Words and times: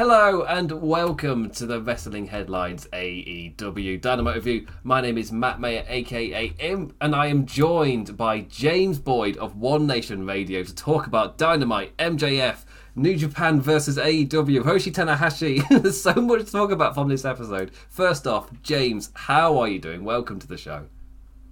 Hello 0.00 0.44
and 0.44 0.72
welcome 0.80 1.50
to 1.50 1.66
the 1.66 1.78
Wrestling 1.78 2.26
Headlines 2.26 2.88
AEW 2.90 4.00
Dynamite 4.00 4.36
Review. 4.36 4.66
My 4.82 5.02
name 5.02 5.18
is 5.18 5.30
Matt 5.30 5.60
Mayer, 5.60 5.84
aka 5.86 6.54
Imp, 6.58 6.94
and 7.02 7.14
I 7.14 7.26
am 7.26 7.44
joined 7.44 8.16
by 8.16 8.40
James 8.40 8.98
Boyd 8.98 9.36
of 9.36 9.56
One 9.56 9.86
Nation 9.86 10.24
Radio 10.24 10.62
to 10.62 10.74
talk 10.74 11.06
about 11.06 11.36
Dynamite, 11.36 11.94
MJF, 11.98 12.64
New 12.96 13.14
Japan 13.14 13.60
versus 13.60 13.98
AEW, 13.98 14.62
Hiroshi 14.62 14.90
Tanahashi. 14.90 15.68
There's 15.82 16.00
so 16.00 16.14
much 16.14 16.46
to 16.46 16.50
talk 16.50 16.70
about 16.70 16.94
from 16.94 17.08
this 17.08 17.26
episode. 17.26 17.72
First 17.90 18.26
off, 18.26 18.50
James, 18.62 19.10
how 19.12 19.58
are 19.58 19.68
you 19.68 19.78
doing? 19.78 20.02
Welcome 20.02 20.38
to 20.38 20.46
the 20.46 20.56
show. 20.56 20.86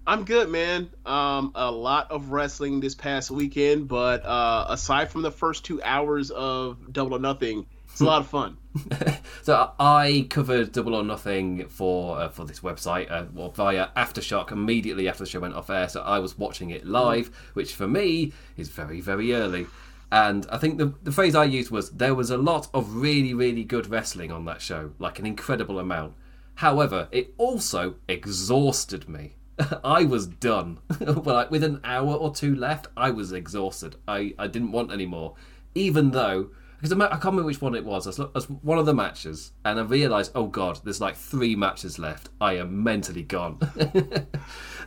I'm 0.06 0.24
good, 0.24 0.48
man. 0.48 0.88
Um, 1.04 1.52
a 1.54 1.70
lot 1.70 2.10
of 2.10 2.30
wrestling 2.30 2.80
this 2.80 2.94
past 2.94 3.30
weekend, 3.30 3.88
but 3.88 4.24
uh, 4.24 4.64
aside 4.70 5.10
from 5.10 5.20
the 5.20 5.30
first 5.30 5.66
two 5.66 5.82
hours 5.82 6.30
of 6.30 6.94
Double 6.94 7.14
or 7.14 7.18
Nothing, 7.18 7.66
it's 7.98 8.02
a 8.02 8.04
lot 8.04 8.20
of 8.20 8.28
fun. 8.28 8.56
so 9.42 9.72
I 9.80 10.28
covered 10.30 10.70
Double 10.70 10.94
or 10.94 11.02
Nothing 11.02 11.66
for 11.66 12.20
uh, 12.20 12.28
for 12.28 12.44
this 12.44 12.60
website 12.60 13.10
uh, 13.10 13.24
well, 13.34 13.50
via 13.50 13.88
Aftershock 13.96 14.52
immediately 14.52 15.08
after 15.08 15.24
the 15.24 15.30
show 15.30 15.40
went 15.40 15.54
off 15.54 15.68
air. 15.68 15.88
So 15.88 16.02
I 16.02 16.20
was 16.20 16.38
watching 16.38 16.70
it 16.70 16.86
live, 16.86 17.34
which 17.54 17.74
for 17.74 17.88
me 17.88 18.32
is 18.56 18.68
very 18.68 19.00
very 19.00 19.34
early. 19.34 19.66
And 20.12 20.46
I 20.48 20.58
think 20.58 20.78
the 20.78 20.94
the 21.02 21.10
phrase 21.10 21.34
I 21.34 21.44
used 21.44 21.72
was 21.72 21.90
there 21.90 22.14
was 22.14 22.30
a 22.30 22.38
lot 22.38 22.68
of 22.72 22.94
really 22.94 23.34
really 23.34 23.64
good 23.64 23.88
wrestling 23.88 24.30
on 24.30 24.44
that 24.44 24.62
show, 24.62 24.92
like 25.00 25.18
an 25.18 25.26
incredible 25.26 25.80
amount. 25.80 26.14
However, 26.54 27.08
it 27.10 27.34
also 27.36 27.96
exhausted 28.08 29.08
me. 29.08 29.34
I 29.84 30.04
was 30.04 30.28
done. 30.28 30.78
like 31.00 31.50
with 31.50 31.64
an 31.64 31.80
hour 31.82 32.14
or 32.14 32.32
two 32.32 32.54
left, 32.54 32.86
I 32.96 33.10
was 33.10 33.32
exhausted. 33.32 33.96
I, 34.06 34.34
I 34.38 34.46
didn't 34.46 34.72
want 34.72 34.92
any 34.92 35.06
more. 35.06 35.34
Even 35.74 36.12
though, 36.12 36.50
because 36.80 36.92
I 36.92 37.08
can't 37.08 37.24
remember 37.24 37.44
which 37.44 37.60
one 37.60 37.74
it 37.74 37.84
was. 37.84 38.06
It 38.06 38.34
was 38.34 38.48
one 38.48 38.78
of 38.78 38.86
the 38.86 38.94
matches, 38.94 39.52
and 39.64 39.80
I 39.80 39.82
realised, 39.82 40.32
oh 40.34 40.46
god, 40.46 40.80
there's 40.84 41.00
like 41.00 41.16
three 41.16 41.56
matches 41.56 41.98
left. 41.98 42.28
I 42.40 42.54
am 42.54 42.84
mentally 42.84 43.22
gone. 43.22 43.58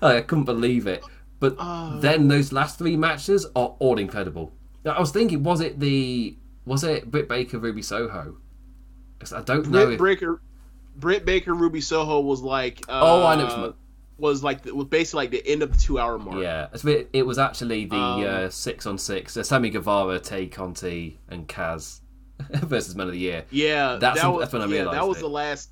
I 0.01 0.21
couldn't 0.21 0.45
believe 0.45 0.87
it. 0.87 1.03
But 1.41 1.55
oh. 1.59 1.99
then 1.99 2.27
those 2.27 2.53
last 2.53 2.77
three 2.77 2.95
matches 2.95 3.45
are 3.55 3.75
all 3.79 3.97
incredible. 3.97 4.53
I 4.85 4.99
was 4.99 5.11
thinking, 5.11 5.43
was 5.43 5.59
it 5.59 5.79
the 5.79 6.37
was 6.65 6.83
it 6.83 7.11
Britt 7.11 7.27
Baker 7.27 7.59
Ruby 7.59 7.81
Soho? 7.81 8.37
I 9.35 9.41
don't 9.41 9.67
know. 9.67 9.85
Britt 9.85 9.93
if... 9.93 9.99
Baker, 9.99 10.41
Britt 10.95 11.25
Baker 11.25 11.53
Ruby 11.53 11.81
Soho 11.81 12.21
was 12.21 12.41
like. 12.41 12.81
Uh, 12.87 12.99
oh, 13.01 13.25
I 13.25 13.35
know. 13.35 13.75
Was 14.21 14.43
like 14.43 14.65
was 14.65 14.85
basically 14.85 15.23
like 15.23 15.31
the 15.31 15.47
end 15.47 15.63
of 15.63 15.71
the 15.71 15.77
two 15.79 15.97
hour 15.97 16.19
mark. 16.19 16.41
Yeah, 16.41 16.67
it 17.11 17.25
was 17.25 17.39
actually 17.39 17.85
the 17.85 17.95
um, 17.95 18.23
uh, 18.23 18.49
six 18.49 18.85
on 18.85 18.99
six. 18.99 19.35
Uh, 19.35 19.41
Sammy 19.41 19.71
Guevara, 19.71 20.19
Tay 20.19 20.45
Conti, 20.45 21.19
and 21.27 21.47
Kaz 21.47 22.01
versus 22.49 22.95
Men 22.95 23.07
of 23.07 23.13
the 23.13 23.19
Year. 23.19 23.45
Yeah, 23.49 23.95
that's, 23.95 24.21
that 24.21 24.27
was, 24.27 24.41
that's 24.41 24.53
when 24.53 24.61
I 24.61 24.65
yeah, 24.65 24.75
realized 24.75 24.97
that 24.97 25.07
was 25.07 25.17
it. 25.17 25.21
the 25.21 25.29
last. 25.29 25.71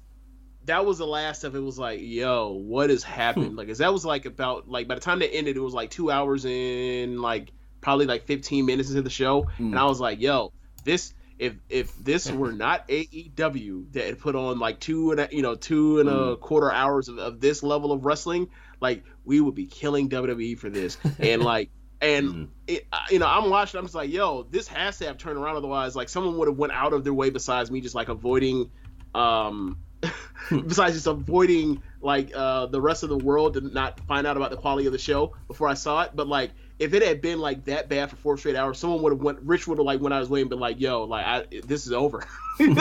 That 0.66 0.84
was 0.84 0.98
the 0.98 1.06
last 1.06 1.44
of 1.44 1.56
it. 1.56 1.60
Was 1.60 1.78
like, 1.78 2.00
yo, 2.02 2.54
what 2.54 2.90
has 2.90 3.04
happened? 3.04 3.56
like, 3.56 3.68
cause 3.68 3.78
that 3.78 3.94
was 3.94 4.04
like 4.04 4.26
about 4.26 4.68
like 4.68 4.88
by 4.88 4.96
the 4.96 5.02
time 5.02 5.20
they 5.20 5.30
ended, 5.30 5.56
it 5.56 5.62
was 5.62 5.76
like 5.76 5.92
two 5.92 6.10
hours 6.10 6.44
in, 6.46 7.22
like 7.22 7.52
probably 7.82 8.08
like 8.08 8.26
fifteen 8.26 8.66
minutes 8.66 8.90
into 8.90 9.04
the 9.04 9.12
show, 9.12 9.44
mm. 9.44 9.60
and 9.60 9.78
I 9.78 9.86
was 9.86 10.00
like, 10.00 10.20
yo, 10.20 10.54
this 10.84 11.14
if 11.40 11.56
if 11.70 11.98
this 11.98 12.30
were 12.30 12.52
not 12.52 12.88
AEW 12.90 13.94
that 13.94 14.06
had 14.06 14.20
put 14.20 14.36
on 14.36 14.60
like 14.60 14.82
two 14.82 15.12
and 15.12 15.22
a, 15.22 15.30
you 15.32 15.42
know 15.42 15.56
two 15.56 16.02
and 16.02 16.10
a 16.10 16.12
mm. 16.12 16.40
quarter 16.40 16.72
hours 16.72 17.08
of, 17.08 17.18
of 17.18 17.40
this 17.40 17.64
level 17.64 17.94
of 17.94 18.06
wrestling, 18.06 18.50
like 18.82 19.04
we 19.24 19.40
would 19.40 19.56
be 19.56 19.66
killing 19.66 20.10
WWE 20.10 20.60
for 20.60 20.70
this. 20.70 20.98
And 21.20 21.42
like 21.42 21.70
and 22.02 22.28
mm. 22.28 22.48
it, 22.68 22.86
you 23.10 23.20
know 23.20 23.26
I'm 23.26 23.50
watching, 23.50 23.78
I'm 23.78 23.86
just 23.86 23.96
like, 23.96 24.12
yo, 24.12 24.44
this 24.44 24.68
has 24.68 25.00
to 25.00 25.08
have 25.08 25.18
turned 25.18 25.38
around. 25.38 25.56
Otherwise, 25.56 25.96
like 25.96 26.10
someone 26.10 26.38
would 26.38 26.50
have 26.50 26.58
went 26.58 26.74
out 26.74 26.92
of 26.92 27.06
their 27.06 27.14
way 27.14 27.30
besides 27.30 27.72
me 27.72 27.80
just 27.80 27.96
like 27.96 28.10
avoiding, 28.10 28.70
um, 29.16 29.80
besides 30.50 30.94
just 30.96 31.08
avoiding 31.08 31.82
like 32.02 32.32
uh 32.36 32.66
the 32.66 32.82
rest 32.82 33.04
of 33.04 33.10
the 33.10 33.18
world 33.18 33.54
to 33.54 33.62
not 33.62 34.00
find 34.02 34.28
out 34.28 34.38
about 34.38 34.52
the 34.52 34.58
quality 34.58 34.88
of 34.88 34.94
the 34.94 35.00
show 35.00 35.36
before 35.48 35.70
I 35.70 35.74
saw 35.74 36.02
it. 36.02 36.12
But 36.14 36.28
like 36.28 36.52
if 36.80 36.94
it 36.94 37.04
had 37.04 37.22
been 37.22 37.40
like 37.40 37.66
that 37.66 37.90
bad 37.90 38.10
for 38.10 38.16
four 38.16 38.38
straight 38.38 38.56
hours, 38.56 38.80
someone 38.80 39.02
would 39.04 39.12
have 39.12 39.22
went. 39.22 39.40
Rich 39.42 39.68
would 39.68 39.78
have 39.78 39.86
like 39.86 40.00
when 40.00 40.14
I 40.14 40.20
was 40.20 40.30
waiting, 40.30 40.48
been 40.48 40.60
like, 40.60 40.80
"Yo, 40.80 41.04
like 41.04 41.26
I, 41.26 41.44
this 41.66 41.86
is 41.86 41.92
over." 41.92 42.26
you 42.60 42.74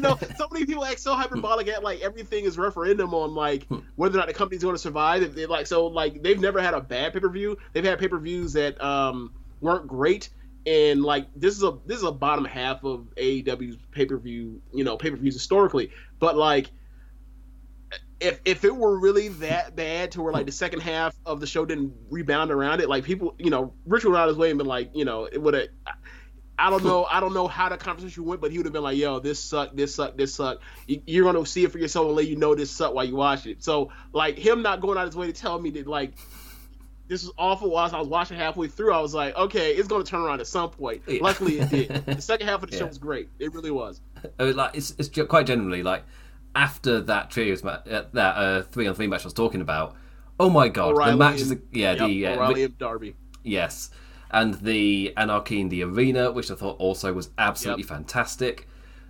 know, 0.00 0.18
so 0.36 0.46
many 0.52 0.66
people 0.66 0.84
act 0.84 1.00
so 1.00 1.14
hyperbolic 1.14 1.68
at 1.68 1.82
like 1.82 2.00
everything 2.00 2.44
is 2.44 2.58
referendum 2.58 3.14
on 3.14 3.34
like 3.34 3.66
whether 3.96 4.16
or 4.16 4.18
not 4.18 4.28
the 4.28 4.34
company's 4.34 4.62
going 4.62 4.74
to 4.74 4.80
survive. 4.80 5.22
If 5.22 5.34
they 5.34 5.46
like, 5.46 5.66
so 5.66 5.86
like 5.86 6.22
they've 6.22 6.40
never 6.40 6.60
had 6.60 6.74
a 6.74 6.80
bad 6.80 7.12
pay 7.12 7.20
per 7.20 7.28
view. 7.28 7.56
They've 7.72 7.84
had 7.84 7.98
pay 7.98 8.08
per 8.08 8.18
views 8.18 8.52
that 8.54 8.82
um 8.82 9.32
weren't 9.60 9.86
great, 9.86 10.28
and 10.66 11.02
like 11.02 11.28
this 11.36 11.56
is 11.56 11.62
a 11.62 11.78
this 11.86 11.98
is 11.98 12.04
a 12.04 12.12
bottom 12.12 12.44
half 12.44 12.84
of 12.84 13.06
AEW's 13.16 13.76
pay 13.92 14.06
per 14.06 14.16
view. 14.16 14.60
You 14.72 14.84
know, 14.84 14.96
pay 14.96 15.10
per 15.10 15.16
views 15.16 15.34
historically, 15.34 15.90
but 16.18 16.36
like 16.36 16.70
if 18.20 18.40
if 18.44 18.64
it 18.64 18.74
were 18.74 18.98
really 18.98 19.28
that 19.28 19.76
bad 19.76 20.12
to 20.12 20.22
where 20.22 20.32
like 20.32 20.46
the 20.46 20.52
second 20.52 20.80
half 20.80 21.14
of 21.26 21.40
the 21.40 21.46
show 21.46 21.64
didn't 21.64 21.92
rebound 22.08 22.50
around 22.50 22.80
it, 22.80 22.88
like 22.88 23.04
people, 23.04 23.34
you 23.38 23.50
know, 23.50 23.74
Richard 23.84 24.10
would 24.10 24.18
out 24.18 24.28
his 24.28 24.36
way 24.36 24.50
and 24.50 24.58
been 24.58 24.66
like, 24.66 24.90
you 24.94 25.04
know, 25.04 25.24
it 25.24 25.40
would 25.40 25.54
have. 25.54 25.68
I 26.58 26.70
don't 26.70 26.84
know. 26.84 27.04
I 27.04 27.20
don't 27.20 27.34
know 27.34 27.46
how 27.46 27.68
the 27.68 27.76
conversation 27.76 28.24
went, 28.24 28.40
but 28.40 28.50
he 28.50 28.56
would 28.56 28.64
have 28.64 28.72
been 28.72 28.82
like, 28.82 28.96
"Yo, 28.96 29.18
this 29.18 29.38
sucked. 29.38 29.76
This 29.76 29.94
sucked. 29.94 30.16
This 30.16 30.34
sucked." 30.34 30.62
You're 30.86 31.30
gonna 31.30 31.44
see 31.44 31.64
it 31.64 31.72
for 31.72 31.78
yourself 31.78 32.06
and 32.06 32.16
let 32.16 32.28
you 32.28 32.36
know 32.36 32.54
this 32.54 32.70
sucked 32.70 32.94
while 32.94 33.04
you 33.04 33.14
watch 33.14 33.44
it. 33.44 33.62
So, 33.62 33.92
like 34.14 34.38
him 34.38 34.62
not 34.62 34.80
going 34.80 34.96
out 34.96 35.04
his 35.04 35.14
way 35.14 35.26
to 35.26 35.34
tell 35.34 35.60
me 35.60 35.68
that 35.72 35.86
like 35.86 36.14
this 37.08 37.24
was 37.24 37.32
awful. 37.36 37.70
While 37.70 37.94
I 37.94 37.98
was 37.98 38.08
watching 38.08 38.38
halfway 38.38 38.68
through, 38.68 38.94
I 38.94 39.00
was 39.00 39.12
like, 39.12 39.36
"Okay, 39.36 39.72
it's 39.72 39.86
gonna 39.86 40.02
turn 40.02 40.22
around 40.22 40.40
at 40.40 40.46
some 40.46 40.70
point." 40.70 41.02
Yeah. 41.06 41.18
Luckily, 41.20 41.58
it 41.58 41.68
did. 41.68 42.06
the 42.06 42.22
second 42.22 42.48
half 42.48 42.62
of 42.62 42.70
the 42.70 42.76
yeah. 42.76 42.84
show 42.84 42.86
was 42.86 42.96
great. 42.96 43.28
It 43.38 43.52
really 43.52 43.70
was. 43.70 44.00
like 44.38 44.74
it's, 44.74 44.94
it's 44.98 45.10
quite 45.28 45.46
generally 45.46 45.82
like 45.82 46.04
after 46.56 47.02
that 47.02 47.30
trios 47.30 47.62
match, 47.62 47.86
uh, 47.86 48.04
that 48.12 48.36
uh, 48.36 48.62
three 48.62 48.88
on 48.88 48.94
three 48.94 49.06
match 49.06 49.22
I 49.22 49.24
was 49.26 49.34
talking 49.34 49.60
about. 49.60 49.94
Oh 50.40 50.50
my 50.50 50.68
god, 50.68 50.94
O'Reilly 50.94 51.12
the 51.12 51.16
matches! 51.16 51.50
And, 51.52 51.62
yeah, 51.70 51.92
yep, 51.92 52.08
the 52.08 52.26
uh, 52.26 52.34
O'Reilly 52.34 52.64
and 52.64 52.78
Darby. 52.78 53.14
Yes, 53.44 53.90
and 54.30 54.54
the 54.54 55.12
Anarchy 55.16 55.60
in 55.60 55.68
the 55.68 55.84
Arena, 55.84 56.32
which 56.32 56.50
I 56.50 56.54
thought 56.54 56.80
also 56.80 57.12
was 57.12 57.30
absolutely 57.38 57.84
yep. 57.84 57.90
fantastic. 57.90 58.68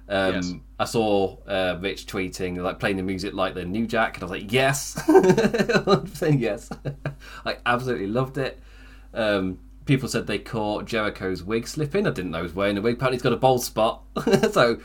Um, 0.08 0.34
yes. 0.34 0.52
I 0.78 0.84
saw 0.84 1.36
uh, 1.46 1.78
Rich 1.80 2.06
tweeting 2.06 2.58
like 2.58 2.78
playing 2.78 2.96
the 2.96 3.02
music 3.02 3.32
like 3.32 3.54
the 3.54 3.64
New 3.64 3.86
Jack, 3.86 4.16
and 4.16 4.24
I 4.24 4.26
was 4.26 4.42
like, 4.42 4.52
yes, 4.52 5.00
I'm 5.08 6.06
saying 6.14 6.40
yes. 6.40 6.68
I 7.46 7.56
absolutely 7.64 8.08
loved 8.08 8.38
it. 8.38 8.60
Um, 9.14 9.58
people 9.84 10.08
said 10.08 10.26
they 10.26 10.38
caught 10.38 10.84
Jericho's 10.84 11.42
wig 11.42 11.66
slipping. 11.66 12.06
I 12.06 12.10
didn't 12.10 12.32
know 12.32 12.38
he 12.38 12.42
was 12.42 12.54
wearing 12.54 12.76
a 12.76 12.80
wig. 12.80 12.96
Apparently, 12.96 13.16
he's 13.16 13.22
got 13.22 13.32
a 13.32 13.36
bald 13.36 13.62
spot. 13.62 14.02
so 14.52 14.78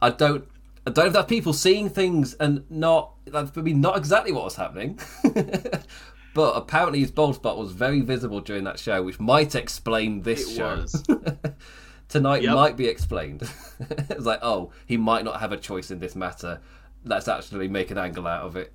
I 0.00 0.10
don't 0.10 0.46
I 0.86 0.90
don't 0.90 1.04
know 1.04 1.06
if 1.08 1.12
that's 1.12 1.28
people 1.28 1.52
seeing 1.52 1.88
things 1.88 2.34
and 2.34 2.64
not 2.68 3.12
that's 3.26 3.54
maybe 3.54 3.74
not 3.74 3.96
exactly 3.96 4.32
what 4.32 4.44
was 4.44 4.56
happening. 4.56 4.98
but 6.34 6.56
apparently 6.56 7.00
his 7.00 7.10
bald 7.10 7.36
spot 7.36 7.56
was 7.56 7.72
very 7.72 8.00
visible 8.00 8.40
during 8.40 8.64
that 8.64 8.78
show, 8.78 9.02
which 9.02 9.20
might 9.20 9.54
explain 9.54 10.22
this 10.22 10.50
it 10.50 10.56
show. 10.56 10.84
Tonight 12.08 12.42
yep. 12.42 12.54
might 12.54 12.76
be 12.76 12.88
explained. 12.88 13.42
it's 13.80 14.24
like, 14.24 14.40
oh, 14.42 14.72
he 14.86 14.96
might 14.96 15.24
not 15.24 15.40
have 15.40 15.52
a 15.52 15.56
choice 15.56 15.90
in 15.90 15.98
this 15.98 16.16
matter. 16.16 16.60
Let's 17.04 17.28
actually 17.28 17.68
make 17.68 17.90
an 17.90 17.98
angle 17.98 18.26
out 18.26 18.42
of 18.42 18.56
it. 18.56 18.72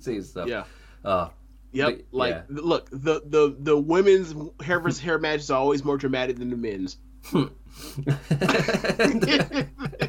See 0.00 0.20
stuff. 0.22 0.48
Yeah. 0.48 0.64
Uh, 1.04 1.28
Yep. 1.72 1.88
But, 2.10 2.16
like, 2.16 2.30
yeah. 2.30 2.42
look, 2.48 2.88
the 2.90 3.20
the 3.26 3.54
the 3.58 3.76
women's 3.76 4.34
hair 4.62 4.80
versus 4.80 4.98
hair 4.98 5.18
match 5.18 5.40
is 5.40 5.50
always 5.50 5.84
more 5.84 5.98
dramatic 5.98 6.38
than 6.38 6.48
the 6.48 6.56
men's. 6.56 6.96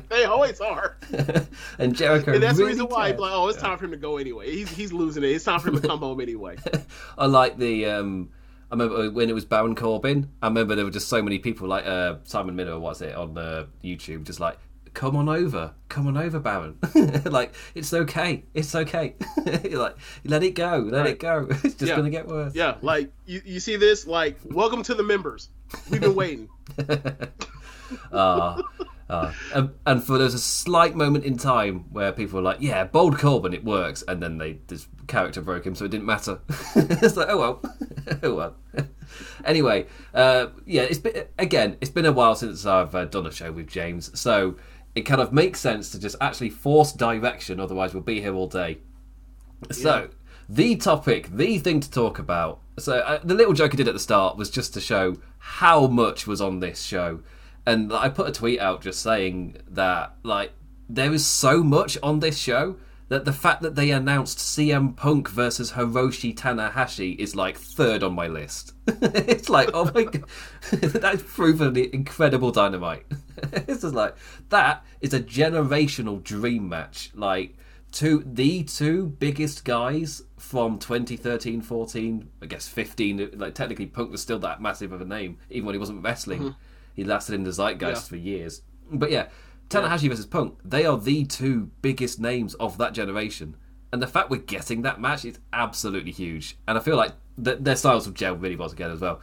they 0.10 0.26
always 0.26 0.60
are. 0.60 0.98
and 1.80 1.96
Jericho. 1.96 2.34
And 2.34 2.44
that's 2.44 2.58
really 2.58 2.74
the 2.74 2.84
reason 2.84 2.88
why, 2.88 3.12
like, 3.12 3.32
oh, 3.34 3.48
it's 3.48 3.60
time 3.60 3.78
for 3.78 3.86
him 3.86 3.92
to 3.92 3.98
go 3.98 4.18
anyway. 4.18 4.52
He's 4.52 4.70
he's 4.70 4.94
losing 4.94 5.24
it. 5.24 5.28
It's 5.28 5.46
time 5.46 5.60
for 5.60 5.70
him 5.70 5.82
to 5.82 5.88
come 5.88 6.00
home 6.00 6.22
anyway. 6.22 6.58
I 7.18 7.26
like 7.26 7.58
the. 7.58 7.86
um 7.86 8.30
I 8.70 8.76
remember 8.76 9.10
when 9.12 9.30
it 9.30 9.34
was 9.34 9.46
Baron 9.46 9.76
Corbin. 9.76 10.30
I 10.42 10.48
remember 10.48 10.76
there 10.76 10.84
were 10.84 10.92
just 10.92 11.08
so 11.08 11.22
many 11.22 11.40
people 11.40 11.70
like 11.70 11.86
uh, 11.86 12.16
Simon 12.26 12.54
Miller, 12.58 12.78
was 12.78 13.02
it 13.02 13.16
on 13.16 13.38
uh, 13.38 13.68
YouTube, 13.82 14.26
just 14.26 14.42
like 14.42 14.58
come 14.94 15.16
on 15.16 15.30
over, 15.30 15.74
come 15.88 16.08
on 16.08 16.18
over, 16.18 16.38
Baron. 16.40 16.78
like 17.24 17.54
it's 17.76 17.94
okay, 17.94 18.44
it's 18.54 18.76
okay. 18.76 19.16
like 19.72 19.96
let 20.26 20.44
it 20.44 20.52
go, 20.56 20.80
let 20.80 21.02
right. 21.02 21.12
it 21.12 21.20
go. 21.20 21.48
It's 21.50 21.76
just 21.76 21.84
yeah. 21.84 21.96
gonna 21.96 22.10
get 22.10 22.28
worse. 22.28 22.56
Yeah, 22.56 22.76
like 22.82 23.10
you, 23.26 23.42
you 23.46 23.62
see 23.62 23.78
this, 23.78 24.06
like 24.06 24.38
welcome 24.44 24.84
to 24.84 24.96
the 24.96 25.04
members. 25.04 25.48
We've 25.90 26.02
been 26.02 26.16
waiting. 26.16 26.50
uh, 28.12 28.62
uh, 29.10 29.32
and, 29.54 29.70
and, 29.86 30.04
for 30.04 30.18
there's 30.18 30.34
a 30.34 30.40
slight 30.40 30.96
moment 30.96 31.24
in 31.24 31.38
time 31.38 31.86
where 31.92 32.12
people 32.12 32.38
were 32.38 32.44
like, 32.44 32.58
"Yeah, 32.60 32.84
bold 32.84 33.18
Corbin, 33.18 33.54
it 33.54 33.64
works," 33.64 34.04
and 34.08 34.22
then 34.22 34.38
they 34.38 34.60
this 34.68 34.88
character 35.08 35.42
broke 35.42 35.66
him, 35.66 35.76
so 35.76 35.86
it 35.86 35.92
didn't 35.92 36.06
matter. 36.06 36.40
it's 36.76 37.16
like, 37.16 37.30
oh 37.30 37.38
well, 37.38 37.62
oh 38.24 38.36
well. 38.36 38.56
anyway, 39.46 39.86
uh, 40.14 40.48
yeah, 40.66 40.82
it's 40.84 41.00
been 41.00 41.26
again, 41.40 41.78
it's 41.80 41.92
been 41.92 42.06
a 42.06 42.12
while 42.12 42.36
since 42.36 42.66
I've 42.66 42.94
uh, 42.94 43.06
done 43.06 43.26
a 43.26 43.32
show 43.32 43.52
with 43.52 43.68
James, 43.68 44.18
so 44.20 44.56
it 44.98 45.02
kind 45.02 45.22
of 45.22 45.32
makes 45.32 45.60
sense 45.60 45.92
to 45.92 46.00
just 46.00 46.16
actually 46.20 46.50
force 46.50 46.92
direction. 46.92 47.60
Otherwise, 47.60 47.94
we'll 47.94 48.04
be 48.04 48.20
here 48.20 48.34
all 48.34 48.48
day. 48.48 48.80
So, 49.72 50.10
the 50.50 50.76
topic, 50.76 51.30
the 51.30 51.60
thing 51.60 51.80
to 51.80 51.90
talk 51.90 52.20
about. 52.20 52.62
So, 52.80 52.98
uh, 53.00 53.20
the 53.24 53.36
little 53.36 53.54
joke 53.54 53.74
I 53.74 53.78
did 53.78 53.88
at 53.88 53.94
the 53.94 54.00
start 54.00 54.38
was 54.38 54.50
just 54.50 54.74
to 54.74 54.82
show 54.82 55.18
how 55.38 55.88
much 55.88 56.28
was 56.28 56.42
on 56.42 56.60
this 56.60 56.82
show. 56.82 57.22
And 57.68 57.92
I 57.92 58.08
put 58.08 58.30
a 58.30 58.32
tweet 58.32 58.62
out 58.62 58.82
just 58.82 59.02
saying 59.02 59.58
that 59.72 60.16
like 60.24 60.54
there 60.88 61.14
is 61.14 61.26
so 61.26 61.62
much 61.62 61.98
on 62.02 62.22
this 62.22 62.38
show 62.38 62.78
that 63.10 63.26
the 63.26 63.34
fact 63.34 63.62
that 63.62 63.76
they 63.76 63.92
announced 63.92 64.38
CM 64.38 64.96
Punk 64.96 65.28
versus 65.30 65.74
Hiroshi 65.74 66.34
Tanahashi 66.34 67.18
is 67.18 67.36
like 67.36 67.58
third 67.58 68.04
on 68.04 68.16
my 68.16 68.28
list. 68.28 68.72
it's 68.88 69.50
like, 69.50 69.70
oh 69.74 69.92
my 69.94 70.06
god, 70.06 70.24
that's 70.72 71.24
proven 71.24 71.74
the 71.74 71.94
incredible 71.94 72.52
dynamite. 72.52 73.06
it's 73.52 73.82
just 73.82 73.94
like 73.94 74.16
that 74.48 74.86
is 75.02 75.14
a 75.14 75.20
generational 75.20 76.24
dream 76.24 76.70
match. 76.70 77.12
Like 77.16 77.58
two 77.92 78.24
the 78.26 78.64
two 78.64 79.08
biggest 79.08 79.66
guys 79.66 80.22
from 80.38 80.78
2013 80.78 81.62
14 81.62 82.30
i 82.42 82.46
guess 82.46 82.68
15 82.68 83.32
like 83.36 83.56
technically 83.56 83.86
punk 83.86 84.12
was 84.12 84.22
still 84.22 84.40
that 84.40 84.62
massive 84.62 84.92
of 84.92 85.00
a 85.00 85.06
name 85.06 85.38
even 85.50 85.66
when 85.66 85.74
he 85.74 85.80
wasn't 85.80 86.04
wrestling 86.04 86.40
mm-hmm. 86.40 86.50
He 86.98 87.06
lasted 87.06 87.34
in 87.34 87.44
the 87.44 87.52
zeitgeist 87.52 88.04
yeah. 88.04 88.10
for 88.10 88.18
years 88.18 88.64
but 88.92 89.10
yeah 89.10 89.28
Tanahashi 89.70 90.04
yeah. 90.04 90.10
versus 90.10 90.26
Punk, 90.26 90.58
they 90.64 90.86
are 90.86 90.98
the 90.98 91.26
two 91.26 91.72
biggest 91.82 92.20
names 92.20 92.54
of 92.56 92.78
that 92.78 92.94
generation. 92.94 93.56
And 93.92 94.02
the 94.02 94.08
fact 94.08 94.30
we're 94.30 94.38
getting 94.38 94.82
that 94.82 95.00
match 95.00 95.26
is 95.26 95.40
absolutely 95.54 96.12
huge. 96.12 96.58
And 96.68 96.78
I 96.78 96.82
feel 96.82 96.98
like 96.98 97.14
th- 97.44 97.60
their 97.60 97.76
styles 97.76 98.06
have 98.06 98.14
gelled 98.14 98.42
really 98.42 98.56
well 98.56 98.70
together 98.70 98.94
as 98.94 99.02
well. 99.02 99.22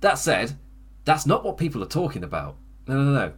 That 0.00 0.18
said, 0.18 0.58
that's 1.04 1.26
not 1.26 1.44
what 1.44 1.58
people 1.58 1.82
are 1.82 1.86
talking 1.86 2.24
about. 2.24 2.56
No, 2.86 3.02
no, 3.02 3.12
no. 3.12 3.32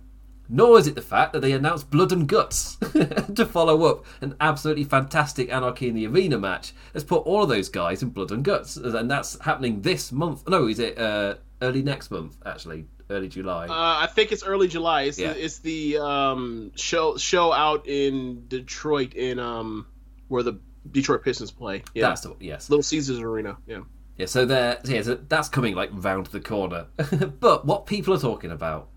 Nor 0.49 0.79
is 0.79 0.87
it 0.87 0.95
the 0.95 1.03
fact 1.03 1.33
that 1.33 1.41
they 1.41 1.53
announced 1.53 1.91
Blood 1.91 2.13
and 2.13 2.27
Guts 2.27 2.77
to 3.35 3.47
follow 3.47 3.85
up 3.85 4.05
an 4.21 4.35
absolutely 4.41 4.85
fantastic 4.85 5.51
Anarchy 5.51 5.89
in 5.89 5.95
the 5.95 6.07
Arena 6.07 6.39
match. 6.39 6.75
Let's 6.93 7.05
put 7.05 7.27
all 7.27 7.45
of 7.45 7.49
those 7.49 7.69
guys 7.69 8.03
in 8.03 8.11
Blood 8.11 8.33
and 8.33 8.45
Guts. 8.45 8.77
And 8.77 9.11
that's 9.11 9.39
happening 9.41 9.81
this 9.81 10.13
month. 10.13 10.47
No, 10.49 10.67
is 10.67 10.79
it 10.79 10.99
uh, 10.99 11.37
early 11.63 11.83
next 11.83 12.11
month, 12.11 12.37
actually? 12.45 12.87
Early 13.13 13.29
July. 13.29 13.67
Uh, 13.67 14.05
I 14.05 14.07
think 14.07 14.33
it's 14.33 14.43
early 14.43 14.69
July. 14.69 15.03
It's, 15.03 15.19
yeah. 15.19 15.33
the, 15.33 15.45
it's 15.45 15.59
the 15.61 15.99
um, 15.99 16.73
show 16.75 17.17
show 17.17 17.53
out 17.53 17.87
in 17.87 18.49
Detroit 18.49 19.15
in 19.15 19.39
um, 19.39 19.87
where 20.29 20.43
the 20.43 20.59
Detroit 20.91 21.23
Pistons 21.23 21.51
play. 21.51 21.85
Yeah, 21.95 22.09
that's 22.09 22.23
the, 22.23 22.35
yes, 22.41 22.71
Little 22.71 22.83
Caesars 22.83 23.21
Arena. 23.21 23.57
Yeah. 23.67 23.81
Yeah, 24.17 24.27
so 24.27 24.45
there, 24.45 24.79
yeah, 24.85 25.03
so 25.03 25.15
that's 25.15 25.49
coming 25.49 25.75
like 25.75 25.91
round 25.93 26.27
the 26.27 26.41
corner. 26.41 26.87
but 27.41 27.65
what 27.65 27.87
people 27.87 28.13
are 28.15 28.19
talking 28.19 28.51
about 28.51 28.89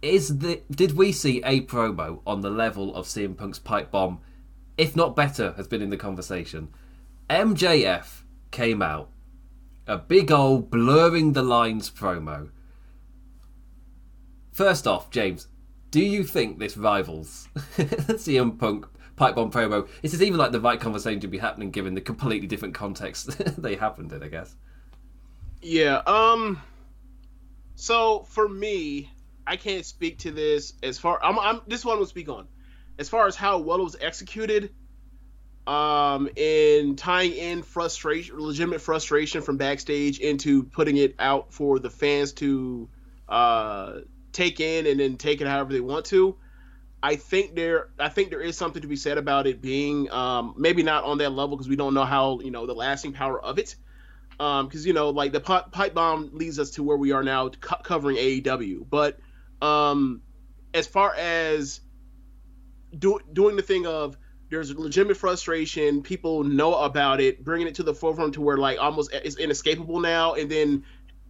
is 0.00 0.38
the 0.38 0.62
did 0.70 0.96
we 0.96 1.12
see 1.12 1.42
a 1.44 1.62
promo 1.62 2.20
on 2.26 2.40
the 2.40 2.50
level 2.50 2.94
of 2.94 3.06
CM 3.06 3.36
Punk's 3.36 3.58
pipe 3.58 3.90
bomb, 3.90 4.20
if 4.78 4.94
not 4.94 5.16
better, 5.16 5.52
has 5.56 5.66
been 5.66 5.82
in 5.82 5.90
the 5.90 5.96
conversation. 5.96 6.68
MJF 7.28 8.22
came 8.50 8.82
out, 8.82 9.10
a 9.86 9.98
big 9.98 10.30
old 10.30 10.70
blurring 10.70 11.32
the 11.32 11.42
lines 11.42 11.90
promo 11.90 12.50
First 14.52 14.86
off, 14.86 15.10
James, 15.10 15.48
do 15.90 16.00
you 16.00 16.24
think 16.24 16.58
this 16.58 16.76
rivals 16.76 17.48
CM 17.76 18.58
Punk 18.58 18.86
pipe 19.16 19.34
bomb 19.34 19.50
promo? 19.50 19.88
Is 20.02 20.12
this 20.12 20.20
even 20.20 20.38
like 20.38 20.52
the 20.52 20.60
right 20.60 20.78
conversation 20.78 21.20
to 21.20 21.28
be 21.28 21.38
happening 21.38 21.70
given 21.70 21.94
the 21.94 22.00
completely 22.02 22.46
different 22.46 22.74
context 22.74 23.28
they 23.62 23.76
happened 23.76 24.12
in? 24.12 24.22
I 24.22 24.28
guess. 24.28 24.54
Yeah. 25.62 26.02
Um. 26.06 26.60
So 27.76 28.24
for 28.28 28.46
me, 28.46 29.10
I 29.46 29.56
can't 29.56 29.86
speak 29.86 30.18
to 30.18 30.30
this 30.30 30.74
as 30.82 30.98
far. 30.98 31.18
I'm. 31.24 31.38
I'm 31.38 31.62
this 31.66 31.84
one 31.84 31.98
will 31.98 32.06
speak 32.06 32.28
on 32.28 32.46
as 32.98 33.08
far 33.08 33.26
as 33.26 33.34
how 33.34 33.58
well 33.58 33.80
it 33.80 33.84
was 33.84 33.96
executed. 34.00 34.74
Um, 35.66 36.28
in 36.34 36.96
tying 36.96 37.32
in 37.32 37.62
frustration, 37.62 38.36
legitimate 38.38 38.80
frustration 38.80 39.42
from 39.42 39.56
backstage 39.56 40.18
into 40.18 40.64
putting 40.64 40.96
it 40.96 41.14
out 41.20 41.52
for 41.52 41.78
the 41.78 41.88
fans 41.88 42.32
to 42.34 42.88
uh 43.28 44.00
take 44.32 44.60
in 44.60 44.86
and 44.86 45.00
then 45.00 45.16
take 45.16 45.40
it 45.40 45.46
however 45.46 45.72
they 45.72 45.80
want 45.80 46.04
to. 46.06 46.36
I 47.02 47.16
think 47.16 47.56
there, 47.56 47.88
I 47.98 48.08
think 48.08 48.30
there 48.30 48.40
is 48.40 48.56
something 48.56 48.80
to 48.82 48.88
be 48.88 48.96
said 48.96 49.18
about 49.18 49.46
it 49.46 49.60
being 49.60 50.10
um, 50.12 50.54
maybe 50.56 50.82
not 50.82 51.04
on 51.04 51.18
that 51.18 51.30
level 51.30 51.56
because 51.56 51.68
we 51.68 51.76
don't 51.76 51.94
know 51.94 52.04
how 52.04 52.40
you 52.40 52.50
know 52.50 52.66
the 52.66 52.74
lasting 52.74 53.12
power 53.12 53.42
of 53.42 53.58
it. 53.58 53.74
Um 54.40 54.66
because 54.66 54.82
um, 54.82 54.86
you 54.86 54.92
know, 54.92 55.10
like 55.10 55.32
the 55.32 55.40
pipe 55.40 55.94
bomb 55.94 56.30
leads 56.32 56.58
us 56.58 56.70
to 56.72 56.82
where 56.82 56.96
we 56.96 57.12
are 57.12 57.22
now, 57.22 57.48
co- 57.48 57.82
covering 57.82 58.16
AEW. 58.16 58.86
But 58.88 59.18
um, 59.60 60.22
as 60.74 60.86
far 60.86 61.14
as 61.14 61.80
do, 62.98 63.20
doing 63.32 63.56
the 63.56 63.62
thing 63.62 63.86
of 63.86 64.16
there's 64.50 64.74
legitimate 64.74 65.16
frustration, 65.16 66.02
people 66.02 66.44
know 66.44 66.74
about 66.74 67.20
it, 67.20 67.42
bringing 67.42 67.66
it 67.66 67.74
to 67.76 67.82
the 67.82 67.94
forefront 67.94 68.34
to 68.34 68.42
where 68.42 68.58
like 68.58 68.78
almost 68.78 69.12
it's 69.12 69.36
inescapable 69.36 70.00
now, 70.00 70.34
and 70.34 70.50
then 70.50 70.84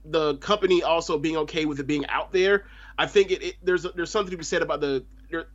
the 0.04 0.36
company 0.38 0.82
also 0.82 1.18
being 1.18 1.36
okay 1.36 1.64
with 1.64 1.78
it 1.78 1.86
being 1.86 2.06
out 2.06 2.32
there. 2.32 2.66
I 2.98 3.06
think 3.06 3.30
it, 3.30 3.42
it 3.42 3.56
there's 3.62 3.84
there's 3.94 4.10
something 4.10 4.30
to 4.30 4.36
be 4.36 4.44
said 4.44 4.62
about 4.62 4.80
the 4.80 5.04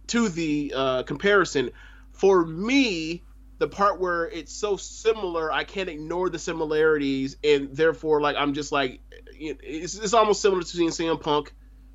to 0.07 0.29
the 0.29 0.73
uh, 0.75 1.03
comparison. 1.03 1.71
For 2.13 2.45
me, 2.45 3.23
the 3.59 3.67
part 3.67 3.99
where 3.99 4.25
it's 4.25 4.53
so 4.53 4.77
similar, 4.77 5.51
I 5.51 5.63
can't 5.63 5.89
ignore 5.89 6.29
the 6.29 6.39
similarities, 6.39 7.37
and 7.43 7.75
therefore, 7.75 8.21
like 8.21 8.35
I'm 8.37 8.53
just 8.53 8.71
like, 8.71 9.01
it's, 9.39 9.95
it's 9.95 10.13
almost 10.13 10.41
similar 10.41 10.61
to 10.61 10.67
seeing 10.67 10.89
CM 10.89 11.19
Punk, 11.19 11.53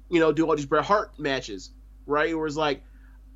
you 0.08 0.20
know, 0.20 0.32
do 0.32 0.46
all 0.48 0.56
these 0.56 0.66
Bret 0.66 0.84
Hart 0.84 1.18
matches, 1.18 1.70
right? 2.06 2.36
Where 2.36 2.46
it's 2.46 2.56
like, 2.56 2.82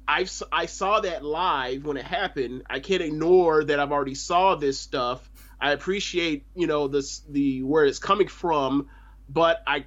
I 0.09 0.27
I 0.53 0.67
saw 0.67 1.01
that 1.01 1.25
live 1.25 1.85
when 1.85 1.97
it 1.97 2.05
happened. 2.05 2.63
I 2.69 2.81
can't 2.81 3.03
ignore 3.03 3.65
that 3.65 3.81
I've 3.81 3.93
already 3.93 4.15
saw 4.15 4.55
this 4.55 4.79
stuff. 4.79 5.29
I 5.61 5.73
appreciate, 5.73 6.47
you 6.55 6.67
know, 6.67 6.89
this 6.89 7.21
the 7.21 7.63
where 7.63 7.85
it's 7.85 7.99
coming 7.99 8.29
from, 8.29 8.89
but 9.29 9.63
I 9.67 9.87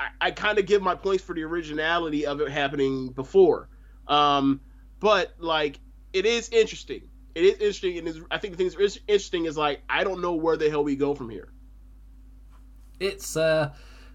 I, 0.00 0.28
I 0.28 0.30
kind 0.30 0.58
of 0.58 0.66
give 0.66 0.82
my 0.82 0.94
points 0.94 1.22
for 1.22 1.34
the 1.34 1.42
originality 1.42 2.26
of 2.26 2.40
it 2.40 2.50
happening 2.50 3.08
before. 3.08 3.68
Um, 4.08 4.60
but 4.98 5.34
like 5.38 5.78
it 6.12 6.26
is 6.26 6.48
interesting. 6.48 7.02
It 7.34 7.44
is 7.44 7.52
interesting, 7.54 7.98
and 7.98 8.26
I 8.30 8.38
think 8.38 8.56
the 8.56 8.56
thing 8.56 8.70
that's 8.76 8.98
interesting 9.06 9.44
is 9.44 9.56
like 9.56 9.82
I 9.88 10.02
don't 10.02 10.20
know 10.20 10.34
where 10.34 10.56
the 10.56 10.68
hell 10.68 10.82
we 10.82 10.96
go 10.96 11.14
from 11.14 11.30
here. 11.30 11.52
It's 12.98 13.36
uh, 13.36 13.72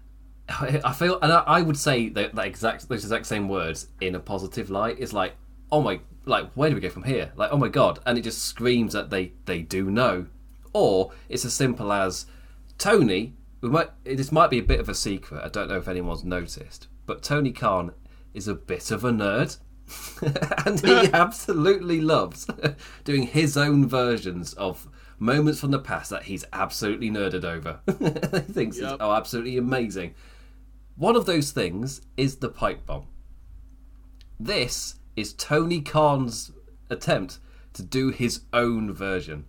I 0.48 0.92
feel, 0.92 1.18
and 1.20 1.32
I, 1.32 1.40
I 1.46 1.62
would 1.62 1.78
say 1.78 2.08
that, 2.10 2.34
that 2.34 2.46
exact 2.46 2.88
those 2.88 3.04
exact 3.04 3.26
same 3.26 3.48
words 3.48 3.88
in 4.00 4.14
a 4.14 4.20
positive 4.20 4.70
light. 4.70 4.98
Is 4.98 5.12
like, 5.12 5.34
oh 5.72 5.80
my, 5.80 6.00
like 6.24 6.52
where 6.52 6.68
do 6.68 6.74
we 6.74 6.80
go 6.80 6.90
from 6.90 7.04
here? 7.04 7.32
Like, 7.36 7.50
oh 7.52 7.56
my 7.56 7.68
god, 7.68 8.00
and 8.04 8.18
it 8.18 8.22
just 8.22 8.42
screams 8.42 8.92
that 8.92 9.10
they 9.10 9.32
they 9.46 9.62
do 9.62 9.90
know, 9.90 10.26
or 10.72 11.12
it's 11.28 11.44
as 11.44 11.54
simple 11.54 11.92
as 11.92 12.26
Tony 12.76 13.34
we 13.60 13.68
might 13.68 13.90
this 14.04 14.32
might 14.32 14.50
be 14.50 14.58
a 14.58 14.62
bit 14.62 14.80
of 14.80 14.88
a 14.88 14.94
secret. 14.94 15.42
I 15.44 15.48
don't 15.48 15.68
know 15.68 15.78
if 15.78 15.88
anyone's 15.88 16.24
noticed, 16.24 16.88
but 17.06 17.22
Tony 17.22 17.52
Khan 17.52 17.92
is 18.34 18.48
a 18.48 18.54
bit 18.54 18.90
of 18.90 19.04
a 19.04 19.10
nerd. 19.10 19.58
and 20.66 20.80
he 20.80 21.10
absolutely 21.12 22.00
loves 22.00 22.48
doing 23.04 23.22
his 23.22 23.56
own 23.56 23.86
versions 23.86 24.52
of 24.54 24.88
moments 25.18 25.60
from 25.60 25.70
the 25.70 25.78
past 25.78 26.10
that 26.10 26.24
he's 26.24 26.44
absolutely 26.52 27.08
nerded 27.08 27.44
over. 27.44 27.80
he 28.46 28.52
thinks 28.52 28.78
yep. 28.78 28.96
oh 29.00 29.12
absolutely 29.12 29.56
amazing. 29.56 30.14
One 30.96 31.16
of 31.16 31.26
those 31.26 31.52
things 31.52 32.02
is 32.16 32.36
the 32.36 32.48
pipe 32.48 32.84
bomb. 32.86 33.06
This 34.40 34.96
is 35.14 35.32
Tony 35.32 35.80
Khan's 35.80 36.52
attempt 36.90 37.38
to 37.74 37.82
do 37.82 38.10
his 38.10 38.40
own 38.52 38.92
version 38.92 39.46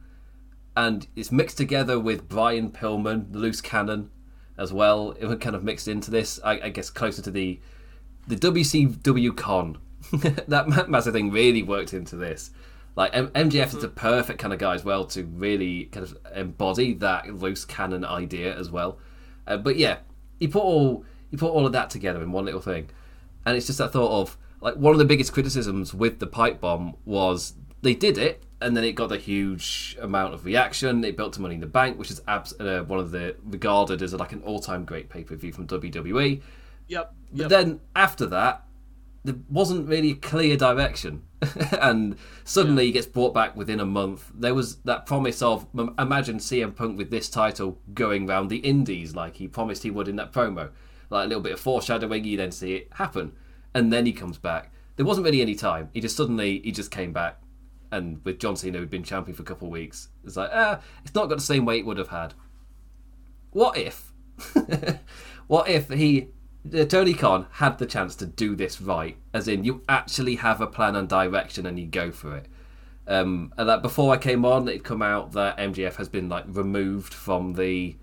and 0.78 1.08
it's 1.16 1.32
mixed 1.32 1.58
together 1.58 2.00
with 2.00 2.30
Brian 2.30 2.70
Pillman, 2.70 3.34
the 3.34 3.40
loose 3.40 3.62
cannon, 3.62 4.12
as 4.60 4.72
well. 4.72 5.16
It 5.20 5.26
was 5.26 5.40
kind 5.40 5.56
of 5.56 5.64
mixed 5.64 5.88
into 5.88 6.12
this, 6.12 6.40
I, 6.46 6.60
I 6.62 6.70
guess, 6.70 6.92
closer 6.92 7.24
to 7.24 7.32
the 7.32 7.60
the 8.28 8.36
WCW 8.36 9.36
con. 9.36 9.80
that 10.14 10.86
massive 10.88 11.14
thing 11.14 11.32
really 11.32 11.64
worked 11.64 11.94
into 11.94 12.16
this. 12.16 12.52
Like 12.96 13.16
M- 13.16 13.30
MJF 13.30 13.74
is 13.74 13.82
the 13.82 13.88
perfect 13.88 14.38
kind 14.38 14.54
of 14.54 14.60
guy 14.60 14.76
as 14.76 14.86
well 14.86 15.06
to 15.06 15.24
really 15.24 15.86
kind 15.86 16.06
of 16.06 16.18
embody 16.36 16.94
that 16.96 17.34
loose 17.34 17.66
cannon 17.66 18.06
idea 18.06 18.56
as 18.56 18.70
well. 18.70 19.00
Uh, 19.48 19.58
but 19.58 19.78
yeah, 19.78 19.98
he 20.40 20.48
put 20.48 20.62
all 20.62 21.06
he 21.32 21.38
put 21.38 21.52
all 21.52 21.66
of 21.66 21.72
that 21.72 21.90
together 21.90 22.22
in 22.22 22.32
one 22.32 22.46
little 22.46 22.62
thing, 22.62 22.92
and 23.48 23.58
it's 23.58 23.66
just 23.66 23.80
that 23.80 23.94
thought 23.94 24.12
of 24.12 24.38
like 24.62 24.76
one 24.76 24.94
of 24.94 25.00
the 25.00 25.06
biggest 25.06 25.34
criticisms 25.34 25.92
with 25.92 26.20
the 26.20 26.28
pipe 26.28 26.62
bomb 26.62 26.96
was 27.04 27.54
they 27.82 27.96
did 27.96 28.20
it 28.20 28.44
and 28.60 28.76
then 28.76 28.84
it 28.84 28.94
got 28.94 29.12
a 29.12 29.18
huge 29.18 29.98
amount 30.02 30.34
of 30.34 30.46
reaction. 30.46 31.04
It 31.04 31.16
built 31.16 31.34
to 31.34 31.42
Money 31.42 31.56
in 31.56 31.62
the 31.62 31.68
Bank, 31.68 32.00
which 32.00 32.10
is 32.10 32.22
abs- 32.28 32.60
uh, 32.60 32.84
one 32.88 33.00
of 33.00 33.12
the 33.12 33.36
regarded 33.44 34.02
as 34.02 34.14
like 34.14 34.32
an 34.32 34.42
all-time 34.42 34.84
great 34.84 35.10
pay-per-view 35.10 35.54
from 35.54 35.68
WWE. 35.68 36.42
Yep. 36.88 37.14
But 37.32 37.40
yep. 37.40 37.50
then 37.50 37.82
after 37.96 38.26
that, 38.28 38.64
there 39.24 39.36
wasn't 39.50 39.88
really 39.88 40.12
a 40.12 40.16
clear 40.16 40.56
direction, 40.58 41.24
and 41.82 42.16
suddenly 42.46 42.84
yeah. 42.84 42.88
he 42.88 42.92
gets 42.94 43.06
brought 43.06 43.34
back 43.34 43.56
within 43.56 43.80
a 43.80 43.86
month. 43.86 44.32
There 44.34 44.56
was 44.56 44.78
that 44.78 45.06
promise 45.06 45.42
of 45.42 45.68
imagine 46.00 46.38
CM 46.38 46.76
Punk 46.76 46.98
with 46.98 47.12
this 47.12 47.30
title 47.30 47.78
going 47.94 48.28
around 48.28 48.48
the 48.48 48.58
Indies 48.58 49.16
like 49.16 49.36
he 49.36 49.48
promised 49.48 49.84
he 49.84 49.92
would 49.92 50.08
in 50.08 50.16
that 50.16 50.32
promo, 50.32 50.70
like 51.10 51.26
a 51.26 51.28
little 51.28 51.44
bit 51.44 51.52
of 51.52 51.60
foreshadowing. 51.60 52.24
You 52.24 52.38
then 52.38 52.52
see 52.52 52.76
it 52.76 52.88
happen, 52.94 53.34
and 53.74 53.92
then 53.92 54.06
he 54.06 54.14
comes 54.14 54.38
back. 54.38 54.72
There 54.96 55.06
wasn't 55.06 55.26
really 55.26 55.42
any 55.42 55.56
time. 55.56 55.90
He 55.94 56.00
just 56.00 56.16
suddenly 56.16 56.62
he 56.64 56.72
just 56.72 56.90
came 56.90 57.12
back 57.12 57.40
and 57.92 58.24
with 58.26 58.40
John 58.40 58.56
Cena 58.56 58.78
who'd 58.78 58.90
been 58.90 59.04
champion 59.04 59.36
for 59.36 59.44
a 59.44 59.46
couple 59.46 59.68
of 59.68 59.72
weeks, 59.72 60.10
it's 60.24 60.38
like, 60.38 60.50
ah, 60.54 60.80
it's 61.04 61.16
not 61.16 61.30
got 61.30 61.36
the 61.36 61.44
same 61.44 61.66
weight 61.66 61.80
it 61.80 61.86
would 61.86 61.98
have 61.98 62.10
had. 62.10 62.34
What 63.52 63.78
if? 63.78 64.12
what 65.48 65.68
if 65.68 65.90
he 65.90 66.30
uh, 66.74 66.86
Tony 66.86 67.14
Khan 67.14 67.48
had 67.52 67.78
the 67.78 67.86
chance 67.86 68.16
to 68.18 68.26
do 68.26 68.56
this 68.56 68.82
right, 68.82 69.18
as 69.34 69.48
in 69.48 69.64
you 69.64 69.84
actually 69.88 70.36
have 70.36 70.62
a 70.62 70.68
plan 70.68 70.96
and 70.96 71.08
direction 71.08 71.66
and 71.66 71.80
you 71.80 71.86
go 71.86 72.12
for 72.12 72.36
it. 72.36 72.48
Um, 73.08 73.54
and 73.58 73.70
that 73.70 73.82
before 73.82 74.14
I 74.14 74.18
came 74.18 74.44
on, 74.44 74.68
it'd 74.68 74.84
come 74.84 75.02
out 75.02 75.32
that 75.32 75.58
MJF 75.58 75.96
has 75.96 76.10
been 76.10 76.28
like 76.28 76.44
removed 76.48 77.14
from 77.14 77.54
the 77.54 77.96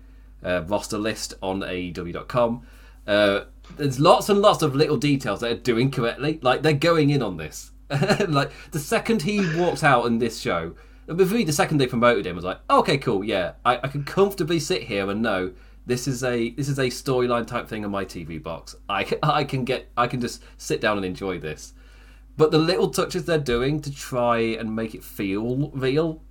uh, 0.43 0.63
roster 0.63 0.97
list 0.97 1.35
on 1.43 1.59
AEW.com. 1.59 2.65
Uh, 3.05 3.41
there's 3.77 3.99
lots 3.99 4.29
and 4.29 4.41
lots 4.41 4.63
of 4.63 4.75
little 4.75 4.97
details 4.97 5.41
that 5.41 5.51
are 5.51 5.59
doing 5.59 5.91
correctly. 5.91 6.39
Like 6.41 6.63
they're 6.63 6.73
going 6.73 7.11
in 7.11 7.21
on 7.21 7.37
this. 7.37 7.71
like 8.27 8.51
the 8.71 8.79
second 8.79 9.21
he 9.23 9.39
walked 9.57 9.83
out 9.83 10.05
in 10.05 10.19
this 10.19 10.39
show, 10.39 10.75
with 11.07 11.31
me, 11.31 11.43
the 11.43 11.53
second 11.53 11.77
they 11.77 11.87
promoted 11.87 12.25
him, 12.25 12.35
was 12.35 12.45
like, 12.45 12.59
okay, 12.69 12.97
cool, 12.97 13.23
yeah, 13.23 13.53
I, 13.63 13.79
I 13.83 13.87
can 13.87 14.03
comfortably 14.03 14.59
sit 14.59 14.83
here 14.83 15.09
and 15.09 15.21
know 15.21 15.53
this 15.85 16.07
is 16.07 16.23
a 16.23 16.49
this 16.51 16.67
is 16.67 16.79
a 16.79 16.87
storyline 16.87 17.45
type 17.45 17.67
thing 17.67 17.85
on 17.85 17.91
my 17.91 18.05
TV 18.05 18.41
box. 18.41 18.75
I, 18.89 19.05
I 19.21 19.43
can 19.43 19.65
get 19.65 19.89
I 19.95 20.07
can 20.07 20.21
just 20.21 20.43
sit 20.57 20.81
down 20.81 20.97
and 20.97 21.05
enjoy 21.05 21.39
this. 21.39 21.73
But 22.37 22.51
the 22.51 22.57
little 22.57 22.89
touches 22.89 23.25
they're 23.25 23.37
doing 23.37 23.81
to 23.81 23.93
try 23.93 24.39
and 24.39 24.75
make 24.75 24.93
it 24.93 25.03
feel 25.03 25.69
real, 25.73 26.21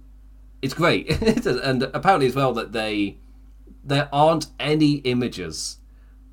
it's 0.61 0.75
great. 0.75 1.11
and 1.47 1.83
apparently 1.83 2.27
as 2.27 2.35
well 2.35 2.53
that 2.55 2.73
they 2.73 3.19
there 3.83 4.09
aren't 4.13 4.47
any 4.59 4.95
images 4.97 5.79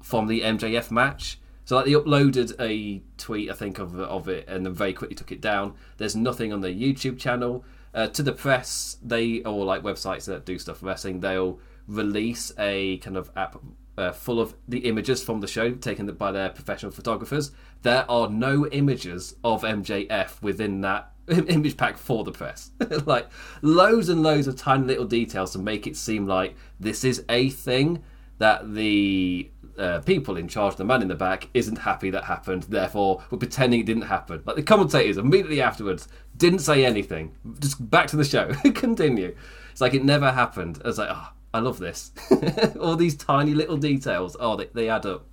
from 0.01 0.27
the 0.27 0.41
MJF 0.41 0.89
match. 0.89 1.37
So 1.65 1.75
like 1.75 1.86
they 1.86 1.91
uploaded 1.91 2.53
a 2.60 3.01
tweet 3.18 3.50
I 3.50 3.53
think 3.53 3.80
of 3.80 4.00
of 4.00 4.27
it 4.27 4.48
and 4.48 4.65
then 4.65 4.74
very 4.74 4.94
quickly 4.94 5.15
took 5.15 5.32
it 5.32 5.41
down. 5.41 5.75
There's 5.98 6.15
nothing 6.15 6.51
on 6.53 6.62
the 6.62 6.70
YouTube 6.70 7.20
channel. 7.20 7.63
Uh, 7.94 8.08
to 8.08 8.24
the 8.24 8.32
press, 8.32 8.98
they 9.03 9.41
or 9.41 9.65
like 9.65 9.84
websites 9.84 10.25
that 10.25 10.46
do 10.46 10.58
stuff 10.58 10.82
wrestling, 10.82 11.20
they'll 11.20 11.60
release 11.88 12.53
a 12.58 12.98
kind 13.00 13.18
of 13.18 13.30
app 13.36 13.58
uh, 13.98 14.12
full 14.12 14.39
of 14.39 14.56
the 14.68 14.80
images 14.80 15.24
from 15.24 15.41
the 15.41 15.48
show 15.48 15.72
taken 15.72 16.08
by 16.13 16.32
their 16.32 16.50
professional 16.50 16.91
photographers. 16.91 17.51
There 17.82 18.10
are 18.10 18.30
no 18.30 18.68
images 18.68 19.36
of 19.44 19.63
MJF 19.63 20.41
within 20.41 20.82
that 20.82 21.12
image 21.27 21.77
pack 21.77 21.98
for 21.98 22.24
the 22.24 22.32
press. 22.32 22.72
like 23.06 23.30
loads 23.62 24.10
and 24.10 24.24
loads 24.24 24.48
of 24.48 24.56
tiny 24.56 24.86
little 24.86 25.06
details 25.06 25.51
to 25.53 25.60
make 25.60 25.86
it 25.88 25.98
seem 25.98 26.25
like 26.25 26.56
this 26.80 27.03
is 27.03 27.24
a 27.30 27.50
thing 27.50 28.03
that 28.38 28.74
the 28.74 29.51
uh, 29.77 29.99
people 30.01 30.37
in 30.37 30.47
charge, 30.47 30.75
the 30.75 30.85
man 30.85 31.01
in 31.01 31.07
the 31.07 31.15
back, 31.15 31.49
isn't 31.53 31.77
happy 31.77 32.09
that 32.11 32.25
happened. 32.25 32.63
Therefore, 32.63 33.23
we're 33.29 33.37
pretending 33.37 33.79
it 33.79 33.85
didn't 33.85 34.03
happen. 34.03 34.41
Like 34.45 34.55
the 34.55 34.63
commentators 34.63 35.17
immediately 35.17 35.61
afterwards 35.61 36.07
didn't 36.37 36.59
say 36.59 36.85
anything. 36.85 37.35
Just 37.59 37.89
back 37.89 38.07
to 38.07 38.15
the 38.15 38.23
show. 38.23 38.53
Continue. 38.75 39.35
It's 39.71 39.81
like 39.81 39.93
it 39.93 40.03
never 40.03 40.31
happened. 40.31 40.81
I 40.83 40.87
was 40.87 40.97
like, 40.97 41.09
oh, 41.11 41.29
I 41.53 41.59
love 41.59 41.79
this. 41.79 42.11
All 42.79 42.95
these 42.95 43.15
tiny 43.15 43.53
little 43.53 43.77
details. 43.77 44.35
Oh, 44.39 44.55
they, 44.55 44.67
they 44.73 44.89
add 44.89 45.05
up. 45.05 45.27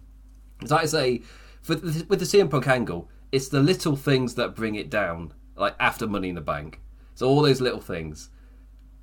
As 0.62 0.72
I 0.72 0.84
say, 0.86 1.22
for, 1.62 1.74
with 1.74 2.18
the 2.18 2.24
CM 2.24 2.50
Punk 2.50 2.66
angle, 2.66 3.08
it's 3.30 3.48
the 3.48 3.60
little 3.60 3.96
things 3.96 4.34
that 4.34 4.54
bring 4.54 4.74
it 4.74 4.90
down. 4.90 5.32
Like 5.56 5.74
after 5.80 6.06
Money 6.06 6.28
in 6.28 6.34
the 6.34 6.40
Bank. 6.40 6.80
So 7.14 7.28
all 7.28 7.42
those 7.42 7.60
little 7.60 7.80
things. 7.80 8.30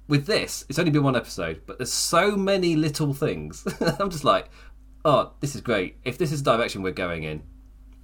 With 0.08 0.28
this, 0.28 0.66
it's 0.70 0.78
only 0.78 0.92
been 0.92 1.04
one 1.04 1.16
episode, 1.16 1.64
but 1.66 1.80
there's 1.80 1.92
so 1.92 2.38
many 2.38 2.76
little 2.76 3.14
things. 3.14 3.66
I'm 4.00 4.12
just 4.12 4.24
like, 4.24 4.50
oh, 5.06 5.32
this 5.40 5.56
is 5.56 5.62
great. 5.62 5.98
If 6.04 6.18
this 6.18 6.32
is 6.32 6.44
the 6.44 6.58
direction 6.58 6.82
we're 6.82 6.92
going 6.92 7.24
in, 7.24 7.44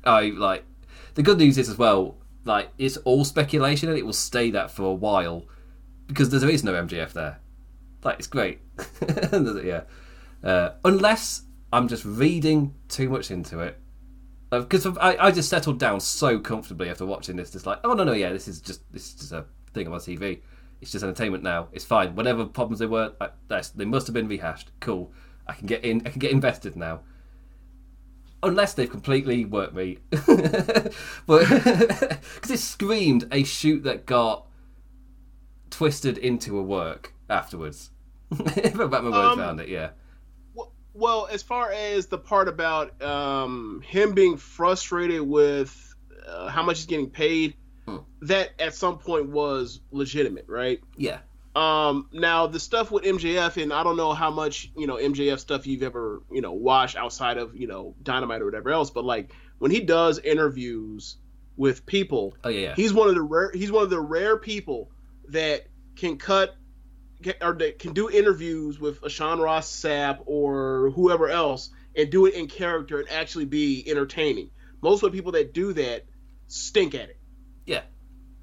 I 0.05 0.27
like. 0.29 0.63
The 1.15 1.23
good 1.23 1.39
news 1.39 1.57
is 1.57 1.67
as 1.67 1.77
well, 1.77 2.15
like 2.45 2.69
it's 2.77 2.95
all 2.97 3.25
speculation 3.25 3.89
and 3.89 3.97
it 3.97 4.05
will 4.05 4.13
stay 4.13 4.49
that 4.51 4.71
for 4.71 4.83
a 4.83 4.93
while 4.93 5.45
because 6.07 6.29
there 6.29 6.49
is 6.49 6.63
no 6.63 6.73
MJF 6.73 7.11
there. 7.11 7.39
Like 8.03 8.19
it's 8.19 8.27
great. 8.27 8.59
yeah. 9.63 9.81
Uh, 10.43 10.71
unless 10.85 11.43
I'm 11.73 11.87
just 11.87 12.05
reading 12.05 12.73
too 12.87 13.09
much 13.09 13.29
into 13.31 13.59
it. 13.59 13.77
Because 14.49 14.85
uh, 14.85 14.93
I, 14.99 15.27
I 15.27 15.31
just 15.31 15.49
settled 15.49 15.79
down 15.79 15.99
so 15.99 16.39
comfortably 16.39 16.89
after 16.89 17.05
watching 17.05 17.35
this. 17.35 17.51
Just 17.51 17.65
like, 17.65 17.79
oh 17.83 17.93
no 17.93 18.03
no 18.03 18.13
yeah, 18.13 18.31
this 18.31 18.47
is 18.47 18.61
just 18.61 18.91
this 18.93 19.07
is 19.07 19.13
just 19.15 19.31
a 19.31 19.45
thing 19.73 19.87
on 19.87 19.91
my 19.91 19.97
TV. 19.97 20.41
It's 20.81 20.91
just 20.91 21.03
entertainment 21.03 21.43
now. 21.43 21.67
It's 21.73 21.85
fine. 21.85 22.15
Whatever 22.15 22.45
problems 22.45 22.79
they 22.79 22.87
were, 22.87 23.13
they 23.75 23.85
must 23.85 24.07
have 24.07 24.13
been 24.13 24.27
rehashed. 24.27 24.71
Cool. 24.79 25.11
I 25.51 25.53
can 25.53 25.67
get 25.67 25.83
in. 25.83 26.01
I 26.05 26.09
can 26.09 26.19
get 26.19 26.31
invested 26.31 26.77
now. 26.77 27.01
Unless 28.41 28.73
they've 28.73 28.89
completely 28.89 29.45
worked 29.45 29.75
me, 29.75 29.99
but 30.09 30.95
because 31.27 32.49
it 32.49 32.57
screamed 32.59 33.27
a 33.31 33.43
shoot 33.43 33.83
that 33.83 34.07
got 34.07 34.47
twisted 35.69 36.17
into 36.17 36.57
a 36.57 36.63
work 36.63 37.13
afterwards. 37.29 37.91
if 38.31 38.79
I 38.79 38.87
bet 38.87 39.03
my 39.03 39.11
word 39.11 39.33
um, 39.33 39.37
found 39.37 39.59
it, 39.59 39.69
yeah. 39.69 39.89
Well, 40.93 41.27
as 41.31 41.43
far 41.43 41.71
as 41.71 42.07
the 42.07 42.17
part 42.17 42.47
about 42.47 42.99
um, 43.01 43.83
him 43.85 44.13
being 44.13 44.37
frustrated 44.37 45.21
with 45.21 45.95
uh, 46.27 46.47
how 46.47 46.63
much 46.63 46.77
he's 46.77 46.85
getting 46.87 47.09
paid, 47.09 47.55
hmm. 47.85 47.97
that 48.21 48.51
at 48.59 48.73
some 48.73 48.97
point 48.97 49.29
was 49.29 49.81
legitimate, 49.91 50.45
right? 50.47 50.79
Yeah. 50.97 51.19
Um, 51.55 52.07
now 52.13 52.47
the 52.47 52.59
stuff 52.59 52.91
with 52.91 53.03
MJF, 53.03 53.61
and 53.61 53.73
I 53.73 53.83
don't 53.83 53.97
know 53.97 54.13
how 54.13 54.31
much 54.31 54.71
you 54.75 54.87
know 54.87 54.95
MJF 54.95 55.39
stuff 55.39 55.67
you've 55.67 55.83
ever 55.83 56.21
you 56.31 56.41
know 56.41 56.53
watched 56.53 56.95
outside 56.95 57.37
of 57.37 57.55
you 57.55 57.67
know 57.67 57.95
Dynamite 58.01 58.41
or 58.41 58.45
whatever 58.45 58.69
else, 58.69 58.89
but 58.89 59.03
like 59.03 59.33
when 59.59 59.71
he 59.71 59.81
does 59.81 60.19
interviews 60.19 61.17
with 61.57 61.85
people, 61.85 62.35
oh 62.43 62.49
yeah, 62.49 62.59
yeah. 62.59 62.75
he's 62.75 62.93
one 62.93 63.09
of 63.09 63.15
the 63.15 63.21
rare 63.21 63.51
he's 63.53 63.71
one 63.71 63.83
of 63.83 63.89
the 63.89 63.99
rare 63.99 64.37
people 64.37 64.91
that 65.27 65.67
can 65.95 66.17
cut 66.17 66.55
or 67.41 67.53
that 67.53 67.79
can 67.79 67.93
do 67.93 68.09
interviews 68.09 68.79
with 68.79 69.03
a 69.03 69.09
Sean 69.09 69.39
Ross 69.39 69.69
Sapp 69.69 70.19
or 70.25 70.91
whoever 70.91 71.29
else 71.29 71.69
and 71.95 72.09
do 72.09 72.25
it 72.25 72.33
in 72.33 72.47
character 72.47 72.99
and 72.99 73.09
actually 73.11 73.45
be 73.45 73.83
entertaining. 73.87 74.49
Most 74.81 75.03
of 75.03 75.11
the 75.11 75.17
people 75.17 75.33
that 75.33 75.53
do 75.53 75.73
that 75.73 76.05
stink 76.47 76.95
at 76.95 77.09
it. 77.09 77.19
Yeah. 77.65 77.81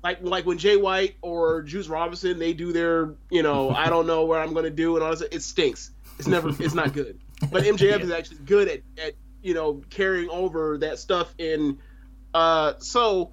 Like 0.02 0.23
like 0.23 0.47
when 0.47 0.59
Jay 0.59 0.76
White 0.76 1.17
or 1.23 1.62
Juice 1.62 1.88
Robinson 1.88 2.38
they 2.38 2.52
do 2.52 2.73
their 2.73 3.14
you 3.31 3.43
know 3.43 3.71
I 3.76 3.88
don't 3.88 4.07
know 4.07 4.25
what 4.25 4.40
I'm 4.40 4.55
gonna 4.55 4.71
do 4.71 4.97
and 4.97 5.05
all 5.05 5.11
this 5.11 5.23
it 5.23 5.43
stinks. 5.43 5.90
It's 6.19 6.28
never 6.28 6.50
it's 6.62 6.75
not 6.75 6.93
good. 6.93 7.21
But 7.50 7.64
MJF 7.64 7.81
yeah. 7.81 7.97
is 7.99 8.11
actually 8.11 8.38
good 8.38 8.69
at, 8.69 8.81
at 9.02 9.14
you 9.43 9.55
know 9.55 9.83
carrying 9.90 10.31
over 10.31 10.78
that 10.78 10.99
stuff 10.99 11.33
in 11.38 11.78
uh 12.35 12.75
so 12.78 13.33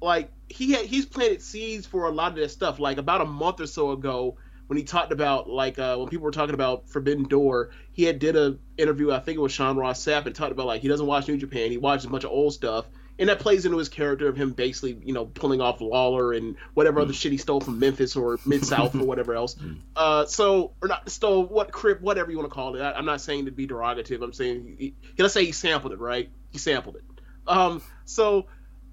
like 0.00 0.30
he 0.48 0.72
had, 0.72 0.86
he's 0.86 1.06
planted 1.06 1.42
seeds 1.42 1.86
for 1.86 2.06
a 2.06 2.10
lot 2.10 2.32
of 2.32 2.38
that 2.38 2.50
stuff. 2.50 2.78
Like 2.78 2.98
about 2.98 3.20
a 3.20 3.24
month 3.24 3.60
or 3.60 3.66
so 3.66 3.90
ago, 3.90 4.36
when 4.66 4.76
he 4.76 4.84
talked 4.84 5.12
about 5.12 5.48
like 5.48 5.78
uh, 5.78 5.96
when 5.96 6.08
people 6.08 6.24
were 6.24 6.30
talking 6.30 6.54
about 6.54 6.88
Forbidden 6.88 7.24
Door, 7.24 7.70
he 7.92 8.04
had 8.04 8.18
did 8.18 8.36
a 8.36 8.58
interview. 8.78 9.10
I 9.10 9.18
think 9.18 9.38
it 9.38 9.40
was 9.40 9.52
Sean 9.52 9.76
Ross 9.76 10.02
Sapp 10.04 10.26
and 10.26 10.34
talked 10.34 10.52
about 10.52 10.66
like 10.66 10.82
he 10.82 10.88
doesn't 10.88 11.06
watch 11.06 11.28
New 11.28 11.36
Japan. 11.36 11.70
He 11.70 11.78
watches 11.78 12.04
a 12.04 12.08
bunch 12.08 12.24
of 12.24 12.30
old 12.30 12.54
stuff, 12.54 12.86
and 13.18 13.28
that 13.28 13.38
plays 13.38 13.64
into 13.64 13.78
his 13.78 13.88
character 13.88 14.28
of 14.28 14.36
him 14.36 14.52
basically 14.52 14.98
you 15.04 15.12
know 15.12 15.26
pulling 15.26 15.60
off 15.60 15.80
Lawler 15.80 16.32
and 16.32 16.56
whatever 16.74 17.00
mm. 17.00 17.04
other 17.04 17.12
shit 17.12 17.32
he 17.32 17.38
stole 17.38 17.60
from 17.60 17.78
Memphis 17.78 18.16
or 18.16 18.38
Mid 18.44 18.64
South 18.64 18.94
or 18.94 19.04
whatever 19.04 19.34
else. 19.34 19.56
Mm. 19.64 19.78
Uh, 19.96 20.26
so 20.26 20.72
or 20.82 20.88
not 20.88 21.08
stole 21.08 21.46
what 21.46 21.70
crib 21.72 22.00
whatever 22.00 22.30
you 22.30 22.36
want 22.36 22.50
to 22.50 22.54
call 22.54 22.74
it. 22.74 22.80
I, 22.80 22.98
am 22.98 23.06
not 23.06 23.20
saying 23.20 23.46
to 23.46 23.50
be 23.50 23.66
derogative. 23.66 24.22
I'm 24.22 24.32
saying 24.32 24.76
he, 24.78 24.94
let's 25.16 25.32
say 25.32 25.44
he 25.44 25.52
sampled 25.52 25.92
it 25.92 26.00
right. 26.00 26.28
He 26.50 26.58
sampled 26.58 26.96
it. 26.96 27.04
Um, 27.46 27.82
so. 28.04 28.46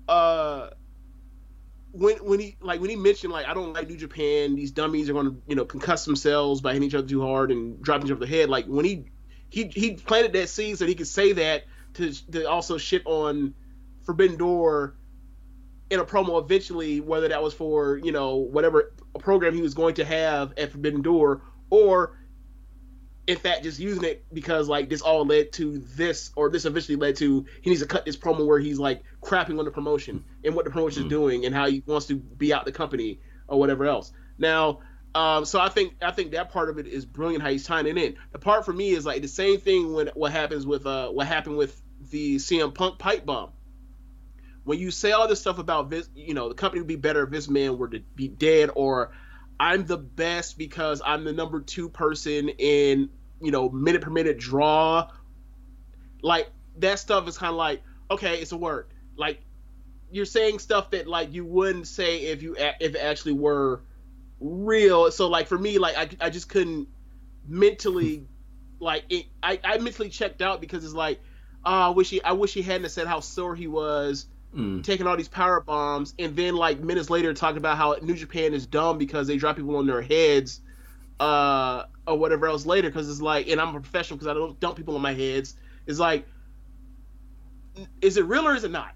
Uh, 0.08 0.70
when 1.92 2.18
when 2.18 2.40
he 2.40 2.58
like 2.62 2.80
when 2.80 2.90
he 2.90 2.96
mentioned 2.96 3.34
like 3.34 3.48
I 3.48 3.54
don't 3.54 3.74
like 3.74 3.90
New 3.90 3.98
Japan, 3.98 4.56
these 4.56 4.72
dummies 4.72 5.10
are 5.10 5.14
gonna 5.14 5.36
you 5.48 5.56
know 5.56 5.66
concuss 5.66 6.06
themselves 6.06 6.62
by 6.62 6.74
hitting 6.74 6.88
each 6.88 6.96
other 6.96 7.08
too 7.08 7.22
hard 7.22 7.52
and 7.52 7.82
dropping 7.82 8.08
each 8.08 8.12
other 8.12 8.22
the 8.22 8.28
head. 8.28 8.50
Like 8.50 8.66
when 8.66 8.86
he 8.86 9.06
he 9.50 9.66
he 9.66 9.96
planted 9.96 10.34
that 10.34 10.50
seed 10.50 10.78
so 10.78 10.86
he 10.86 10.96
could 10.96 11.08
say 11.08 11.34
that 11.34 11.66
to 11.96 12.32
to 12.32 12.50
also 12.50 12.78
shit 12.78 13.02
on 13.06 13.54
Forbidden 14.04 14.38
Door 14.38 14.96
in 15.90 16.00
a 16.00 16.06
promo 16.06 16.42
eventually, 16.42 17.02
whether 17.02 17.28
that 17.28 17.44
was 17.44 17.54
for 17.54 17.98
you 17.98 18.12
know 18.12 18.36
whatever 18.38 18.94
program 19.20 19.54
he 19.54 19.62
was 19.62 19.74
going 19.74 19.96
to 19.96 20.06
have 20.06 20.54
at 20.58 20.72
Forbidden 20.72 21.02
Door 21.02 21.42
or 21.70 22.18
in 23.28 23.38
fact 23.38 23.64
just 23.64 23.80
using 23.80 24.04
it 24.04 24.26
because 24.34 24.68
like 24.68 24.90
this 24.90 25.02
all 25.02 25.26
led 25.26 25.52
to 25.54 25.78
this 25.80 26.32
or 26.36 26.50
this 26.50 26.66
eventually 26.66 26.96
led 26.96 27.16
to 27.16 27.46
he 27.62 27.70
needs 27.70 27.82
to 27.82 27.88
cut 27.88 28.04
this 28.06 28.18
promo 28.18 28.46
where 28.48 28.60
he's 28.60 28.80
like 28.80 29.04
crapping 29.22 29.60
on 29.60 29.66
the 29.66 29.72
promotion 29.72 30.24
and 30.44 30.56
what 30.56 30.66
the 30.66 30.72
promotion 30.72 31.04
is 31.04 31.04
mm-hmm. 31.04 31.10
doing 31.10 31.46
and 31.46 31.54
how 31.54 31.70
he 31.70 31.84
wants 31.86 32.08
to 32.08 32.16
be 32.16 32.54
out 32.54 32.66
the 32.66 32.72
company 32.72 33.20
or 33.48 33.60
whatever 33.60 33.86
else 33.86 34.12
now 34.40 34.80
um, 35.14 35.46
so 35.46 35.60
I 35.60 35.70
think 35.70 35.96
I 36.02 36.12
think 36.12 36.32
that 36.32 36.52
part 36.52 36.70
of 36.70 36.78
it 36.78 36.88
is 36.88 37.06
brilliant 37.06 37.44
how 37.44 37.50
he's 37.50 37.66
tying 37.66 37.86
it 37.86 37.98
in. 37.98 38.16
The 38.32 38.40
part 38.40 38.64
for 38.64 38.72
me 38.72 38.92
is 38.92 39.06
like 39.06 39.22
the 39.22 39.28
same 39.28 39.60
thing 39.60 39.94
when 39.94 40.08
what 40.14 40.32
happens 40.32 40.66
with 40.66 40.86
uh, 40.86 41.10
what 41.10 41.28
happened 41.28 41.58
with 41.58 41.80
the 42.12 42.38
CM 42.38 42.74
Punk 42.74 42.98
pipe 42.98 43.26
bomb. 43.26 43.52
When 44.64 44.80
you 44.80 44.92
say 44.92 45.12
all 45.12 45.28
this 45.28 45.42
stuff 45.42 45.58
about 45.58 45.90
this, 45.90 46.10
you 46.16 46.34
know, 46.34 46.50
the 46.50 46.56
company 46.56 46.82
would 46.82 46.88
be 46.88 46.96
better 46.96 47.24
if 47.24 47.32
this 47.32 47.50
man 47.50 47.78
were 47.78 47.88
to 47.88 48.00
be 48.16 48.28
dead, 48.28 48.70
or 48.76 49.12
I'm 49.60 49.86
the 49.86 49.98
best 49.98 50.58
because 50.58 51.02
I'm 51.06 51.24
the 51.24 51.34
number 51.34 51.62
two 51.62 51.90
person 51.90 52.50
in 52.50 53.10
you 53.42 53.52
know 53.52 53.70
minute 53.70 54.02
per 54.02 54.10
minute 54.10 54.38
draw. 54.38 55.10
Like 56.22 56.50
that 56.78 57.00
stuff 57.00 57.28
is 57.28 57.38
kind 57.38 57.52
of 57.52 57.58
like 57.58 57.82
okay, 58.10 58.40
it's 58.40 58.52
a 58.52 58.58
word. 58.58 58.88
Like 59.16 59.42
you're 60.12 60.26
saying 60.26 60.60
stuff 60.60 60.92
that 60.92 61.08
like 61.08 61.34
you 61.34 61.46
wouldn't 61.46 61.88
say 61.88 62.26
if 62.26 62.44
you 62.44 62.56
if 62.58 62.96
it 62.96 63.00
actually 63.00 63.34
were 63.34 63.82
real. 64.40 65.12
So 65.12 65.28
like 65.28 65.48
for 65.48 65.58
me, 65.58 65.78
like 65.78 65.98
I, 65.98 66.26
I 66.26 66.30
just 66.30 66.50
couldn't 66.50 66.88
mentally 67.48 68.28
like 68.80 69.06
it, 69.10 69.26
I 69.42 69.60
I 69.64 69.78
mentally 69.80 70.10
checked 70.10 70.42
out 70.42 70.62
because 70.62 70.84
it's 70.86 70.94
like 70.94 71.20
oh, 71.64 71.72
I 71.72 71.90
wish 71.90 72.10
he, 72.10 72.22
I 72.24 72.34
wish 72.34 72.54
he 72.54 72.62
hadn't 72.62 72.90
said 72.90 73.08
how 73.08 73.20
sore 73.20 73.56
he 73.56 73.68
was 73.68 74.26
mm. 74.56 74.84
taking 74.84 75.08
all 75.08 75.18
these 75.18 75.28
power 75.28 75.62
bombs, 75.62 76.14
and 76.20 76.36
then 76.36 76.56
like 76.56 76.80
minutes 76.80 77.10
later 77.10 77.34
talking 77.34 77.58
about 77.58 77.78
how 77.78 77.96
New 78.02 78.16
Japan 78.16 78.54
is 78.54 78.66
dumb 78.66 78.98
because 78.98 79.28
they 79.28 79.38
drop 79.38 79.56
people 79.56 79.76
on 79.76 79.88
their 79.88 80.02
heads, 80.02 80.62
uh, 81.20 81.86
or 82.08 82.18
whatever 82.18 82.48
else 82.48 82.66
later. 82.66 82.90
Because 82.90 83.10
it's 83.10 83.22
like, 83.22 83.48
and 83.48 83.60
I'm 83.60 83.76
a 83.76 83.80
professional 83.80 84.18
because 84.18 84.28
I 84.28 84.34
don't 84.34 84.60
dump 84.60 84.78
people 84.78 84.96
on 84.96 85.02
my 85.02 85.14
heads. 85.14 85.56
It's 85.88 86.00
like, 86.00 86.26
is 88.02 88.18
it 88.18 88.26
real 88.26 88.48
or 88.48 88.56
is 88.56 88.64
it 88.64 88.72
not? 88.72 88.94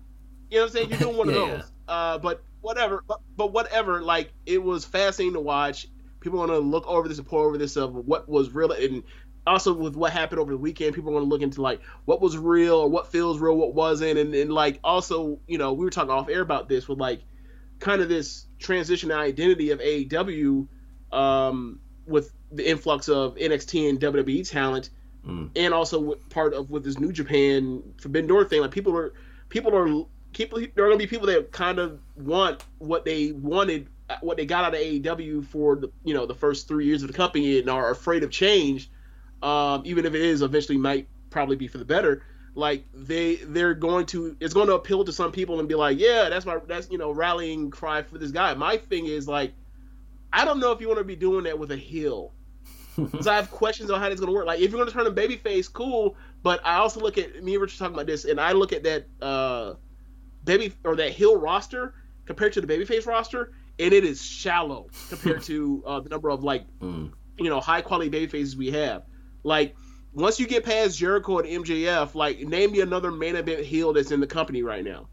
You 0.49 0.57
know 0.57 0.63
what 0.63 0.67
I'm 0.67 0.73
saying? 0.73 0.89
You're 0.89 0.99
doing 0.99 1.17
one 1.17 1.29
yeah. 1.33 1.35
of 1.35 1.49
those. 1.49 1.71
Uh, 1.87 2.17
but 2.19 2.43
whatever. 2.61 3.03
But, 3.07 3.21
but 3.35 3.53
whatever. 3.53 4.01
Like 4.01 4.33
it 4.45 4.61
was 4.61 4.85
fascinating 4.85 5.33
to 5.33 5.41
watch. 5.41 5.87
People 6.19 6.39
want 6.39 6.51
to 6.51 6.59
look 6.59 6.87
over 6.87 7.07
this 7.07 7.19
and 7.19 7.27
pour 7.27 7.47
over 7.47 7.57
this 7.57 7.75
of 7.75 7.93
what 7.93 8.27
was 8.27 8.49
real 8.49 8.71
and 8.71 9.03
also 9.47 9.73
with 9.73 9.95
what 9.95 10.11
happened 10.11 10.39
over 10.39 10.51
the 10.51 10.57
weekend, 10.57 10.95
people 10.95 11.11
want 11.11 11.23
to 11.23 11.29
look 11.29 11.41
into 11.41 11.61
like 11.61 11.81
what 12.05 12.21
was 12.21 12.37
real 12.37 12.75
or 12.75 12.89
what 12.89 13.11
feels 13.11 13.39
real, 13.39 13.55
what 13.55 13.73
wasn't, 13.73 14.17
and, 14.17 14.33
and 14.33 14.51
like 14.51 14.79
also, 14.83 15.39
you 15.47 15.57
know, 15.57 15.73
we 15.73 15.85
were 15.85 15.91
talking 15.91 16.11
off 16.11 16.29
air 16.29 16.41
about 16.41 16.67
this 16.67 16.87
with 16.87 16.99
like 16.99 17.21
kind 17.79 18.01
of 18.01 18.09
this 18.09 18.45
transition 18.59 19.11
identity 19.11 19.71
of 19.71 19.79
AEW 19.79 20.67
um, 21.11 21.79
with 22.05 22.31
the 22.51 22.67
influx 22.67 23.09
of 23.09 23.35
NXT 23.35 23.89
and 23.89 23.99
WWE 23.99 24.49
talent, 24.49 24.89
mm. 25.25 25.49
and 25.55 25.73
also 25.73 26.15
part 26.29 26.53
of 26.53 26.69
with 26.69 26.83
this 26.83 26.99
New 26.99 27.11
Japan 27.11 27.83
Forbidden 27.99 28.27
Door 28.27 28.45
thing. 28.45 28.61
Like 28.61 28.71
people 28.71 28.95
are 28.95 29.13
people 29.49 29.75
are 29.75 30.05
people 30.33 30.59
there 30.75 30.85
are 30.85 30.89
gonna 30.89 30.97
be 30.97 31.07
people 31.07 31.27
that 31.27 31.51
kind 31.51 31.79
of 31.79 31.99
want 32.15 32.63
what 32.79 33.05
they 33.05 33.31
wanted, 33.31 33.89
what 34.21 34.37
they 34.37 34.45
got 34.45 34.65
out 34.65 34.73
of 34.73 34.79
AEW 34.79 35.45
for 35.45 35.75
the 35.75 35.91
you 36.03 36.13
know 36.13 36.25
the 36.25 36.35
first 36.35 36.67
three 36.67 36.85
years 36.85 37.03
of 37.03 37.07
the 37.07 37.13
company 37.13 37.59
and 37.59 37.69
are 37.69 37.91
afraid 37.91 38.23
of 38.23 38.31
change 38.31 38.89
um, 39.41 39.81
even 39.85 40.05
if 40.05 40.13
it 40.13 40.21
is 40.21 40.41
eventually 40.41 40.77
might 40.77 41.07
probably 41.29 41.55
be 41.55 41.67
for 41.67 41.77
the 41.77 41.85
better 41.85 42.23
like 42.55 42.85
they 42.93 43.35
they're 43.35 43.73
going 43.73 44.05
to 44.05 44.35
it's 44.39 44.53
going 44.53 44.67
to 44.67 44.73
appeal 44.73 45.03
to 45.03 45.11
some 45.11 45.31
people 45.31 45.59
and 45.59 45.67
be 45.67 45.75
like 45.75 45.99
yeah 45.99 46.29
that's 46.29 46.45
my 46.45 46.57
that's 46.67 46.89
you 46.89 46.97
know 46.97 47.11
rallying 47.11 47.69
cry 47.69 48.01
for 48.01 48.17
this 48.17 48.31
guy. 48.31 48.53
My 48.53 48.77
thing 48.77 49.05
is 49.05 49.27
like 49.27 49.53
i 50.31 50.45
don't 50.45 50.59
know 50.59 50.71
if 50.71 50.81
you 50.81 50.87
want 50.87 50.99
to 50.99 51.03
be 51.03 51.15
doing 51.15 51.43
that 51.43 51.59
with 51.59 51.71
a 51.71 51.77
heel. 51.77 52.31
So 53.21 53.29
i 53.29 53.35
have 53.35 53.51
questions 53.51 53.91
on 53.91 53.99
how 53.99 54.07
that's 54.07 54.21
going 54.21 54.31
to 54.31 54.35
work. 54.35 54.45
Like 54.45 54.61
if 54.61 54.71
you're 54.71 54.79
going 54.79 54.87
to 54.87 54.93
turn 54.93 55.05
a 55.05 55.11
baby 55.11 55.35
face 55.35 55.67
cool 55.67 56.15
but 56.43 56.65
i 56.65 56.75
also 56.75 57.01
look 57.01 57.17
at 57.17 57.43
me 57.43 57.55
and 57.55 57.61
richard 57.61 57.77
talking 57.77 57.93
about 57.93 58.05
this 58.05 58.23
and 58.23 58.39
i 58.39 58.53
look 58.53 58.71
at 58.71 58.83
that 58.83 59.05
uh 59.21 59.73
baby 60.45 60.73
or 60.85 60.95
that 60.95 61.11
heel 61.11 61.35
roster 61.35 61.93
compared 62.25 62.53
to 62.53 62.61
the 62.61 62.67
babyface 62.67 63.05
roster 63.05 63.51
and 63.79 63.93
it 63.93 64.05
is 64.05 64.23
shallow 64.23 64.87
compared 65.09 65.41
to 65.51 65.83
uh, 65.85 65.99
the 65.99 66.07
number 66.07 66.29
of 66.29 66.43
like 66.43 66.65
mm. 66.79 67.11
you 67.37 67.49
know 67.49 67.59
high 67.59 67.81
quality 67.81 68.09
baby 68.09 68.27
faces 68.27 68.55
we 68.55 68.71
have 68.71 69.03
like 69.45 69.75
once 70.13 70.39
you 70.39 70.47
get 70.47 70.65
past 70.65 70.97
Jericho 70.97 71.39
and 71.39 71.65
MJF, 71.65 72.15
like 72.15 72.39
name 72.39 72.71
me 72.71 72.81
another 72.81 73.11
main 73.11 73.35
event 73.35 73.61
heel 73.61 73.93
that's 73.93 74.11
in 74.11 74.19
the 74.19 74.27
company 74.27 74.63
right 74.63 74.83
now. 74.83 75.07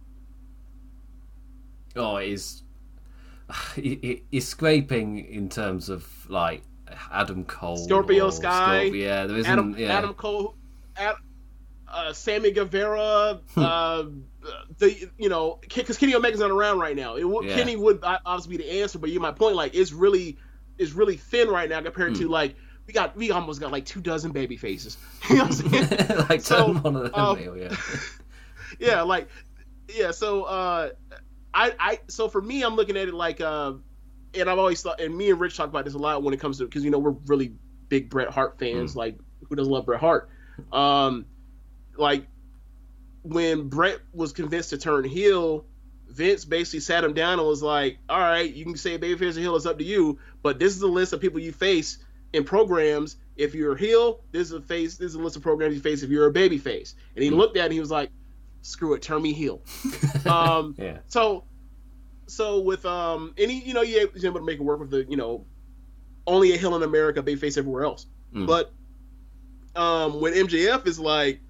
Oh, 1.94 2.16
he's 2.16 2.62
he's 3.74 4.48
scraping 4.48 5.18
in 5.26 5.48
terms 5.48 5.88
of 5.90 6.08
like 6.30 6.62
Adam 7.10 7.44
Cole, 7.44 7.76
Scorpio 7.76 8.30
Sky. 8.30 8.86
Scorpio, 8.86 9.04
yeah, 9.04 9.26
there 9.26 9.36
isn't. 9.36 9.52
Adam, 9.52 9.74
yeah. 9.76 9.98
Adam 9.98 10.14
Cole, 10.14 10.54
Ad, 10.96 11.16
uh, 11.88 12.12
Sammy 12.14 12.50
Guevara, 12.50 13.40
uh, 13.56 14.04
the 14.78 15.10
you 15.18 15.28
know 15.28 15.58
because 15.60 15.98
Kenny 15.98 16.14
Omega's 16.14 16.40
not 16.40 16.50
around 16.50 16.78
right 16.78 16.96
now. 16.96 17.16
It, 17.16 17.26
yeah. 17.44 17.54
Kenny 17.54 17.76
would 17.76 18.00
obviously 18.02 18.56
be 18.56 18.64
the 18.64 18.80
answer, 18.80 18.98
but 18.98 19.10
you 19.10 19.20
my 19.20 19.32
point. 19.32 19.56
Like 19.56 19.74
it's 19.74 19.92
really 19.92 20.38
it's 20.78 20.92
really 20.92 21.18
thin 21.18 21.48
right 21.48 21.68
now 21.68 21.82
compared 21.82 22.14
to 22.14 22.24
hmm. 22.24 22.32
like 22.32 22.56
we 22.86 22.92
got 22.92 23.16
we 23.16 23.30
almost 23.30 23.60
got 23.60 23.72
like 23.72 23.84
two 23.84 24.00
dozen 24.00 24.32
baby 24.32 24.56
faces. 24.56 24.96
You 25.28 25.36
know 25.36 25.44
what 25.44 25.64
I'm 25.64 25.70
saying? 25.88 26.26
like 26.28 26.40
so, 26.40 26.72
one 26.72 26.96
of 26.96 27.04
them, 27.04 27.14
um, 27.14 27.38
yeah. 27.56 27.76
yeah, 28.78 29.02
like 29.02 29.28
yeah. 29.88 30.10
So 30.10 30.42
uh, 30.44 30.90
I 31.54 31.72
I 31.78 32.00
so 32.08 32.28
for 32.28 32.42
me, 32.42 32.62
I'm 32.62 32.74
looking 32.74 32.96
at 32.96 33.08
it 33.08 33.14
like 33.14 33.40
uh, 33.40 33.74
and 34.34 34.50
I've 34.50 34.58
always 34.58 34.82
thought, 34.82 35.00
and 35.00 35.16
me 35.16 35.30
and 35.30 35.40
Rich 35.40 35.56
talk 35.56 35.68
about 35.68 35.84
this 35.84 35.95
a 35.95 35.99
lot 35.99 36.23
when 36.23 36.34
it 36.34 36.40
comes 36.40 36.58
to 36.58 36.64
because 36.64 36.84
you 36.84 36.90
know 36.90 36.99
we're 36.99 37.14
really 37.26 37.54
big 37.88 38.10
Bret 38.10 38.30
Hart 38.30 38.58
fans. 38.58 38.92
Mm. 38.92 38.97
Like 38.97 39.18
who 39.49 39.54
doesn't 39.54 39.73
love 39.73 39.86
Bret 39.86 40.00
Hart? 40.00 40.28
Um, 40.73 41.26
like 41.97 42.26
when 43.23 43.68
Bret 43.68 44.00
was 44.12 44.32
convinced 44.32 44.71
to 44.71 44.78
turn 44.78 45.04
heel. 45.04 45.66
Vince 46.08 46.45
basically 46.45 46.80
sat 46.80 47.04
him 47.04 47.14
down 47.14 47.38
and 47.38 47.49
was 47.49 47.62
like, 47.62 47.97
"All 48.06 48.18
right, 48.18 48.52
you 48.52 48.66
can 48.66 48.76
say 48.76 48.99
babyface 48.99 49.38
or 49.38 49.40
heel, 49.40 49.56
it's 49.56 49.64
up 49.64 49.78
to 49.78 49.84
you, 49.84 50.18
but 50.42 50.58
this 50.58 50.75
is 50.75 50.78
the 50.78 50.86
list 50.86 51.14
of 51.14 51.23
people 51.23 51.40
you 51.40 51.52
face 51.52 52.01
in 52.32 52.45
programs, 52.45 53.16
if 53.36 53.54
you're 53.54 53.75
a 53.75 53.78
heel, 53.78 54.21
this 54.32 54.49
is 54.49 54.52
a 54.52 54.60
face. 54.60 54.97
This 54.97 55.10
is 55.10 55.14
a 55.14 55.21
list 55.21 55.36
of 55.36 55.42
programs 55.42 55.75
you 55.75 55.80
face 55.80 56.02
if 56.02 56.10
you're 56.10 56.26
a 56.26 56.32
baby 56.32 56.58
face. 56.58 56.95
And 57.14 57.23
he 57.23 57.30
mm-hmm. 57.30 57.38
looked 57.38 57.56
at 57.56 57.62
it 57.62 57.64
and 57.66 57.73
he 57.73 57.80
was 57.80 57.90
like, 57.90 58.10
"Screw 58.62 58.95
it, 58.95 59.02
turn 59.02 59.23
me 59.23 59.32
heel." 59.32 59.62
um, 60.26 60.75
yeah. 60.78 60.99
So, 61.08 61.45
so 62.26 62.60
with 62.60 62.84
um, 62.86 63.34
any 63.38 63.62
you 63.62 63.75
know, 63.75 63.82
you're 63.82 64.02
able 64.02 64.40
to 64.40 64.45
make 64.45 64.58
it 64.58 64.62
work 64.62 64.80
with 64.80 64.90
the 64.90 65.04
you 65.08 65.16
know, 65.16 65.45
only 66.26 66.52
a 66.52 66.56
heel 66.56 66.75
in 66.76 66.82
America, 66.82 67.23
baby 67.23 67.40
face 67.40 67.56
everywhere 67.56 67.84
else. 67.84 68.06
Mm. 68.34 68.47
But 68.47 68.73
um, 69.75 70.21
when 70.21 70.34
MJF 70.34 70.86
is 70.86 70.99
like 70.99 71.40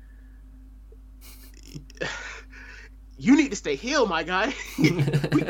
you 3.23 3.37
need 3.37 3.51
to 3.51 3.57
stay 3.57 3.77
heel, 3.77 4.05
my 4.07 4.25
guy. 4.25 4.53
we, 4.79 4.91
we, 4.91 4.97
need 4.97 5.33
we 5.33 5.42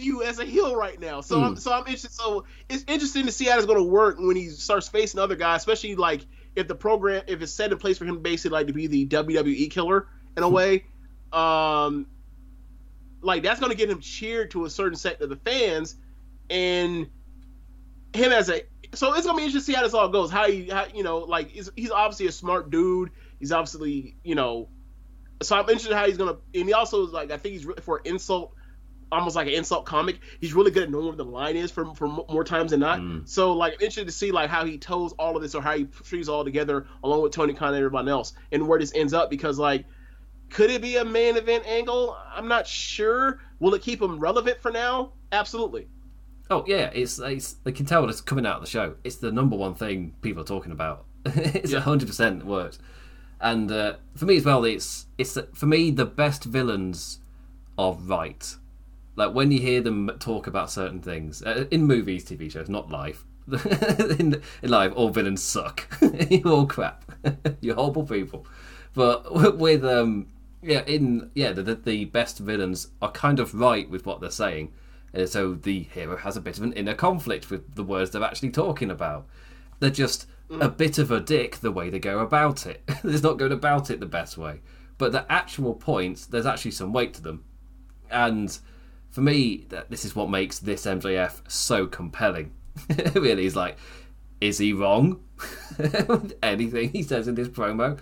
need 0.00 0.06
you 0.06 0.22
as 0.22 0.38
a 0.38 0.44
heel 0.44 0.74
right 0.74 0.98
now. 0.98 1.20
So 1.20 1.38
mm. 1.38 1.44
I'm 1.44 1.56
so 1.56 1.72
I'm 1.72 1.80
interested. 1.80 2.12
So 2.12 2.44
it's 2.68 2.84
interesting 2.86 3.26
to 3.26 3.32
see 3.32 3.46
how 3.46 3.56
it's 3.56 3.66
going 3.66 3.78
to 3.78 3.84
work 3.84 4.18
when 4.18 4.36
he 4.36 4.48
starts 4.48 4.88
facing 4.88 5.20
other 5.20 5.36
guys, 5.36 5.60
especially 5.60 5.96
like 5.96 6.26
if 6.56 6.68
the 6.68 6.74
program 6.74 7.22
if 7.26 7.42
it's 7.42 7.52
set 7.52 7.72
in 7.72 7.78
place 7.78 7.98
for 7.98 8.04
him 8.04 8.20
basically 8.20 8.56
like 8.56 8.66
to 8.66 8.72
be 8.72 8.86
the 8.86 9.06
WWE 9.06 9.70
killer 9.70 10.08
in 10.36 10.42
a 10.42 10.48
hmm. 10.48 10.54
way. 10.54 10.84
Um, 11.32 12.06
like 13.22 13.42
that's 13.42 13.60
going 13.60 13.70
to 13.70 13.76
get 13.76 13.90
him 13.90 14.00
cheered 14.00 14.50
to 14.52 14.64
a 14.64 14.70
certain 14.70 14.96
set 14.96 15.20
of 15.20 15.28
the 15.28 15.36
fans, 15.36 15.96
and 16.48 17.08
him 18.12 18.32
as 18.32 18.48
a 18.50 18.62
so 18.94 19.14
it's 19.14 19.26
gonna 19.26 19.38
be 19.38 19.44
interesting 19.44 19.60
to 19.60 19.64
see 19.64 19.72
how 19.74 19.82
this 19.82 19.94
all 19.94 20.08
goes. 20.08 20.30
How 20.30 20.50
he, 20.50 20.68
how, 20.68 20.86
you 20.92 21.04
know, 21.04 21.18
like 21.18 21.50
he's, 21.50 21.70
he's 21.76 21.90
obviously 21.90 22.26
a 22.26 22.32
smart 22.32 22.70
dude. 22.70 23.10
He's 23.38 23.52
obviously, 23.52 24.16
you 24.24 24.34
know, 24.34 24.68
so 25.42 25.56
I'm 25.56 25.62
interested 25.62 25.94
how 25.94 26.06
he's 26.06 26.16
gonna. 26.16 26.36
And 26.54 26.64
he 26.66 26.72
also 26.72 27.06
is 27.06 27.12
like 27.12 27.30
I 27.30 27.36
think 27.36 27.54
he's 27.54 27.64
really 27.64 27.82
for 27.82 28.00
insult, 28.04 28.54
almost 29.12 29.36
like 29.36 29.46
an 29.46 29.54
insult 29.54 29.86
comic. 29.86 30.20
He's 30.40 30.54
really 30.54 30.70
good 30.70 30.84
at 30.84 30.90
knowing 30.90 31.06
where 31.06 31.16
the 31.16 31.24
line 31.24 31.56
is 31.56 31.70
for 31.70 31.94
for 31.94 32.08
more 32.08 32.44
times 32.44 32.70
than 32.70 32.80
not. 32.80 33.00
Mm. 33.00 33.28
So 33.28 33.52
like 33.52 33.74
I'm 33.74 33.80
interested 33.80 34.06
to 34.06 34.12
see 34.12 34.30
like 34.30 34.50
how 34.50 34.64
he 34.64 34.78
toes 34.78 35.12
all 35.18 35.36
of 35.36 35.42
this 35.42 35.54
or 35.54 35.62
how 35.62 35.76
he 35.76 35.84
trees 35.84 36.28
all 36.28 36.44
together 36.44 36.86
along 37.04 37.22
with 37.22 37.32
Tony 37.32 37.54
Khan 37.54 37.68
and 37.68 37.76
everyone 37.76 38.08
else 38.08 38.34
and 38.52 38.66
where 38.66 38.78
this 38.78 38.92
ends 38.94 39.12
up 39.12 39.30
because 39.30 39.58
like 39.58 39.84
could 40.50 40.70
it 40.70 40.82
be 40.82 40.96
a 40.96 41.04
main 41.04 41.36
event 41.36 41.64
angle? 41.66 42.16
I'm 42.34 42.48
not 42.48 42.66
sure. 42.66 43.40
Will 43.60 43.74
it 43.74 43.82
keep 43.82 44.02
him 44.02 44.18
relevant 44.18 44.60
for 44.60 44.70
now? 44.70 45.12
Absolutely. 45.32 45.88
Oh 46.50 46.64
yeah, 46.66 46.90
it's 46.92 47.20
it's 47.20 47.52
they 47.52 47.72
can 47.72 47.86
tell 47.86 48.08
it's 48.08 48.20
coming 48.20 48.44
out 48.44 48.56
of 48.56 48.62
the 48.62 48.68
show. 48.68 48.96
It's 49.04 49.16
the 49.16 49.30
number 49.30 49.56
one 49.56 49.74
thing 49.74 50.14
people 50.20 50.42
are 50.42 50.46
talking 50.46 50.72
about. 50.72 51.04
it's 51.24 51.72
hundred 51.72 52.02
yeah. 52.02 52.08
percent 52.08 52.44
worked. 52.44 52.78
And 53.40 53.70
uh, 53.70 53.94
for 54.16 54.26
me 54.26 54.36
as 54.36 54.44
well, 54.44 54.64
it's 54.64 55.06
it's 55.16 55.38
for 55.54 55.66
me 55.66 55.92
the 55.92 56.04
best 56.04 56.44
villains 56.44 57.20
are 57.78 57.94
right. 57.94 58.56
Like 59.20 59.34
when 59.34 59.50
you 59.50 59.60
hear 59.60 59.82
them 59.82 60.10
talk 60.18 60.46
about 60.46 60.70
certain 60.70 61.02
things 61.02 61.42
uh, 61.42 61.66
in 61.70 61.84
movies, 61.84 62.24
TV 62.24 62.50
shows, 62.50 62.70
not 62.70 62.88
life, 62.88 63.26
in, 64.18 64.40
in 64.62 64.70
live, 64.70 64.94
all 64.94 65.10
villains 65.10 65.42
suck. 65.42 65.86
You're 66.30 66.48
all 66.48 66.64
crap. 66.64 67.04
You're 67.60 67.74
horrible 67.74 68.06
people. 68.06 68.46
But 68.94 69.58
with 69.58 69.84
um, 69.84 70.28
yeah, 70.62 70.84
in 70.86 71.30
yeah, 71.34 71.52
the, 71.52 71.74
the 71.74 72.06
best 72.06 72.38
villains 72.38 72.88
are 73.02 73.12
kind 73.12 73.40
of 73.40 73.52
right 73.52 73.90
with 73.90 74.06
what 74.06 74.22
they're 74.22 74.30
saying. 74.30 74.72
And 75.12 75.28
so 75.28 75.52
the 75.52 75.80
hero 75.82 76.16
has 76.16 76.38
a 76.38 76.40
bit 76.40 76.56
of 76.56 76.64
an 76.64 76.72
inner 76.72 76.94
conflict 76.94 77.50
with 77.50 77.74
the 77.74 77.84
words 77.84 78.12
they're 78.12 78.24
actually 78.24 78.52
talking 78.52 78.90
about. 78.90 79.26
They're 79.80 79.90
just 79.90 80.28
a 80.48 80.70
bit 80.70 80.96
of 80.96 81.10
a 81.10 81.20
dick 81.20 81.56
the 81.56 81.72
way 81.72 81.90
they 81.90 81.98
go 81.98 82.20
about 82.20 82.64
it. 82.64 82.88
There's 83.04 83.22
not 83.22 83.36
going 83.36 83.52
about 83.52 83.90
it 83.90 84.00
the 84.00 84.06
best 84.06 84.38
way. 84.38 84.60
But 84.96 85.12
the 85.12 85.30
actual 85.30 85.74
points, 85.74 86.24
there's 86.24 86.46
actually 86.46 86.70
some 86.70 86.94
weight 86.94 87.12
to 87.14 87.22
them. 87.22 87.44
And 88.10 88.58
for 89.10 89.20
me, 89.20 89.66
this 89.88 90.04
is 90.04 90.14
what 90.14 90.30
makes 90.30 90.58
this 90.58 90.86
MJF 90.86 91.50
so 91.50 91.86
compelling. 91.86 92.52
really, 93.14 93.46
is 93.46 93.56
like, 93.56 93.76
is 94.40 94.58
he 94.58 94.72
wrong? 94.72 95.20
Anything 96.42 96.90
he 96.90 97.02
says 97.02 97.28
in 97.28 97.34
this 97.34 97.48
promo, 97.48 97.98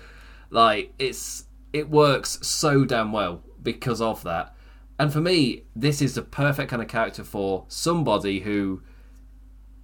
like 0.51 0.93
it's 0.99 1.45
it 1.73 1.91
works 1.91 2.39
so 2.43 2.85
damn 2.85 3.13
well 3.13 3.43
because 3.63 4.01
of 4.01 4.23
that. 4.25 4.55
And 4.99 5.13
for 5.13 5.21
me, 5.21 5.63
this 5.77 6.03
is 6.03 6.15
the 6.15 6.23
perfect 6.23 6.71
kind 6.71 6.83
of 6.83 6.89
character 6.89 7.23
for 7.23 7.65
somebody 7.69 8.41
who 8.41 8.83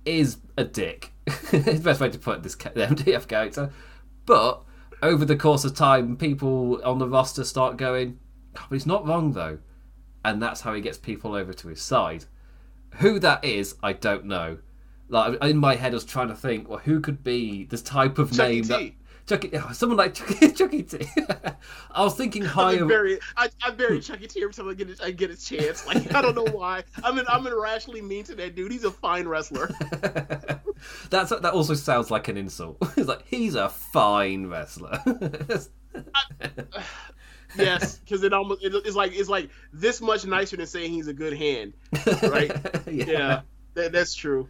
is 0.05 0.39
a 0.57 0.65
dick 0.65 1.15
it's 1.27 1.51
the 1.51 1.81
best 1.83 2.01
way 2.01 2.11
to 2.11 2.19
put 2.19 2.43
this 2.43 2.57
MJF 2.57 3.27
character. 3.29 3.71
But 4.27 4.63
over 5.03 5.25
the 5.25 5.37
course 5.37 5.65
of 5.65 5.75
time, 5.75 6.17
people 6.17 6.83
on 6.85 6.99
the 6.99 7.09
roster 7.09 7.45
start 7.45 7.77
going, 7.77 8.19
oh, 8.57 8.67
but 8.69 8.75
he's 8.75 8.87
not 8.87 9.07
wrong 9.07 9.33
though, 9.33 9.59
and 10.25 10.43
that's 10.43 10.61
how 10.61 10.75
he 10.75 10.81
gets 10.81 10.99
people 10.99 11.35
over 11.35 11.53
to 11.53 11.69
his 11.69 11.83
side. 11.83 12.25
Who 12.99 13.19
that 13.21 13.45
is, 13.45 13.77
I 13.83 13.93
don't 13.93 14.27
know. 14.27 14.59
Like 15.09 15.43
in 15.43 15.59
my 15.59 15.75
head, 15.75 15.93
I 15.93 15.95
was 15.95 16.05
trying 16.05 16.29
to 16.29 16.35
think, 16.35 16.69
well, 16.69 16.79
who 16.79 17.01
could 17.01 17.23
be 17.23 17.65
this 17.65 17.83
type 17.83 18.19
of 18.19 18.33
Chucky 18.33 18.55
name 18.55 18.63
T. 18.63 18.69
that 18.69 18.93
Chucky, 19.27 19.51
someone 19.73 19.97
like 19.97 20.15
Chucky, 20.15 20.53
Chucky 20.53 20.83
T. 20.83 21.07
I 21.91 22.03
was 22.03 22.15
thinking 22.15 22.45
higher. 22.45 22.83
I'm 22.83 22.89
very, 22.89 23.19
I, 23.37 23.49
I'm 23.63 23.77
very 23.77 24.01
Chucky 24.01 24.27
T 24.27 24.43
every 24.43 24.53
time 24.53 24.69
I 24.69 24.75
get 24.75 24.91
a, 24.91 25.05
I 25.05 25.11
get 25.11 25.31
a 25.31 25.37
chance. 25.37 25.87
Like 25.87 26.15
I 26.15 26.23
don't 26.23 26.35
know 26.35 26.51
why. 26.53 26.85
I'm 27.03 27.19
an, 27.19 27.25
I'm 27.29 27.47
irrationally 27.47 28.03
mean 28.03 28.25
to 28.25 28.35
that 28.37 28.55
dude. 28.55 28.73
He's 28.73 28.85
a 28.85 28.91
fine 28.91 29.27
wrestler. 29.27 29.71
That's 31.11 31.31
that 31.31 31.53
also 31.53 31.75
sounds 31.75 32.11
like 32.11 32.29
an 32.29 32.37
insult. 32.37 32.79
It's 32.97 33.09
like 33.09 33.27
he's 33.27 33.55
a 33.55 33.69
fine 33.69 34.47
wrestler. 34.47 35.01
I, 35.05 36.51
yes, 37.57 37.99
because 37.99 38.23
it 38.23 38.33
almost 38.33 38.61
it's 38.63 38.97
like 38.97 39.13
it's 39.15 39.29
like 39.29 39.51
this 39.73 40.01
much 40.01 40.27
nicer 40.27 40.57
than 40.57 40.67
saying 40.67 40.93
he's 40.93 41.09
a 41.09 41.15
good 41.15 41.37
hand, 41.37 41.75
right? 42.23 42.53
yeah, 42.87 43.05
yeah 43.05 43.41
that, 43.75 43.93
that's 43.93 44.15
true. 44.15 44.49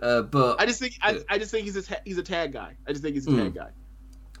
Uh, 0.00 0.22
but 0.22 0.60
I 0.60 0.66
just 0.66 0.80
think 0.80 0.94
I, 1.02 1.20
I 1.28 1.38
just 1.38 1.50
think 1.50 1.64
he's 1.64 1.76
a 1.76 1.82
ta- 1.82 2.00
he's 2.04 2.18
a 2.18 2.22
tag 2.22 2.52
guy. 2.52 2.76
I 2.86 2.92
just 2.92 3.02
think 3.02 3.14
he's 3.14 3.26
a 3.26 3.30
tag 3.30 3.52
mm. 3.52 3.54
guy. 3.54 3.70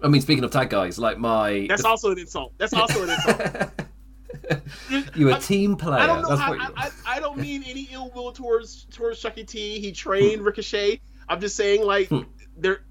I 0.02 0.08
mean, 0.08 0.20
speaking 0.20 0.44
of 0.44 0.50
tag 0.50 0.70
guys, 0.70 0.98
like 0.98 1.18
my 1.18 1.66
that's 1.68 1.84
also 1.84 2.12
an 2.12 2.18
insult. 2.18 2.52
That's 2.58 2.72
also 2.72 3.04
an 3.04 3.10
insult. 3.10 3.70
You're 5.16 5.30
a 5.36 5.40
team 5.40 5.76
player. 5.76 6.00
I 6.00 6.06
don't 6.06 6.22
know. 6.22 6.36
How, 6.36 6.52
I, 6.54 6.70
I, 6.76 6.90
I, 7.06 7.20
don't 7.20 7.38
mean 7.38 7.64
any 7.66 7.88
ill 7.90 8.10
will 8.14 8.32
towards 8.32 8.84
towards 8.84 9.20
Chucky 9.20 9.44
T. 9.44 9.80
He 9.80 9.92
trained 9.92 10.42
Ricochet. 10.42 11.00
I'm 11.28 11.40
just 11.40 11.56
saying, 11.56 11.82
like, 11.82 12.08
hmm. 12.08 12.20
there. 12.56 12.82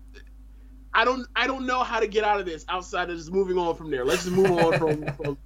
I 0.93 1.06
don't. 1.06 1.28
I 1.36 1.47
don't 1.47 1.65
know 1.65 1.84
how 1.84 2.00
to 2.00 2.08
get 2.08 2.23
out 2.23 2.39
of 2.39 2.45
this 2.45 2.65
outside 2.69 3.10
of 3.10 3.17
just 3.17 3.32
moving 3.32 3.58
on 3.58 3.76
from 3.76 3.91
there. 3.91 4.04
Let's 4.06 4.23
just 4.23 4.36
move 4.36 4.52
on 4.52 4.78
from, 4.80 5.06
from 5.17 5.38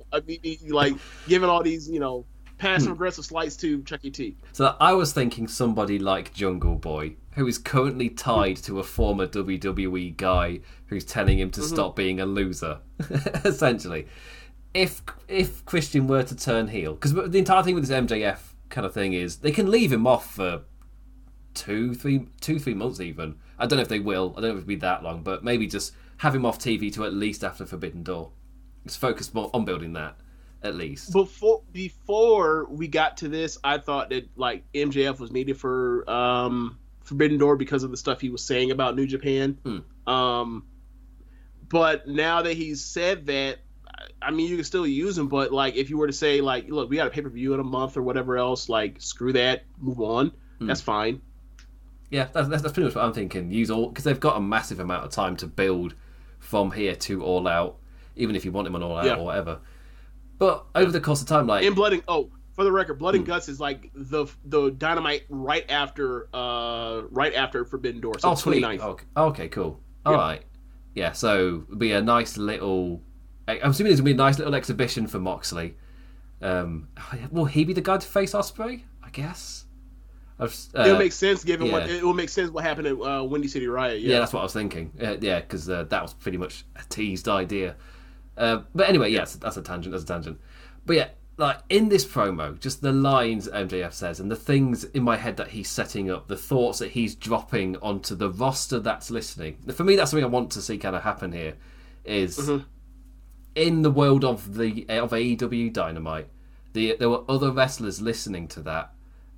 like 0.70 0.96
giving 1.28 1.50
all 1.50 1.64
these, 1.64 1.90
you 1.90 2.00
know, 2.00 2.26
passive 2.62 2.88
hmm. 2.88 2.94
aggressive 2.94 3.26
slights 3.26 3.56
to 3.58 3.82
Chucky 3.84 4.12
T. 4.12 4.38
So 4.54 4.76
I 4.80 4.94
was 4.94 5.12
thinking 5.12 5.48
somebody 5.48 6.00
like 6.00 6.34
Jungle 6.34 6.76
Boy, 6.76 7.16
who 7.32 7.48
is 7.48 7.58
currently 7.58 8.10
tied 8.10 8.58
to 8.58 8.80
a 8.80 8.84
former 8.84 9.28
WWE 9.28 10.16
guy 10.16 10.60
who's 10.86 11.04
telling 11.04 11.40
him 11.40 11.50
to 11.52 11.62
mm-hmm. 11.62 11.74
stop 11.74 11.96
being 11.96 12.20
a 12.20 12.26
loser, 12.26 12.80
essentially. 13.44 14.08
If 14.74 15.02
if 15.28 15.66
Christian 15.66 16.08
were 16.08 16.24
to 16.24 16.36
turn 16.36 16.68
heel, 16.68 16.94
because 16.94 17.14
the 17.14 17.40
entire 17.40 17.64
thing 17.64 17.76
with 17.76 17.88
this 17.88 17.98
MJF 17.98 18.40
kind 18.70 18.86
of 18.86 18.94
thing 18.94 19.14
is 19.14 19.38
they 19.38 19.52
can 19.52 19.70
leave 19.70 19.92
him 19.92 20.08
off 20.08 20.34
for 20.36 20.62
two, 21.54 21.94
three, 21.94 22.28
two, 22.40 22.60
three 22.60 22.74
months 22.74 23.02
even. 23.02 23.36
I 23.62 23.68
don't 23.68 23.78
know 23.78 23.84
if 23.84 23.90
they 23.90 24.00
will. 24.00 24.34
I 24.36 24.42
don't 24.42 24.50
know 24.50 24.56
if 24.56 24.58
it'll 24.58 24.68
be 24.68 24.76
that 24.78 25.04
long, 25.04 25.22
but 25.22 25.44
maybe 25.44 25.68
just 25.68 25.94
have 26.18 26.34
him 26.34 26.46
off 26.46 26.58
TV 26.58 26.92
to 26.94 27.06
at 27.06 27.14
least 27.14 27.44
after 27.44 27.66
Forbidden 27.66 28.04
Door. 28.04 28.32
Just 28.86 29.00
focus 29.00 29.34
more 29.34 29.52
on 29.54 29.66
building 29.66 29.94
that 29.94 30.18
at 30.64 30.76
least. 30.76 31.14
Before 31.14 31.62
before 31.72 32.66
we 32.70 32.88
got 32.88 33.18
to 33.18 33.28
this, 33.28 33.60
I 33.64 33.78
thought 33.78 34.10
that 34.10 34.30
like 34.36 34.64
MJF 34.74 35.20
was 35.20 35.32
needed 35.32 35.58
for 35.58 36.10
um, 36.10 36.80
Forbidden 37.04 37.38
Door 37.38 37.58
because 37.58 37.84
of 37.84 37.92
the 37.92 37.98
stuff 37.98 38.20
he 38.20 38.30
was 38.30 38.44
saying 38.44 38.72
about 38.72 38.96
New 38.96 39.06
Japan. 39.08 39.60
Hmm. 39.64 40.12
Um, 40.12 40.66
but 41.70 42.08
now 42.08 42.42
that 42.42 42.58
he's 42.58 42.84
said 42.84 43.28
that, 43.28 43.60
I 44.22 44.32
mean, 44.32 44.50
you 44.50 44.56
can 44.56 44.66
still 44.66 44.88
use 44.88 45.18
him. 45.18 45.28
But 45.28 45.52
like, 45.52 45.76
if 45.76 45.90
you 45.90 45.98
were 45.98 46.08
to 46.08 46.14
say 46.14 46.42
like, 46.42 46.68
look, 46.68 46.90
we 46.90 46.96
got 46.96 47.08
a 47.08 47.12
pay 47.12 47.22
per 47.22 47.30
view 47.30 47.54
in 47.54 47.60
a 47.60 47.64
month 47.64 47.96
or 47.96 48.02
whatever 48.02 48.38
else, 48.38 48.70
like, 48.70 49.02
screw 49.02 49.34
that, 49.34 49.64
move 49.78 50.02
on. 50.02 50.32
Hmm. 50.60 50.68
That's 50.68 50.82
fine. 50.82 51.22
Yeah, 52.12 52.28
that's, 52.34 52.50
that's, 52.50 52.62
pretty 52.62 52.84
much 52.84 52.96
what 52.96 53.06
I'm 53.06 53.14
thinking. 53.14 53.52
Use 53.52 53.72
all 53.72 53.88
because 53.88 54.04
they've 54.04 54.20
got 54.20 54.36
a 54.36 54.42
massive 54.42 54.82
amount 54.82 55.06
of 55.06 55.12
time 55.12 55.38
to 55.38 55.48
build 55.48 55.96
from 56.40 56.72
here 56.72 56.94
to 56.94 57.24
All 57.24 57.48
Out, 57.48 57.78
even 58.18 58.36
if 58.36 58.44
you 58.44 58.52
want 58.52 58.68
him 58.68 58.76
on 58.76 58.84
All 58.84 58.98
Out 58.98 59.06
yeah. 59.06 59.16
or 59.16 59.26
whatever. 59.26 59.60
But 60.38 60.66
over 60.76 60.92
the 60.92 61.00
course 61.00 61.22
of 61.22 61.28
time, 61.28 61.48
like 61.48 61.64
in 61.64 61.74
Blood 61.74 61.94
and 61.94 62.04
oh, 62.10 62.30
for 62.54 62.66
the 62.66 62.72
record, 62.72 63.00
Blood 63.00 63.16
and 63.16 63.24
hmm. 63.24 63.30
Guts 63.30 63.48
is 63.48 63.62
like 63.62 63.90
the 63.96 64.26
the 64.44 64.72
Dynamite 64.72 65.24
right 65.30 65.66
after 65.70 66.28
uh 66.34 67.04
right 67.12 67.34
after 67.34 67.64
Forbidden 67.64 68.02
Door. 68.02 68.20
So 68.20 68.32
oh, 68.32 68.34
29th. 68.34 68.80
Okay. 68.82 69.06
okay, 69.16 69.48
cool. 69.48 69.80
All 70.06 70.14
yeah. 70.14 70.20
right, 70.20 70.44
yeah. 70.96 71.12
So 71.14 71.64
it'll 71.66 71.78
be 71.78 71.94
a 71.94 72.02
nice 72.02 72.38
little. 72.38 73.02
I'm 73.48 73.72
assuming 73.72 73.92
there's 73.92 74.02
gonna 74.02 74.06
be 74.06 74.12
a 74.12 74.16
nice 74.16 74.38
little 74.38 74.56
exhibition 74.56 75.08
for 75.08 75.20
Moxley. 75.20 75.78
Um, 76.42 76.90
will 77.32 77.46
he 77.46 77.64
be 77.64 77.72
the 77.72 77.82
guy 77.82 77.98
to 77.98 78.08
face 78.08 78.34
Ospreay? 78.34 78.84
I 79.02 79.10
guess. 79.12 79.66
Uh, 80.42 80.48
It'll 80.82 80.98
make 80.98 81.12
sense 81.12 81.44
given 81.44 81.68
yeah. 81.68 81.74
what 81.74 81.90
it 81.90 82.04
will 82.04 82.16
make 82.16 82.30
sense 82.30 82.50
what 82.50 82.64
happened 82.64 82.88
at 82.88 82.94
uh, 83.00 83.24
Windy 83.24 83.48
City 83.48 83.68
Riot. 83.68 84.02
Yeah. 84.02 84.14
yeah, 84.14 84.20
that's 84.20 84.34
what 84.34 84.40
I 84.40 84.44
was 84.44 84.54
thinking. 84.54 84.92
Uh, 85.00 85.18
yeah, 85.20 85.40
because 85.40 85.70
uh, 85.70 85.84
that 85.84 86.02
was 86.02 86.14
pretty 86.14 86.38
much 86.38 86.66
a 86.76 86.84
teased 86.90 87.30
idea. 87.30 87.76
Uh, 88.36 88.62
but 88.74 88.90
anyway, 88.90 89.12
yes, 89.12 89.36
that's 89.36 89.58
a 89.58 89.62
tangent. 89.62 89.92
That's 89.92 90.04
a 90.04 90.08
tangent. 90.08 90.40
But 90.86 90.96
yeah, 90.96 91.10
like 91.38 91.60
in 91.70 91.90
this 91.90 92.06
promo, 92.06 92.60
just 92.60 92.82
the 92.82 92.92
lines 92.92 93.48
MJF 93.48 93.94
says 93.94 94.20
and 94.20 94.32
the 94.32 94.36
things 94.36 94.84
in 94.84 95.04
my 95.04 95.18
head 95.18 95.38
that 95.38 95.50
he's 95.50 95.70
setting 95.70 96.10
up, 96.10 96.28
the 96.28 96.38
thoughts 96.38 96.80
that 96.80 96.92
he's 96.92 97.16
dropping 97.16 97.78
onto 97.78 98.16
the 98.16 98.30
roster 98.30 98.80
that's 98.80 99.12
listening. 99.12 99.58
For 99.74 99.84
me, 99.84 99.96
that's 99.96 100.12
something 100.12 100.24
I 100.24 100.28
want 100.28 100.52
to 100.52 100.62
see 100.62 100.78
kind 100.78 100.96
of 100.96 101.04
happen 101.04 101.32
here. 101.32 101.56
Is 102.04 102.38
mm-hmm. 102.38 102.64
in 103.56 103.84
the 103.84 103.92
world 103.92 104.26
of 104.26 104.56
the 104.56 104.88
of 104.90 105.12
AEW 105.12 105.72
Dynamite, 105.72 106.28
the, 106.74 106.96
there 106.98 107.10
were 107.10 107.24
other 107.30 107.52
wrestlers 107.52 108.02
listening 108.02 108.48
to 108.50 108.62
that, 108.62 108.94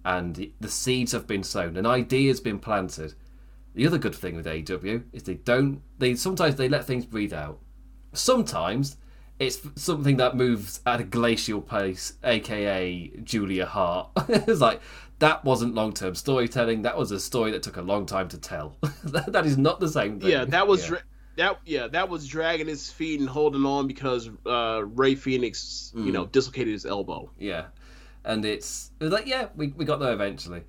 and 0.05 0.51
the 0.59 0.69
seeds 0.69 1.11
have 1.11 1.27
been 1.27 1.43
sown, 1.43 1.77
an 1.77 1.85
idea 1.85 2.29
has 2.29 2.39
been 2.39 2.59
planted. 2.59 3.13
The 3.75 3.87
other 3.87 3.97
good 3.97 4.13
thing 4.13 4.35
with 4.35 4.45
AEW 4.45 5.03
is 5.13 5.23
they 5.23 5.33
don't. 5.33 5.81
They 5.97 6.15
sometimes 6.15 6.55
they 6.55 6.69
let 6.69 6.85
things 6.85 7.05
breathe 7.05 7.33
out 7.33 7.59
Sometimes 8.13 8.97
it's 9.39 9.59
something 9.75 10.17
that 10.17 10.37
moves 10.37 10.79
at 10.85 11.01
a 11.01 11.03
glacial 11.03 11.61
pace, 11.61 12.13
aka 12.23 13.11
Julia 13.23 13.65
Hart. 13.65 14.09
it's 14.29 14.61
like 14.61 14.81
that 15.19 15.43
wasn't 15.43 15.73
long 15.73 15.93
term 15.93 16.15
storytelling. 16.15 16.83
That 16.83 16.97
was 16.97 17.11
a 17.11 17.19
story 17.19 17.51
that 17.51 17.63
took 17.63 17.77
a 17.77 17.81
long 17.81 18.05
time 18.05 18.29
to 18.29 18.37
tell. 18.37 18.77
that 19.03 19.45
is 19.45 19.57
not 19.57 19.79
the 19.79 19.89
same 19.89 20.19
thing. 20.19 20.29
Yeah, 20.29 20.45
that 20.45 20.67
was 20.67 20.83
yeah. 20.83 20.89
Dra- 20.89 21.01
that. 21.37 21.59
Yeah, 21.65 21.87
that 21.87 22.09
was 22.09 22.27
dragging 22.27 22.67
his 22.67 22.91
feet 22.91 23.19
and 23.19 23.27
holding 23.27 23.65
on 23.65 23.87
because 23.87 24.29
uh, 24.45 24.83
Rey 24.85 25.15
Fenix, 25.15 25.91
mm. 25.95 26.05
you 26.05 26.11
know, 26.11 26.27
dislocated 26.27 26.71
his 26.71 26.85
elbow. 26.85 27.31
Yeah, 27.39 27.65
and 28.25 28.45
it's, 28.45 28.91
it's 28.99 29.11
like 29.11 29.27
yeah, 29.27 29.47
we 29.55 29.67
we 29.69 29.85
got 29.85 29.99
there 29.99 30.13
eventually. 30.13 30.63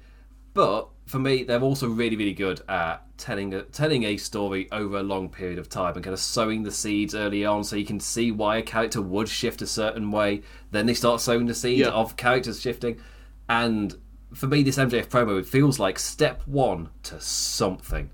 But 0.55 0.88
for 1.07 1.19
me, 1.19 1.43
they're 1.43 1.61
also 1.61 1.88
really, 1.88 2.17
really 2.17 2.33
good 2.33 2.62
at 2.69 3.03
telling 3.19 3.53
a, 3.55 3.62
telling 3.62 4.05
a 4.05 4.17
story 4.17 4.69
over 4.71 4.99
a 4.99 5.03
long 5.03 5.29
period 5.29 5.59
of 5.59 5.69
time 5.69 5.95
and 5.95 6.05
kind 6.05 6.14
of 6.14 6.21
sowing 6.21 6.62
the 6.62 6.71
seeds 6.71 7.14
early 7.14 7.45
on, 7.45 7.64
so 7.64 7.77
you 7.77 7.85
can 7.85 8.01
see 8.01 8.31
why 8.31 8.59
a 8.59 8.62
character 8.62 9.03
would 9.03 9.29
shift 9.29 9.62
a 9.62 9.67
certain 9.67 10.11
way. 10.12 10.43
Then 10.71 10.87
they 10.87 10.95
start 10.95 11.21
sowing 11.21 11.47
the 11.47 11.55
seeds 11.55 11.81
yeah. 11.81 11.88
of 11.88 12.17
characters 12.17 12.61
shifting, 12.61 13.01
and 13.49 13.97
for 14.33 14.47
me, 14.47 14.62
this 14.62 14.79
MJF 14.79 15.07
promo 15.07 15.38
it 15.38 15.47
feels 15.47 15.79
like 15.79 15.99
step 15.99 16.43
one 16.47 16.88
to 17.05 17.21
something. 17.21 18.11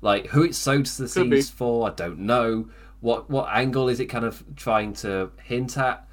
Like 0.00 0.28
who 0.28 0.44
it 0.44 0.54
sowed 0.54 0.86
the 0.86 1.08
seeds 1.08 1.50
for, 1.50 1.88
I 1.88 1.90
don't 1.92 2.20
know. 2.20 2.68
What 3.00 3.30
what 3.30 3.48
angle 3.52 3.88
is 3.88 3.98
it 4.00 4.06
kind 4.06 4.24
of 4.24 4.44
trying 4.56 4.92
to 4.94 5.30
hint 5.42 5.76
at? 5.76 6.07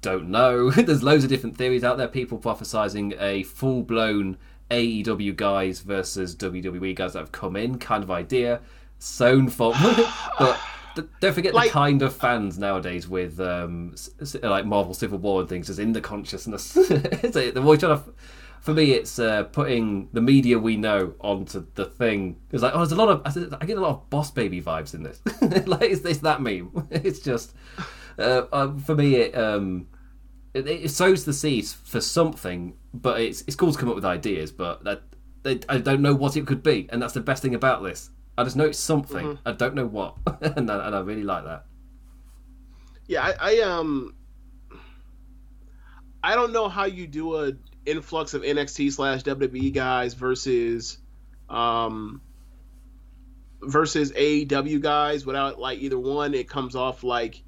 Don't 0.00 0.28
know. 0.28 0.70
There's 0.70 1.02
loads 1.02 1.24
of 1.24 1.30
different 1.30 1.56
theories 1.56 1.84
out 1.84 1.96
there. 1.96 2.08
People 2.08 2.38
prophesizing 2.38 3.20
a 3.20 3.42
full 3.44 3.82
blown 3.82 4.38
AEW 4.70 5.34
guys 5.36 5.80
versus 5.80 6.36
WWE 6.36 6.94
guys 6.94 7.14
that 7.14 7.20
have 7.20 7.32
come 7.32 7.56
in 7.56 7.78
kind 7.78 8.02
of 8.02 8.10
idea. 8.10 8.60
Sown 8.98 9.48
for, 9.48 9.72
but 10.38 10.60
don't 11.20 11.32
forget 11.32 11.54
like, 11.54 11.68
the 11.68 11.72
kind 11.72 12.02
of 12.02 12.14
fans 12.14 12.58
nowadays 12.58 13.08
with 13.08 13.40
um, 13.40 13.94
like 14.42 14.66
Marvel 14.66 14.94
Civil 14.94 15.18
War 15.18 15.40
and 15.40 15.48
things 15.48 15.68
is 15.68 15.78
in 15.78 15.92
the 15.92 16.00
consciousness. 16.00 16.72
They're 16.88 17.52
always 17.58 17.80
trying 17.80 17.98
to. 17.98 18.04
For 18.60 18.74
me, 18.74 18.90
it's 18.90 19.20
uh, 19.20 19.44
putting 19.44 20.08
the 20.12 20.20
media 20.20 20.58
we 20.58 20.76
know 20.76 21.14
onto 21.20 21.64
the 21.74 21.84
thing. 21.84 22.36
It's 22.50 22.62
like, 22.62 22.74
oh, 22.74 22.78
there's 22.78 22.92
a 22.92 22.96
lot 22.96 23.08
of. 23.08 23.56
I 23.60 23.64
get 23.64 23.78
a 23.78 23.80
lot 23.80 23.90
of 23.90 24.10
Boss 24.10 24.32
Baby 24.32 24.60
vibes 24.60 24.94
in 24.94 25.04
this. 25.04 25.20
like, 25.66 25.82
it's, 25.82 26.04
it's, 26.04 26.18
that 26.20 26.42
meme. 26.42 26.88
It's 26.90 27.20
just. 27.20 27.54
Uh, 28.18 28.46
uh, 28.52 28.76
for 28.78 28.94
me, 28.94 29.16
it. 29.16 29.36
Um, 29.36 29.88
it, 30.54 30.66
it 30.66 30.90
sows 30.90 31.24
the 31.24 31.32
seeds 31.32 31.72
for 31.72 32.00
something, 32.00 32.74
but 32.94 33.20
it's 33.20 33.42
it's 33.42 33.56
cool 33.56 33.72
to 33.72 33.78
come 33.78 33.88
up 33.88 33.94
with 33.94 34.04
ideas, 34.04 34.50
but 34.50 34.82
that 34.84 35.02
they, 35.42 35.60
I 35.68 35.78
don't 35.78 36.02
know 36.02 36.14
what 36.14 36.36
it 36.36 36.46
could 36.46 36.62
be, 36.62 36.88
and 36.90 37.00
that's 37.00 37.14
the 37.14 37.20
best 37.20 37.42
thing 37.42 37.54
about 37.54 37.82
this. 37.82 38.10
I 38.36 38.44
just 38.44 38.56
know 38.56 38.64
it's 38.64 38.78
something. 38.78 39.26
Mm-hmm. 39.26 39.48
I 39.48 39.52
don't 39.52 39.74
know 39.74 39.86
what, 39.86 40.16
and, 40.40 40.70
I, 40.70 40.86
and 40.86 40.96
I 40.96 41.00
really 41.00 41.22
like 41.22 41.44
that. 41.44 41.64
Yeah, 43.06 43.22
I, 43.24 43.34
I 43.40 43.60
um, 43.60 44.14
I 46.22 46.34
don't 46.34 46.52
know 46.52 46.68
how 46.68 46.84
you 46.84 47.06
do 47.06 47.36
a 47.36 47.52
influx 47.86 48.34
of 48.34 48.42
NXT 48.42 48.92
slash 48.92 49.22
WWE 49.22 49.72
guys 49.72 50.14
versus 50.14 50.98
um 51.48 52.20
versus 53.62 54.12
AEW 54.12 54.80
guys 54.80 55.24
without 55.24 55.58
like 55.58 55.78
either 55.80 55.98
one. 55.98 56.34
It 56.34 56.48
comes 56.48 56.76
off 56.76 57.02
like 57.02 57.42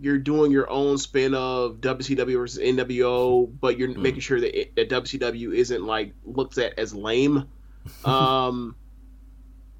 you're 0.00 0.18
doing 0.18 0.50
your 0.50 0.70
own 0.70 0.98
spin 0.98 1.34
of 1.34 1.80
WCW 1.80 2.38
versus 2.38 2.62
NWO, 2.62 3.50
but 3.60 3.78
you're 3.78 3.88
mm. 3.88 3.96
making 3.96 4.20
sure 4.20 4.40
that, 4.40 4.58
it, 4.58 4.76
that 4.76 4.88
WCW 4.88 5.54
isn't 5.54 5.84
like 5.84 6.14
looked 6.24 6.58
at 6.58 6.78
as 6.78 6.94
lame. 6.94 7.48
Um, 8.04 8.76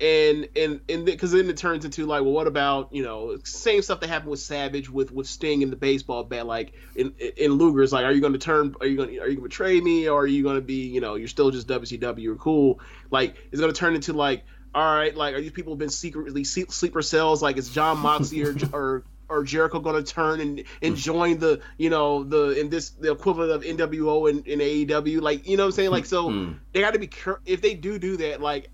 and 0.00 0.48
and 0.54 0.80
and 0.88 1.04
because 1.04 1.32
then 1.32 1.50
it 1.50 1.56
turns 1.56 1.84
into 1.84 2.06
like, 2.06 2.22
well, 2.22 2.32
what 2.32 2.46
about 2.46 2.94
you 2.94 3.02
know 3.02 3.36
same 3.44 3.82
stuff 3.82 4.00
that 4.00 4.08
happened 4.08 4.30
with 4.30 4.40
Savage 4.40 4.88
with 4.88 5.10
with 5.10 5.26
Sting 5.26 5.62
in 5.62 5.70
the 5.70 5.76
baseball 5.76 6.24
bat, 6.24 6.46
like 6.46 6.72
in 6.94 7.14
in 7.36 7.52
Luger's 7.52 7.92
like, 7.92 8.04
are 8.04 8.12
you 8.12 8.20
going 8.20 8.32
to 8.32 8.38
turn? 8.38 8.76
Are 8.80 8.86
you 8.86 8.96
going? 8.96 9.10
to 9.10 9.18
Are 9.18 9.28
you 9.28 9.36
going 9.36 9.36
to 9.36 9.42
betray 9.42 9.80
me? 9.80 10.08
Or 10.08 10.22
are 10.22 10.26
you 10.26 10.42
going 10.42 10.54
to 10.54 10.62
be 10.62 10.86
you 10.86 11.00
know 11.00 11.16
you're 11.16 11.28
still 11.28 11.50
just 11.50 11.66
WCW 11.66 12.28
or 12.28 12.36
cool? 12.36 12.80
Like 13.10 13.34
it's 13.50 13.60
going 13.60 13.72
to 13.72 13.78
turn 13.78 13.94
into 13.94 14.12
like 14.12 14.44
all 14.74 14.94
right, 14.94 15.14
like 15.16 15.34
are 15.34 15.40
these 15.40 15.50
people 15.50 15.74
been 15.74 15.90
secretly 15.90 16.44
sleeper 16.44 17.02
cells? 17.02 17.42
Like 17.42 17.56
is 17.56 17.68
Jon 17.68 17.98
Moxley 17.98 18.44
or 18.44 18.56
or 18.72 19.04
or 19.28 19.44
Jericho 19.44 19.78
going 19.80 20.02
to 20.02 20.12
turn 20.12 20.40
and, 20.40 20.64
and 20.82 20.96
join 20.96 21.38
the 21.38 21.60
you 21.76 21.90
know 21.90 22.24
the 22.24 22.58
in 22.58 22.68
this 22.68 22.90
the 22.90 23.12
equivalent 23.12 23.52
of 23.52 23.62
NWO 23.62 24.30
and, 24.30 24.46
in 24.46 24.60
AEW? 24.60 25.20
Like 25.20 25.46
you 25.46 25.56
know 25.56 25.64
what 25.64 25.68
I'm 25.68 25.72
saying? 25.72 25.90
Like 25.90 26.06
so 26.06 26.28
mm-hmm. 26.28 26.52
they 26.72 26.80
got 26.80 26.94
to 26.94 26.98
be 26.98 27.10
if 27.46 27.60
they 27.60 27.74
do 27.74 27.98
do 27.98 28.16
that. 28.18 28.40
Like 28.40 28.70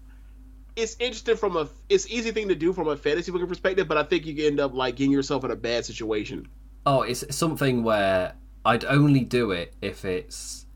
it's 0.77 0.97
interesting 0.99 1.37
from 1.37 1.57
a 1.57 1.69
it's 1.89 2.09
easy 2.09 2.31
thing 2.33 2.49
to 2.49 2.55
do 2.55 2.73
from 2.73 2.89
a 2.89 2.97
fantasy 2.97 3.31
booking 3.31 3.47
perspective, 3.49 3.89
but 3.89 3.97
I 3.97 4.03
think 4.03 4.27
you 4.27 4.47
end 4.47 4.61
up 4.61 4.75
like 4.75 4.97
getting 4.97 5.13
yourself 5.13 5.45
in 5.45 5.51
a 5.51 5.57
bad 5.57 5.85
situation. 5.85 6.49
Oh, 6.87 7.03
it's 7.03 7.25
something 7.35 7.83
where 7.83 8.35
I'd 8.65 8.85
only 8.85 9.21
do 9.21 9.51
it 9.51 9.75
if 9.81 10.05
it's 10.05 10.67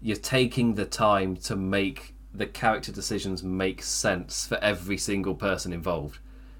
you're 0.00 0.16
taking 0.16 0.74
the 0.74 0.84
time 0.84 1.36
to 1.36 1.56
make 1.56 2.14
the 2.32 2.46
character 2.46 2.92
decisions 2.92 3.42
make 3.42 3.82
sense 3.82 4.46
for 4.46 4.56
every 4.58 4.96
single 4.96 5.34
person 5.34 5.72
involved. 5.72 6.18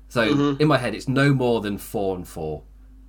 So 0.09 0.29
mm-hmm. 0.29 0.63
in 0.63 0.69
my 0.69 0.79
head, 0.79 0.95
it's 0.95 1.09
no 1.09 1.33
more 1.35 1.61
than 1.61 1.79
four 1.79 2.17
and 2.17 2.27
four 2.27 2.63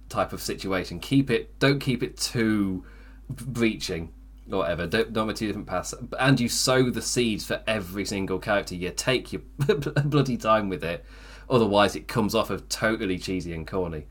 type 0.09 0.33
of 0.33 0.41
situation. 0.41 0.99
Keep 0.99 1.29
it, 1.29 1.57
don't 1.59 1.79
keep 1.79 2.03
it 2.03 2.17
too 2.17 2.83
breaching 3.29 4.13
or 4.51 4.59
whatever. 4.59 4.87
Don't 4.87 5.13
don't 5.13 5.27
have 5.27 5.37
two 5.37 5.47
different 5.47 5.67
paths, 5.67 5.93
and 6.19 6.39
you 6.39 6.49
sow 6.49 6.89
the 6.89 7.01
seeds 7.01 7.45
for 7.45 7.61
every 7.67 8.05
single 8.05 8.39
character. 8.39 8.75
You 8.75 8.89
take 8.91 9.31
your 9.31 9.41
bloody 10.05 10.37
time 10.37 10.69
with 10.69 10.83
it, 10.83 11.05
otherwise 11.49 11.95
it 11.95 12.07
comes 12.07 12.35
off 12.35 12.49
of 12.49 12.67
totally 12.69 13.17
cheesy 13.17 13.53
and 13.53 13.67
corny. 13.67 14.07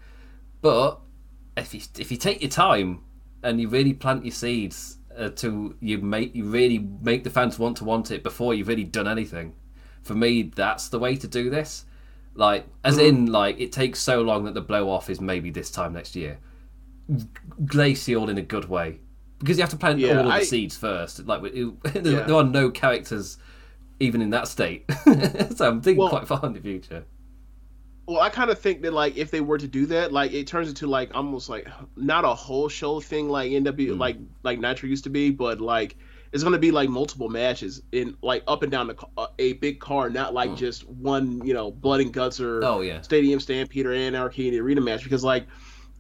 But 0.61 1.01
if 1.57 1.75
you 1.75 1.81
if 1.99 2.11
you 2.11 2.17
take 2.17 2.41
your 2.41 2.51
time 2.51 3.03
and 3.43 3.61
you 3.61 3.69
really 3.69 3.93
plant 3.93 4.25
your 4.25 4.33
seeds 4.33 4.99
uh, 5.17 5.29
to 5.31 5.77
you 5.81 5.99
make 5.99 6.35
you 6.35 6.45
really 6.45 6.79
make 6.79 7.25
the 7.25 7.31
fans 7.31 7.59
want 7.59 7.77
to 7.79 7.85
want 7.85 8.11
it 8.11 8.23
before 8.23 8.55
you've 8.55 8.69
really 8.69 8.85
done 8.85 9.09
anything. 9.09 9.55
For 10.03 10.15
me, 10.15 10.43
that's 10.43 10.89
the 10.89 10.99
way 10.99 11.17
to 11.17 11.29
do 11.29 11.51
this. 11.51 11.85
Like, 12.39 12.67
as 12.85 12.99
mm. 12.99 13.09
in, 13.09 13.27
like 13.27 13.59
it 13.59 13.73
takes 13.73 13.99
so 13.99 14.23
long 14.23 14.45
that 14.45 14.55
the 14.55 14.61
blow 14.61 14.89
off 14.89 15.11
is 15.11 15.21
maybe 15.21 15.51
this 15.51 15.73
time 15.73 15.93
next 15.93 16.15
year. 16.15 16.39
Glacial 17.67 18.31
in 18.31 18.39
a 18.39 18.43
good 18.43 18.69
way 18.69 19.01
because 19.41 19.57
you 19.57 19.63
have 19.63 19.71
to 19.71 19.77
plant 19.77 19.99
yeah, 19.99 20.19
all 20.19 20.27
of 20.27 20.27
I, 20.27 20.41
the 20.41 20.45
seeds 20.45 20.77
first. 20.77 21.27
Like, 21.27 21.43
it, 21.43 21.55
yeah. 21.95 22.01
there 22.01 22.35
are 22.35 22.45
no 22.45 22.71
characters 22.71 23.39
even 23.99 24.23
in 24.23 24.31
that 24.31 24.47
state, 24.47 24.85
so 25.57 25.69
I'm 25.69 25.81
thinking 25.81 25.97
well, 25.97 26.11
quite 26.11 26.29
far 26.29 26.41
in 26.45 26.53
the 26.53 26.61
future. 26.61 27.05
Well, 28.07 28.21
I 28.21 28.31
kind 28.31 28.51
of 28.51 28.59
think 28.61 28.83
that 28.83 28.93
like 28.93 29.17
if 29.17 29.33
they 29.33 29.41
were 29.41 29.59
to 29.59 29.67
do 29.67 29.87
that, 29.87 30.13
like 30.13 30.33
it 30.33 30.47
turns 30.47 30.69
into 30.69 30.87
like 30.87 31.13
almost 31.17 31.49
like 31.49 31.67
not 31.97 32.25
a 32.25 32.35
whole 32.35 32.69
show 32.69 33.01
thing 33.01 33.29
like 33.29 33.51
NW 33.51 33.75
mm. 33.75 33.99
like 33.99 34.17
like 34.45 34.61
Nitro 34.61 34.89
used 34.89 35.03
to 35.05 35.11
be, 35.11 35.33
but 35.33 35.61
like 35.61 35.97
it's 36.33 36.43
going 36.43 36.53
to 36.53 36.59
be 36.59 36.71
like 36.71 36.89
multiple 36.89 37.29
matches 37.29 37.83
in 37.93 38.17
like 38.23 38.43
up 38.47 38.63
and 38.63 38.73
down 38.73 38.89
the 38.89 38.97
uh, 39.17 39.29
a 39.39 39.55
big 39.55 39.81
car, 39.81 40.11
not 40.11 40.35
like 40.35 40.51
mm. 40.51 40.57
just 40.57 40.89
one 40.89 41.45
you 41.47 41.55
know 41.55 41.71
blood 41.71 42.01
and 42.01 42.13
guts 42.13 42.41
or 42.41 42.65
oh 42.65 42.81
yeah 42.81 43.01
stadium 43.01 43.41
stampede 43.41 43.87
or 43.87 43.93
anarchy 43.93 44.49
in 44.49 44.55
the 44.55 44.61
arena 44.61 44.81
match 44.81 45.05
because 45.05 45.25
like 45.25 45.47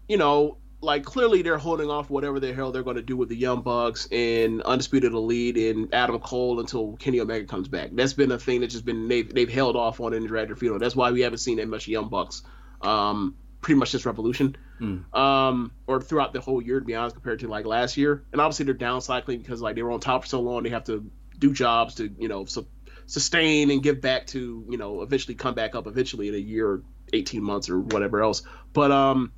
you 0.09 0.17
know 0.17 0.59
like 0.81 1.05
clearly 1.05 1.43
they're 1.43 1.59
holding 1.59 1.91
off 1.91 2.09
whatever 2.09 2.39
the 2.39 2.53
hell 2.53 2.71
they're 2.71 2.85
going 2.85 2.97
to 2.97 3.03
do 3.03 3.17
with 3.17 3.29
the 3.29 3.37
Young 3.37 3.63
Bucks 3.63 4.07
and 4.13 4.63
Undisputed 4.63 5.13
Elite 5.13 5.57
and 5.57 5.93
Adam 5.93 6.19
Cole 6.21 6.61
until 6.61 6.97
Kenny 6.97 7.21
Omega 7.21 7.47
comes 7.47 7.67
back. 7.67 7.91
That's 7.93 8.13
been 8.13 8.31
a 8.31 8.39
thing 8.39 8.61
that's 8.61 8.75
just 8.75 8.85
been 8.85 9.09
they've, 9.09 9.33
they've 9.33 9.51
held 9.51 9.75
off 9.75 10.01
on 10.01 10.13
in 10.15 10.23
the 10.23 10.29
Dragon 10.29 10.55
Funeral. 10.55 10.79
That's 10.79 10.95
why 10.95 11.11
we 11.11 11.23
haven't 11.23 11.39
seen 11.39 11.57
that 11.57 11.69
much 11.69 11.89
Young 11.89 12.09
Bucks. 12.09 12.43
Um, 12.81 13.37
pretty 13.61 13.79
much 13.79 13.91
this 13.91 14.07
Revolution, 14.07 14.57
mm. 14.81 15.15
um, 15.17 15.73
or 15.87 16.01
throughout 16.01 16.33
the 16.33 16.41
whole 16.41 16.63
year 16.63 16.81
to 16.81 16.87
be 16.87 16.95
honest, 16.95 17.15
compared 17.15 17.41
to 17.41 17.49
like 17.49 17.67
last 17.67 17.97
year. 17.97 18.25
And 18.33 18.41
obviously 18.41 18.65
they're 18.65 18.75
down 18.75 19.01
cycling 19.01 19.39
because 19.39 19.61
like 19.61 19.77
they 19.77 19.83
were 19.83 19.93
on 19.93 20.01
top 20.01 20.23
for 20.23 20.29
so 20.29 20.41
long, 20.41 20.63
they 20.63 20.71
have 20.71 20.85
to 20.85 21.11
do 21.39 21.53
jobs 21.53 21.97
to 21.97 22.11
you 22.19 22.29
know 22.29 22.45
su- 22.45 22.67
sustain 23.07 23.71
and 23.71 23.83
give 23.83 24.01
back 24.01 24.27
to 24.29 24.65
you 24.69 24.79
know 24.79 25.03
eventually 25.03 25.35
come 25.35 25.55
back 25.55 25.75
up 25.75 25.87
eventually 25.87 26.29
in 26.29 26.35
a 26.35 26.39
year, 26.39 26.69
or 26.69 26.83
eighteen 27.13 27.43
months 27.43 27.69
or 27.71 27.81
whatever 27.81 28.23
else. 28.23 28.43
But 28.73 28.91
um 28.91 29.33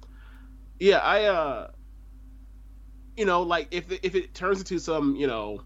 yeah, 0.80 0.98
I 0.98 1.24
uh, 1.24 1.70
you 3.16 3.26
know, 3.26 3.42
like 3.42 3.68
if 3.70 3.92
if 4.02 4.14
it 4.14 4.34
turns 4.34 4.58
into 4.58 4.80
some, 4.80 5.14
you 5.14 5.28
know. 5.28 5.62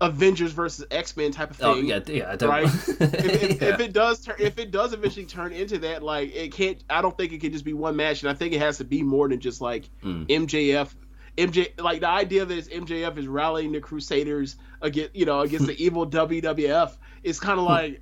Avengers 0.00 0.52
versus 0.52 0.86
X 0.90 1.16
Men 1.16 1.32
type 1.32 1.50
of 1.50 1.60
oh, 1.62 1.74
thing. 1.74 1.90
Oh 1.90 1.96
yeah, 1.96 2.00
yeah, 2.06 2.32
I 2.32 2.36
don't. 2.36 2.48
Right? 2.48 2.64
if, 2.64 3.00
if, 3.00 3.60
yeah. 3.60 3.68
if, 3.68 3.80
it 3.80 3.92
does, 3.92 4.20
turn, 4.20 4.36
if 4.38 4.58
it 4.58 4.70
does 4.70 4.92
eventually 4.92 5.26
turn 5.26 5.52
into 5.52 5.78
that, 5.78 6.02
like 6.02 6.34
it 6.34 6.52
can't. 6.52 6.82
I 6.88 7.02
don't 7.02 7.16
think 7.16 7.32
it 7.32 7.40
can 7.40 7.52
just 7.52 7.64
be 7.64 7.72
one 7.72 7.96
match, 7.96 8.22
and 8.22 8.30
I 8.30 8.34
think 8.34 8.52
it 8.54 8.60
has 8.60 8.78
to 8.78 8.84
be 8.84 9.02
more 9.02 9.28
than 9.28 9.40
just 9.40 9.60
like 9.60 9.88
mm. 10.02 10.26
MJF. 10.28 10.94
MJ, 11.36 11.80
like 11.80 12.00
the 12.00 12.08
idea 12.08 12.44
that 12.44 12.68
MJF 12.68 13.16
is 13.16 13.28
rallying 13.28 13.72
the 13.72 13.80
Crusaders 13.80 14.56
against, 14.82 15.14
you 15.14 15.24
know, 15.24 15.40
against 15.40 15.66
the 15.66 15.82
evil 15.84 16.08
WWF 16.08 16.96
is 17.22 17.38
kind 17.38 17.60
of 17.60 17.64
like, 17.66 18.00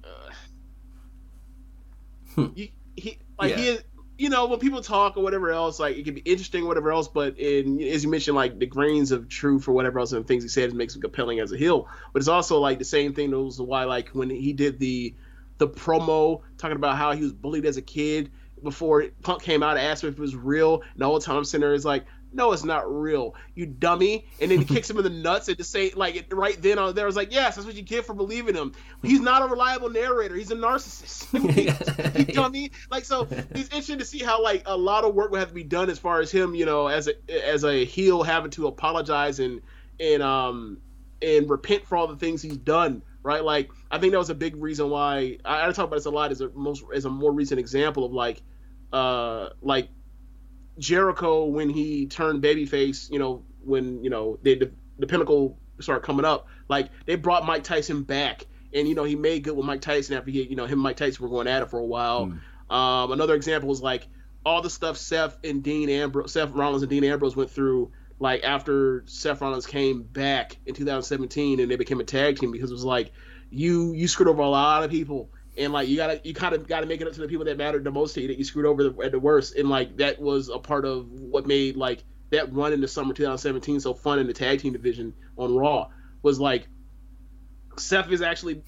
uh, 2.37 2.49
he, 2.55 2.73
he, 2.97 3.19
like 3.39 3.51
yeah. 3.51 3.57
he 3.57 3.69
is 3.69 3.85
you 4.19 4.31
know, 4.31 4.47
when 4.47 4.59
people 4.59 4.81
talk 4.81 5.17
or 5.17 5.23
whatever 5.23 5.51
else, 5.51 5.79
like 5.79 5.97
it 5.97 6.05
can 6.05 6.15
be 6.15 6.23
interesting 6.23 6.65
or 6.65 6.69
whatever 6.69 6.91
else, 6.91 7.09
but 7.09 7.39
in 7.39 7.81
as 7.83 8.05
you 8.05 8.11
mentioned, 8.11 8.37
like 8.37 8.59
the 8.59 8.67
grains 8.67 9.13
of 9.13 9.29
truth 9.29 9.69
or 9.69 9.73
whatever 9.73 9.99
else 9.99 10.13
and 10.13 10.27
things 10.27 10.43
he 10.43 10.49
said 10.49 10.73
makes 10.73 10.95
him 10.95 11.03
compelling 11.03 11.41
as 11.41 11.53
a 11.53 11.57
heel. 11.57 11.89
But 12.13 12.21
it's 12.21 12.29
also 12.29 12.59
like 12.59 12.79
the 12.79 12.85
same 12.85 13.13
thing 13.13 13.31
that 13.31 13.39
was 13.39 13.61
why 13.61 13.85
like 13.85 14.11
when 14.11 14.31
he 14.31 14.53
did 14.53 14.79
the 14.79 15.15
the 15.59 15.69
promo 15.69 16.43
talking 16.59 16.77
about 16.77 16.97
how 16.97 17.13
he 17.13 17.23
was 17.23 17.33
bullied 17.33 17.67
as 17.67 17.77
a 17.77 17.83
kid 17.83 18.31
before 18.63 19.05
Punk 19.23 19.43
came 19.43 19.63
out 19.63 19.77
and 19.77 19.87
asked 19.87 20.03
him 20.03 20.11
if 20.11 20.19
it 20.19 20.21
was 20.21 20.35
real, 20.35 20.83
and 20.95 21.03
all 21.03 21.19
the 21.19 21.25
time 21.25 21.45
Center 21.45 21.75
is 21.75 21.85
like, 21.85 22.07
no, 22.33 22.53
it's 22.53 22.65
not 22.65 22.93
real, 22.93 23.35
you 23.55 23.67
dummy. 23.67 24.27
And 24.41 24.51
then 24.51 24.59
he 24.59 24.65
kicks 24.65 24.91
him 24.91 24.99
in 24.99 25.05
the 25.05 25.11
nuts 25.11 25.49
and 25.49 25.57
to 25.59 25.65
say, 25.65 25.93
like, 25.95 26.33
right 26.33 26.61
then 26.61 26.79
on 26.79 26.95
there, 26.95 27.05
I 27.05 27.07
was 27.07 27.17
like, 27.17 27.33
yes, 27.33 27.57
that's 27.57 27.67
what 27.67 27.75
you 27.75 27.83
get 27.83 28.05
for 28.05 28.15
believing 28.15 28.55
him. 28.55 28.73
He's 29.03 29.21
not 29.21 29.43
a 29.43 29.47
reliable 29.47 29.91
narrator. 29.91 30.35
He's 30.35 30.51
a 30.51 30.57
narcissist. 30.57 32.19
you 32.19 32.25
dummy. 32.35 32.73
Like, 32.91 33.05
so 33.05 33.27
it's 33.31 33.69
interesting 33.69 33.99
to 33.99 34.05
see 34.05 34.19
how, 34.19 34.43
like, 34.43 34.63
a 34.67 34.77
lot 34.77 35.05
of 35.05 35.15
work 35.15 35.31
would 35.31 35.41
have 35.41 35.49
to 35.49 35.55
be 35.55 35.65
done 35.65 35.89
as 35.89 35.99
far 35.99 36.21
as 36.21 36.31
him, 36.31 36.55
you 36.55 36.67
know, 36.67 36.89
as 36.89 37.09
a, 37.09 37.49
as 37.49 37.65
a 37.65 37.85
heel 37.85 38.23
having 38.23 38.51
to 38.53 38.67
apologize 38.67 39.41
and, 39.41 39.63
and, 39.99 40.23
um, 40.23 40.79
and 41.23 41.49
repent 41.49 41.87
for 41.87 41.97
all 41.97 42.07
the 42.07 42.17
things 42.17 42.43
he's 42.43 42.59
done 42.59 43.03
right? 43.23 43.43
Like 43.43 43.71
I 43.91 43.99
think 43.99 44.13
that 44.13 44.19
was 44.19 44.31
a 44.31 44.37
big 44.37 44.55
reason 44.55 44.89
why 44.89 45.39
I, 45.45 45.67
I 45.67 45.73
talk 45.73 45.87
about 45.87 45.97
this 45.97 46.07
a 46.07 46.11
lot 46.11 46.31
as 46.31 46.41
a 46.41 46.49
most 46.51 46.85
as 46.95 47.07
a 47.07 47.11
more 47.11 47.33
recent 47.33 47.59
example 47.59 48.05
of 48.05 48.13
like 48.13 48.41
uh 48.93 49.49
like 49.61 49.89
Jericho 50.79 51.45
when 51.45 51.69
he 51.69 52.07
turned 52.07 52.43
babyface, 52.43 53.11
you 53.11 53.19
know, 53.19 53.43
when 53.65 54.03
you 54.05 54.11
know 54.11 54.39
they, 54.43 54.57
the, 54.57 54.71
the 54.99 55.07
pinnacle 55.07 55.59
started 55.81 56.05
coming 56.05 56.25
up, 56.25 56.47
like 56.69 56.91
they 57.07 57.17
brought 57.17 57.45
Mike 57.45 57.65
Tyson 57.65 58.03
back, 58.03 58.47
and 58.73 58.89
you 58.89 58.95
know 58.95 59.05
he 59.05 59.17
made 59.17 59.45
good 59.45 59.57
with 59.57 59.67
Mike 59.67 59.81
Tyson 59.81 60.17
after 60.17 60.31
he, 60.31 60.43
you 60.43 60.57
know, 60.57 60.65
him 60.65 60.75
and 60.75 60.83
Mike 60.83 60.97
Tyson 60.97 61.23
were 61.23 61.31
going 61.31 61.47
at 61.47 61.63
it 61.63 61.71
for 61.71 61.79
a 61.79 61.85
while. 61.85 62.27
Mm. 62.27 62.75
Um, 62.75 63.13
another 63.13 63.35
example 63.35 63.69
was 63.69 63.81
like 63.81 64.09
all 64.45 64.63
the 64.63 64.71
stuff 64.71 64.97
Seth 64.97 65.39
and 65.45 65.63
Dean 65.63 65.89
Ambrose, 65.89 66.33
Seth 66.33 66.51
Rollins 66.51 66.83
and 66.83 66.91
Dean 66.91 67.05
Ambrose 67.05 67.37
went 67.37 67.51
through, 67.51 67.91
like 68.19 68.45
after 68.45 69.03
Seth 69.07 69.41
Rollins 69.41 69.67
came 69.67 70.03
back 70.03 70.57
in 70.67 70.75
2017 70.75 71.61
and 71.61 71.71
they 71.71 71.77
became 71.77 72.01
a 72.01 72.05
tag 72.05 72.39
team 72.39 72.53
because 72.53 72.71
it 72.71 72.75
was 72.75 72.85
like 72.85 73.13
you 73.51 73.93
you 73.93 74.09
screwed 74.09 74.29
over 74.29 74.43
a 74.43 74.49
lot 74.49 74.83
of 74.83 74.91
people 74.91 75.31
and 75.57 75.73
like 75.73 75.89
you 75.89 75.97
gotta 75.97 76.21
you 76.25 76.35
kind 76.35 76.55
of 76.55 76.67
gotta 76.67 76.87
make 76.87 77.01
it 77.01 77.07
up 77.07 77.15
to 77.15 77.21
the 77.21 77.29
people 77.29 77.45
that 77.45 77.57
mattered 77.57 77.85
the 77.85 77.91
most 77.91 78.15
to 78.15 78.21
you 78.21 78.29
that 78.29 78.39
you 78.39 78.45
screwed 78.45 78.67
over 78.67 78.89
the, 78.89 79.05
at 79.05 79.13
the 79.13 79.19
worst. 79.19 79.57
And 79.57 79.69
like 79.69 79.97
that 79.99 80.21
was 80.21 80.49
a 80.49 80.59
part 80.59 80.85
of 80.85 81.11
what 81.11 81.47
made 81.47 81.77
like 81.77 82.05
that 82.31 82.53
run 82.53 82.73
in 82.73 82.81
the 82.81 82.89
summer 82.89 83.15
2017 83.15 83.81
so 83.81 83.95
fun 83.95 84.19
in 84.19 84.27
the 84.27 84.33
tag 84.33 84.61
team 84.61 84.73
division 84.73 85.15
on 85.37 85.55
raw 85.55 85.89
was 86.23 86.41
like 86.41 86.67
seth 87.79 88.11
is 88.11 88.21
actually 88.21 88.63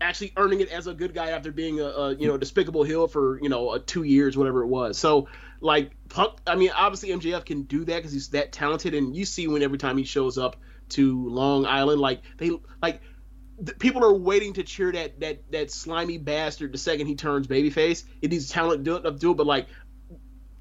actually 0.00 0.32
earning 0.36 0.60
it 0.60 0.70
as 0.70 0.86
a 0.86 0.94
good 0.94 1.14
guy 1.14 1.30
after 1.30 1.52
being 1.52 1.80
a, 1.80 1.84
a 1.84 2.14
you 2.14 2.26
know 2.26 2.36
despicable 2.36 2.82
heel 2.82 3.06
for 3.06 3.40
you 3.42 3.48
know 3.48 3.78
two 3.78 4.02
years 4.02 4.36
whatever 4.36 4.62
it 4.62 4.68
was. 4.68 4.98
So 4.98 5.28
like 5.60 5.92
punk 6.10 6.38
i 6.46 6.54
mean 6.56 6.70
obviously 6.76 7.08
mjf 7.08 7.42
can 7.46 7.62
do 7.62 7.84
that 7.86 7.96
because 7.96 8.12
he's 8.12 8.28
that 8.30 8.52
talented. 8.52 8.94
And 8.94 9.14
you 9.14 9.24
see 9.24 9.48
when 9.48 9.62
every 9.62 9.78
time 9.78 9.96
he 9.96 10.04
shows 10.04 10.38
up 10.38 10.56
to 10.90 11.28
long 11.28 11.64
island 11.64 12.00
like 12.00 12.22
they 12.36 12.50
like 12.82 13.00
people 13.78 14.04
are 14.04 14.12
waiting 14.12 14.52
to 14.54 14.62
cheer 14.62 14.92
that 14.92 15.20
that 15.20 15.50
that 15.52 15.70
slimy 15.70 16.18
bastard 16.18 16.72
the 16.72 16.78
second 16.78 17.06
he 17.06 17.14
turns 17.14 17.46
babyface. 17.46 18.04
It 18.20 18.30
needs 18.30 18.48
talent 18.48 18.84
to 18.84 19.10
do 19.12 19.30
it, 19.30 19.34
but 19.34 19.46
like 19.46 19.68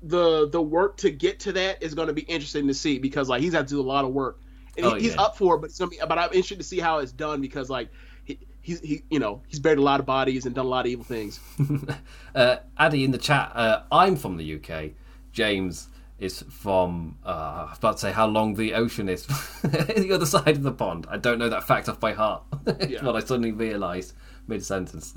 the 0.01 0.49
the 0.49 0.61
work 0.61 0.97
to 0.97 1.09
get 1.09 1.39
to 1.41 1.53
that 1.53 1.81
is 1.81 1.93
going 1.93 2.07
to 2.07 2.13
be 2.13 2.21
interesting 2.21 2.67
to 2.67 2.73
see 2.73 2.99
because 2.99 3.29
like 3.29 3.41
he's 3.41 3.53
had 3.53 3.67
to 3.67 3.75
do 3.75 3.81
a 3.81 3.83
lot 3.83 4.05
of 4.05 4.11
work. 4.11 4.39
And 4.75 4.85
oh, 4.85 4.95
he, 4.95 5.03
he's 5.03 5.17
up 5.17 5.37
for 5.37 5.55
it, 5.55 5.59
but 5.59 5.69
it's 5.69 5.79
gonna 5.79 5.89
be, 5.89 5.99
but 5.99 6.17
I'm 6.17 6.25
interested 6.25 6.57
to 6.57 6.63
see 6.63 6.79
how 6.79 6.99
it's 6.99 7.11
done 7.11 7.41
because 7.41 7.69
like 7.69 7.89
he, 8.23 8.39
he's 8.61 8.79
he 8.79 9.03
you 9.09 9.19
know 9.19 9.41
he's 9.47 9.59
buried 9.59 9.79
a 9.79 9.83
lot 9.83 9.99
of 9.99 10.05
bodies 10.05 10.45
and 10.45 10.53
done 10.55 10.65
a 10.65 10.69
lot 10.69 10.85
of 10.85 10.91
evil 10.91 11.05
things. 11.05 11.39
uh, 12.35 12.57
Addy 12.77 13.03
in 13.03 13.11
the 13.11 13.17
chat, 13.17 13.51
uh, 13.55 13.83
I'm 13.91 14.15
from 14.15 14.37
the 14.37 14.55
UK. 14.55 14.91
James 15.31 15.87
is 16.23 16.43
from 16.49 17.17
uh, 17.25 17.65
I 17.67 17.69
was 17.69 17.77
about 17.77 17.93
to 17.93 17.99
say 17.99 18.11
how 18.11 18.27
long 18.27 18.55
the 18.55 18.73
ocean 18.73 19.09
is 19.09 19.25
the 19.61 20.11
other 20.13 20.25
side 20.25 20.55
of 20.55 20.63
the 20.63 20.71
pond. 20.71 21.05
I 21.09 21.17
don't 21.17 21.37
know 21.37 21.49
that 21.49 21.65
fact 21.65 21.89
off 21.89 21.99
by 21.99 22.13
heart. 22.13 22.43
yeah. 22.87 23.03
what 23.03 23.15
I 23.15 23.19
suddenly 23.19 23.51
realised 23.51 24.13
mid 24.47 24.63
sentence. 24.63 25.13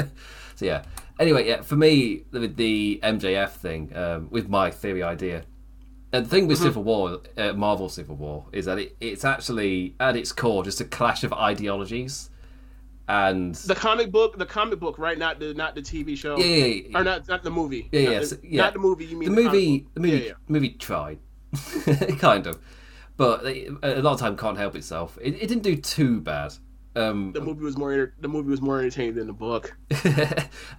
so 0.56 0.64
yeah. 0.64 0.84
Anyway, 1.20 1.46
yeah. 1.46 1.60
For 1.60 1.76
me, 1.76 2.22
with 2.32 2.56
the 2.56 3.00
MJF 3.02 3.50
thing, 3.50 3.94
um, 3.94 4.28
with 4.30 4.48
my 4.48 4.70
theory 4.70 5.02
idea, 5.02 5.44
and 6.12 6.24
the 6.24 6.30
thing 6.30 6.46
with 6.46 6.58
mm-hmm. 6.58 6.66
Civil 6.66 6.84
War, 6.84 7.20
uh, 7.36 7.52
Marvel 7.52 7.88
Civil 7.88 8.16
War, 8.16 8.46
is 8.52 8.64
that 8.64 8.78
it, 8.78 8.96
it's 9.00 9.24
actually 9.24 9.94
at 10.00 10.16
its 10.16 10.32
core 10.32 10.64
just 10.64 10.80
a 10.80 10.84
clash 10.84 11.22
of 11.22 11.32
ideologies. 11.34 12.30
And 13.08 13.54
the 13.54 13.74
comic 13.74 14.10
book, 14.10 14.36
the 14.38 14.46
comic 14.46 14.80
book, 14.80 14.98
right? 14.98 15.18
Not 15.18 15.38
the 15.38 15.54
not 15.54 15.74
the 15.74 15.82
TV 15.82 16.16
show. 16.16 16.36
Yeah, 16.38 16.44
yeah, 16.46 16.64
yeah. 16.90 16.98
or 16.98 17.04
not 17.04 17.28
not 17.28 17.42
the 17.42 17.50
movie. 17.50 17.88
Yeah, 17.92 18.00
yeah, 18.00 18.10
yeah, 18.10 18.24
so, 18.24 18.36
yeah. 18.42 18.62
Not 18.62 18.72
the 18.72 18.78
movie. 18.80 19.04
You 19.06 19.16
mean 19.16 19.28
the, 19.34 19.34
the 19.36 19.42
movie? 19.44 19.86
The 19.94 20.00
movie, 20.00 20.16
Yeah, 20.18 20.24
yeah. 20.24 20.32
movie 20.48 20.70
tried, 20.70 21.18
kind 22.18 22.46
of, 22.46 22.58
but 23.16 23.44
they, 23.44 23.66
a 23.82 24.02
lot 24.02 24.14
of 24.14 24.20
time 24.20 24.36
can't 24.36 24.58
help 24.58 24.74
itself. 24.74 25.18
It, 25.20 25.34
it 25.34 25.46
didn't 25.48 25.62
do 25.62 25.76
too 25.76 26.20
bad. 26.20 26.54
Um, 26.96 27.32
The 27.32 27.42
movie 27.42 27.62
was 27.62 27.76
more 27.76 28.14
the 28.20 28.28
movie 28.28 28.48
was 28.48 28.62
more 28.62 28.78
entertaining 28.78 29.16
than 29.16 29.26
the 29.26 29.34
book. 29.34 29.76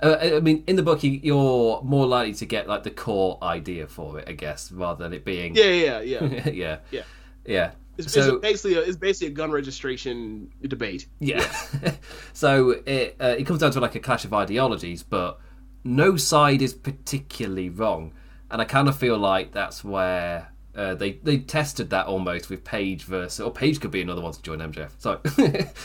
uh, 0.02 0.18
I 0.20 0.40
mean, 0.40 0.64
in 0.68 0.76
the 0.76 0.82
book, 0.84 1.04
you- 1.04 1.20
you're 1.24 1.82
more 1.84 2.08
likely 2.08 2.34
to 2.36 2.46
get 2.46 2.68
like 2.68 2.84
the 2.84 2.90
core 2.90 3.38
idea 3.44 3.88
for 3.88 4.20
it, 4.20 4.28
I 4.28 4.32
guess, 4.34 4.72
rather 4.72 5.04
than 5.04 5.14
it 5.14 5.24
being 5.24 5.56
Yeah, 5.56 5.66
yeah, 5.66 6.00
yeah. 6.02 6.24
yeah. 6.24 6.50
yeah, 6.92 7.04
Yeah. 7.46 7.72
It's, 7.98 8.14
So- 8.14 8.36
it's 8.36 8.42
basically 8.42 8.76
a, 8.76 8.82
it's 8.82 8.98
basically 8.98 9.34
a 9.34 9.36
gun 9.36 9.52
registration 9.52 10.52
debate. 10.62 11.08
Yeah. 11.20 11.46
so 12.34 12.72
it 12.86 13.16
uh, 13.20 13.36
it 13.38 13.46
comes 13.46 13.60
down 13.60 13.72
to 13.72 13.80
like 13.80 13.96
a 13.96 14.00
clash 14.00 14.26
of 14.26 14.34
ideologies, 14.34 15.04
but 15.04 15.40
no 15.84 16.18
side 16.18 16.62
is 16.62 16.74
particularly 16.74 17.70
wrong, 17.70 18.14
and 18.52 18.62
I 18.62 18.66
kind 18.66 18.88
of 18.88 18.98
feel 18.98 19.18
like 19.18 19.52
that's 19.52 19.84
where. 19.84 20.50
Uh, 20.76 20.94
they 20.94 21.14
they 21.24 21.40
tested 21.40 21.90
that 21.90 22.06
almost 22.06 22.52
with 22.52 22.64
Page 22.64 23.06
versus 23.06 23.40
or 23.40 23.50
Page 23.50 23.80
could 23.82 23.90
be 23.90 24.00
another 24.00 24.22
one 24.22 24.32
to 24.32 24.42
join 24.44 24.60
MJF. 24.60 24.92
So 25.00 25.20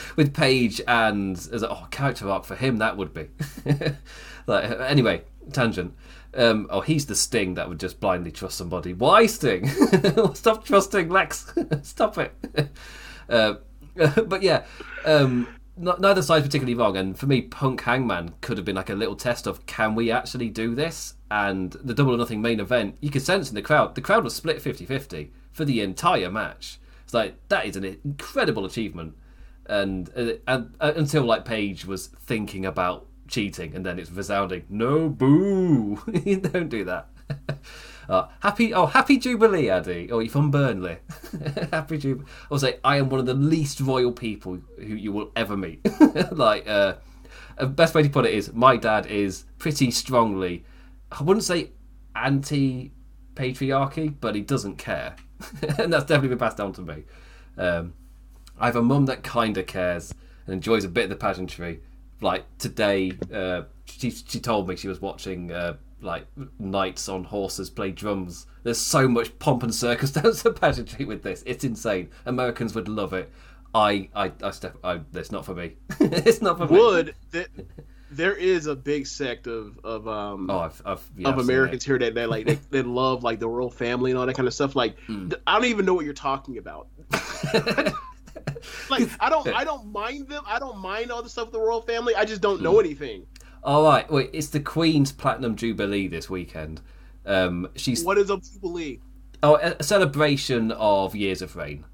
with 0.17 0.35
Page 0.35 0.83
and 0.87 1.35
as 1.35 1.63
a 1.63 1.71
oh, 1.71 1.87
character 1.91 2.29
arc 2.29 2.45
for 2.45 2.57
him 2.57 2.77
that 2.77 2.99
would 2.99 3.15
be. 3.15 3.29
like 4.47 4.71
anyway, 4.83 5.23
tangent. 5.51 5.95
Um, 6.35 6.67
oh, 6.71 6.81
he's 6.81 7.07
the 7.07 7.15
Sting 7.15 7.55
that 7.55 7.69
would 7.69 7.81
just 7.81 8.01
blindly 8.01 8.31
trust 8.31 8.57
somebody. 8.57 8.95
Why 8.95 9.27
Sting? 9.27 9.69
Stop 10.35 10.65
trusting 10.65 11.09
Lex. 11.09 11.53
Stop 11.83 12.19
it. 12.19 12.35
Uh, 13.29 13.55
but 14.27 14.43
yeah, 14.43 14.65
um, 15.07 15.49
n- 15.79 15.95
neither 16.01 16.21
side's 16.21 16.45
particularly 16.45 16.75
wrong. 16.75 16.97
And 16.97 17.19
for 17.19 17.27
me, 17.27 17.43
Punk 17.43 17.81
Hangman 17.83 18.35
could 18.41 18.59
have 18.59 18.67
been 18.67 18.77
like 18.77 18.91
a 18.91 18.95
little 18.95 19.17
test 19.17 19.47
of 19.47 19.65
can 19.65 19.95
we 19.95 20.11
actually 20.11 20.51
do 20.51 20.75
this? 20.75 21.15
And 21.31 21.73
the 21.73 21.95
Double 21.95 22.13
or 22.15 22.19
Nothing 22.19 22.43
main 22.43 22.61
event, 22.61 22.97
you 23.01 23.11
could 23.11 23.23
sense 23.23 23.49
in 23.49 23.55
the 23.55 23.63
crowd, 23.63 23.95
the 23.95 24.01
crowd 24.03 24.25
was 24.25 24.35
split 24.35 24.61
50 24.61 24.85
50 24.85 25.33
for 25.53 25.65
the 25.65 25.81
entire 25.81 26.31
match. 26.31 26.79
It's 27.05 27.15
like, 27.15 27.37
that 27.49 27.65
is 27.65 27.77
an 27.77 27.85
incredible 27.85 28.67
achievement. 28.67 29.17
And, 29.67 30.11
uh, 30.17 30.33
and 30.47 30.75
uh, 30.81 30.93
until 30.97 31.23
like 31.25 31.45
Page 31.45 31.87
was 31.87 32.09
thinking 32.09 32.67
about 32.67 33.07
cheating, 33.33 33.75
and 33.75 33.85
then 33.85 33.99
it's 33.99 34.11
resounding, 34.11 34.65
no 34.69 35.09
boo, 35.09 35.97
don't 36.53 36.69
do 36.69 36.85
that. 36.85 37.09
Uh, 38.09 38.27
happy 38.41 38.75
oh 38.75 38.87
happy 38.87 39.17
jubilee 39.17 39.71
Addy. 39.71 40.09
Oh 40.11 40.19
you're 40.19 40.29
from 40.29 40.51
Burnley. 40.51 40.99
Happy 41.73 41.97
jubilee 41.97 42.27
I'll 42.51 42.59
say 42.59 42.81
I 42.83 42.97
am 42.97 43.09
one 43.09 43.21
of 43.21 43.27
the 43.27 43.33
least 43.33 43.81
royal 43.81 44.11
people 44.11 44.59
who 44.77 44.83
you 44.83 45.13
will 45.13 45.31
ever 45.37 45.57
meet. 45.57 45.87
Like 46.33 46.69
uh 46.69 46.95
uh, 47.57 47.67
best 47.67 47.95
way 47.95 48.03
to 48.03 48.09
put 48.09 48.27
it 48.27 48.35
is 48.35 48.53
my 48.53 48.77
dad 48.77 49.07
is 49.07 49.45
pretty 49.59 49.93
strongly 49.93 50.65
I 51.13 51.23
wouldn't 51.23 51.45
say 51.45 51.71
anti 52.17 52.91
patriarchy 53.35 54.13
but 54.21 54.35
he 54.35 54.41
doesn't 54.41 54.79
care. 54.79 55.15
And 55.79 55.93
that's 55.93 56.05
definitely 56.05 56.31
been 56.31 56.39
passed 56.39 56.57
down 56.57 56.73
to 56.75 56.83
me. 56.83 57.05
Um, 57.57 57.95
I 58.59 58.67
have 58.67 58.77
a 58.77 58.83
mum 58.83 59.07
that 59.07 59.23
kind 59.23 59.57
of 59.57 59.67
cares 59.67 60.13
and 60.47 60.55
enjoys 60.55 60.85
a 60.85 60.89
bit 60.89 61.05
of 61.05 61.11
the 61.11 61.17
pageantry 61.17 61.81
like 62.23 62.45
today 62.59 63.13
uh, 63.33 63.63
she, 63.85 64.11
she 64.11 64.41
told 64.41 64.69
me 64.69 64.77
she 64.77 64.89
was 64.89 65.01
watching 65.01 65.53
uh, 65.53 65.77
like 66.01 66.27
knights 66.59 67.09
on 67.09 67.25
horses 67.25 67.71
play 67.71 67.91
drums. 67.91 68.47
There's 68.63 68.79
so 68.79 69.09
much 69.09 69.39
pomp 69.39 69.63
and 69.63 69.75
circumstance 69.75 70.45
and 70.45 70.57
pageantry 70.57 71.05
with 71.05 71.23
this. 71.23 71.43
It's 71.47 71.65
insane. 71.65 72.11
Americans 72.27 72.75
would 72.75 72.89
love 72.89 73.13
it. 73.13 73.31
I, 73.75 74.11
I, 74.15 74.33
I 74.43 74.51
step. 74.51 74.77
I, 74.85 75.01
it's 75.15 75.33
not 75.33 75.47
for 75.47 75.55
me. 75.55 75.77
it's 76.01 76.43
not 76.43 76.59
for 76.59 76.67
me. 76.67 76.79
Would 76.79 77.15
that 77.31 77.49
there 78.11 78.35
is 78.35 78.67
a 78.67 78.77
big 78.77 79.07
sect 79.07 79.47
of 79.47 79.79
of 79.83 80.07
um 80.07 80.51
Oh, 80.51 80.59
I've, 80.59 80.83
I've 80.85 81.11
yeah, 81.17 81.29
of 81.29 81.35
I've 81.35 81.41
Americans 81.45 81.85
here 81.85 81.99
that 81.99 82.15
that 82.15 82.29
like 82.29 82.47
they, 82.47 82.55
they 82.71 82.83
love 82.83 83.23
like 83.25 83.41
the 83.41 83.49
royal 83.49 83.71
family 83.71 84.11
and 84.11 84.21
all 84.21 84.27
that 84.27 84.37
kind 84.37 84.47
of 84.47 84.55
stuff. 84.55 84.77
Like 84.77 84.97
th- 85.07 85.35
I 85.47 85.55
don't 85.55 85.69
even 85.69 85.87
know 85.87 85.95
what 85.95 86.05
you're 86.05 86.15
talking 86.15 86.59
about. 86.59 86.89
Like 88.91 89.09
I 89.21 89.29
don't 89.31 89.47
I 89.55 89.65
don't 89.65 89.91
mind 89.93 90.29
them. 90.29 90.43
I 90.47 90.59
don't 90.59 90.79
mind 90.79 91.11
all 91.11 91.23
the 91.23 91.29
stuff 91.29 91.47
with 91.47 91.53
the 91.55 91.61
royal 91.61 91.83
family. 91.83 92.15
I 92.15 92.25
just 92.25 92.41
don't 92.43 92.59
Hmm. 92.59 92.65
know 92.65 92.81
anything. 92.81 93.27
All 93.65 93.85
right, 93.85 94.11
wait. 94.11 94.31
It's 94.33 94.49
the 94.49 94.61
Queen's 94.61 95.13
Platinum 95.13 95.55
Jubilee 95.57 96.09
this 96.09 96.29
weekend. 96.29 96.81
Um, 97.25 97.69
she's 97.77 98.05
What 98.05 98.19
is 98.19 98.31
a 98.31 98.39
jubilee? 98.39 98.99
oh 99.43 99.57
a 99.57 99.77
a 99.79 99.83
celebration 99.83 100.73
of 100.73 101.15
years 101.15 101.43
of 101.43 101.55
reign. 101.57 101.85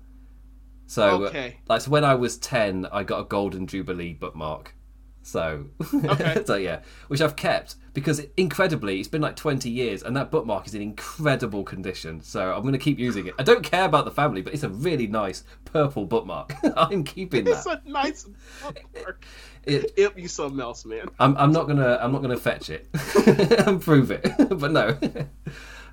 So, 0.87 1.25
Okay. 1.27 1.59
like, 1.69 1.83
so 1.83 1.91
when 1.91 2.05
I 2.05 2.15
was 2.15 2.39
ten, 2.39 2.87
I 2.91 3.03
got 3.05 3.21
a 3.21 3.25
golden 3.25 3.67
jubilee 3.67 4.15
bookmark. 4.15 4.75
So, 5.23 5.67
Okay. 5.95 6.43
so 6.47 6.57
yeah, 6.57 6.81
which 7.09 7.21
I've 7.21 7.37
kept 7.37 7.77
because 7.99 8.23
incredibly, 8.37 9.01
it's 9.01 9.09
been 9.09 9.21
like 9.23 9.35
twenty 9.37 9.71
years, 9.71 10.03
and 10.03 10.17
that 10.17 10.31
bookmark 10.31 10.67
is 10.67 10.75
in 10.75 10.83
incredible 10.83 11.65
condition. 11.65 12.21
So 12.23 12.53
I'm 12.53 12.63
going 12.63 12.73
to 12.73 12.79
keep 12.79 12.99
using 12.99 13.27
it. 13.27 13.35
I 13.39 13.43
don't 13.43 13.63
care 13.65 13.85
about 13.85 14.05
the 14.05 14.11
family, 14.13 14.41
but 14.41 14.55
it's 14.55 14.63
a 14.63 14.69
really 14.69 15.07
nice 15.07 15.43
purple 15.65 16.07
bookmark. 16.07 16.53
I'm 16.77 17.03
keeping 17.05 17.47
It's 17.47 17.65
that. 17.65 17.83
a 17.85 17.91
nice 17.91 18.25
bookmark. 18.63 19.25
It- 19.65 19.93
It'll 19.97 20.13
be 20.15 20.27
something 20.29 20.61
else, 20.61 20.85
man. 20.87 21.09
I'm, 21.19 21.37
I'm 21.37 21.53
not 21.53 21.67
gonna 21.67 21.99
I'm 22.01 22.13
not 22.13 22.23
gonna 22.23 22.39
fetch 22.39 22.71
it 22.71 22.87
and 23.67 23.83
prove 23.83 24.11
it, 24.11 24.25
but 24.49 24.71
no. 24.73 24.97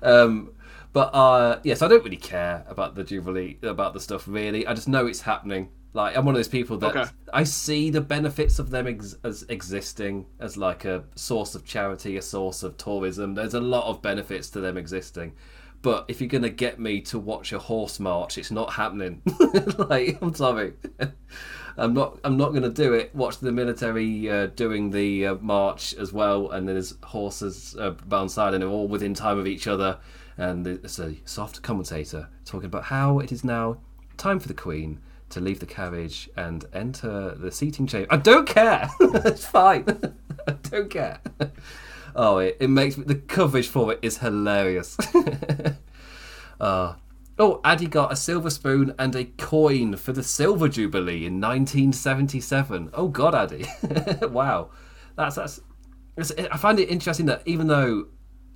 um, 0.02 0.52
but 0.92 1.14
uh, 1.14 1.60
yes, 1.62 1.82
I 1.82 1.88
don't 1.88 2.02
really 2.04 2.16
care 2.16 2.64
about 2.68 2.94
the 2.94 3.04
jubilee 3.04 3.58
about 3.62 3.92
the 3.92 4.00
stuff 4.00 4.26
really. 4.26 4.66
I 4.66 4.72
just 4.74 4.88
know 4.88 5.06
it's 5.06 5.20
happening. 5.22 5.68
Like 5.96 6.14
I'm 6.14 6.26
one 6.26 6.34
of 6.34 6.38
those 6.38 6.46
people 6.46 6.76
that 6.76 6.94
Okay. 6.94 7.10
I 7.32 7.44
see 7.44 7.88
the 7.88 8.02
benefits 8.02 8.58
of 8.58 8.68
them 8.68 8.86
ex- 8.86 9.16
as 9.24 9.46
existing 9.48 10.26
as 10.38 10.58
like 10.58 10.84
a 10.84 11.04
source 11.14 11.54
of 11.54 11.64
charity, 11.64 12.18
a 12.18 12.22
source 12.22 12.62
of 12.62 12.76
tourism. 12.76 13.34
There's 13.34 13.54
a 13.54 13.60
lot 13.60 13.86
of 13.86 14.02
benefits 14.02 14.50
to 14.50 14.60
them 14.60 14.76
existing. 14.76 15.32
But 15.80 16.04
if 16.08 16.20
you're 16.20 16.28
gonna 16.28 16.50
get 16.50 16.78
me 16.78 17.00
to 17.00 17.18
watch 17.18 17.50
a 17.50 17.58
horse 17.58 17.98
march, 17.98 18.36
it's 18.36 18.50
not 18.50 18.74
happening. 18.74 19.22
like 19.78 20.18
I'm 20.20 20.34
sorry. 20.34 20.74
I'm 21.78 21.94
not. 21.94 22.18
I'm 22.24 22.36
not 22.36 22.50
going 22.50 22.62
to 22.62 22.70
do 22.70 22.94
it. 22.94 23.14
Watch 23.14 23.38
the 23.38 23.52
military 23.52 24.30
uh, 24.30 24.46
doing 24.46 24.90
the 24.90 25.26
uh, 25.26 25.34
march 25.36 25.92
as 25.94 26.10
well, 26.10 26.50
and 26.50 26.66
there's 26.66 26.94
horses 27.02 27.76
uh, 27.78 27.90
bound 27.90 28.30
side, 28.30 28.54
and 28.54 28.62
they're 28.62 28.70
all 28.70 28.88
within 28.88 29.12
time 29.12 29.38
of 29.38 29.46
each 29.46 29.66
other. 29.66 29.98
And 30.38 30.66
it's 30.66 30.98
a 30.98 31.16
soft 31.26 31.60
commentator 31.60 32.28
talking 32.46 32.66
about 32.66 32.84
how 32.84 33.18
it 33.18 33.30
is 33.30 33.44
now 33.44 33.76
time 34.16 34.40
for 34.40 34.48
the 34.48 34.54
Queen 34.54 35.00
to 35.30 35.40
leave 35.40 35.60
the 35.60 35.66
carriage 35.66 36.28
and 36.36 36.64
enter 36.72 37.34
the 37.34 37.50
seating 37.50 37.86
chamber. 37.86 38.06
I 38.10 38.16
don't 38.16 38.46
care. 38.48 38.88
it's 39.00 39.44
fine. 39.44 39.84
I 40.48 40.52
don't 40.52 40.90
care. 40.90 41.20
Oh, 42.18 42.38
it, 42.38 42.56
it 42.60 42.70
makes 42.70 42.96
the 42.96 43.14
coverage 43.16 43.68
for 43.68 43.92
it 43.92 43.98
is 44.00 44.16
hilarious. 44.16 44.96
uh, 46.58 46.94
Oh, 47.38 47.60
Addy 47.62 47.86
got 47.86 48.10
a 48.10 48.16
silver 48.16 48.48
spoon 48.48 48.94
and 48.98 49.14
a 49.14 49.26
coin 49.26 49.96
for 49.96 50.14
the 50.14 50.22
Silver 50.22 50.68
Jubilee 50.68 51.26
in 51.26 51.38
1977. 51.42 52.88
Oh 52.94 53.08
God, 53.08 53.34
Addy! 53.34 53.66
wow, 54.28 54.70
that's 55.16 55.36
that's. 55.36 55.60
I 56.50 56.56
find 56.56 56.80
it 56.80 56.88
interesting 56.88 57.26
that 57.26 57.42
even 57.44 57.66
though 57.66 58.06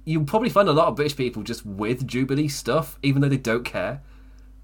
you 0.06 0.24
probably 0.24 0.48
find 0.48 0.66
a 0.66 0.72
lot 0.72 0.88
of 0.88 0.96
British 0.96 1.14
people 1.14 1.42
just 1.42 1.66
with 1.66 2.06
Jubilee 2.06 2.48
stuff, 2.48 2.98
even 3.02 3.20
though 3.20 3.28
they 3.28 3.36
don't 3.36 3.64
care. 3.64 4.02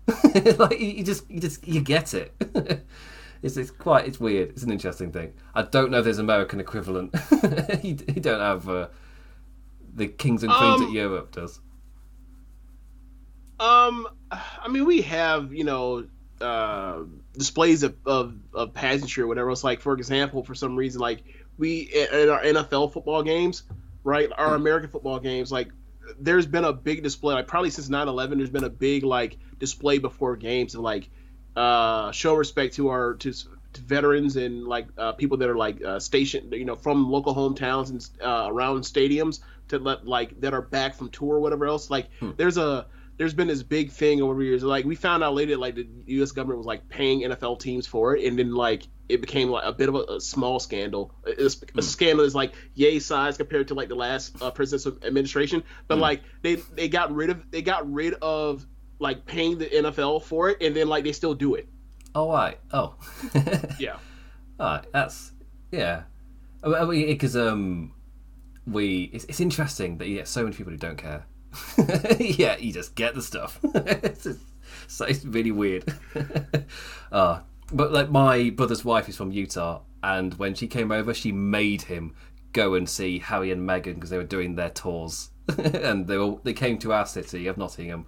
like 0.59 0.79
you 0.81 0.88
you 0.88 1.05
just 1.05 1.29
you 1.31 1.40
just 1.40 1.66
you 1.66 1.81
get 1.81 2.14
it. 2.14 2.35
it's 3.42 3.57
it's 3.57 3.71
quite 3.71 4.07
it's 4.07 4.21
weird. 4.21 4.51
It's 4.51 4.62
an 4.62 4.71
interesting 4.71 5.12
thing. 5.12 5.33
I 5.55 5.62
don't 5.62 5.90
know 5.90 5.99
if 5.99 6.05
there's 6.05 6.19
American 6.19 6.61
equivalent. 6.61 7.14
you, 7.83 7.97
you 8.07 8.21
don't 8.21 8.40
have 8.40 8.69
uh, 8.69 8.88
the 9.95 10.09
kings 10.09 10.42
and 10.42 10.53
queens 10.53 10.81
Um, 10.81 10.87
that 10.87 10.92
Europe 10.92 11.33
does. 11.33 11.61
Um, 13.59 14.07
I 14.31 14.69
mean, 14.69 14.85
we 14.85 15.03
have 15.03 15.53
you 15.53 15.64
know 15.64 16.07
uh, 16.40 17.01
displays 17.33 17.83
of, 17.83 17.97
of 18.07 18.35
of 18.55 18.75
pageantry 18.75 19.25
or 19.25 19.27
whatever. 19.27 19.51
It's 19.51 19.64
like, 19.64 19.81
for 19.81 19.95
example, 19.95 20.45
for 20.45 20.55
some 20.55 20.77
reason, 20.77 21.01
like 21.01 21.23
we 21.59 21.81
in 21.81 22.29
our 22.29 22.42
NFL 22.42 22.92
football 22.92 23.23
games, 23.23 23.64
right? 24.05 24.31
Our 24.37 24.55
American 24.55 24.90
football 24.90 25.19
games, 25.19 25.50
like 25.50 25.69
there's 26.19 26.46
been 26.46 26.65
a 26.65 26.73
big 26.73 27.02
display, 27.02 27.35
like 27.35 27.46
probably 27.46 27.71
since 27.71 27.88
9/11, 27.88 28.37
there's 28.38 28.50
been 28.50 28.65
a 28.65 28.71
big 28.71 29.02
like 29.02 29.38
display 29.59 29.98
before 29.98 30.37
games 30.37 30.73
to 30.73 30.81
like 30.81 31.11
uh, 31.57 32.13
show 32.13 32.35
respect 32.35 32.75
to 32.75 32.88
our 32.88 33.15
to, 33.15 33.33
to 33.33 33.81
veterans 33.81 34.37
and 34.37 34.67
like 34.67 34.88
uh, 34.98 35.13
people 35.13 35.38
that 35.38 35.48
are 35.48 35.57
like 35.57 35.83
uh, 35.83 35.98
stationed, 35.98 36.52
you 36.52 36.65
know, 36.65 36.77
from 36.77 37.11
local 37.11 37.35
hometowns 37.35 37.90
and 37.90 38.09
uh, 38.23 38.46
around 38.48 38.83
stadiums 38.83 39.40
to 39.69 39.79
let 39.79 40.07
like 40.07 40.40
that 40.40 40.54
are 40.54 40.63
back 40.63 40.94
from 40.94 41.09
tour 41.11 41.37
or 41.37 41.40
whatever 41.40 41.67
else. 41.67 41.90
Like 41.90 42.09
there's 42.37 42.59
a 42.59 42.87
there's 43.19 43.35
been 43.35 43.48
this 43.48 43.62
big 43.62 43.90
thing 43.90 44.21
over 44.21 44.42
years. 44.42 44.62
Like 44.62 44.85
we 44.85 44.94
found 44.94 45.25
out 45.25 45.35
later, 45.35 45.56
like 45.56 45.75
the 45.75 45.88
U.S. 46.06 46.33
government 46.33 46.58
was 46.58 46.67
like 46.67 46.88
paying 46.88 47.23
NFL 47.23 47.60
teams 47.60 47.87
for 47.87 48.17
it, 48.17 48.25
and 48.25 48.38
then 48.38 48.54
like 48.54 48.83
it 49.08 49.21
became 49.21 49.48
like 49.48 49.64
a 49.64 49.73
bit 49.73 49.88
of 49.88 49.94
a, 49.94 50.14
a 50.14 50.21
small 50.21 50.60
scandal. 50.60 51.14
It's 51.27 51.62
a 51.77 51.83
scandal 51.83 52.25
is 52.25 52.35
like 52.35 52.52
yay 52.75 52.98
size 52.98 53.37
compared 53.37 53.69
to 53.69 53.75
like 53.75 53.88
the 53.88 53.94
last 53.94 54.40
uh, 54.42 54.50
president's 54.50 55.04
administration, 55.04 55.62
but 55.88 55.98
like 55.98 56.23
they 56.42 56.56
they 56.56 56.88
got 56.88 57.14
rid 57.14 57.31
of 57.31 57.50
they 57.50 57.62
got 57.62 57.90
rid 57.90 58.14
of 58.14 58.67
like 58.98 59.27
paying 59.27 59.58
the 59.58 59.67
NFL 59.67 60.23
for 60.23 60.50
it, 60.50 60.62
and 60.62 60.77
then 60.77 60.88
like 60.88 61.04
they 61.04 61.12
still 61.12 61.35
do 61.35 61.54
it. 61.54 61.69
Oh 62.14 62.31
right. 62.31 62.58
Oh. 62.73 62.94
Yeah. 63.79 63.96
All 64.58 64.67
right, 64.67 64.87
that's 64.92 65.33
yeah. 65.71 66.04
Because 66.62 67.37
um, 67.37 67.92
we 68.67 69.10
it's, 69.12 69.25
it's 69.25 69.40
interesting 69.40 69.98
that 69.98 70.08
you 70.08 70.17
get 70.17 70.29
so 70.29 70.42
many 70.42 70.56
people 70.56 70.73
who 70.73 70.79
don't 70.79 70.96
care. 70.96 71.27
yeah, 72.19 72.57
you 72.57 72.73
just 72.73 72.94
get 72.94 73.15
the 73.15 73.23
stuff. 73.23 73.59
it's, 73.75 74.25
just, 74.25 74.40
so 74.87 75.04
it's 75.04 75.25
really 75.25 75.52
weird. 75.52 75.85
uh, 77.13 77.40
but 77.73 77.92
like 77.92 78.11
my 78.11 78.50
brother's 78.50 78.85
wife 78.85 79.09
is 79.09 79.17
from 79.17 79.33
Utah, 79.33 79.81
and 80.02 80.35
when 80.35 80.54
she 80.54 80.67
came 80.67 80.92
over, 80.92 81.13
she 81.15 81.33
made 81.33 81.83
him 81.83 82.15
go 82.52 82.75
and 82.75 82.88
see 82.88 83.19
Harry 83.19 83.50
and 83.50 83.69
Meghan 83.69 83.94
because 83.94 84.11
they 84.11 84.17
were 84.17 84.25
doing 84.25 84.54
their 84.54 84.71
tours, 84.71 85.31
and 85.59 86.07
they 86.07 86.17
were 86.17 86.37
they 86.42 86.52
came 86.52 86.79
to 86.79 86.92
our 86.92 87.07
city 87.07 87.46
of 87.46 87.59
Nottingham, 87.59 88.07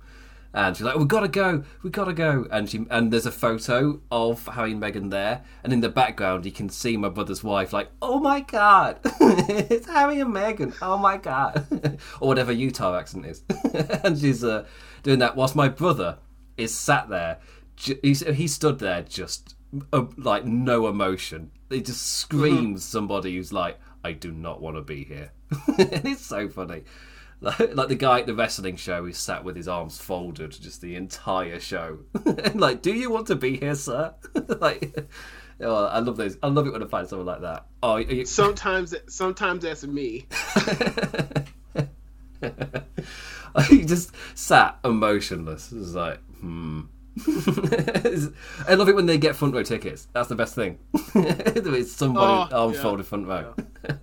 and 0.59 0.77
she's 0.77 0.85
like, 0.85 0.97
"We 0.97 1.05
gotta 1.05 1.29
go, 1.29 1.63
we 1.85 1.91
gotta 1.91 2.13
go." 2.13 2.47
And 2.51 2.69
she 2.69 2.85
and 2.91 3.13
there's 3.13 3.27
a 3.27 3.31
photo 3.31 4.01
of 4.11 4.45
Harry 4.49 4.73
and 4.73 4.83
Meghan 4.83 5.11
there, 5.11 5.43
and 5.63 5.73
in 5.73 5.81
the 5.81 5.89
background 5.89 6.45
you 6.45 6.51
can 6.51 6.69
see 6.69 6.97
my 6.97 7.09
brother's 7.09 7.45
wife 7.45 7.73
like, 7.73 7.91
"Oh 8.03 8.19
my 8.19 8.41
god, 8.41 8.99
it's 9.05 9.87
Harry 9.87 10.19
and 10.19 10.35
Meghan! 10.35 10.75
Oh 10.83 10.99
my 10.99 11.17
god," 11.17 11.65
or 12.21 12.27
whatever 12.27 12.51
Utah 12.51 12.99
accent 12.99 13.27
is, 13.27 13.45
and 14.03 14.19
she's 14.19 14.43
uh, 14.43 14.67
doing 15.05 15.21
that 15.21 15.37
whilst 15.37 15.55
my 15.55 15.69
brother 15.69 16.19
is 16.57 16.77
sat 16.77 17.09
there. 17.09 17.39
He's, 17.77 18.27
he 18.27 18.49
stood 18.49 18.81
there 18.81 19.03
just 19.03 19.55
uh, 19.93 20.07
like 20.17 20.45
no 20.45 20.89
emotion. 20.89 21.53
He 21.71 21.81
just 21.83 22.05
screams 22.05 22.83
mm-hmm. 22.83 22.99
somebody 22.99 23.37
who's 23.37 23.53
like, 23.53 23.79
"I 24.03 24.11
do 24.11 24.33
not 24.33 24.61
want 24.61 24.77
to 24.77 24.83
be 24.83 25.05
here." 25.05 25.31
it's 25.79 26.27
so 26.27 26.49
funny. 26.49 26.83
Like, 27.41 27.75
like 27.75 27.89
the 27.89 27.95
guy 27.95 28.21
at 28.21 28.27
the 28.27 28.35
wrestling 28.35 28.77
show 28.77 29.05
who 29.05 29.13
sat 29.13 29.45
with 29.45 29.55
his 29.55 29.69
arms 29.69 30.01
folded 30.01 30.51
just 30.51 30.81
the 30.81 30.97
entire 30.97 31.61
show. 31.61 31.99
and 32.25 32.55
like, 32.61 32.83
do 32.83 32.93
you 32.93 33.11
want 33.11 33.29
to 33.29 33.37
be 33.37 33.57
here, 33.57 33.77
sir? 33.77 34.15
like, 34.61 35.09
oh, 35.61 35.87
I 35.87 36.01
love 36.01 36.17
those. 36.17 36.37
I 36.43 36.49
love 36.49 36.67
it 36.67 36.73
when 36.73 36.83
I 36.83 36.87
find 36.87 37.09
someone 37.09 37.27
like 37.27 37.43
that. 37.43 37.67
Oh, 37.83 37.97
you... 37.97 38.25
sometimes, 38.25 38.95
sometimes 39.07 39.63
that's 39.63 39.87
me. 39.87 40.27
he 43.69 43.85
just 43.85 44.13
sat 44.35 44.79
emotionless. 44.85 45.71
It 45.71 45.79
was 45.79 45.95
like, 45.95 46.21
hmm. 46.41 46.83
I 48.69 48.75
love 48.75 48.89
it 48.89 48.95
when 48.95 49.07
they 49.07 49.19
get 49.19 49.37
front 49.37 49.55
row 49.55 49.63
tickets. 49.63 50.09
That's 50.13 50.29
the 50.29 50.35
best 50.35 50.55
thing. 50.55 50.79
it's 51.15 51.93
somebody 51.93 52.53
oh, 52.53 52.57
arms 52.57 52.77
yeah. 52.77 52.83
folded 52.83 53.07
front 53.07 53.27
row. 53.27 53.55
Yeah. 53.85 53.97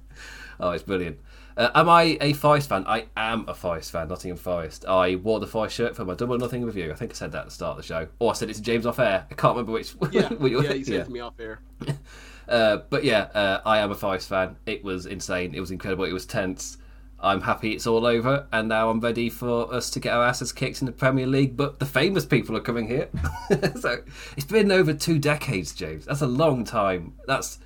oh, 0.59 0.71
it's 0.71 0.83
brilliant. 0.83 1.19
Uh, 1.57 1.69
am 1.73 1.89
I 1.89 2.17
a 2.19 2.33
Forest 2.33 2.69
fan? 2.69 2.83
I 2.85 3.05
am 3.15 3.47
a 3.47 3.53
Forest 3.53 3.91
fan, 3.91 4.09
Nottingham 4.09 4.37
Forest. 4.37 4.85
I 4.85 5.15
wore 5.15 5.39
the 5.39 5.47
Forest 5.47 5.75
shirt 5.75 5.95
for 5.95 6.03
my 6.03 6.13
double 6.13 6.37
nothing 6.37 6.65
review. 6.65 6.91
I 6.91 6.95
think 6.95 7.11
I 7.11 7.15
said 7.15 7.31
that 7.31 7.39
at 7.39 7.45
the 7.45 7.51
start 7.51 7.71
of 7.71 7.77
the 7.77 7.83
show. 7.83 8.07
Or 8.19 8.31
I 8.31 8.33
said 8.33 8.49
it 8.49 8.55
to 8.55 8.61
James 8.61 8.85
off 8.85 8.99
air. 8.99 9.25
I 9.31 9.33
can't 9.35 9.55
remember 9.55 9.71
which. 9.71 9.95
Yeah, 10.11 10.29
which, 10.29 10.53
yeah 10.53 10.73
you 10.73 10.83
said 10.83 10.93
yeah. 10.93 11.01
it 11.01 11.05
to 11.05 11.11
me 11.11 11.19
off 11.21 11.39
air. 11.39 11.61
uh, 12.49 12.77
but 12.89 13.03
yeah, 13.05 13.23
uh, 13.33 13.61
I 13.65 13.79
am 13.79 13.91
a 13.91 13.95
Forest 13.95 14.27
fan. 14.27 14.57
It 14.65 14.83
was 14.83 15.05
insane. 15.05 15.55
It 15.55 15.61
was 15.61 15.71
incredible. 15.71 16.03
It 16.03 16.13
was 16.13 16.25
tense. 16.25 16.77
I'm 17.19 17.41
happy 17.41 17.71
it's 17.71 17.87
all 17.87 18.05
over, 18.05 18.45
and 18.51 18.67
now 18.67 18.89
I'm 18.89 18.99
ready 18.99 19.29
for 19.29 19.73
us 19.73 19.89
to 19.91 19.99
get 20.01 20.13
our 20.13 20.25
asses 20.25 20.51
kicked 20.51 20.81
in 20.81 20.85
the 20.85 20.91
Premier 20.91 21.25
League. 21.25 21.55
But 21.55 21.79
the 21.79 21.85
famous 21.85 22.25
people 22.25 22.57
are 22.57 22.61
coming 22.61 22.87
here. 22.87 23.09
so 23.79 24.03
it's 24.35 24.45
been 24.45 24.71
over 24.71 24.93
two 24.93 25.17
decades, 25.17 25.73
James. 25.73 26.05
That's 26.05 26.21
a 26.21 26.27
long 26.27 26.65
time. 26.65 27.13
That's 27.25 27.59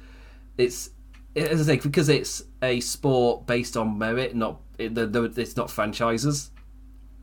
it's 0.58 0.92
as 1.40 1.62
I 1.62 1.76
say 1.76 1.80
because 1.80 2.10
it's 2.10 2.44
a 2.62 2.80
sport 2.80 3.46
based 3.46 3.78
on 3.78 3.98
merit, 3.98 4.36
not 4.36 4.60
it's 4.78 5.58
not 5.58 5.70
franchises, 5.70 6.52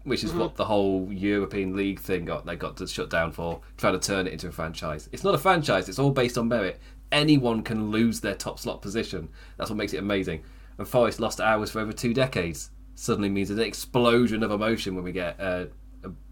which 0.04 0.22
is 0.22 0.30
mm-hmm. 0.30 0.40
what 0.40 0.56
the 0.56 0.64
whole 0.64 1.08
European 1.10 1.76
League 1.76 2.00
thing 2.00 2.24
got. 2.24 2.46
They 2.46 2.56
got 2.56 2.76
to 2.78 2.86
shut 2.86 3.10
down 3.10 3.32
for 3.32 3.60
trying 3.76 3.98
to 3.98 3.98
turn 3.98 4.26
it 4.26 4.32
into 4.32 4.48
a 4.48 4.52
franchise. 4.52 5.08
It's 5.12 5.24
not 5.24 5.34
a 5.34 5.38
franchise. 5.38 5.88
It's 5.88 5.98
all 5.98 6.10
based 6.10 6.36
on 6.36 6.48
merit. 6.48 6.80
Anyone 7.12 7.62
can 7.62 7.90
lose 7.90 8.20
their 8.20 8.34
top 8.34 8.58
slot 8.58 8.82
position. 8.82 9.28
That's 9.56 9.70
what 9.70 9.76
makes 9.76 9.92
it 9.92 9.98
amazing 9.98 10.42
and 10.78 10.86
Forest 10.86 11.20
lost 11.20 11.40
hours 11.40 11.70
for 11.70 11.80
over 11.80 11.92
two 11.92 12.12
decades 12.12 12.70
suddenly 12.94 13.28
means 13.28 13.50
an 13.50 13.58
explosion 13.58 14.42
of 14.42 14.50
emotion 14.50 14.94
when 14.94 15.04
we 15.04 15.12
get 15.12 15.38
uh, 15.40 15.66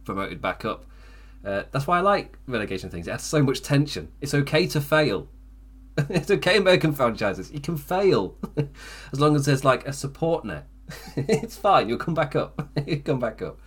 promoted 0.05 0.41
back 0.41 0.65
up. 0.65 0.87
Uh, 1.45 1.65
that's 1.71 1.87
why 1.87 1.99
I 1.99 2.01
like 2.01 2.39
relegation 2.47 2.89
things. 2.89 3.07
It 3.07 3.13
has 3.13 3.23
so 3.23 3.43
much 3.43 3.63
tension. 3.63 4.11
It's 4.21 4.33
okay 4.33 4.67
to 4.69 4.81
fail. 4.81 5.29
it's 6.11 6.31
okay, 6.31 6.57
American 6.57 6.93
franchises. 6.93 7.53
You 7.53 7.61
can 7.61 7.77
fail 7.77 8.37
as 9.13 9.21
long 9.21 9.37
as 9.37 9.47
there's 9.47 9.65
like 9.65 9.87
a 9.87 9.93
support 9.93 10.45
net. 10.45 10.67
it's 11.17 11.57
fine. 11.57 11.89
You'll 11.89 11.99
come 11.99 12.15
back 12.15 12.37
up. 12.37 12.69
You'll 12.87 13.01
come 13.01 13.21
back 13.21 13.41
up. 13.43 13.61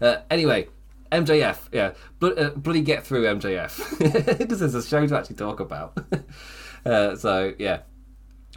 Uh, 0.00 0.16
anyway, 0.30 0.68
MJF. 1.12 1.68
Yeah, 1.72 1.92
uh, 2.22 2.50
bloody 2.50 2.80
get 2.80 3.06
through 3.06 3.24
MJF 3.24 4.38
because 4.38 4.60
there's 4.60 4.74
a 4.74 4.82
show 4.82 5.06
to 5.06 5.16
actually 5.16 5.36
talk 5.36 5.60
about. 5.60 5.98
Uh, 6.84 7.16
so 7.16 7.54
yeah, 7.58 7.80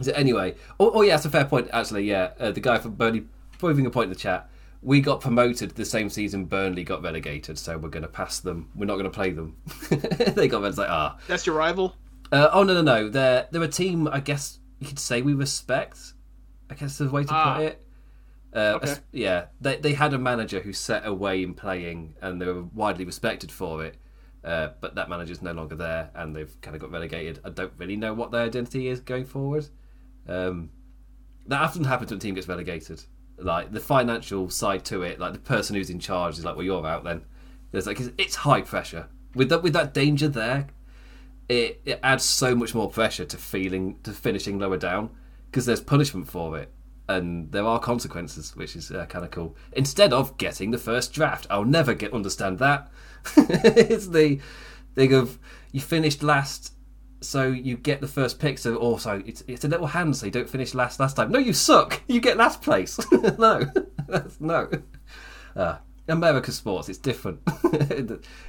so 0.02 0.12
anyway, 0.14 0.56
oh, 0.80 0.92
oh 0.94 1.02
yeah, 1.02 1.14
that's 1.14 1.26
a 1.26 1.30
fair 1.30 1.46
point. 1.46 1.70
Actually, 1.74 2.04
yeah, 2.04 2.32
uh, 2.40 2.52
the 2.52 2.60
guy 2.60 2.78
from 2.78 2.94
Burnley 2.94 3.26
proving 3.58 3.86
a 3.86 3.90
point 3.90 4.06
in 4.06 4.10
the 4.10 4.20
chat. 4.20 4.50
We 4.84 5.02
got 5.02 5.22
promoted 5.22 5.72
the 5.72 5.86
same 5.86 6.10
season 6.10 6.46
Burnley 6.46 6.84
got 6.84 7.02
relegated, 7.02 7.58
so 7.58 7.78
we're 7.78 7.90
going 7.90 8.04
to 8.04 8.10
pass 8.10 8.40
them. 8.40 8.70
We're 8.76 8.86
not 8.86 8.94
going 8.94 9.06
to 9.06 9.10
play 9.10 9.32
them. 9.32 9.58
they 10.36 10.48
got 10.48 10.64
it's 10.64 10.78
like 10.78 10.90
ah. 10.90 11.18
That's 11.28 11.46
your 11.46 11.56
rival. 11.56 11.96
Uh, 12.32 12.50
oh 12.52 12.64
no 12.64 12.74
no 12.74 12.82
no! 12.82 13.10
They're 13.10 13.48
they're 13.52 13.64
a 13.64 13.68
team. 13.68 14.08
I 14.08 14.20
guess 14.20 14.60
you 14.80 14.88
could 14.88 15.00
say 15.00 15.22
we 15.22 15.34
respect. 15.34 16.14
I 16.70 16.76
guess 16.76 16.98
the 16.98 17.10
way 17.10 17.24
to 17.24 17.34
ah. 17.34 17.56
put 17.56 17.66
it. 17.66 17.84
Uh, 18.54 18.80
okay. 18.82 18.96
yeah, 19.12 19.46
they 19.62 19.78
they 19.78 19.94
had 19.94 20.14
a 20.14 20.18
manager 20.18 20.60
who 20.60 20.74
set 20.74 21.06
a 21.06 21.14
way 21.14 21.44
in 21.44 21.54
playing, 21.54 22.16
and 22.22 22.42
they 22.42 22.46
were 22.46 22.64
widely 22.64 23.06
respected 23.06 23.52
for 23.52 23.86
it. 23.86 23.98
Uh, 24.44 24.70
but 24.80 24.96
that 24.96 25.10
manager's 25.10 25.42
no 25.42 25.52
longer 25.52 25.76
there, 25.76 26.10
and 26.16 26.36
they've 26.36 26.60
kind 26.62 26.76
of 26.76 26.82
got 26.82 26.92
relegated. 26.92 27.40
I 27.44 27.50
don't 27.50 27.74
really 27.78 27.98
know 27.98 28.14
what 28.14 28.32
their 28.32 28.44
identity 28.44 28.88
is 28.88 29.00
going 29.00 29.26
forward. 29.26 29.68
Um, 30.28 30.72
that 31.48 31.62
often 31.62 31.84
happens 31.84 32.12
when 32.12 32.18
a 32.18 32.22
team 32.22 32.36
gets 32.36 32.48
relegated. 32.48 33.04
Like 33.38 33.72
the 33.72 33.80
financial 33.80 34.50
side 34.50 34.84
to 34.86 35.04
it, 35.04 35.20
like 35.20 35.34
the 35.34 35.40
person 35.40 35.76
who's 35.76 35.90
in 35.90 36.00
charge 36.00 36.38
is 36.38 36.46
like, 36.46 36.56
"Well, 36.56 36.66
you're 36.66 36.86
out 36.86 37.04
then." 37.04 37.24
There's 37.72 37.86
like 37.86 38.00
it's 38.18 38.36
high 38.36 38.62
pressure 38.62 39.08
with 39.36 39.50
that 39.50 39.62
with 39.64 39.74
that 39.74 39.94
danger 39.94 40.28
there. 40.28 40.68
It 41.50 41.82
it 41.86 42.00
adds 42.04 42.24
so 42.24 42.56
much 42.56 42.76
more 42.76 42.90
pressure 42.90 43.26
to 43.26 43.38
feeling 43.38 44.00
to 44.04 44.12
finishing 44.12 44.60
lower 44.60 44.78
down 44.78 45.10
because 45.50 45.66
there's 45.66 45.82
punishment 45.82 46.28
for 46.28 46.58
it 46.58 46.72
and 47.10 47.52
there 47.52 47.64
are 47.64 47.80
consequences, 47.80 48.56
which 48.56 48.76
is 48.76 48.92
uh, 48.92 49.06
kind 49.06 49.24
of 49.24 49.32
cool. 49.32 49.56
Instead 49.72 50.12
of 50.12 50.38
getting 50.38 50.72
the 50.72 50.78
first 50.78 51.14
draft, 51.14 51.48
I'll 51.50 51.64
never 51.64 51.94
get 51.94 52.14
understand 52.14 52.60
that. 52.60 52.92
it's 53.38 54.08
the 54.08 54.40
thing 54.94 55.14
of 55.14 55.40
you 55.72 55.80
finished 55.80 56.22
last 56.22 56.74
so 57.22 57.48
you 57.48 57.78
get 57.78 58.02
the 58.02 58.08
first 58.08 58.40
pick. 58.40 58.58
So 58.58 58.76
also, 58.76 59.24
it's, 59.26 59.44
it's 59.48 59.64
a 59.64 59.68
little 59.68 59.88
hand, 59.88 60.16
so 60.16 60.26
you 60.26 60.32
don't 60.32 60.50
finish 60.50 60.74
last 60.74 61.00
last 61.00 61.16
time. 61.16 61.32
No, 61.32 61.40
you 61.40 61.54
suck. 61.54 62.02
You 62.08 62.22
get 62.22 62.38
last 62.38 62.62
place. 62.62 63.00
no, 63.38 63.64
that's 64.08 64.40
no. 64.40 64.70
Uh, 65.56 65.78
America 66.08 66.52
sports, 66.52 66.90
it's 66.90 66.98
different. 66.98 67.42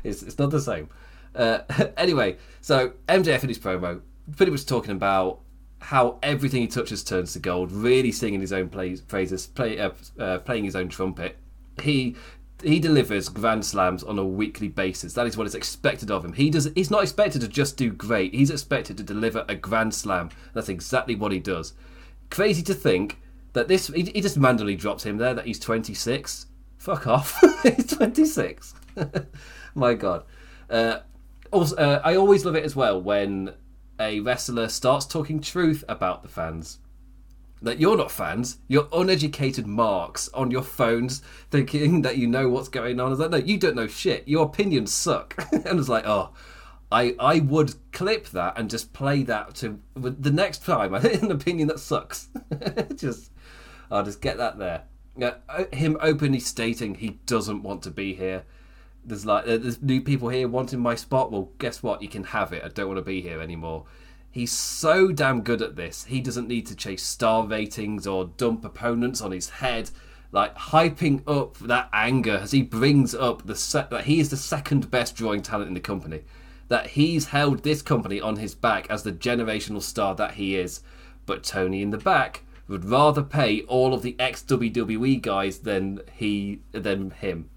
it's 0.05 0.23
it's 0.23 0.39
not 0.39 0.51
the 0.51 0.61
same. 0.61 0.89
Uh, 1.35 1.61
anyway, 1.97 2.37
so 2.61 2.93
MJF 3.09 3.43
in 3.43 3.49
his 3.49 3.59
promo 3.59 4.01
pretty 4.37 4.53
much 4.53 4.67
talking 4.67 4.93
about 4.93 5.41
how 5.81 6.19
everything 6.23 6.61
he 6.61 6.67
touches 6.67 7.05
turns 7.05 7.33
to 7.33 7.39
gold. 7.39 7.73
Really 7.73 8.13
singing 8.13 8.41
his 8.41 8.53
own 8.53 8.69
plays, 8.69 9.01
play, 9.01 9.79
uh, 9.79 9.91
uh, 10.19 10.39
playing 10.39 10.65
his 10.65 10.77
own 10.77 10.89
trumpet. 10.89 11.37
He 11.83 12.17
he 12.63 12.81
delivers 12.81 13.29
grand 13.29 13.65
slams 13.65 14.03
on 14.03 14.19
a 14.19 14.25
weekly 14.25 14.67
basis. 14.69 15.13
That 15.13 15.27
is 15.27 15.37
what 15.37 15.47
is 15.47 15.55
expected 15.55 16.11
of 16.11 16.25
him. 16.25 16.33
He 16.33 16.51
does. 16.51 16.69
He's 16.75 16.91
not 16.91 17.03
expected 17.03 17.41
to 17.43 17.49
just 17.49 17.77
do 17.77 17.91
great. 17.91 18.35
He's 18.35 18.51
expected 18.51 18.97
to 18.97 19.03
deliver 19.03 19.45
a 19.49 19.55
grand 19.55 19.95
slam. 19.95 20.31
That's 20.55 20.69
exactly 20.69 21.15
what 21.15 21.33
he 21.33 21.39
does. 21.39 21.75
Crazy 22.31 22.63
to 22.63 22.75
think 22.75 23.21
that 23.53 23.69
this. 23.69 23.89
He, 23.89 24.03
he 24.03 24.21
just 24.21 24.37
randomly 24.37 24.75
drops 24.75 25.05
him 25.05 25.19
there. 25.19 25.35
That 25.35 25.47
he's 25.47 25.61
26. 25.61 26.47
Fuck 26.79 27.07
off. 27.07 27.41
he's 27.63 27.87
26. 27.87 28.75
My 29.75 29.95
God. 29.95 30.25
Uh, 30.69 30.99
also, 31.51 31.77
uh, 31.77 32.01
I 32.05 32.17
always 32.17 32.45
love 32.45 32.55
it 32.55 32.65
as 32.65 32.77
well 32.77 33.01
when 33.01 33.55
a 34.01 34.21
wrestler 34.21 34.69
starts 34.69 35.07
talking 35.07 35.41
truth 35.41 35.85
about 35.89 36.23
the 36.23 36.29
fans 36.29 36.79
that 37.63 37.81
you're 37.81 37.97
not 37.97 38.11
fans, 38.11 38.59
you're 38.69 38.89
uneducated 38.93 39.67
marks 39.67 40.29
on 40.29 40.51
your 40.51 40.63
phones 40.63 41.23
thinking 41.51 42.03
that 42.03 42.17
you 42.17 42.27
know 42.27 42.49
what's 42.49 42.69
going 42.69 43.01
on. 43.01 43.07
I 43.07 43.11
was 43.11 43.19
like, 43.19 43.31
no, 43.31 43.37
you 43.37 43.59
don't 43.59 43.77
know 43.77 43.87
shit. 43.87 44.27
Your 44.29 44.47
opinions 44.47 44.93
suck. 44.93 45.35
and 45.53 45.79
it's 45.79 45.89
like, 45.89 46.07
oh, 46.07 46.33
I 46.91 47.15
I 47.19 47.41
would 47.41 47.75
clip 47.93 48.29
that 48.29 48.59
and 48.59 48.71
just 48.71 48.93
play 48.93 49.23
that 49.25 49.55
to 49.57 49.81
the 49.95 50.31
next 50.31 50.65
time. 50.65 50.95
I 50.95 50.99
an 51.23 51.31
opinion 51.31 51.69
that 51.69 51.81
sucks. 51.81 52.29
just 52.97 53.33
I'll 53.91 54.05
just 54.05 54.21
get 54.21 54.39
that 54.39 54.59
there. 54.59 54.85
Yeah, 55.17 55.35
uh, 55.49 55.65
him 55.73 55.97
openly 56.01 56.41
stating 56.41 56.95
he 56.95 57.19
doesn't 57.27 57.63
want 57.63 57.83
to 57.83 57.91
be 57.91 58.15
here. 58.15 58.45
There's 59.09 59.27
like 59.27 59.45
uh, 59.45 59.57
there's 59.59 59.81
new 59.83 60.01
people 60.01 60.29
here 60.29 60.49
wanting 60.49 60.81
my 60.81 60.95
spot. 60.95 61.33
Well, 61.33 61.51
guess 61.59 61.83
what? 61.83 62.03
You 62.03 62.09
can 62.09 62.25
have 62.25 62.53
it. 62.53 62.63
I 62.65 62.69
don't 62.69 62.89
want 62.89 62.99
to 62.99 63.03
be 63.03 63.21
here 63.21 63.41
anymore. 63.41 63.85
He's 64.31 64.53
so 64.53 65.11
damn 65.11 65.41
good 65.41 65.63
at 65.63 65.77
this. 65.77 66.05
He 66.05 66.21
doesn't 66.21 66.47
need 66.47 66.67
to 66.67 66.77
chase 66.77 67.03
star 67.03 67.47
ratings 67.47 68.07
or 68.07 68.27
dump 68.27 68.65
opponents 68.65 69.21
on 69.21 69.33
his 69.33 69.49
head. 69.49 69.91
Like 70.31 70.55
hyping 70.55 71.23
up 71.27 71.57
that 71.59 71.89
anger 71.93 72.37
as 72.43 72.53
he 72.53 72.63
brings 72.63 73.15
up 73.15 73.47
the 73.47 73.57
set 73.57 73.89
that 73.91 74.05
he 74.05 74.21
is 74.21 74.29
the 74.29 74.37
second 74.37 74.91
best 74.91 75.17
drawing 75.17 75.41
talent 75.43 75.69
in 75.69 75.75
the 75.75 75.81
company. 75.81 76.23
that 76.69 76.89
he's 76.89 77.29
held 77.29 77.63
this 77.63 77.81
company 77.83 78.21
on 78.21 78.37
his 78.37 78.55
back 78.55 78.87
as 78.91 79.03
the 79.03 79.13
generational 79.13 79.83
star 79.83 80.15
that 80.15 80.35
he 80.35 80.55
is. 80.57 80.83
But 81.27 81.43
Tony 81.43 81.83
in 81.83 81.91
the 81.91 81.99
back 81.99 82.43
would 82.69 82.85
rather 82.85 83.23
pay 83.23 83.63
all 83.63 83.95
of 83.95 84.03
the 84.03 84.15
ex 84.19 84.43
WWE 84.43 85.21
guys 85.23 85.61
than 85.61 86.01
he 86.13 86.61
than 86.73 87.11
him. 87.11 87.49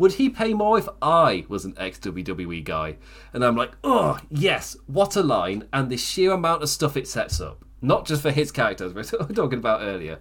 Would 0.00 0.14
he 0.14 0.30
pay 0.30 0.54
more 0.54 0.78
if 0.78 0.88
I 1.02 1.44
was 1.50 1.66
an 1.66 1.74
ex 1.76 1.98
WWE 1.98 2.64
guy? 2.64 2.96
And 3.34 3.44
I'm 3.44 3.54
like, 3.54 3.72
oh 3.84 4.18
yes, 4.30 4.74
what 4.86 5.14
a 5.14 5.22
line, 5.22 5.68
and 5.74 5.90
the 5.90 5.98
sheer 5.98 6.32
amount 6.32 6.62
of 6.62 6.70
stuff 6.70 6.96
it 6.96 7.06
sets 7.06 7.38
up. 7.38 7.66
Not 7.82 8.06
just 8.06 8.22
for 8.22 8.30
his 8.30 8.50
characters, 8.50 8.94
we 8.94 9.02
were 9.02 9.34
talking 9.34 9.58
about 9.58 9.82
earlier. 9.82 10.18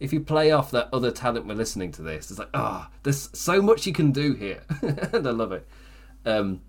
If 0.00 0.12
you 0.12 0.18
play 0.18 0.50
off 0.50 0.72
that 0.72 0.88
other 0.92 1.12
talent 1.12 1.46
we're 1.46 1.54
listening 1.54 1.92
to 1.92 2.02
this, 2.02 2.28
it's 2.28 2.40
like, 2.40 2.48
ah, 2.54 2.88
oh, 2.90 2.96
there's 3.04 3.30
so 3.32 3.62
much 3.62 3.86
you 3.86 3.92
can 3.92 4.10
do 4.10 4.34
here, 4.34 4.64
and 4.82 5.24
I 5.24 5.30
love 5.30 5.52
it. 5.52 5.64
Um, 6.26 6.62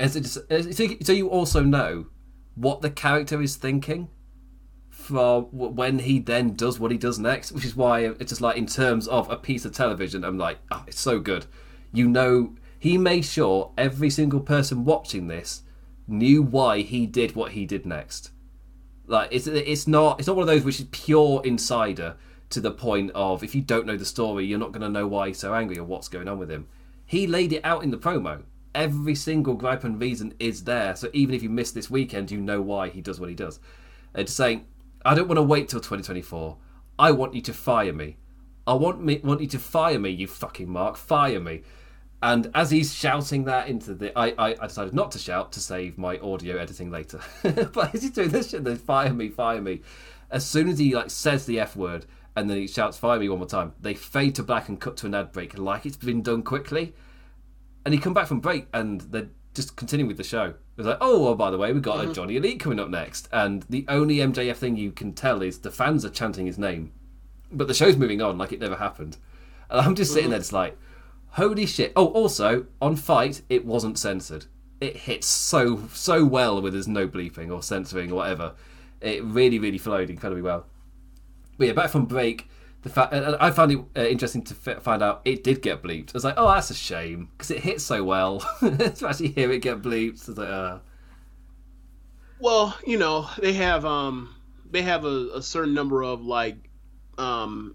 as 0.00 0.16
it, 0.16 1.04
so 1.04 1.12
you 1.12 1.28
also 1.28 1.62
know 1.62 2.06
what 2.54 2.80
the 2.80 2.88
character 2.88 3.42
is 3.42 3.56
thinking 3.56 4.08
for 4.88 5.42
when 5.42 5.98
he 5.98 6.18
then 6.18 6.54
does 6.54 6.80
what 6.80 6.90
he 6.90 6.96
does 6.96 7.18
next, 7.18 7.52
which 7.52 7.66
is 7.66 7.76
why 7.76 8.06
it's 8.06 8.30
just 8.30 8.40
like 8.40 8.56
in 8.56 8.64
terms 8.64 9.06
of 9.06 9.30
a 9.30 9.36
piece 9.36 9.66
of 9.66 9.72
television, 9.72 10.24
I'm 10.24 10.38
like, 10.38 10.60
oh, 10.70 10.82
it's 10.86 10.98
so 10.98 11.18
good. 11.18 11.44
You 11.94 12.08
know, 12.08 12.56
he 12.78 12.98
made 12.98 13.24
sure 13.24 13.70
every 13.78 14.10
single 14.10 14.40
person 14.40 14.84
watching 14.84 15.28
this 15.28 15.62
knew 16.08 16.42
why 16.42 16.80
he 16.80 17.06
did 17.06 17.36
what 17.36 17.52
he 17.52 17.64
did 17.64 17.86
next. 17.86 18.32
Like 19.06 19.28
it's 19.30 19.46
it's 19.46 19.86
not 19.86 20.18
it's 20.18 20.26
not 20.26 20.34
one 20.34 20.42
of 20.42 20.48
those 20.48 20.64
which 20.64 20.80
is 20.80 20.86
pure 20.90 21.40
insider 21.44 22.16
to 22.50 22.60
the 22.60 22.72
point 22.72 23.12
of 23.14 23.44
if 23.44 23.54
you 23.54 23.62
don't 23.62 23.86
know 23.86 23.96
the 23.96 24.04
story, 24.04 24.44
you're 24.44 24.58
not 24.58 24.72
going 24.72 24.82
to 24.82 24.88
know 24.88 25.06
why 25.06 25.28
he's 25.28 25.38
so 25.38 25.54
angry 25.54 25.78
or 25.78 25.84
what's 25.84 26.08
going 26.08 26.28
on 26.28 26.38
with 26.38 26.50
him. 26.50 26.66
He 27.06 27.28
laid 27.28 27.52
it 27.52 27.64
out 27.64 27.84
in 27.84 27.92
the 27.92 27.96
promo. 27.96 28.42
Every 28.74 29.14
single 29.14 29.54
gripe 29.54 29.84
and 29.84 30.00
reason 30.00 30.34
is 30.40 30.64
there. 30.64 30.96
So 30.96 31.10
even 31.12 31.34
if 31.34 31.44
you 31.44 31.48
miss 31.48 31.70
this 31.70 31.90
weekend, 31.90 32.32
you 32.32 32.40
know 32.40 32.60
why 32.60 32.88
he 32.88 33.00
does 33.00 33.20
what 33.20 33.28
he 33.28 33.36
does. 33.36 33.60
And 34.14 34.28
saying, 34.28 34.66
I 35.04 35.14
don't 35.14 35.28
want 35.28 35.38
to 35.38 35.42
wait 35.42 35.68
till 35.68 35.80
2024. 35.80 36.56
I 36.98 37.12
want 37.12 37.34
you 37.34 37.40
to 37.42 37.52
fire 37.52 37.92
me. 37.92 38.16
I 38.66 38.74
want 38.74 39.00
me 39.00 39.20
want 39.22 39.42
you 39.42 39.46
to 39.48 39.58
fire 39.58 39.98
me, 39.98 40.10
you 40.10 40.26
fucking 40.26 40.68
Mark. 40.68 40.96
Fire 40.96 41.40
me. 41.40 41.62
And 42.24 42.50
as 42.54 42.70
he's 42.70 42.94
shouting 42.94 43.44
that 43.44 43.68
into 43.68 43.92
the, 43.92 44.18
I, 44.18 44.28
I, 44.38 44.56
I 44.58 44.66
decided 44.66 44.94
not 44.94 45.12
to 45.12 45.18
shout 45.18 45.52
to 45.52 45.60
save 45.60 45.98
my 45.98 46.16
audio 46.20 46.56
editing 46.56 46.90
later. 46.90 47.20
but 47.42 47.94
as 47.94 48.00
he's 48.00 48.12
doing 48.12 48.30
this 48.30 48.48
shit, 48.48 48.64
then 48.64 48.76
fire 48.76 49.12
me, 49.12 49.28
fire 49.28 49.60
me. 49.60 49.82
As 50.30 50.46
soon 50.46 50.70
as 50.70 50.78
he 50.78 50.94
like 50.94 51.10
says 51.10 51.44
the 51.44 51.60
f 51.60 51.76
word 51.76 52.06
and 52.34 52.48
then 52.48 52.56
he 52.56 52.66
shouts 52.66 52.96
fire 52.96 53.20
me 53.20 53.28
one 53.28 53.40
more 53.40 53.46
time, 53.46 53.74
they 53.78 53.92
fade 53.92 54.36
to 54.36 54.42
black 54.42 54.70
and 54.70 54.80
cut 54.80 54.96
to 54.96 55.06
an 55.06 55.14
ad 55.14 55.32
break 55.32 55.58
like 55.58 55.84
it's 55.84 55.98
been 55.98 56.22
done 56.22 56.42
quickly. 56.42 56.94
And 57.84 57.92
he 57.92 58.00
come 58.00 58.14
back 58.14 58.26
from 58.26 58.40
break 58.40 58.68
and 58.72 59.02
they're 59.02 59.28
just 59.52 59.76
continuing 59.76 60.08
with 60.08 60.16
the 60.16 60.24
show. 60.24 60.54
It's 60.78 60.86
like, 60.86 60.96
oh, 61.02 61.24
well, 61.24 61.34
by 61.34 61.50
the 61.50 61.58
way, 61.58 61.74
we've 61.74 61.82
got 61.82 61.98
mm-hmm. 61.98 62.10
a 62.10 62.14
Johnny 62.14 62.36
Elite 62.36 62.58
coming 62.58 62.80
up 62.80 62.88
next, 62.88 63.28
and 63.32 63.64
the 63.68 63.84
only 63.86 64.16
MJF 64.16 64.56
thing 64.56 64.76
you 64.76 64.92
can 64.92 65.12
tell 65.12 65.42
is 65.42 65.58
the 65.58 65.70
fans 65.70 66.06
are 66.06 66.10
chanting 66.10 66.46
his 66.46 66.58
name, 66.58 66.90
but 67.52 67.68
the 67.68 67.74
show's 67.74 67.98
moving 67.98 68.22
on 68.22 68.38
like 68.38 68.50
it 68.50 68.60
never 68.60 68.76
happened. 68.76 69.18
And 69.68 69.78
I'm 69.78 69.94
just 69.94 70.12
sitting 70.12 70.24
mm-hmm. 70.24 70.30
there, 70.30 70.40
just 70.40 70.54
like 70.54 70.78
Holy 71.34 71.66
shit! 71.66 71.92
Oh, 71.96 72.06
also 72.08 72.66
on 72.80 72.94
FITE, 72.94 73.42
it 73.48 73.64
wasn't 73.64 73.98
censored. 73.98 74.46
It 74.80 74.96
hits 74.96 75.26
so 75.26 75.88
so 75.92 76.24
well 76.24 76.62
with 76.62 76.74
there's 76.74 76.86
no 76.86 77.08
bleeping 77.08 77.52
or 77.52 77.60
censoring 77.60 78.12
or 78.12 78.16
whatever. 78.16 78.54
It 79.00 79.24
really 79.24 79.58
really 79.58 79.78
flowed 79.78 80.10
incredibly 80.10 80.42
well. 80.42 80.66
But 81.58 81.66
yeah, 81.66 81.72
back 81.72 81.90
from 81.90 82.04
break, 82.04 82.48
the 82.82 82.88
fact 82.88 83.12
I 83.12 83.50
found 83.50 83.72
it 83.72 83.78
uh, 83.96 84.02
interesting 84.02 84.42
to 84.42 84.54
f- 84.64 84.82
find 84.82 85.02
out 85.02 85.22
it 85.24 85.42
did 85.42 85.60
get 85.60 85.82
bleeped. 85.82 86.10
I 86.10 86.12
was 86.14 86.24
like, 86.24 86.34
oh, 86.36 86.46
that's 86.46 86.70
a 86.70 86.74
shame 86.74 87.30
because 87.32 87.50
it 87.50 87.60
hits 87.60 87.82
so 87.82 88.04
well 88.04 88.38
to 88.60 89.06
actually 89.08 89.28
hear 89.28 89.50
it 89.50 89.60
get 89.60 89.82
bleeped. 89.82 90.28
I 90.28 90.30
was 90.30 90.38
like, 90.38 90.48
uh. 90.48 90.78
Well, 92.38 92.78
you 92.86 92.96
know, 92.96 93.28
they 93.38 93.54
have 93.54 93.84
um 93.84 94.36
they 94.70 94.82
have 94.82 95.04
a, 95.04 95.30
a 95.34 95.42
certain 95.42 95.74
number 95.74 96.04
of 96.04 96.24
like 96.24 96.56
um 97.18 97.74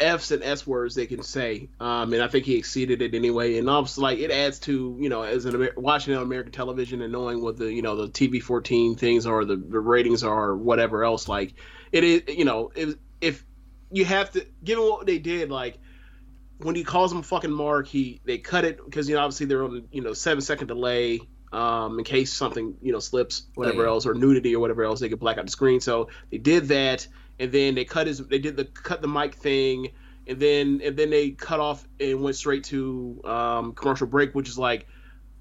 F's 0.00 0.30
and 0.30 0.42
S 0.42 0.66
words 0.66 0.94
they 0.94 1.06
can 1.06 1.22
say, 1.22 1.68
um, 1.78 2.12
and 2.12 2.22
I 2.22 2.28
think 2.28 2.46
he 2.46 2.56
exceeded 2.56 3.02
it 3.02 3.14
anyway. 3.14 3.58
And 3.58 3.68
obviously, 3.68 4.02
like 4.02 4.18
it 4.18 4.30
adds 4.30 4.58
to 4.60 4.96
you 4.98 5.08
know 5.08 5.22
as 5.22 5.44
an 5.44 5.54
Amer- 5.54 5.74
watching 5.76 6.14
on 6.14 6.22
American 6.22 6.52
television 6.52 7.02
and 7.02 7.12
knowing 7.12 7.42
what 7.42 7.56
the 7.56 7.72
you 7.72 7.82
know 7.82 7.96
the 7.96 8.08
TV 8.08 8.42
fourteen 8.42 8.96
things 8.96 9.26
are, 9.26 9.44
the, 9.44 9.56
the 9.56 9.78
ratings 9.78 10.24
are, 10.24 10.50
or 10.50 10.56
whatever 10.56 11.04
else. 11.04 11.28
Like 11.28 11.54
it 11.92 12.04
is, 12.04 12.22
you 12.28 12.44
know, 12.44 12.72
if, 12.74 12.94
if 13.20 13.44
you 13.90 14.04
have 14.04 14.30
to, 14.32 14.46
given 14.64 14.84
what 14.84 15.06
they 15.06 15.18
did, 15.18 15.50
like 15.50 15.78
when 16.58 16.74
he 16.74 16.84
calls 16.84 17.12
him 17.12 17.22
fucking 17.22 17.50
Mark, 17.50 17.86
he 17.86 18.20
they 18.24 18.38
cut 18.38 18.64
it 18.64 18.84
because 18.84 19.08
you 19.08 19.14
know 19.14 19.22
obviously 19.22 19.46
they're 19.46 19.64
on 19.64 19.88
you 19.92 20.02
know 20.02 20.12
seven 20.12 20.40
second 20.40 20.68
delay. 20.68 21.20
Um, 21.52 21.98
in 21.98 22.04
case 22.04 22.32
something 22.32 22.76
you 22.80 22.92
know 22.92 23.00
slips, 23.00 23.46
whatever 23.56 23.80
oh, 23.80 23.84
yeah. 23.86 23.90
else, 23.90 24.06
or 24.06 24.14
nudity 24.14 24.54
or 24.54 24.60
whatever 24.60 24.84
else, 24.84 25.00
they 25.00 25.08
could 25.08 25.18
black 25.18 25.36
out 25.36 25.46
the 25.46 25.50
screen. 25.50 25.80
So 25.80 26.08
they 26.30 26.38
did 26.38 26.68
that, 26.68 27.08
and 27.40 27.50
then 27.50 27.74
they 27.74 27.84
cut 27.84 28.06
his 28.06 28.18
they 28.18 28.38
did 28.38 28.56
the 28.56 28.66
cut 28.66 29.02
the 29.02 29.08
mic 29.08 29.34
thing 29.34 29.88
and 30.28 30.38
then 30.38 30.80
and 30.84 30.96
then 30.96 31.10
they 31.10 31.30
cut 31.30 31.58
off 31.58 31.88
and 31.98 32.22
went 32.22 32.36
straight 32.36 32.62
to 32.62 33.20
um, 33.24 33.72
commercial 33.72 34.06
break 34.06 34.34
which 34.34 34.48
is 34.48 34.58
like 34.58 34.86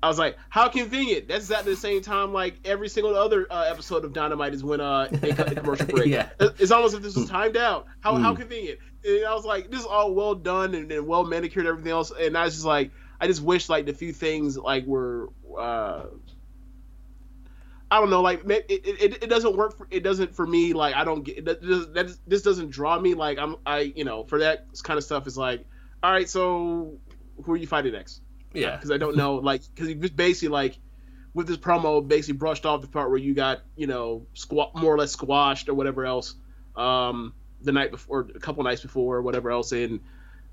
I 0.02 0.08
was 0.08 0.18
like, 0.18 0.38
how 0.48 0.70
convenient. 0.70 1.28
That's 1.28 1.52
at 1.52 1.66
the 1.66 1.76
same 1.76 2.02
time 2.02 2.32
like 2.32 2.56
every 2.64 2.88
single 2.88 3.16
other 3.18 3.46
uh, 3.52 3.66
episode 3.70 4.06
of 4.06 4.14
Dynamite 4.14 4.54
is 4.54 4.64
when 4.64 4.80
uh, 4.80 5.10
they 5.12 5.34
cut 5.34 5.50
the 5.50 5.56
commercial 5.56 5.86
break. 5.90 6.08
yeah. 6.08 6.30
It's 6.40 6.72
almost 6.72 6.94
as 6.94 7.00
if 7.00 7.04
this 7.04 7.18
was 7.18 7.30
timed 7.30 7.58
out. 7.58 7.86
How, 8.00 8.14
mm. 8.14 8.22
how 8.22 8.34
convenient. 8.34 8.80
And 9.04 9.26
I 9.26 9.34
was 9.34 9.44
like, 9.44 9.70
this 9.70 9.82
is 9.82 9.86
all 9.86 10.14
well 10.16 10.36
done 10.36 10.74
and, 10.74 10.90
and 10.90 11.06
well 11.06 11.26
manicured 11.26 11.66
and 11.66 11.72
everything 11.72 11.92
else. 11.92 12.14
And 12.18 12.38
I 12.38 12.46
was 12.46 12.54
just 12.54 12.66
like, 12.66 12.92
I 13.20 13.28
just 13.28 13.42
wish 13.42 13.68
like 13.68 13.86
the 13.86 13.94
few 13.94 14.14
things 14.14 14.58
like 14.58 14.86
were 14.86 15.32
uh, 15.58 16.06
I 17.92 18.00
don't 18.00 18.10
know, 18.10 18.22
like 18.22 18.44
it, 18.48 18.66
it, 18.70 19.24
it 19.24 19.30
doesn't 19.30 19.56
work. 19.56 19.78
For, 19.78 19.88
it 19.90 20.04
doesn't 20.04 20.36
for 20.36 20.46
me. 20.46 20.74
Like 20.74 20.96
I 20.96 21.04
don't 21.04 21.24
get 21.24 21.46
that. 21.46 21.62
that 21.62 22.16
this 22.28 22.44
doesn't 22.44 22.70
draw 22.70 23.00
me. 23.00 23.16
Like 23.16 23.40
I'm, 23.40 23.56
I 23.66 23.80
you 23.96 24.04
know, 24.04 24.24
for 24.24 24.40
that 24.40 24.68
kind 24.84 24.98
of 24.98 25.04
stuff 25.04 25.26
is 25.26 25.38
like, 25.38 25.66
all 26.04 26.12
right, 26.12 26.30
so 26.30 27.00
who 27.44 27.52
are 27.52 27.58
you 27.58 27.68
fighting 27.68 27.94
next? 27.94 28.22
Yeah, 28.54 28.76
because 28.76 28.92
I 28.92 28.98
don't 28.98 29.16
know, 29.16 29.36
like, 29.36 29.62
because 29.74 29.88
he 29.88 29.96
just 29.96 30.16
basically 30.16 30.50
like 30.50 30.78
with 31.34 31.48
this 31.48 31.58
promo 31.58 32.08
basically 32.08 32.38
brushed 32.38 32.66
off 32.66 32.82
the 32.82 32.88
part 32.88 33.10
where 33.10 33.20
you 33.20 33.34
got 33.34 33.62
you 33.76 33.88
know 33.88 34.26
squat 34.34 34.76
more 34.76 34.94
or 34.94 34.98
less 34.98 35.12
squashed 35.12 35.70
or 35.70 35.76
whatever 35.76 36.06
else 36.06 36.34
um 36.76 37.34
the 37.62 37.72
night 37.72 37.92
before, 37.92 38.28
a 38.36 38.40
couple 38.40 38.64
nights 38.64 38.82
before, 38.82 39.18
or 39.18 39.22
whatever 39.22 39.52
else, 39.52 39.72
and 39.72 40.00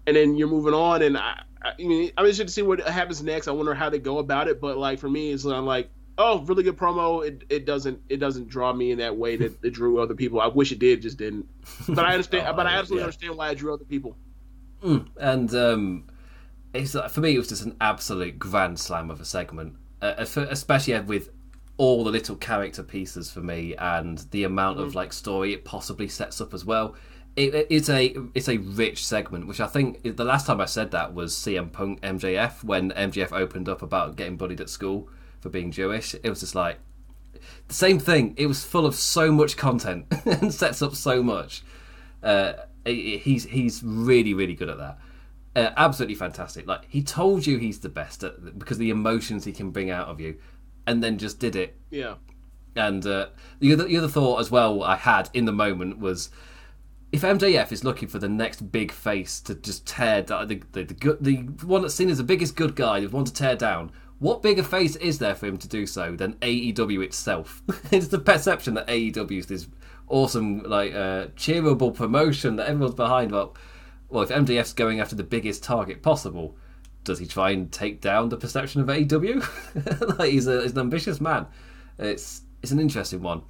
and 0.07 0.17
then 0.17 0.37
you're 0.37 0.49
moving 0.49 0.75
on, 0.75 1.03
and 1.03 1.17
I, 1.17 1.43
I 1.63 1.75
mean, 1.79 2.11
I'm 2.17 2.25
interested 2.25 2.47
to 2.47 2.53
see 2.53 2.63
what 2.63 2.81
happens 2.81 3.23
next. 3.23 3.49
I 3.49 3.53
wonder 3.53 3.75
how 3.75 3.91
they 3.91 3.99
go 3.99 4.19
about 4.19 4.49
it, 4.49 4.61
but 4.61 4.77
like 4.77 4.99
for 4.99 5.09
me, 5.09 5.33
it's 5.33 5.45
I'm 5.45 5.67
like 5.67 5.91
oh, 6.19 6.41
really 6.41 6.63
good 6.63 6.77
promo. 6.77 7.27
It, 7.27 7.45
it 7.49 7.67
doesn't 7.67 8.01
it 8.09 8.19
doesn't 8.19 8.49
draw 8.49 8.73
me 8.73 8.91
in 8.91 8.99
that 8.99 9.17
way 9.17 9.37
that 9.37 9.65
it 9.65 9.71
drew 9.71 10.01
other 10.01 10.15
people. 10.15 10.41
I 10.41 10.47
wish 10.47 10.73
it 10.73 10.79
did, 10.79 11.03
just 11.03 11.19
didn't. 11.19 11.47
But 11.89 12.05
I 12.05 12.13
understand. 12.13 12.47
oh, 12.49 12.53
but 12.53 12.67
I 12.67 12.73
absolutely 12.73 13.01
yeah. 13.01 13.07
understand 13.07 13.37
why 13.37 13.51
it 13.51 13.57
drew 13.57 13.75
other 13.75 13.85
people. 13.85 14.17
Mm, 14.83 15.09
and 15.17 15.55
um, 15.55 16.07
it's 16.75 16.97
for 17.11 17.21
me, 17.21 17.35
it 17.35 17.39
was 17.39 17.49
just 17.49 17.65
an 17.65 17.77
absolute 17.81 18.39
grand 18.39 18.79
slam 18.79 19.11
of 19.11 19.21
a 19.21 19.25
segment, 19.25 19.77
uh, 20.03 20.25
for, 20.25 20.43
especially 20.45 20.99
with 21.01 21.31
all 21.79 22.05
the 22.05 22.11
little 22.11 22.37
character 22.37 22.83
pieces 22.83 23.31
for 23.31 23.41
me 23.41 23.75
and 23.77 24.19
the 24.31 24.45
amount 24.45 24.79
mm. 24.79 24.83
of 24.83 24.95
like 24.95 25.13
story 25.13 25.53
it 25.53 25.65
possibly 25.65 26.09
sets 26.09 26.41
up 26.41 26.55
as 26.55 26.65
well. 26.65 26.95
It, 27.37 27.67
it's 27.69 27.91
a 27.91 28.15
it's 28.35 28.49
a 28.49 28.57
rich 28.57 29.07
segment, 29.07 29.47
which 29.47 29.61
I 29.61 29.67
think 29.67 30.17
the 30.17 30.25
last 30.25 30.47
time 30.47 30.61
I 30.61 30.65
said 30.65 30.91
that 30.93 31.13
was 31.13 31.35
CM 31.35 31.71
Punk 31.71 32.01
MJF 32.01 32.65
when 32.65 32.93
MJF 32.93 33.33
opened 33.33 33.69
up 33.69 33.83
about 33.83 34.17
getting 34.17 34.39
bullied 34.39 34.61
at 34.61 34.71
school 34.71 35.11
for 35.47 35.51
being 35.51 35.71
Jewish. 35.71 36.15
It 36.15 36.29
was 36.29 36.41
just 36.41 36.57
like 36.57 36.79
the 37.69 37.75
same 37.75 38.01
thing. 38.01 38.35
It 38.37 38.47
was 38.47 38.65
full 38.65 38.85
of 38.85 38.97
so 38.97 39.31
much 39.31 39.57
content 39.57 40.07
and 40.25 40.53
sets 40.53 40.83
up 40.83 40.97
so 40.97 41.23
much. 41.23 41.63
Uh, 42.23 42.55
he's 42.85 43.45
he's 43.45 43.83
really 43.85 44.35
really 44.35 44.55
good 44.55 44.69
at 44.69 44.79
that. 44.79 44.99
Uh, 45.55 45.73
absolutely 45.77 46.17
fantastic. 46.17 46.67
Like 46.67 46.83
he 46.89 47.03
told 47.03 47.47
you 47.47 47.59
he's 47.59 47.81
the 47.81 47.89
best 47.89 48.25
at, 48.25 48.59
because 48.59 48.79
the 48.79 48.91
emotions 48.91 49.45
he 49.45 49.53
can 49.53 49.71
bring 49.71 49.89
out 49.89 50.09
of 50.09 50.21
you, 50.21 50.37
and 50.87 51.03
then 51.03 51.17
just 51.17 51.39
did 51.39 51.55
it. 51.55 51.77
Yeah. 51.91 52.15
And 52.75 53.07
uh, 53.07 53.29
the 53.61 53.73
other 53.73 53.85
the 53.85 53.97
other 53.97 54.09
thought 54.09 54.41
as 54.41 54.51
well 54.51 54.83
I 54.83 54.97
had 54.97 55.31
in 55.33 55.45
the 55.45 55.53
moment 55.53 55.99
was 55.99 56.29
if 57.13 57.23
MJF 57.23 57.71
is 57.71 57.85
looking 57.85 58.09
for 58.09 58.19
the 58.19 58.29
next 58.29 58.73
big 58.73 58.91
face 58.91 59.41
to 59.43 59.55
just 59.55 59.87
tear 59.87 60.23
down 60.23 60.49
the 60.49 60.61
the, 60.73 60.83
the, 60.83 61.17
the 61.21 61.67
one 61.67 61.83
that's 61.83 61.95
seen 61.95 62.11
as 62.11 62.19
the 62.19 62.25
biggest 62.25 62.57
good 62.57 62.75
guy, 62.75 62.99
the 62.99 63.07
one 63.07 63.25
to 63.25 63.33
tear 63.33 63.55
down, 63.55 63.93
what 64.19 64.43
bigger 64.43 64.63
face 64.63 64.97
is 64.97 65.19
there 65.19 65.35
for 65.35 65.47
him 65.47 65.59
to 65.59 65.69
do 65.69 65.87
so 65.87 66.17
than 66.17 66.35
AEW 66.35 67.05
itself? 67.05 67.63
it's 67.91 68.09
the 68.09 68.19
perception 68.19 68.75
that 68.75 68.87
AEW 68.87 69.39
is 69.39 69.47
this 69.47 69.67
awesome, 70.09 70.63
like, 70.63 70.95
uh, 70.95 71.27
cheerable 71.37 71.95
promotion 71.95 72.57
that 72.57 72.69
everyone's 72.69 72.95
behind. 72.95 73.33
Well, 73.33 73.55
well, 74.09 74.23
if 74.23 74.31
MJF's 74.31 74.73
going 74.73 75.01
after 75.01 75.17
the 75.17 75.25
biggest 75.25 75.63
target 75.63 76.03
possible, 76.03 76.57
does 77.05 77.19
he 77.19 77.27
try 77.27 77.51
and 77.51 77.71
take 77.71 78.01
down 78.01 78.29
the 78.29 78.37
perception 78.37 78.81
of 78.81 78.87
AEW? 78.87 80.19
like, 80.19 80.31
he's, 80.31 80.47
a, 80.47 80.63
he's 80.63 80.73
an 80.73 80.79
ambitious 80.79 81.21
man. 81.21 81.47
It's 81.99 82.43
it's 82.63 82.73
an 82.73 82.81
interesting 82.81 83.23
one. 83.23 83.43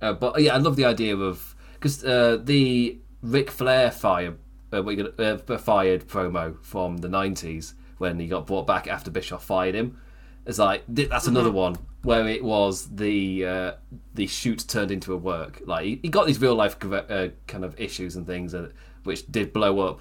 Uh, 0.00 0.12
but 0.12 0.40
yeah, 0.40 0.54
I 0.54 0.58
love 0.58 0.76
the 0.76 0.84
idea 0.84 1.16
of 1.16 1.54
because 1.74 2.04
uh, 2.04 2.38
the 2.42 2.98
Ric 3.22 3.50
Flair 3.50 3.90
fire 3.90 4.36
uh, 4.72 4.78
uh, 4.78 5.58
fired 5.58 6.08
promo 6.08 6.62
from 6.62 6.98
the 6.98 7.08
'90s 7.08 7.74
when 8.02 8.18
he 8.18 8.26
got 8.26 8.48
brought 8.48 8.66
back 8.66 8.88
after 8.88 9.12
Bischoff 9.12 9.44
fired 9.44 9.76
him. 9.76 9.96
It's 10.44 10.58
like 10.58 10.82
that's 10.88 11.28
another 11.28 11.50
mm-hmm. 11.50 11.56
one 11.56 11.76
where 12.02 12.26
it 12.26 12.42
was 12.42 12.96
the 12.96 13.46
uh, 13.46 13.72
the 14.12 14.26
shoot 14.26 14.64
turned 14.66 14.90
into 14.90 15.12
a 15.12 15.16
work. 15.16 15.62
Like 15.64 15.84
he, 15.84 16.00
he 16.02 16.08
got 16.08 16.26
these 16.26 16.40
real 16.40 16.56
life 16.56 16.76
uh, 16.84 17.28
kind 17.46 17.64
of 17.64 17.80
issues 17.80 18.16
and 18.16 18.26
things 18.26 18.50
that, 18.50 18.72
which 19.04 19.30
did 19.30 19.52
blow 19.52 19.78
up. 19.78 20.00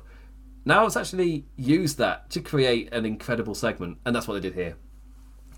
Now 0.66 0.88
it's 0.88 0.98
actually 0.98 1.46
used 1.56 2.00
that 2.00 2.32
to 2.32 2.42
create 2.42 2.92
an 2.92 3.06
incredible 3.06 3.54
segment, 3.54 4.00
and 4.04 4.16
that's 4.16 4.28
what 4.28 4.34
they 4.34 4.40
did 4.40 4.56
here. 4.56 4.78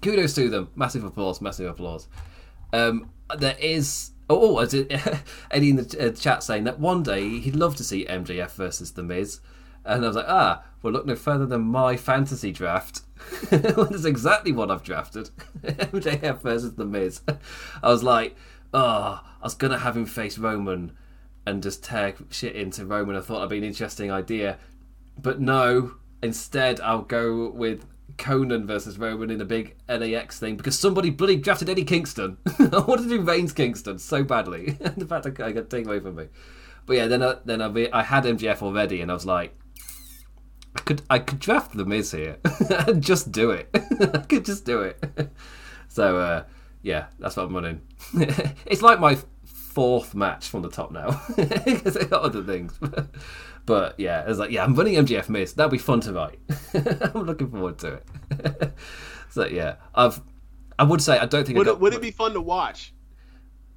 Kudos 0.01 0.35
to 0.35 0.49
them. 0.49 0.69
Massive 0.75 1.05
applause. 1.05 1.39
Massive 1.39 1.69
applause. 1.71 2.09
Um, 2.73 3.09
there 3.37 3.55
is. 3.57 4.11
Oh, 4.29 4.57
oh 4.57 4.59
Eddie 5.51 5.69
in 5.69 5.77
the 5.77 6.07
uh, 6.07 6.11
chat 6.11 6.43
saying 6.43 6.65
that 6.65 6.77
one 6.77 7.03
day 7.03 7.39
he'd 7.39 7.55
love 7.55 7.77
to 7.77 7.85
see 7.85 8.05
MJF 8.05 8.51
versus 8.51 8.91
The 8.91 9.03
Miz. 9.03 9.39
And 9.85 10.03
I 10.03 10.07
was 10.07 10.15
like, 10.15 10.25
ah, 10.27 10.63
well, 10.83 10.93
look 10.93 11.05
no 11.05 11.15
further 11.15 11.45
than 11.45 11.61
my 11.61 11.95
fantasy 11.95 12.51
draft. 12.51 13.01
That's 13.49 14.03
exactly 14.03 14.51
what 14.51 14.69
I've 14.69 14.83
drafted. 14.83 15.29
MJF 15.63 16.41
versus 16.41 16.75
The 16.75 16.85
Miz. 16.85 17.21
I 17.81 17.87
was 17.87 18.03
like, 18.03 18.35
oh, 18.73 19.21
I 19.23 19.43
was 19.43 19.55
going 19.55 19.71
to 19.71 19.79
have 19.79 19.95
him 19.95 20.05
face 20.05 20.37
Roman 20.37 20.91
and 21.45 21.63
just 21.63 21.85
tear 21.85 22.13
shit 22.29 22.55
into 22.55 22.85
Roman. 22.85 23.15
I 23.15 23.21
thought 23.21 23.35
that'd 23.35 23.49
be 23.49 23.57
an 23.57 23.63
interesting 23.63 24.11
idea. 24.11 24.57
But 25.17 25.39
no, 25.39 25.95
instead, 26.21 26.81
I'll 26.81 27.01
go 27.01 27.49
with 27.49 27.85
Conan 28.17 28.67
versus 28.67 28.97
Roman 28.97 29.29
in 29.29 29.39
a 29.39 29.45
big 29.45 29.75
LAX 29.87 30.37
thing 30.37 30.57
because 30.57 30.77
somebody 30.77 31.09
bloody 31.09 31.37
drafted 31.37 31.69
Eddie 31.69 31.85
Kingston. 31.85 32.37
I 32.59 32.79
wanted 32.79 33.03
to 33.03 33.09
do 33.09 33.21
Reigns 33.21 33.53
Kingston 33.53 33.99
so 33.99 34.21
badly. 34.23 34.71
the 34.97 35.05
fact 35.05 35.27
I 35.39 35.53
got 35.53 35.69
taken 35.69 35.89
away 35.89 36.01
from 36.01 36.15
me. 36.15 36.27
But 36.85 36.97
yeah, 36.97 37.07
then 37.07 37.23
I, 37.23 37.37
then 37.45 37.61
I, 37.61 37.89
I 37.93 38.03
had 38.03 38.25
MJF 38.25 38.61
already, 38.61 38.99
and 38.99 39.09
I 39.09 39.13
was 39.13 39.25
like, 39.25 39.55
I 40.75 40.79
could 40.81 41.01
I 41.09 41.19
could 41.19 41.39
draft 41.39 41.75
the 41.75 41.85
Miz 41.85 42.11
here 42.11 42.37
and 42.87 43.01
just 43.01 43.31
do 43.31 43.51
it. 43.51 43.69
I 43.73 44.19
could 44.19 44.45
just 44.45 44.65
do 44.65 44.81
it. 44.81 45.03
so 45.87 46.17
uh, 46.17 46.43
yeah, 46.81 47.07
that's 47.19 47.37
what 47.37 47.45
I'm 47.45 47.55
running. 47.55 47.81
it's 48.65 48.81
like 48.81 48.99
my 48.99 49.17
fourth 49.45 50.13
match 50.13 50.47
from 50.47 50.61
the 50.61 50.69
top 50.69 50.91
now 50.91 51.21
because 51.35 51.97
I 51.97 52.05
got 52.05 52.23
other 52.23 52.43
things. 52.43 52.77
but 53.65 53.99
yeah, 53.99 54.23
it's 54.27 54.39
like 54.39 54.51
yeah, 54.51 54.63
I'm 54.63 54.75
running 54.75 54.95
MJF 54.95 55.29
Miz. 55.29 55.53
That'll 55.53 55.71
be 55.71 55.77
fun 55.77 56.01
to 56.01 56.13
write. 56.13 56.39
I'm 56.73 57.23
looking 57.23 57.51
forward 57.51 57.77
to 57.79 57.93
it. 57.93 58.73
so 59.29 59.45
yeah, 59.45 59.75
I've 59.93 60.21
I 60.77 60.83
would 60.83 61.01
say 61.01 61.17
I 61.17 61.25
don't 61.25 61.45
think 61.45 61.57
would, 61.57 61.65
got, 61.65 61.73
it, 61.73 61.79
would 61.79 61.93
it 61.93 62.01
be 62.01 62.11
fun 62.11 62.33
to 62.33 62.41
watch? 62.41 62.93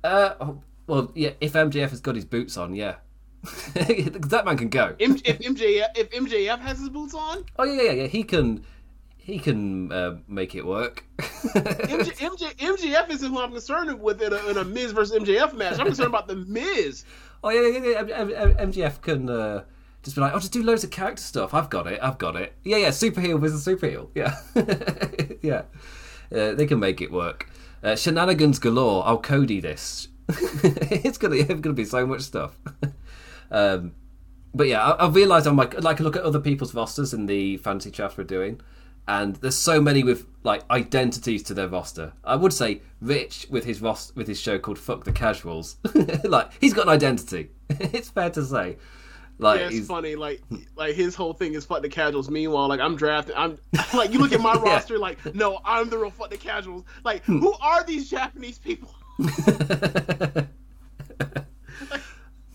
Uh, 0.03 0.55
well, 0.87 1.11
yeah, 1.15 1.31
if 1.41 1.53
MJF 1.53 1.91
has 1.91 2.01
got 2.01 2.15
his 2.15 2.25
boots 2.25 2.57
on, 2.57 2.75
yeah. 2.75 2.97
that 3.75 4.43
man 4.45 4.57
can 4.57 4.69
go. 4.69 4.95
if 4.99 5.23
MJF 5.23 5.87
if 5.97 6.11
MJF 6.11 6.59
has 6.61 6.79
his 6.79 6.89
boots 6.89 7.15
on, 7.15 7.45
oh 7.59 7.65
yeah, 7.65 7.83
yeah, 7.83 7.93
yeah, 7.93 8.07
he 8.07 8.23
can. 8.23 8.65
He 9.19 9.41
can 9.41 9.91
uh, 9.91 10.19
make 10.29 10.55
it 10.55 10.65
work. 10.65 11.05
MJ, 11.19 12.13
MJ, 12.17 12.55
MJF 12.59 13.11
isn't 13.11 13.33
who 13.33 13.41
I'm 13.41 13.51
concerned 13.51 14.01
with 14.01 14.23
in 14.23 14.33
a, 14.33 14.37
in 14.47 14.57
a 14.57 14.63
Miz 14.63 14.93
versus 14.93 15.21
MJF 15.21 15.53
match. 15.53 15.81
I'm 15.81 15.87
concerned 15.87 16.11
about 16.11 16.29
the 16.29 16.37
Miz. 16.37 17.05
Oh 17.43 17.51
yeah, 17.51 17.77
yeah, 17.77 18.03
yeah. 18.03 18.65
MJF 18.65 19.01
can 19.03 19.29
uh, 19.29 19.65
just 20.05 20.15
be 20.15 20.23
like, 20.23 20.33
"I'll 20.33 20.39
just 20.39 20.53
do 20.53 20.63
loads 20.63 20.85
of 20.85 20.93
character 20.93 21.25
stuff. 21.25 21.55
I've 21.55 21.71
got 21.71 21.89
it. 21.89 21.99
I've 22.01 22.19
got 22.19 22.37
it." 22.37 22.55
Yeah, 22.63 22.77
yeah. 22.77 22.91
Super 22.91 23.21
heel 23.21 23.39
versus 23.39 23.65
super 23.65 23.89
heel. 23.89 24.11
Yeah, 24.15 24.39
yeah. 25.43 25.63
Uh, 26.33 26.53
they 26.55 26.67
can 26.67 26.79
make 26.79 27.01
it 27.01 27.11
work. 27.11 27.49
Uh, 27.83 27.97
shenanigans 27.97 28.61
galore. 28.61 29.05
I'll 29.07 29.19
Cody 29.19 29.61
this. 29.61 30.07
it's 30.29 31.19
gonna, 31.19 31.37
it's 31.37 31.61
gonna 31.61 31.75
be 31.75 31.85
so 31.85 32.07
much 32.07 32.23
stuff. 32.23 32.57
Um, 33.51 33.95
but 34.55 34.69
yeah, 34.69 34.83
I, 34.83 35.07
I 35.07 35.09
realised 35.09 35.47
I'm 35.47 35.57
like 35.57 35.81
like 35.83 36.01
look 36.01 36.17
at 36.17 36.23
other 36.23 36.41
people's 36.41 36.75
rosters 36.75 37.13
in 37.13 37.27
the 37.27 37.59
fantasy 37.59 37.91
draft 37.91 38.17
we're 38.17 38.25
doing, 38.25 38.61
and 39.07 39.37
there's 39.37 39.57
so 39.57 39.81
many 39.81 40.03
with 40.03 40.27
like 40.43 40.69
identities 40.71 41.43
to 41.45 41.55
their 41.55 41.69
roster. 41.69 42.13
I 42.25 42.37
would 42.37 42.53
say 42.53 42.81
Rich 43.01 43.47
with 43.51 43.65
his 43.65 43.81
roster 43.83 44.15
with 44.17 44.27
his 44.27 44.41
show 44.41 44.59
called 44.59 44.79
Fuck 44.79 45.05
the 45.05 45.13
Casuals, 45.13 45.77
like 46.25 46.51
he's 46.61 46.73
got 46.73 46.87
an 46.87 46.91
identity. 46.91 47.51
it's 47.69 48.11
fair 48.11 48.31
to 48.31 48.45
say. 48.45 48.77
Like, 49.39 49.61
yeah, 49.61 49.67
it's 49.67 49.75
he's... 49.77 49.87
funny. 49.87 50.17
Like, 50.17 50.41
like 50.77 50.95
his 50.95 51.15
whole 51.15 51.35
thing 51.35 51.55
is 51.55 51.67
fuck 51.67 51.83
the 51.83 51.89
casuals. 51.89 52.31
Meanwhile, 52.31 52.69
like 52.69 52.81
I'm 52.81 52.97
drafting. 52.97 53.35
I'm 53.37 53.59
like 53.95 54.13
you 54.13 54.19
look 54.19 54.33
at 54.33 54.41
my 54.41 54.55
yeah. 54.55 54.63
roster. 54.63 54.99
Like, 54.99 55.35
no, 55.35 55.61
I'm 55.65 55.91
the 55.91 55.99
real 55.99 56.11
fuck 56.11 56.31
the 56.31 56.39
casuals. 56.39 56.85
Like, 57.05 57.23
who 57.25 57.53
are 57.61 57.85
these 57.85 58.09
Japanese 58.09 58.59
people? 58.59 58.95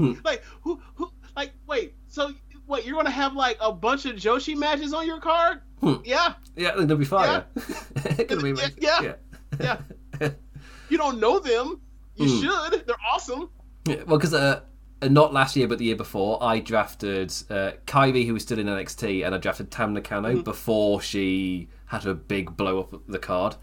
like, 0.24 0.44
hmm. 0.44 0.72
who, 0.72 0.82
who, 0.96 1.12
like, 1.36 1.52
wait, 1.68 1.96
so 2.08 2.34
what 2.66 2.86
you're 2.86 2.96
gonna 2.96 3.10
have 3.10 3.34
like 3.36 3.58
a 3.60 3.72
bunch 3.72 4.06
of 4.06 4.16
Joshi 4.16 4.56
matches 4.56 4.94
on 4.94 5.06
your 5.06 5.20
card? 5.20 5.62
Hmm. 5.80 5.96
Yeah. 6.04 6.34
Yeah, 6.56 6.76
they'll 6.76 6.98
be 6.98 7.06
fire. 7.06 7.46
Yeah. 7.56 8.24
be 8.42 8.56
yeah. 8.80 9.14
yeah. 9.60 9.78
yeah. 10.20 10.30
you 10.90 10.98
don't 10.98 11.20
know 11.20 11.40
them. 11.40 11.82
You 12.16 12.30
hmm. 12.30 12.42
should. 12.42 12.86
They're 12.86 12.96
awesome. 13.12 13.50
Yeah, 13.86 14.04
well, 14.06 14.18
because 14.18 14.34
uh, 14.34 14.62
uh, 15.02 15.08
not 15.08 15.34
last 15.34 15.56
year, 15.56 15.68
but 15.68 15.80
the 15.80 15.86
year 15.86 15.96
before, 15.96 16.42
I 16.44 16.60
drafted 16.60 17.34
uh, 17.50 17.72
Kairi, 17.88 18.26
who 18.26 18.34
was 18.34 18.44
still 18.44 18.60
in 18.60 18.68
NXT, 18.68 19.26
and 19.26 19.34
I 19.34 19.38
drafted 19.38 19.72
Tam 19.72 19.94
Nakano 19.94 20.34
mm-hmm. 20.34 20.42
before 20.42 21.02
she 21.02 21.70
had 21.88 22.06
a 22.06 22.14
big 22.14 22.56
blow 22.56 22.80
up 22.82 23.02
the 23.08 23.20
card. 23.20 23.56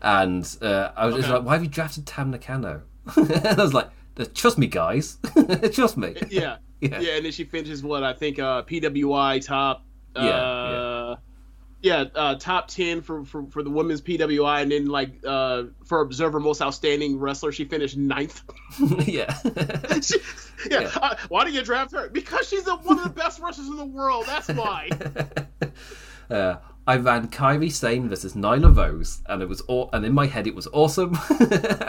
And 0.00 0.44
uh, 0.60 0.90
I 0.96 1.06
was 1.06 1.14
okay. 1.14 1.22
just 1.22 1.32
like, 1.32 1.44
why 1.44 1.52
have 1.52 1.62
you 1.62 1.70
drafted 1.70 2.06
Tam 2.06 2.30
Nakano? 2.30 2.82
and 3.16 3.46
I 3.46 3.62
was 3.62 3.72
like, 3.72 3.90
trust 4.34 4.58
me, 4.58 4.66
guys. 4.66 5.18
trust 5.72 5.96
me. 5.96 6.14
Yeah. 6.28 6.56
yeah. 6.80 7.00
Yeah. 7.00 7.16
And 7.16 7.24
then 7.24 7.32
she 7.32 7.44
finishes 7.44 7.82
what 7.82 8.02
I 8.02 8.12
think 8.12 8.38
uh, 8.38 8.62
PWI 8.62 9.44
top. 9.44 9.84
Yeah. 10.16 10.22
yeah. 10.24 11.14
Yeah, 11.84 12.04
uh, 12.14 12.36
top 12.36 12.68
ten 12.68 13.00
for, 13.00 13.24
for, 13.24 13.44
for 13.46 13.64
the 13.64 13.70
women's 13.70 14.00
PWI, 14.00 14.62
and 14.62 14.70
then 14.70 14.86
like 14.86 15.10
uh, 15.26 15.64
for 15.84 16.02
Observer 16.02 16.38
Most 16.38 16.62
Outstanding 16.62 17.18
Wrestler, 17.18 17.50
she 17.50 17.64
finished 17.64 17.96
ninth. 17.96 18.40
yeah, 19.04 19.36
she, 20.00 20.18
yeah. 20.70 20.82
yeah. 20.82 20.90
Uh, 20.94 21.16
why 21.28 21.42
did 21.42 21.54
you 21.54 21.64
draft 21.64 21.90
her? 21.90 22.08
Because 22.08 22.48
she's 22.48 22.68
a, 22.68 22.76
one 22.76 22.98
of 22.98 23.02
the 23.02 23.10
best 23.10 23.40
wrestlers 23.40 23.66
in 23.66 23.76
the 23.76 23.84
world. 23.84 24.26
That's 24.28 24.46
why. 24.50 24.90
Uh, 26.30 26.56
I 26.86 26.96
ran 26.96 27.28
Kairi 27.28 27.70
Sane 27.70 28.08
versus 28.08 28.34
Nyla 28.34 28.76
Rose, 28.76 29.22
and 29.26 29.40
it 29.40 29.48
was 29.48 29.60
all, 29.62 29.88
and 29.92 30.04
in 30.04 30.12
my 30.12 30.26
head 30.26 30.46
it 30.46 30.54
was 30.54 30.66
awesome. 30.72 31.16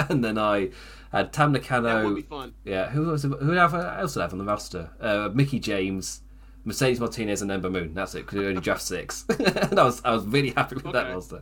and 0.10 0.24
then 0.24 0.38
I 0.38 0.70
had 1.12 1.34
Tam 1.34 1.52
Nakano. 1.52 1.88
That 1.88 2.06
would 2.06 2.16
be 2.16 2.22
fun. 2.22 2.54
Yeah, 2.64 2.90
who 2.90 3.08
was 3.08 3.24
who 3.24 3.56
else 3.56 4.14
did 4.14 4.20
I 4.20 4.24
have 4.24 4.34
on 4.34 4.40
the 4.40 4.46
roster? 4.46 4.92
Uh, 5.00 5.30
Mickie 5.34 5.60
James, 5.60 6.22
Mercedes 6.64 7.00
Martinez, 7.00 7.42
and 7.42 7.52
Ember 7.52 7.72
Moon. 7.72 7.96
That's 7.96 8.14
it. 8.14 8.26
Because 8.26 8.42
you 8.42 8.48
only 8.48 8.62
draft 8.62 8.84
six, 8.84 9.26
and 9.40 9.80
I 9.80 9.84
was 9.84 10.02
I 10.06 10.12
was 10.12 10.26
really 10.26 10.52
happy 10.52 10.76
with 10.76 10.86
okay. 10.86 10.94
that 10.94 11.12
roster. 11.12 11.42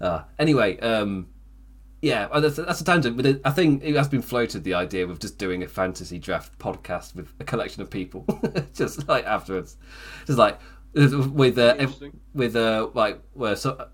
Uh, 0.00 0.22
anyway, 0.38 0.78
um, 0.80 1.28
yeah, 2.04 2.28
that's, 2.38 2.56
that's 2.56 2.80
a 2.82 2.84
tangent, 2.84 3.16
but 3.16 3.24
it, 3.24 3.40
I 3.44 3.50
think 3.50 3.82
it 3.82 3.94
has 3.94 4.08
been 4.08 4.20
floated 4.20 4.62
the 4.64 4.74
idea 4.74 5.06
of 5.06 5.18
just 5.18 5.38
doing 5.38 5.62
a 5.62 5.68
fantasy 5.68 6.18
draft 6.18 6.58
podcast 6.58 7.14
with 7.14 7.32
a 7.40 7.44
collection 7.44 7.80
of 7.80 7.88
people, 7.88 8.26
just 8.74 9.08
like 9.08 9.24
afterwards, 9.24 9.78
just 10.26 10.38
like 10.38 10.58
with 10.94 11.58
uh, 11.58 11.88
with 12.32 12.56
uh, 12.56 12.88
like 12.94 13.20
well, 13.34 13.56
so 13.56 13.88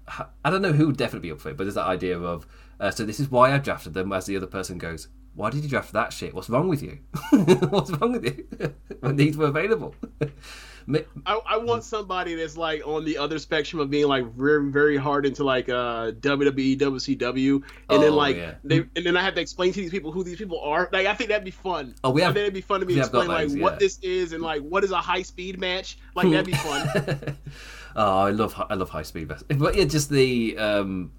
I 0.45 0.51
don't 0.51 0.63
know 0.63 0.73
who 0.73 0.87
would 0.89 0.97
definitely 0.97 1.29
be 1.29 1.33
up 1.33 1.41
for 1.41 1.51
it, 1.51 1.57
but 1.57 1.65
there's 1.65 1.75
that 1.75 1.87
idea 1.87 2.19
of 2.19 2.47
uh, 2.79 2.91
so 2.91 3.05
this 3.05 3.21
is 3.21 3.31
why 3.31 3.53
I 3.53 3.59
drafted 3.59 3.95
them. 3.95 4.13
As 4.13 4.27
the 4.27 4.37
other 4.37 4.47
person 4.47 4.79
goes, 4.79 5.09
why 5.35 5.51
did 5.51 5.63
you 5.63 5.69
draft 5.69 5.93
that 5.93 6.13
shit? 6.13 6.35
What's 6.35 6.51
wrong 6.51 6.69
with 6.69 6.83
you? 6.83 6.99
What's 7.71 7.91
wrong 7.93 8.13
with 8.13 8.25
you? 8.25 8.75
when 9.01 9.17
these 9.17 9.37
were 9.37 9.47
available. 9.47 9.95
I, 11.26 11.41
I, 11.47 11.57
want 11.59 11.85
somebody 11.85 12.35
that's 12.35 12.57
like 12.57 12.87
on 12.87 13.05
the 13.05 13.18
other 13.18 13.39
spectrum 13.39 13.81
of 13.81 13.91
being 13.91 14.07
like 14.07 14.24
very 14.35 14.70
very 14.70 14.97
hard 14.97 15.26
into 15.26 15.45
like 15.45 15.68
uh 15.68 16.12
WWE 16.12 16.78
WCW 16.78 17.55
and 17.55 17.64
oh, 17.89 17.99
then 18.01 18.12
like 18.12 18.37
yeah. 18.37 18.55
they 18.64 18.78
and 18.97 19.05
then 19.05 19.16
I 19.16 19.22
have 19.22 19.35
to 19.35 19.41
explain 19.41 19.72
to 19.72 19.81
these 19.81 19.91
people 19.91 20.12
who 20.12 20.24
these 20.24 20.39
people 20.39 20.61
are 20.61 20.89
like 20.93 21.07
I 21.07 21.14
think 21.14 21.31
that'd 21.31 21.45
be 21.45 21.51
fun 21.51 21.95
oh 22.05 22.11
we 22.11 22.22
have 22.22 22.37
it'd 22.37 22.55
be 22.55 22.61
fun 22.61 22.81
to 22.81 22.87
me 22.87 22.99
explain 22.99 23.28
like 23.28 23.51
what 23.53 23.74
yeah. 23.74 23.78
this 23.78 23.99
is 24.01 24.33
and 24.33 24.43
like 24.43 24.62
what 24.62 24.85
is 24.85 24.91
a 24.91 24.99
high 24.99 25.22
speed 25.22 25.59
match 25.59 25.99
like 26.14 26.31
that'd 26.31 26.47
be 26.47 26.53
fun 26.53 27.37
oh 27.97 28.18
I 28.18 28.31
love 28.31 28.61
I 28.68 28.74
love 28.74 28.91
high 28.91 29.03
speed 29.03 29.28
but 29.28 29.74
yeah 29.74 29.85
just 29.85 30.11
the 30.11 30.57
um 30.59 31.12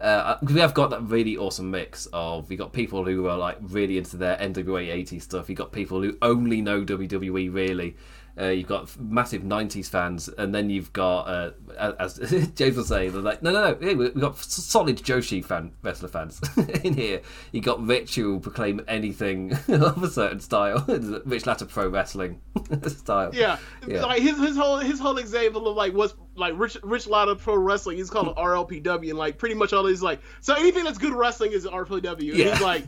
uh, 0.00 0.38
we 0.42 0.60
have 0.60 0.74
got 0.74 0.90
that 0.90 1.02
really 1.02 1.36
awesome 1.36 1.70
mix 1.70 2.06
of 2.12 2.48
we 2.48 2.56
got 2.56 2.72
people 2.72 3.04
who 3.04 3.26
are 3.26 3.36
like 3.36 3.58
really 3.60 3.98
into 3.98 4.16
their 4.16 4.36
NWA 4.36 4.92
80 4.92 5.18
stuff. 5.18 5.48
You 5.48 5.56
got 5.56 5.72
people 5.72 6.02
who 6.02 6.16
only 6.22 6.60
know 6.60 6.84
WWE 6.84 7.52
really, 7.52 7.96
uh, 8.40 8.46
you've 8.46 8.68
got 8.68 8.98
massive 9.00 9.42
'90s 9.42 9.88
fans, 9.88 10.28
and 10.28 10.54
then 10.54 10.70
you've 10.70 10.92
got, 10.92 11.22
uh, 11.22 11.50
as 11.98 12.18
James 12.54 12.76
was 12.76 12.88
saying, 12.88 13.12
they're 13.12 13.20
like, 13.20 13.42
no, 13.42 13.50
no, 13.50 13.76
no, 13.80 13.94
we've 13.94 14.14
got 14.14 14.38
solid 14.38 14.98
Joshi 14.98 15.44
fan 15.44 15.72
wrestler 15.82 16.08
fans 16.08 16.40
in 16.84 16.94
here. 16.94 17.20
You 17.52 17.60
got 17.60 17.84
Rich 17.84 18.14
who 18.14 18.32
will 18.32 18.40
proclaim 18.40 18.80
anything 18.86 19.52
of 19.68 20.02
a 20.02 20.10
certain 20.10 20.40
style, 20.40 20.84
Rich 21.24 21.46
Latta 21.46 21.66
Pro 21.66 21.88
Wrestling 21.88 22.40
style. 22.86 23.34
Yeah, 23.34 23.58
yeah. 23.86 24.04
like 24.04 24.22
his 24.22 24.38
his 24.38 24.56
whole 24.56 24.78
his 24.78 25.00
whole 25.00 25.18
example 25.18 25.66
of 25.66 25.76
like 25.76 25.92
what's 25.92 26.14
like 26.36 26.54
Rich 26.56 26.78
Rich 26.82 27.08
Latta 27.08 27.34
Pro 27.34 27.56
Wrestling. 27.56 27.96
He's 27.96 28.10
called 28.10 28.36
RLPW, 28.36 29.10
and 29.10 29.18
like 29.18 29.38
pretty 29.38 29.54
much 29.54 29.72
all 29.72 29.82
these 29.82 30.02
like 30.02 30.20
so 30.40 30.54
anything 30.54 30.84
that's 30.84 30.98
good 30.98 31.12
wrestling 31.12 31.52
is 31.52 31.66
RLPW. 31.66 32.34
Yeah. 32.34 32.52
he's 32.52 32.60
like 32.60 32.84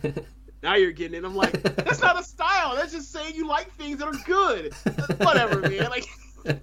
now 0.62 0.74
you're 0.74 0.92
getting 0.92 1.18
it. 1.18 1.24
I'm 1.24 1.34
like, 1.34 1.62
that's 1.62 2.00
not 2.00 2.18
a 2.18 2.22
style. 2.22 2.76
That's 2.76 2.92
just 2.92 3.12
saying 3.12 3.34
you 3.34 3.46
like 3.46 3.72
things 3.74 3.98
that 3.98 4.08
are 4.08 4.24
good. 4.24 4.74
Whatever, 5.18 5.61
man. 5.61 5.90
Like, 5.90 6.06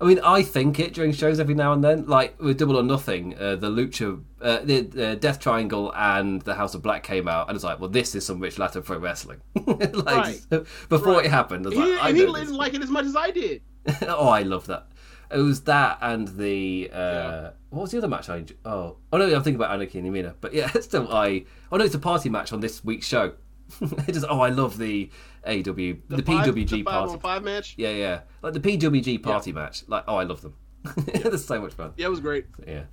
I 0.00 0.04
mean, 0.04 0.20
I 0.22 0.42
think 0.42 0.78
it 0.78 0.92
during 0.92 1.12
shows 1.12 1.40
every 1.40 1.54
now 1.54 1.72
and 1.72 1.82
then. 1.82 2.06
Like 2.06 2.40
with 2.40 2.58
Double 2.58 2.78
or 2.78 2.82
Nothing, 2.82 3.36
uh, 3.38 3.56
the 3.56 3.70
Lucha, 3.70 4.22
uh, 4.42 4.58
the 4.62 5.12
uh, 5.12 5.14
Death 5.14 5.40
Triangle, 5.40 5.92
and 5.96 6.42
the 6.42 6.54
House 6.54 6.74
of 6.74 6.82
Black 6.82 7.02
came 7.02 7.28
out, 7.28 7.48
and 7.48 7.56
it's 7.56 7.64
like, 7.64 7.80
well, 7.80 7.88
this 7.88 8.14
is 8.14 8.26
some 8.26 8.40
rich 8.40 8.58
latter 8.58 8.82
pro 8.82 8.98
wrestling. 8.98 9.40
like 9.66 10.04
right. 10.04 10.40
before 10.88 11.14
right. 11.14 11.24
it 11.24 11.30
happened, 11.30 11.66
I 11.66 11.68
was 11.70 11.78
he, 11.78 11.84
like, 11.84 12.02
I 12.02 12.08
and 12.08 12.18
he 12.18 12.26
didn't 12.26 12.54
like 12.54 12.74
it 12.74 12.82
as 12.82 12.90
much 12.90 13.06
as 13.06 13.16
I 13.16 13.30
did. 13.30 13.62
oh, 14.02 14.28
I 14.28 14.42
love 14.42 14.66
that. 14.66 14.88
It 15.30 15.38
was 15.38 15.62
that 15.62 15.98
and 16.00 16.28
the 16.28 16.90
uh, 16.92 16.96
yeah. 16.96 17.50
what 17.70 17.82
was 17.82 17.90
the 17.90 17.98
other 17.98 18.08
match 18.08 18.28
I? 18.28 18.44
Oh, 18.64 18.96
oh 19.12 19.18
no, 19.18 19.24
I'm 19.24 19.42
thinking 19.42 19.56
about 19.56 19.72
Anarchy 19.72 19.98
and 19.98 20.08
Yamina, 20.08 20.34
but 20.40 20.54
yeah, 20.54 20.70
still 20.80 21.12
I. 21.12 21.44
Oh 21.72 21.76
no, 21.76 21.84
it's 21.84 21.94
a 21.94 21.98
party 21.98 22.28
match 22.28 22.52
on 22.52 22.60
this 22.60 22.84
week's 22.84 23.06
show. 23.06 23.32
it 23.80 24.16
is. 24.16 24.24
Oh, 24.24 24.40
I 24.40 24.50
love 24.50 24.78
the 24.78 25.10
AW, 25.44 25.52
the, 25.62 25.98
the 26.08 26.22
five, 26.22 26.54
PWG 26.54 26.68
the 26.68 26.82
party. 26.84 27.18
five 27.18 27.42
match. 27.42 27.74
Yeah, 27.76 27.90
yeah, 27.90 28.20
like 28.42 28.52
the 28.52 28.60
PWG 28.60 29.22
party 29.22 29.50
yeah. 29.50 29.54
match. 29.54 29.84
Like, 29.88 30.04
oh, 30.06 30.16
I 30.16 30.22
love 30.22 30.42
them. 30.42 30.54
That's 30.84 31.44
so 31.44 31.60
much 31.60 31.74
fun. 31.74 31.92
Yeah, 31.96 32.06
it 32.06 32.10
was 32.10 32.20
great. 32.20 32.46
Yeah, 32.66 32.84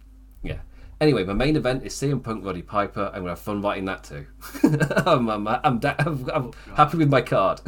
yeah. 0.41 0.59
Anyway, 0.99 1.23
my 1.23 1.33
main 1.33 1.55
event 1.55 1.83
is 1.83 1.93
CM 1.93 2.23
Punk 2.23 2.45
Roddy 2.45 2.61
Piper. 2.61 3.11
I'm 3.13 3.21
gonna 3.21 3.31
have 3.31 3.39
fun 3.39 3.61
writing 3.61 3.85
that 3.85 4.03
too. 4.03 4.25
I'm, 5.05 5.29
I'm, 5.29 5.47
I'm, 5.47 5.79
da- 5.79 5.95
I'm, 5.99 6.29
I'm 6.33 6.51
happy 6.75 6.97
with 6.97 7.09
my 7.09 7.21
card. 7.21 7.61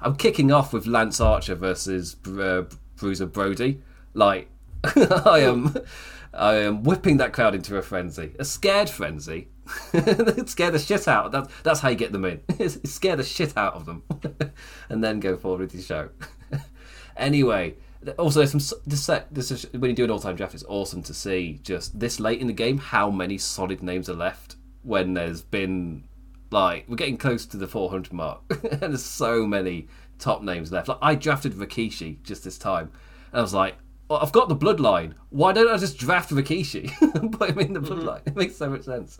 I'm 0.00 0.16
kicking 0.16 0.52
off 0.52 0.72
with 0.72 0.86
Lance 0.86 1.20
Archer 1.20 1.54
versus 1.54 2.16
uh, 2.26 2.64
Bruiser 2.96 3.26
Brody. 3.26 3.80
Like, 4.14 4.48
I 4.84 5.40
am, 5.40 5.74
I 6.32 6.54
am 6.56 6.82
whipping 6.82 7.16
that 7.18 7.32
crowd 7.32 7.54
into 7.54 7.76
a 7.76 7.82
frenzy, 7.82 8.32
a 8.38 8.44
scared 8.44 8.90
frenzy. 8.90 9.48
scare 10.46 10.70
the 10.70 10.78
shit 10.78 11.08
out. 11.08 11.32
That's 11.32 11.52
that's 11.64 11.80
how 11.80 11.88
you 11.88 11.96
get 11.96 12.12
them 12.12 12.24
in. 12.24 12.40
scare 12.84 13.16
the 13.16 13.24
shit 13.24 13.56
out 13.56 13.74
of 13.74 13.84
them, 13.84 14.04
and 14.88 15.02
then 15.02 15.18
go 15.18 15.36
forward 15.36 15.60
with 15.60 15.74
your 15.74 15.82
show. 15.82 16.08
anyway, 17.16 17.74
also 18.18 18.44
some 18.44 18.60
the 18.86 18.96
set. 18.96 19.32
This 19.34 19.50
is, 19.50 19.66
when 19.72 19.90
you 19.90 19.96
do 19.96 20.04
an 20.04 20.10
all-time 20.10 20.36
draft, 20.36 20.54
it's 20.54 20.64
awesome 20.68 21.02
to 21.04 21.14
see 21.14 21.58
just 21.62 21.98
this 21.98 22.20
late 22.20 22.40
in 22.40 22.46
the 22.46 22.52
game 22.52 22.78
how 22.78 23.10
many 23.10 23.38
solid 23.38 23.82
names 23.82 24.08
are 24.08 24.14
left 24.14 24.56
when 24.82 25.14
there's 25.14 25.42
been 25.42 26.04
like 26.50 26.84
we're 26.88 26.96
getting 26.96 27.16
close 27.16 27.44
to 27.46 27.56
the 27.56 27.66
400 27.66 28.12
mark, 28.12 28.42
and 28.50 28.80
there's 28.80 29.04
so 29.04 29.46
many 29.46 29.88
top 30.18 30.42
names 30.42 30.72
left. 30.72 30.88
Like 30.88 30.98
I 31.02 31.14
drafted 31.14 31.54
Rikishi 31.54 32.22
just 32.22 32.44
this 32.44 32.58
time, 32.58 32.90
and 33.32 33.38
I 33.38 33.42
was 33.42 33.54
like, 33.54 33.76
well, 34.08 34.20
I've 34.20 34.32
got 34.32 34.48
the 34.48 34.56
bloodline. 34.56 35.14
Why 35.30 35.52
don't 35.52 35.68
I 35.68 35.76
just 35.76 35.98
draft 35.98 36.30
Rikishi? 36.30 37.32
Put 37.32 37.50
him 37.50 37.58
in 37.58 37.72
the 37.72 37.80
mm-hmm. 37.80 37.92
bloodline. 37.92 38.20
Mm-hmm. 38.20 38.28
It 38.28 38.36
makes 38.36 38.56
so 38.56 38.70
much 38.70 38.82
sense. 38.82 39.18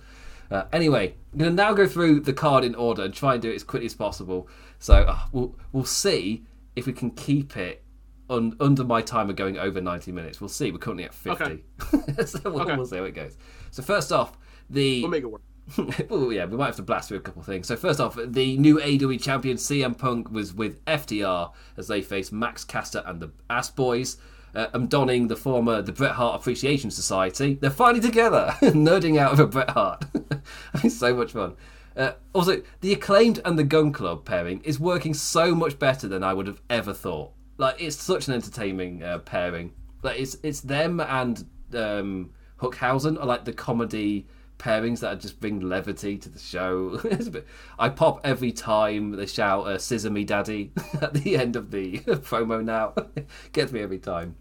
Uh, 0.51 0.65
anyway, 0.73 1.15
I'm 1.33 1.39
going 1.39 1.51
to 1.51 1.57
now 1.57 1.73
go 1.73 1.89
through 1.89 2.21
the 2.21 2.33
card 2.33 2.63
in 2.63 2.75
order 2.77 3.03
and 3.03 3.13
try 3.13 3.33
and 3.33 3.43
do 3.43 3.51
it 3.51 3.57
as 3.57 3.65
quickly 3.65 3.87
as 3.87 3.95
possible. 3.95 4.49
So 4.79 4.95
uh, 4.95 5.19
we'll 5.33 5.57
we'll 5.73 5.85
see 5.85 6.45
if 6.77 6.87
we 6.87 6.93
can 6.93 7.11
keep 7.11 7.57
it 7.57 7.83
un, 8.31 8.57
under 8.61 8.85
my 8.85 9.03
timer 9.03 9.33
going 9.33 9.59
over 9.59 9.81
90 9.81 10.13
minutes. 10.13 10.41
We'll 10.41 10.49
see. 10.49 10.71
We're 10.71 10.79
currently 10.79 11.05
at 11.05 11.15
50. 11.15 11.45
Okay. 11.45 11.63
so 12.27 12.41
we'll, 12.45 12.63
okay. 12.63 12.77
we'll 12.77 12.87
see 12.87 12.97
how 12.97 13.05
it 13.05 13.15
goes. 13.15 13.37
So 13.71 13.83
first 13.83 14.13
off, 14.13 14.39
the 14.71 15.03
we'll 15.03 15.11
make 15.11 15.25
it 15.25 15.31
work. 15.31 15.43
well, 16.09 16.33
yeah, 16.33 16.45
we 16.45 16.57
might 16.57 16.67
have 16.67 16.77
to 16.77 16.83
blast 16.83 17.09
through 17.09 17.19
a 17.19 17.23
couple 17.23 17.41
of 17.41 17.47
things. 17.47 17.67
So 17.67 17.77
first 17.77 18.01
off, 18.01 18.17
the 18.17 18.57
new 18.57 18.79
AEW 18.79 19.21
champion 19.21 19.57
CM 19.57 19.97
Punk 19.97 20.31
was 20.31 20.55
with 20.55 20.85
FTR 20.85 21.53
as 21.77 21.89
they 21.89 22.03
faced 22.03 22.33
Max 22.33 22.65
Caster 22.65 23.03
and 23.05 23.21
the 23.21 23.31
Ass 23.51 23.71
Boys. 23.71 24.19
Uh, 24.55 24.69
I'm 24.73 24.87
donning 24.87 25.29
the 25.29 25.37
former 25.37 25.83
the 25.83 25.93
Bret 25.93 26.13
Hart 26.13 26.41
Appreciation 26.41 26.91
Society. 26.91 27.59
They're 27.61 27.71
finally 27.71 28.01
together, 28.01 28.55
nerding 28.61 29.19
out 29.19 29.33
over 29.33 29.47
Bret 29.47 29.71
Hart. 29.71 30.05
it's 30.85 30.97
so 30.97 31.15
much 31.15 31.33
fun. 31.33 31.57
Uh, 31.97 32.13
also, 32.33 32.63
the 32.81 32.93
acclaimed 32.93 33.41
and 33.45 33.59
the 33.59 33.65
Gunn 33.65 33.93
Club 33.93 34.25
pairing 34.25 34.61
is 34.63 34.79
working 34.79 35.15
so 35.15 35.55
much 35.55 35.79
better 35.79 36.07
than 36.07 36.23
I 36.23 36.33
would 36.33 36.47
have 36.47 36.61
ever 36.71 36.93
thought. 36.93 37.33
Like, 37.59 37.81
it's 37.81 37.97
such 37.97 38.29
an 38.29 38.35
entertaining 38.35 39.03
uh, 39.03 39.19
pairing. 39.19 39.73
Like, 40.03 40.21
it's 40.21 40.37
it's 40.43 40.61
them 40.61 41.01
and 41.01 41.45
um, 41.75 42.31
Hookhausen 42.61 43.19
are 43.19 43.27
like 43.27 43.45
the 43.45 43.53
comedy 43.53 44.27
pairings 44.59 45.01
that 45.01 45.21
just 45.21 45.41
bring 45.41 45.61
levity 45.61 46.17
to 46.19 46.29
the 46.29 46.39
show. 46.39 46.99
bit, 47.03 47.47
I 47.79 47.89
pop 47.89 48.21
every 48.25 48.53
time 48.53 49.13
they 49.13 49.27
shout 49.27 49.67
uh, 49.67 49.79
"Scissor 49.79 50.11
me, 50.11 50.25
Daddy" 50.25 50.73
at 51.01 51.15
the 51.15 51.37
end 51.37 51.57
of 51.57 51.71
the 51.71 51.99
promo. 51.99 52.65
Now 52.65 52.95
gets 53.53 53.73
me 53.73 53.81
every 53.81 53.99
time. 53.99 54.37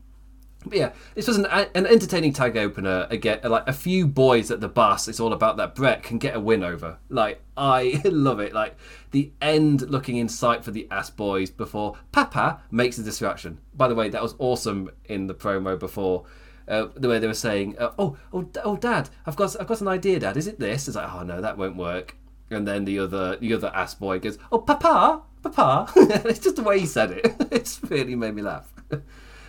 But 0.66 0.78
yeah, 0.78 0.94
this 1.14 1.28
was 1.28 1.38
an, 1.38 1.46
an 1.46 1.86
entertaining 1.86 2.34
tag 2.34 2.58
opener. 2.58 3.08
Again, 3.10 3.40
like 3.44 3.68
a 3.68 3.74
few 3.74 4.08
boys 4.08 4.50
at 4.50 4.62
the 4.62 4.68
bus. 4.68 5.08
It's 5.08 5.20
all 5.20 5.34
about 5.34 5.58
that 5.58 5.76
Brett 5.76 6.02
can 6.02 6.18
get 6.18 6.36
a 6.36 6.40
win 6.40 6.64
over. 6.64 6.98
Like 7.10 7.42
I 7.56 8.02
love 8.06 8.40
it. 8.40 8.54
Like 8.54 8.76
the 9.12 9.32
end 9.42 9.90
looking 9.90 10.18
in 10.18 10.28
sight 10.28 10.64
for 10.64 10.72
the 10.72 10.88
ass 10.90 11.10
boys 11.10 11.52
before 11.52 11.98
Papa 12.12 12.62
makes 12.72 12.98
the 12.98 13.04
distraction. 13.04 13.60
By 13.76 13.88
the 13.88 13.96
way, 13.96 14.10
that 14.10 14.24
was 14.24 14.36
awesome 14.40 14.90
in 15.06 15.28
the 15.28 15.36
promo 15.36 15.78
before. 15.78 16.26
Uh, 16.68 16.88
the 16.96 17.08
way 17.08 17.20
they 17.20 17.28
were 17.28 17.34
saying, 17.34 17.78
uh, 17.78 17.92
"Oh, 18.00 18.18
oh, 18.34 18.50
oh, 18.64 18.76
Dad, 18.76 19.10
I've 19.26 19.36
got, 19.36 19.56
I've 19.60 19.68
got 19.68 19.82
an 19.82 19.88
idea, 19.88 20.20
Dad. 20.20 20.38
Is 20.38 20.48
it 20.48 20.60
this?" 20.60 20.88
It's 20.88 20.98
like, 20.98 21.14
"Oh 21.14 21.24
no, 21.24 21.42
that 21.42 21.58
won't 21.58 21.76
work." 21.76 22.18
And 22.50 22.68
then 22.68 22.86
the 22.86 23.00
other, 23.00 23.36
the 23.38 23.54
other 23.54 23.72
ass 23.74 23.94
boy 23.94 24.20
goes, 24.20 24.38
"Oh, 24.52 24.60
Papa, 24.60 25.22
Papa." 25.44 25.92
it's 26.26 26.40
just 26.40 26.56
the 26.56 26.64
way 26.64 26.80
he 26.80 26.86
said 26.86 27.12
it. 27.12 27.36
it's 27.52 27.80
really 27.84 28.16
made 28.16 28.36
me 28.36 28.42
laugh. 28.42 28.74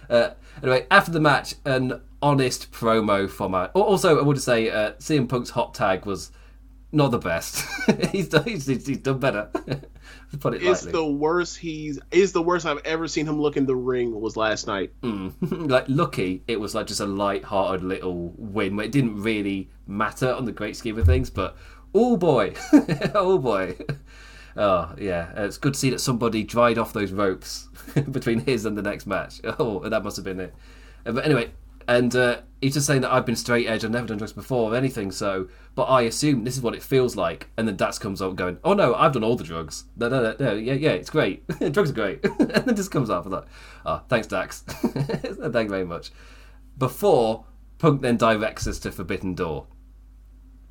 Uh, 0.09 0.31
anyway, 0.63 0.87
after 0.89 1.11
the 1.11 1.19
match, 1.19 1.57
an 1.65 2.01
honest 2.23 2.71
promo 2.71 3.29
format. 3.29 3.73
Also, 3.75 4.21
I 4.21 4.23
would 4.23 4.41
say 4.41 4.71
uh, 4.71 4.93
CM 5.01 5.29
Punk's 5.29 5.51
hot 5.51 5.75
tag 5.75 6.07
was 6.07 6.31
not 6.93 7.11
the 7.11 7.19
best. 7.19 7.65
he's, 8.13 8.29
done, 8.29 8.45
he's, 8.45 8.67
he's 8.67 8.99
done 8.99 9.19
better. 9.19 9.51
Put 10.41 10.55
it 10.55 10.63
it's 10.63 10.83
the 10.83 11.05
worst 11.05 11.59
he's 11.59 11.99
is 12.11 12.33
the 12.33 12.43
worst 12.43 12.67
I've 12.67 12.85
ever 12.85 13.09
seen 13.09 13.27
him 13.27 13.41
look 13.41 13.57
in 13.57 13.67
the 13.67 13.77
ring 13.77 14.19
was 14.21 14.37
last 14.37 14.67
night. 14.67 14.93
Mm. 15.03 15.33
like 15.71 15.85
lucky, 15.89 16.43
it 16.47 16.61
was 16.61 16.75
like 16.75 16.87
just 16.87 17.01
a 17.01 17.07
light-hearted 17.07 17.83
little 17.85 18.33
win. 18.37 18.77
Where 18.77 18.87
it 18.87 18.93
didn't 18.93 19.23
really 19.23 19.71
matter 19.87 20.33
on 20.33 20.45
the 20.45 20.53
great 20.53 20.77
scheme 20.77 20.99
of 20.99 21.07
things, 21.07 21.31
but 21.31 21.57
oh 21.95 22.17
boy, 22.17 22.55
oh 23.15 23.39
boy. 23.39 23.77
Oh 24.57 24.95
yeah, 24.99 25.33
it's 25.37 25.59
good 25.59 25.75
to 25.75 25.79
see 25.79 25.91
that 25.91 26.01
somebody 26.01 26.43
dried 26.43 26.79
off 26.79 26.93
those 26.93 27.13
ropes 27.13 27.69
between 28.11 28.41
his 28.41 28.65
and 28.65 28.77
the 28.77 28.83
next 28.83 29.07
match. 29.07 29.41
Oh, 29.45 29.87
that 29.89 30.03
must 30.03 30.17
have 30.17 30.25
been 30.25 30.41
it. 30.41 30.55
Uh, 31.05 31.13
but 31.13 31.25
anyway, 31.25 31.51
and 31.89 32.15
uh, 32.15 32.41
he's 32.61 32.75
just 32.75 32.87
saying 32.87 33.03
that 33.03 33.13
I've 33.13 33.27
been 33.27 33.37
straight 33.37 33.67
edge, 33.67 33.85
I've 33.85 33.91
never 33.91 34.07
done 34.07 34.19
drugs 34.19 34.33
before 34.33 34.73
or 34.73 34.77
anything. 34.77 35.11
So, 35.13 35.49
but 35.75 35.85
I 35.85 36.03
assume 36.03 36.45
this 36.45 36.57
is 36.57 36.63
what 36.63 36.75
it 36.75 36.83
feels 36.83 37.17
like. 37.17 37.49
And 37.57 37.69
then 37.69 37.77
Dax 37.77 37.99
comes 37.99 38.21
up 38.21 38.35
going, 38.35 38.59
"Oh 38.65 38.75
no, 38.75 38.95
I've 38.95 39.13
done 39.13 39.25
all 39.25 39.37
the 39.37 39.45
drugs. 39.45 39.85
No, 39.97 40.09
no, 40.09 40.23
no, 40.23 40.37
no 40.39 40.55
yeah, 40.55 40.75
yeah, 40.75 40.91
it's 40.91 41.11
great. 41.11 41.47
drugs 41.73 41.91
are 41.91 41.95
great." 41.95 42.25
and 42.39 42.51
then 42.51 42.77
just 42.77 42.91
comes. 42.91 43.11
I'm 43.11 43.29
like, 43.31 43.47
"Oh, 43.85 44.03
thanks, 44.09 44.27
Dax. 44.27 44.61
Thank 44.63 45.25
you 45.25 45.69
very 45.69 45.85
much." 45.85 46.11
Before 46.79 47.45
Punk 47.79 48.03
then 48.03 48.17
directs 48.17 48.67
us 48.67 48.79
to 48.81 48.93
Forbidden 48.93 49.35
Door, 49.35 49.67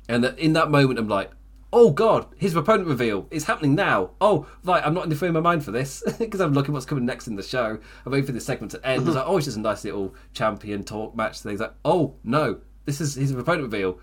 and 0.08 0.24
in 0.24 0.52
that 0.52 0.70
moment, 0.70 0.98
I'm 0.98 1.08
like, 1.08 1.30
oh 1.72 1.90
god, 1.90 2.26
his 2.36 2.54
opponent 2.54 2.88
reveal 2.88 3.26
is 3.30 3.44
happening 3.44 3.74
now. 3.74 4.10
Oh, 4.20 4.46
right, 4.64 4.84
I'm 4.84 4.94
not 4.94 5.04
in 5.04 5.10
the 5.10 5.16
frame 5.16 5.36
of 5.36 5.42
mind 5.42 5.64
for 5.64 5.72
this 5.72 6.02
because 6.18 6.40
I'm 6.40 6.52
looking 6.52 6.72
what's 6.72 6.86
coming 6.86 7.06
next 7.06 7.26
in 7.26 7.36
the 7.36 7.42
show. 7.42 7.78
I'm 8.04 8.12
waiting 8.12 8.26
for 8.26 8.32
this 8.32 8.46
segment 8.46 8.72
to 8.72 8.86
end. 8.86 9.06
It's 9.06 9.16
like, 9.16 9.26
oh, 9.26 9.36
it's 9.36 9.46
just 9.46 9.56
a 9.56 9.60
nice 9.60 9.84
little 9.84 10.14
champion 10.32 10.84
talk 10.84 11.16
match 11.16 11.40
thing. 11.40 11.58
Like, 11.58 11.74
oh 11.84 12.14
no, 12.24 12.60
this 12.84 13.00
is 13.00 13.14
his 13.14 13.32
opponent 13.32 13.64
reveal. 13.64 13.98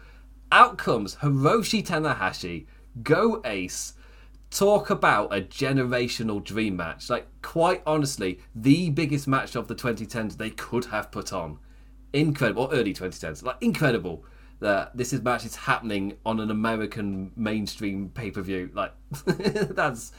Out 0.52 0.78
comes 0.78 1.16
Hiroshi 1.18 1.86
Tanahashi, 1.86 2.68
go 3.02 3.42
ace. 3.46 3.94
Talk 4.52 4.92
about 4.92 5.36
a 5.36 5.42
generational 5.42 6.44
dream 6.44 6.76
match. 6.76 7.10
Like, 7.10 7.28
quite 7.42 7.82
honestly, 7.88 8.40
the 8.54 8.92
biggest 8.92 9.28
match 9.28 9.56
of 9.56 9.68
the 9.68 9.74
2010s 9.74 10.38
they 10.38 10.52
could 10.52 10.86
have 10.86 11.10
put 11.10 11.34
on. 11.34 11.58
Incredible. 12.14 12.66
Or 12.66 12.72
early 12.72 12.94
2010s. 12.94 13.42
Like, 13.42 13.56
incredible 13.62 14.24
that 14.60 14.96
this 14.96 15.14
is 15.14 15.22
match 15.22 15.46
is 15.46 15.56
happening 15.56 16.18
on 16.26 16.40
an 16.40 16.50
American 16.52 17.32
mainstream 17.36 18.10
pay 18.10 18.32
per 18.32 18.42
view. 18.42 18.70
Like 18.74 18.94
that's 19.26 20.12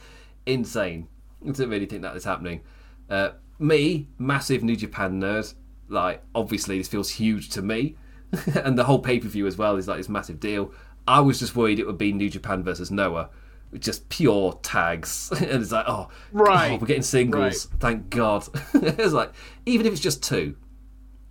insane 0.45 1.07
I 1.47 1.51
don't 1.51 1.69
really 1.69 1.85
think 1.85 2.01
that 2.01 2.15
is 2.15 2.23
happening. 2.23 2.61
Uh, 3.09 3.31
me, 3.59 4.07
massive 4.17 4.63
New 4.63 4.75
Japan 4.75 5.21
nerd. 5.21 5.53
Like 5.87 6.23
obviously 6.33 6.77
this 6.77 6.87
feels 6.87 7.11
huge 7.11 7.49
to 7.49 7.61
me, 7.61 7.95
and 8.55 8.77
the 8.77 8.85
whole 8.85 8.99
pay 8.99 9.19
per 9.19 9.27
view 9.27 9.45
as 9.47 9.57
well 9.57 9.75
is 9.75 9.87
like 9.87 9.97
this 9.97 10.09
massive 10.09 10.39
deal. 10.39 10.73
I 11.07 11.19
was 11.19 11.39
just 11.39 11.55
worried 11.55 11.79
it 11.79 11.85
would 11.85 11.99
be 11.99 12.11
New 12.11 12.29
Japan 12.29 12.63
versus 12.63 12.89
Noah, 12.89 13.29
just 13.77 14.09
pure 14.09 14.59
tags, 14.63 15.31
and 15.39 15.61
it's 15.61 15.71
like 15.71 15.85
oh 15.87 16.09
right, 16.31 16.71
oh, 16.71 16.77
we're 16.77 16.87
getting 16.87 17.03
singles. 17.03 17.67
Right. 17.67 17.79
Thank 17.79 18.09
God. 18.09 18.47
it's 18.73 19.13
like 19.13 19.33
even 19.67 19.85
if 19.85 19.93
it's 19.93 20.01
just 20.01 20.23
two, 20.23 20.55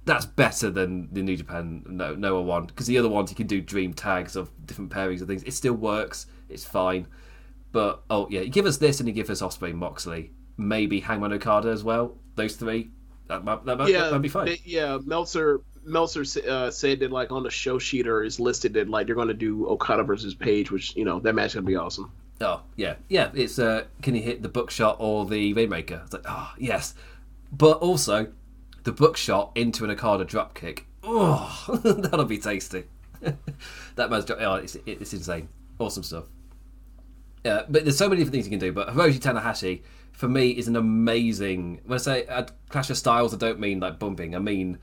that's 0.04 0.26
better 0.26 0.70
than 0.70 1.08
the 1.12 1.22
New 1.22 1.36
Japan 1.36 1.82
no, 1.88 2.14
Noah 2.14 2.42
one 2.42 2.66
because 2.66 2.86
the 2.86 2.98
other 2.98 3.08
ones 3.08 3.30
you 3.30 3.36
can 3.36 3.46
do 3.46 3.60
dream 3.60 3.94
tags 3.94 4.36
of 4.36 4.50
different 4.66 4.90
pairings 4.90 5.22
of 5.22 5.28
things. 5.28 5.42
It 5.44 5.52
still 5.52 5.74
works. 5.74 6.26
It's 6.48 6.64
fine. 6.64 7.06
But 7.72 8.02
oh 8.10 8.28
yeah, 8.30 8.42
you 8.42 8.50
give 8.50 8.66
us 8.66 8.76
this 8.76 9.00
and 9.00 9.08
you 9.08 9.14
give 9.14 9.30
us 9.30 9.40
Ospreay 9.40 9.74
Moxley, 9.74 10.30
maybe 10.56 11.00
Hangman 11.00 11.32
Okada 11.32 11.70
as 11.70 11.82
well. 11.82 12.16
Those 12.36 12.56
three, 12.56 12.90
that 13.28 13.44
might, 13.44 13.64
that 13.64 13.78
might, 13.78 13.88
yeah, 13.90 14.04
that'd 14.04 14.22
be 14.22 14.28
fine. 14.28 14.56
Yeah, 14.64 14.98
Meltzer 15.04 15.60
Meltzer 15.84 16.24
uh, 16.48 16.70
said 16.70 17.00
that 17.00 17.10
like 17.10 17.32
on 17.32 17.42
the 17.42 17.50
show 17.50 17.78
sheet 17.78 18.06
or 18.06 18.22
is 18.22 18.38
listed 18.38 18.74
that 18.74 18.88
like 18.88 19.06
they're 19.06 19.14
going 19.14 19.28
to 19.28 19.34
do 19.34 19.66
Okada 19.68 20.02
versus 20.02 20.34
Page, 20.34 20.70
which 20.70 20.94
you 20.96 21.04
know 21.04 21.18
that 21.20 21.34
match 21.34 21.54
gonna 21.54 21.66
be 21.66 21.76
awesome. 21.76 22.12
Oh 22.40 22.62
yeah, 22.76 22.96
yeah. 23.08 23.30
It's 23.34 23.58
uh, 23.58 23.84
can 24.02 24.14
he 24.14 24.20
hit 24.20 24.42
the 24.42 24.48
Buckshot 24.48 24.96
or 24.98 25.24
the 25.24 25.54
Rainmaker? 25.54 26.02
It's 26.04 26.12
like 26.12 26.26
oh 26.28 26.52
yes, 26.58 26.94
but 27.52 27.78
also 27.78 28.28
the 28.84 28.92
Buckshot 28.92 29.52
into 29.54 29.84
an 29.84 29.90
Okada 29.90 30.24
dropkick. 30.24 30.80
Oh, 31.02 31.80
that'll 31.84 32.24
be 32.26 32.38
tasty. 32.38 32.84
that 33.96 34.10
man's 34.10 34.24
drop, 34.24 34.38
oh, 34.40 34.54
it's, 34.56 34.76
it's 34.86 35.12
insane. 35.12 35.48
Awesome 35.78 36.02
stuff. 36.02 36.24
Yeah, 37.44 37.62
but 37.68 37.84
there's 37.84 37.98
so 37.98 38.08
many 38.08 38.20
different 38.20 38.34
things 38.34 38.46
you 38.46 38.50
can 38.50 38.58
do. 38.58 38.72
But 38.72 38.88
Hiroshi 38.88 39.18
Tanahashi, 39.18 39.82
for 40.12 40.28
me, 40.28 40.50
is 40.50 40.68
an 40.68 40.76
amazing. 40.76 41.80
When 41.84 41.96
I 41.96 42.00
say 42.00 42.46
clash 42.68 42.88
of 42.88 42.96
styles, 42.96 43.34
I 43.34 43.36
don't 43.36 43.60
mean 43.60 43.80
like 43.80 43.98
bumping. 43.98 44.34
I 44.34 44.38
mean 44.38 44.78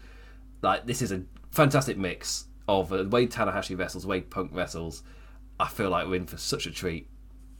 like 0.62 0.86
this 0.86 1.02
is 1.02 1.12
a 1.12 1.24
fantastic 1.52 1.98
mix 1.98 2.46
of 2.68 2.94
uh, 2.94 2.98
the 2.98 3.10
way 3.10 3.26
Tanahashi 3.26 3.78
wrestles, 3.78 4.04
the 4.04 4.10
way 4.10 4.22
Punk 4.22 4.52
wrestles. 4.54 5.02
I 5.60 5.68
feel 5.68 5.90
like 5.90 6.08
we're 6.08 6.16
in 6.16 6.28
for 6.28 6.38
such 6.38 6.66
a 6.66 6.72
treat. 6.72 7.08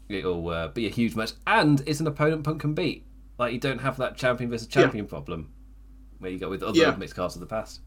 It'll 0.10 0.50
uh, 0.50 0.68
be 0.68 0.86
a 0.86 0.90
huge 0.90 1.16
match, 1.16 1.34
and 1.48 1.82
it's 1.88 2.00
an 2.00 2.08
opponent 2.08 2.44
Punk 2.44 2.62
can 2.62 2.74
beat. 2.74 3.06
Like 3.40 3.54
you 3.54 3.60
don't 3.60 3.80
have 3.80 3.98
that 3.98 4.18
champion 4.18 4.52
versus 4.52 4.68
champion 4.68 5.06
yeah. 5.06 5.10
problem 5.10 5.52
where 6.22 6.32
you 6.32 6.40
go 6.40 6.50
with 6.50 6.64
other 6.64 6.78
yeah. 6.78 6.96
mixed 6.96 7.16
cards 7.16 7.36
of 7.36 7.42
the 7.42 7.48
past. 7.48 7.82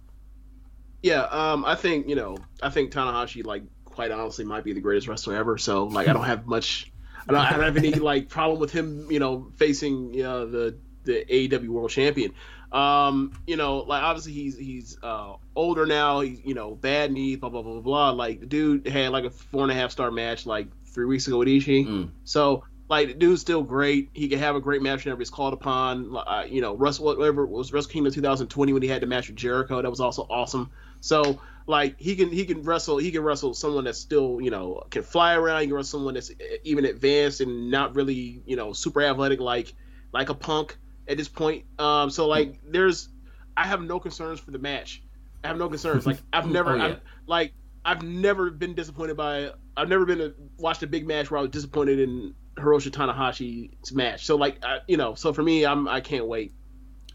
Yeah, 1.03 1.22
um, 1.22 1.64
I 1.64 1.74
think 1.74 2.09
you 2.09 2.16
know, 2.16 2.39
I 2.62 2.70
think 2.70 2.93
Tanahashi, 2.93 3.45
like, 3.45 3.62
quite 3.85 4.11
honestly, 4.11 4.45
might 4.45 4.64
be 4.64 4.72
the 4.72 4.80
greatest 4.80 5.07
wrestler 5.07 5.37
ever. 5.37 5.57
So, 5.59 5.85
like, 5.85 6.09
I 6.09 6.12
don't 6.12 6.24
have 6.24 6.47
much, 6.47 6.91
I 7.28 7.32
don't, 7.32 7.41
I 7.41 7.51
don't 7.53 7.62
have 7.62 7.76
any 7.76 7.93
like 7.95 8.28
problem 8.28 8.59
with 8.59 8.72
him, 8.72 9.11
you 9.11 9.20
know, 9.20 9.51
facing 9.57 10.20
uh, 10.22 10.47
the 10.47 10.76
the 11.05 11.24
AEW 11.24 11.68
World 11.68 11.91
Champion. 11.91 12.32
Um, 12.72 13.32
you 13.47 13.57
know, 13.57 13.78
like 13.78 14.03
obviously 14.03 14.32
he's 14.32 14.59
he's 14.59 14.99
uh, 15.03 15.35
older 15.55 15.87
now. 15.87 16.20
He's 16.20 16.45
you 16.45 16.55
know 16.55 16.74
bad 16.74 17.12
knee, 17.12 17.37
blah 17.37 17.51
blah 17.51 17.62
blah 17.62 17.80
blah. 17.80 18.11
Like 18.11 18.41
the 18.41 18.47
dude 18.47 18.89
had 18.89 19.11
like 19.11 19.24
a 19.24 19.30
four 19.30 19.62
and 19.62 19.70
a 19.70 19.74
half 19.74 19.93
star 19.93 20.11
match 20.11 20.45
like 20.45 20.66
three 20.87 21.05
weeks 21.05 21.28
ago 21.28 21.39
with 21.39 21.49
Ishii. 21.49 21.87
Mm. 21.87 22.11
So 22.24 22.64
like 22.89 23.09
the 23.09 23.14
dude's 23.14 23.41
still 23.41 23.62
great. 23.62 24.11
He 24.12 24.28
can 24.28 24.39
have 24.39 24.57
a 24.57 24.61
great 24.61 24.82
match 24.82 25.05
whenever 25.05 25.20
he's 25.20 25.30
called 25.30 25.55
upon. 25.55 26.16
Uh, 26.16 26.45
you 26.49 26.61
know, 26.61 26.76
Russell 26.76 27.07
whatever 27.07 27.47
was 27.47 27.72
Wrestle 27.72 27.91
Kingdom 27.91 28.12
2020 28.12 28.72
when 28.72 28.82
he 28.82 28.89
had 28.89 29.03
the 29.03 29.07
match 29.07 29.28
with 29.28 29.37
Jericho. 29.37 29.80
That 29.80 29.91
was 29.91 30.01
also 30.01 30.26
awesome. 30.28 30.70
So 31.01 31.41
like 31.66 31.99
he 31.99 32.16
can 32.16 32.30
he 32.30 32.45
can 32.45 32.62
wrestle 32.62 32.99
he 32.99 33.11
can 33.11 33.22
wrestle 33.22 33.55
someone 33.55 33.85
that's 33.85 33.99
still 33.99 34.39
you 34.41 34.51
know 34.51 34.82
can 34.91 35.03
fly 35.03 35.35
around. 35.35 35.62
He 35.62 35.66
can 35.66 35.76
wrestle 35.76 35.99
someone 35.99 36.14
that's 36.14 36.30
even 36.64 36.85
advanced 36.85 37.41
and 37.41 37.70
not 37.70 37.95
really 37.95 38.43
you 38.47 38.57
know 38.57 38.72
super 38.72 39.03
athletic 39.03 39.41
like 39.41 39.74
like 40.12 40.28
a 40.28 40.35
Punk 40.35 40.76
at 41.09 41.16
this 41.16 41.28
point. 41.28 41.64
Um, 41.78 42.11
so 42.11 42.26
like, 42.26 42.61
there's, 42.66 43.09
I 43.57 43.66
have 43.66 43.82
no 43.82 44.01
concerns 44.01 44.41
for 44.41 44.53
the 44.53 44.59
match. 44.59 45.03
I 45.43 45.49
have 45.49 45.59
no 45.59 45.68
concerns. 45.68 46.07
Like 46.07 46.18
I've 46.32 46.49
never, 46.49 46.72
oh, 46.72 46.76
yeah. 46.76 46.85
I've, 46.85 47.01
like 47.26 47.53
I've 47.85 48.03
never 48.03 48.51
been 48.51 48.74
disappointed 48.74 49.16
by. 49.16 49.51
I've 49.76 49.89
never 49.89 50.07
been 50.07 50.18
to 50.18 50.35
watched 50.57 50.82
a 50.82 50.87
big 50.87 51.07
match 51.07 51.30
where 51.30 51.39
I 51.39 51.43
was 51.43 51.51
disappointed 51.51 51.99
in 51.99 52.35
Hiroshi 52.55 52.90
Tanahashi's 52.90 53.92
match. 53.92 54.24
So 54.26 54.36
like, 54.36 54.64
I, 54.64 54.80
you 54.86 54.96
know, 54.96 55.14
so 55.14 55.32
for 55.32 55.42
me, 55.42 55.64
I'm 55.64 55.88
I 55.88 56.00
can't 56.00 56.26
wait. 56.26 56.52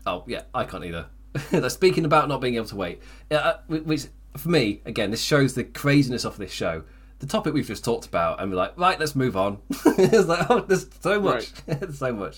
Oh 0.05 0.23
yeah, 0.27 0.43
I 0.53 0.63
can't 0.63 0.85
either. 0.85 1.07
Speaking 1.69 2.05
about 2.05 2.27
not 2.27 2.41
being 2.41 2.55
able 2.55 2.65
to 2.67 2.75
wait, 2.75 3.01
uh, 3.31 3.55
which 3.67 4.07
for 4.37 4.49
me 4.49 4.81
again, 4.85 5.11
this 5.11 5.21
shows 5.21 5.53
the 5.53 5.63
craziness 5.63 6.25
of 6.25 6.37
this 6.37 6.51
show. 6.51 6.83
The 7.19 7.27
topic 7.27 7.53
we've 7.53 7.67
just 7.67 7.83
talked 7.83 8.05
about, 8.05 8.41
and 8.41 8.49
we're 8.49 8.57
like, 8.57 8.77
right, 8.77 8.97
let's 8.97 9.13
move 9.13 9.35
on. 9.35 9.59
it's 9.69 10.27
like, 10.27 10.49
oh, 10.49 10.61
there's 10.61 10.87
so 11.01 11.19
much, 11.19 11.51
right. 11.67 11.93
so 11.93 12.13
much. 12.13 12.37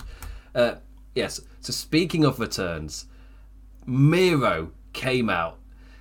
Uh, 0.56 0.76
Yes. 1.16 1.42
So 1.60 1.74
speaking 1.74 2.26
of 2.26 2.40
returns, 2.40 3.06
Miro 3.86 4.72
came 4.94 5.30
out. 5.30 5.60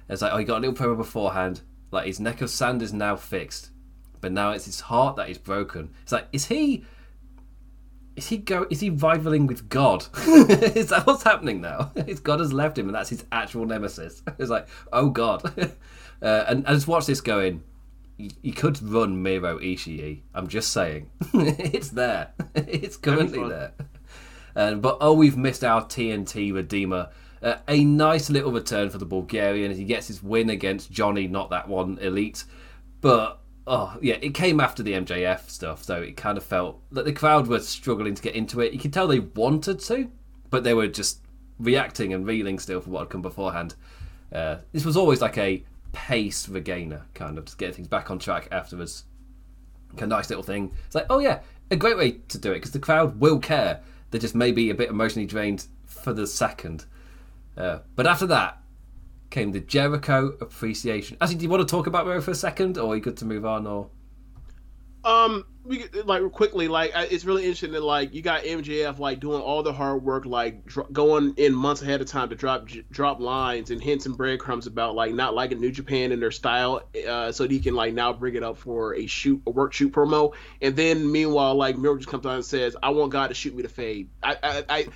It's 0.08 0.22
like, 0.22 0.32
oh, 0.32 0.38
he 0.38 0.44
got 0.44 0.58
a 0.58 0.66
little 0.66 0.74
promo 0.74 0.96
beforehand. 0.96 1.62
Like 1.90 2.06
his 2.06 2.20
neck 2.20 2.40
of 2.40 2.50
sand 2.50 2.82
is 2.82 2.92
now 2.92 3.16
fixed, 3.16 3.69
but 4.20 4.32
now 4.32 4.52
it's 4.52 4.66
his 4.66 4.80
heart 4.80 5.16
that 5.16 5.30
is 5.30 5.38
broken. 5.38 5.90
It's 6.02 6.12
like, 6.12 6.28
is 6.32 6.46
he? 6.46 6.84
Is 8.16 8.28
he 8.28 8.38
go? 8.38 8.66
Is 8.70 8.80
he 8.80 8.90
rivaling 8.90 9.46
with 9.46 9.68
God? 9.68 10.06
is 10.26 10.88
that 10.88 11.06
what's 11.06 11.22
happening 11.22 11.60
now? 11.60 11.92
His 12.06 12.20
God 12.20 12.40
has 12.40 12.52
left 12.52 12.76
him, 12.76 12.86
and 12.86 12.94
that's 12.94 13.08
his 13.08 13.24
actual 13.32 13.64
nemesis. 13.64 14.22
It's 14.38 14.50
like, 14.50 14.68
oh 14.92 15.08
God. 15.08 15.42
Uh, 16.22 16.44
and, 16.48 16.66
and 16.66 16.76
just 16.76 16.88
watch 16.88 17.06
this 17.06 17.20
going. 17.20 17.62
You, 18.18 18.52
could 18.52 18.82
run 18.82 19.22
Miro 19.22 19.58
Ishii. 19.58 20.20
I'm 20.34 20.48
just 20.48 20.74
saying, 20.74 21.08
it's 21.32 21.88
there. 21.88 22.32
It's 22.54 22.98
currently 22.98 23.48
there. 23.48 23.72
Uh, 24.54 24.74
but 24.74 24.98
oh, 25.00 25.14
we've 25.14 25.38
missed 25.38 25.64
our 25.64 25.82
TNT 25.86 26.52
Redeemer. 26.52 27.08
Uh, 27.42 27.56
a 27.66 27.82
nice 27.82 28.28
little 28.28 28.52
return 28.52 28.90
for 28.90 28.98
the 28.98 29.06
Bulgarian 29.06 29.70
as 29.70 29.78
he 29.78 29.84
gets 29.84 30.08
his 30.08 30.22
win 30.22 30.50
against 30.50 30.90
Johnny, 30.92 31.26
not 31.26 31.48
that 31.48 31.68
one 31.68 31.96
elite. 31.98 32.44
But 33.00 33.39
oh 33.70 33.96
yeah, 34.02 34.16
it 34.20 34.34
came 34.34 34.58
after 34.58 34.82
the 34.82 34.94
MJF 34.94 35.48
stuff, 35.48 35.84
so 35.84 36.02
it 36.02 36.16
kind 36.16 36.36
of 36.36 36.42
felt 36.44 36.82
that 36.90 37.04
the 37.04 37.12
crowd 37.12 37.46
were 37.46 37.60
struggling 37.60 38.16
to 38.16 38.22
get 38.22 38.34
into 38.34 38.60
it. 38.60 38.72
You 38.72 38.80
could 38.80 38.92
tell 38.92 39.06
they 39.06 39.20
wanted 39.20 39.78
to, 39.78 40.10
but 40.50 40.64
they 40.64 40.74
were 40.74 40.88
just 40.88 41.20
reacting 41.60 42.12
and 42.12 42.26
reeling 42.26 42.58
still 42.58 42.80
for 42.80 42.90
what 42.90 43.00
had 43.00 43.10
come 43.10 43.22
beforehand. 43.22 43.76
Uh, 44.32 44.56
this 44.72 44.84
was 44.84 44.96
always 44.96 45.20
like 45.20 45.38
a 45.38 45.62
pace 45.92 46.48
regainer, 46.48 47.02
kind 47.14 47.38
of, 47.38 47.44
to 47.44 47.56
get 47.56 47.76
things 47.76 47.86
back 47.86 48.10
on 48.10 48.18
track 48.18 48.48
afterwards. 48.50 49.04
A 49.98 50.06
nice 50.06 50.28
little 50.28 50.42
thing. 50.42 50.72
It's 50.86 50.96
like, 50.96 51.06
oh 51.08 51.20
yeah, 51.20 51.40
a 51.70 51.76
great 51.76 51.96
way 51.96 52.12
to 52.28 52.38
do 52.38 52.50
it 52.50 52.56
because 52.56 52.72
the 52.72 52.80
crowd 52.80 53.20
will 53.20 53.38
care. 53.38 53.80
They 54.10 54.18
just 54.18 54.34
may 54.34 54.50
be 54.50 54.70
a 54.70 54.74
bit 54.74 54.90
emotionally 54.90 55.26
drained 55.26 55.66
for 55.86 56.12
the 56.12 56.26
second. 56.26 56.86
Uh, 57.56 57.78
but 57.94 58.06
after 58.08 58.26
that 58.26 58.60
came 59.30 59.52
the 59.52 59.60
Jericho 59.60 60.36
appreciation. 60.40 61.16
Actually, 61.20 61.36
do 61.36 61.44
you 61.44 61.48
want 61.48 61.66
to 61.66 61.70
talk 61.70 61.86
about 61.86 62.06
Miro 62.06 62.20
for 62.20 62.32
a 62.32 62.34
second, 62.34 62.76
or 62.76 62.92
are 62.92 62.96
you 62.96 63.02
good 63.02 63.16
to 63.18 63.24
move 63.24 63.46
on? 63.46 63.66
Or 63.66 63.90
um, 65.04 65.44
we 65.64 65.84
like 66.04 66.32
quickly 66.32 66.68
like 66.68 66.90
it's 66.94 67.24
really 67.24 67.42
interesting 67.42 67.72
that 67.72 67.82
like 67.82 68.14
you 68.14 68.22
got 68.22 68.44
MJF 68.44 68.98
like 68.98 69.20
doing 69.20 69.40
all 69.42 69.62
the 69.62 69.72
hard 69.72 70.02
work 70.02 70.24
like 70.24 70.64
dr- 70.64 70.90
going 70.92 71.34
in 71.36 71.54
months 71.54 71.82
ahead 71.82 72.00
of 72.00 72.06
time 72.06 72.30
to 72.30 72.34
drop 72.34 72.66
j- 72.66 72.84
drop 72.90 73.20
lines 73.20 73.70
and 73.70 73.82
hints 73.82 74.06
and 74.06 74.16
breadcrumbs 74.16 74.66
about 74.66 74.94
like 74.94 75.12
not 75.12 75.34
liking 75.34 75.60
New 75.60 75.70
Japan 75.70 76.12
and 76.12 76.22
their 76.22 76.30
style 76.30 76.82
uh, 77.06 77.30
so 77.30 77.44
that 77.44 77.50
he 77.50 77.60
can 77.60 77.74
like 77.74 77.92
now 77.92 78.12
bring 78.12 78.36
it 78.36 78.42
up 78.42 78.56
for 78.56 78.94
a 78.94 79.06
shoot 79.06 79.42
a 79.46 79.50
work 79.50 79.74
shoot 79.74 79.92
promo 79.92 80.32
and 80.62 80.74
then 80.76 81.10
meanwhile 81.12 81.54
like 81.54 81.76
Miro 81.76 81.96
just 81.96 82.08
comes 82.08 82.24
out 82.24 82.34
and 82.34 82.44
says 82.44 82.74
I 82.82 82.90
want 82.90 83.12
God 83.12 83.28
to 83.28 83.34
shoot 83.34 83.54
me 83.54 83.62
to 83.62 83.68
fade 83.68 84.08
I 84.22 84.36
I, 84.42 84.64
I 84.68 84.86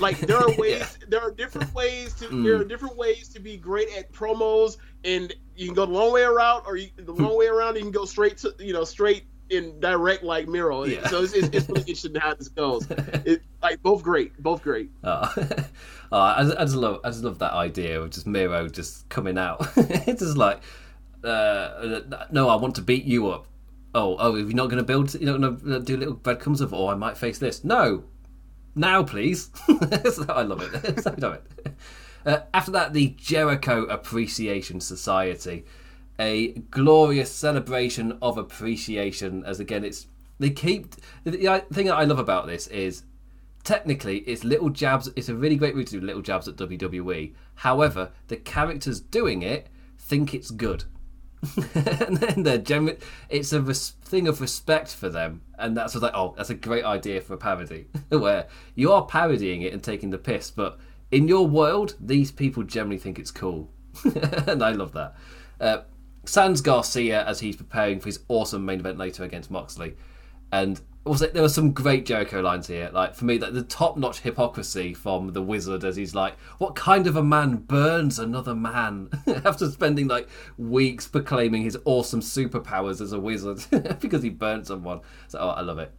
like 0.00 0.18
there 0.18 0.38
are 0.38 0.54
ways 0.58 0.80
yeah. 1.00 1.06
there 1.08 1.20
are 1.20 1.30
different 1.30 1.72
ways 1.72 2.14
to 2.14 2.26
mm. 2.26 2.44
there 2.44 2.56
are 2.56 2.64
different 2.64 2.96
ways 2.96 3.28
to 3.28 3.40
be 3.40 3.56
great 3.56 3.88
at 3.96 4.12
promos 4.12 4.76
and 5.04 5.32
you 5.56 5.66
can 5.66 5.74
go 5.74 5.86
the 5.86 5.92
long 5.92 6.12
way 6.12 6.22
around 6.22 6.64
or 6.66 6.76
you, 6.76 6.90
the 6.96 7.12
long 7.12 7.36
way 7.38 7.46
around 7.46 7.76
you 7.76 7.82
can 7.82 7.90
go 7.90 8.04
straight 8.04 8.38
to 8.38 8.54
you 8.58 8.72
know 8.72 8.84
straight 8.84 9.24
in 9.50 9.78
direct 9.80 10.22
like 10.22 10.48
Miro. 10.48 10.84
Yeah. 10.84 11.06
So 11.08 11.22
it's, 11.22 11.32
it's, 11.34 11.48
it's, 11.48 11.68
really 11.68 11.80
interesting 11.80 12.14
how 12.14 12.34
this 12.34 12.48
goes. 12.48 12.86
It, 13.24 13.42
like 13.62 13.82
both 13.82 14.02
great, 14.02 14.40
both 14.42 14.62
great. 14.62 14.90
Oh. 15.04 15.32
oh 16.12 16.18
I, 16.18 16.40
I, 16.40 16.64
just 16.64 16.76
love, 16.76 17.00
I 17.04 17.10
just 17.10 17.22
love 17.22 17.38
that 17.40 17.52
idea 17.52 18.00
of 18.00 18.10
just 18.10 18.26
Miro 18.26 18.68
just 18.68 19.08
coming 19.08 19.36
out. 19.36 19.66
it's 19.76 20.22
just 20.22 20.36
like, 20.36 20.62
uh, 21.24 22.00
no, 22.30 22.48
I 22.48 22.54
want 22.54 22.76
to 22.76 22.82
beat 22.82 23.04
you 23.04 23.28
up. 23.28 23.46
Oh, 23.94 24.16
oh, 24.18 24.36
if 24.36 24.46
you're 24.46 24.54
not 24.54 24.66
going 24.66 24.78
to 24.78 24.84
build, 24.84 25.12
you're 25.14 25.36
not 25.36 25.62
going 25.62 25.72
to 25.72 25.80
do 25.80 25.96
little 25.96 26.14
breadcrumbs 26.14 26.60
of, 26.60 26.72
oh, 26.72 26.88
I 26.88 26.94
might 26.94 27.18
face 27.18 27.38
this. 27.38 27.64
No, 27.64 28.04
now, 28.74 29.02
please. 29.02 29.50
I 29.68 30.42
love 30.42 30.62
it. 30.62 31.02
so 31.02 31.14
love 31.18 31.34
it. 31.34 31.72
Uh, 32.24 32.40
after 32.52 32.70
that, 32.70 32.92
the 32.92 33.14
Jericho 33.18 33.84
Appreciation 33.84 34.80
Society 34.80 35.64
a 36.20 36.48
glorious 36.70 37.32
celebration 37.32 38.18
of 38.20 38.36
appreciation. 38.36 39.42
As 39.44 39.58
again, 39.58 39.84
it's 39.84 40.06
they 40.38 40.50
keep 40.50 40.94
the 41.24 41.64
thing 41.72 41.86
that 41.86 41.96
I 41.96 42.04
love 42.04 42.18
about 42.18 42.46
this 42.46 42.66
is 42.68 43.02
technically 43.64 44.18
it's 44.18 44.44
little 44.44 44.68
jabs. 44.68 45.08
It's 45.16 45.30
a 45.30 45.34
really 45.34 45.56
great 45.56 45.74
way 45.74 45.84
to 45.84 46.00
do 46.00 46.06
little 46.06 46.22
jabs 46.22 46.46
at 46.46 46.56
WWE. 46.56 47.34
However, 47.56 48.12
the 48.28 48.36
characters 48.36 49.00
doing 49.00 49.42
it 49.42 49.68
think 49.98 50.34
it's 50.34 50.50
good. 50.50 50.84
and 51.74 52.18
then 52.18 52.42
they're 52.42 52.58
genu- 52.58 52.98
it's 53.30 53.54
a 53.54 53.62
res- 53.62 53.94
thing 54.04 54.28
of 54.28 54.42
respect 54.42 54.94
for 54.94 55.08
them, 55.08 55.40
and 55.58 55.74
that's 55.74 55.94
like, 55.94 56.12
oh, 56.14 56.34
that's 56.36 56.50
a 56.50 56.54
great 56.54 56.84
idea 56.84 57.22
for 57.22 57.32
a 57.32 57.38
parody, 57.38 57.86
where 58.10 58.46
you 58.74 58.92
are 58.92 59.06
parodying 59.06 59.62
it 59.62 59.72
and 59.72 59.82
taking 59.82 60.10
the 60.10 60.18
piss, 60.18 60.50
but 60.50 60.78
in 61.10 61.28
your 61.28 61.46
world, 61.46 61.96
these 62.00 62.30
people 62.30 62.62
generally 62.62 62.98
think 62.98 63.18
it's 63.18 63.30
cool, 63.30 63.70
and 64.04 64.62
I 64.62 64.70
love 64.72 64.92
that. 64.92 65.14
Uh, 65.60 65.78
Sans 66.24 66.60
Garcia 66.60 67.24
as 67.24 67.40
he's 67.40 67.56
preparing 67.56 67.98
for 67.98 68.06
his 68.06 68.20
awesome 68.28 68.64
main 68.64 68.80
event 68.80 68.98
later 68.98 69.24
against 69.24 69.50
Moxley. 69.50 69.96
And 70.52 70.80
also, 71.04 71.26
there 71.28 71.42
were 71.42 71.48
some 71.48 71.72
great 71.72 72.04
Jericho 72.04 72.40
lines 72.40 72.66
here. 72.66 72.90
Like 72.92 73.14
for 73.14 73.24
me, 73.24 73.38
like 73.38 73.54
the 73.54 73.62
top-notch 73.62 74.20
hypocrisy 74.20 74.92
from 74.92 75.32
the 75.32 75.40
Wizard 75.40 75.82
as 75.82 75.96
he's 75.96 76.14
like, 76.14 76.38
"What 76.58 76.74
kind 76.76 77.06
of 77.06 77.16
a 77.16 77.22
man 77.22 77.56
burns 77.56 78.18
another 78.18 78.54
man?" 78.54 79.08
After 79.44 79.70
spending 79.70 80.08
like 80.08 80.28
weeks 80.58 81.08
proclaiming 81.08 81.62
his 81.62 81.78
awesome 81.84 82.20
superpowers 82.20 83.00
as 83.00 83.12
a 83.12 83.20
wizard 83.20 83.64
because 84.00 84.22
he 84.22 84.28
burnt 84.28 84.66
someone. 84.66 85.00
So 85.28 85.38
oh, 85.38 85.48
I 85.48 85.62
love 85.62 85.78
it. 85.78 85.92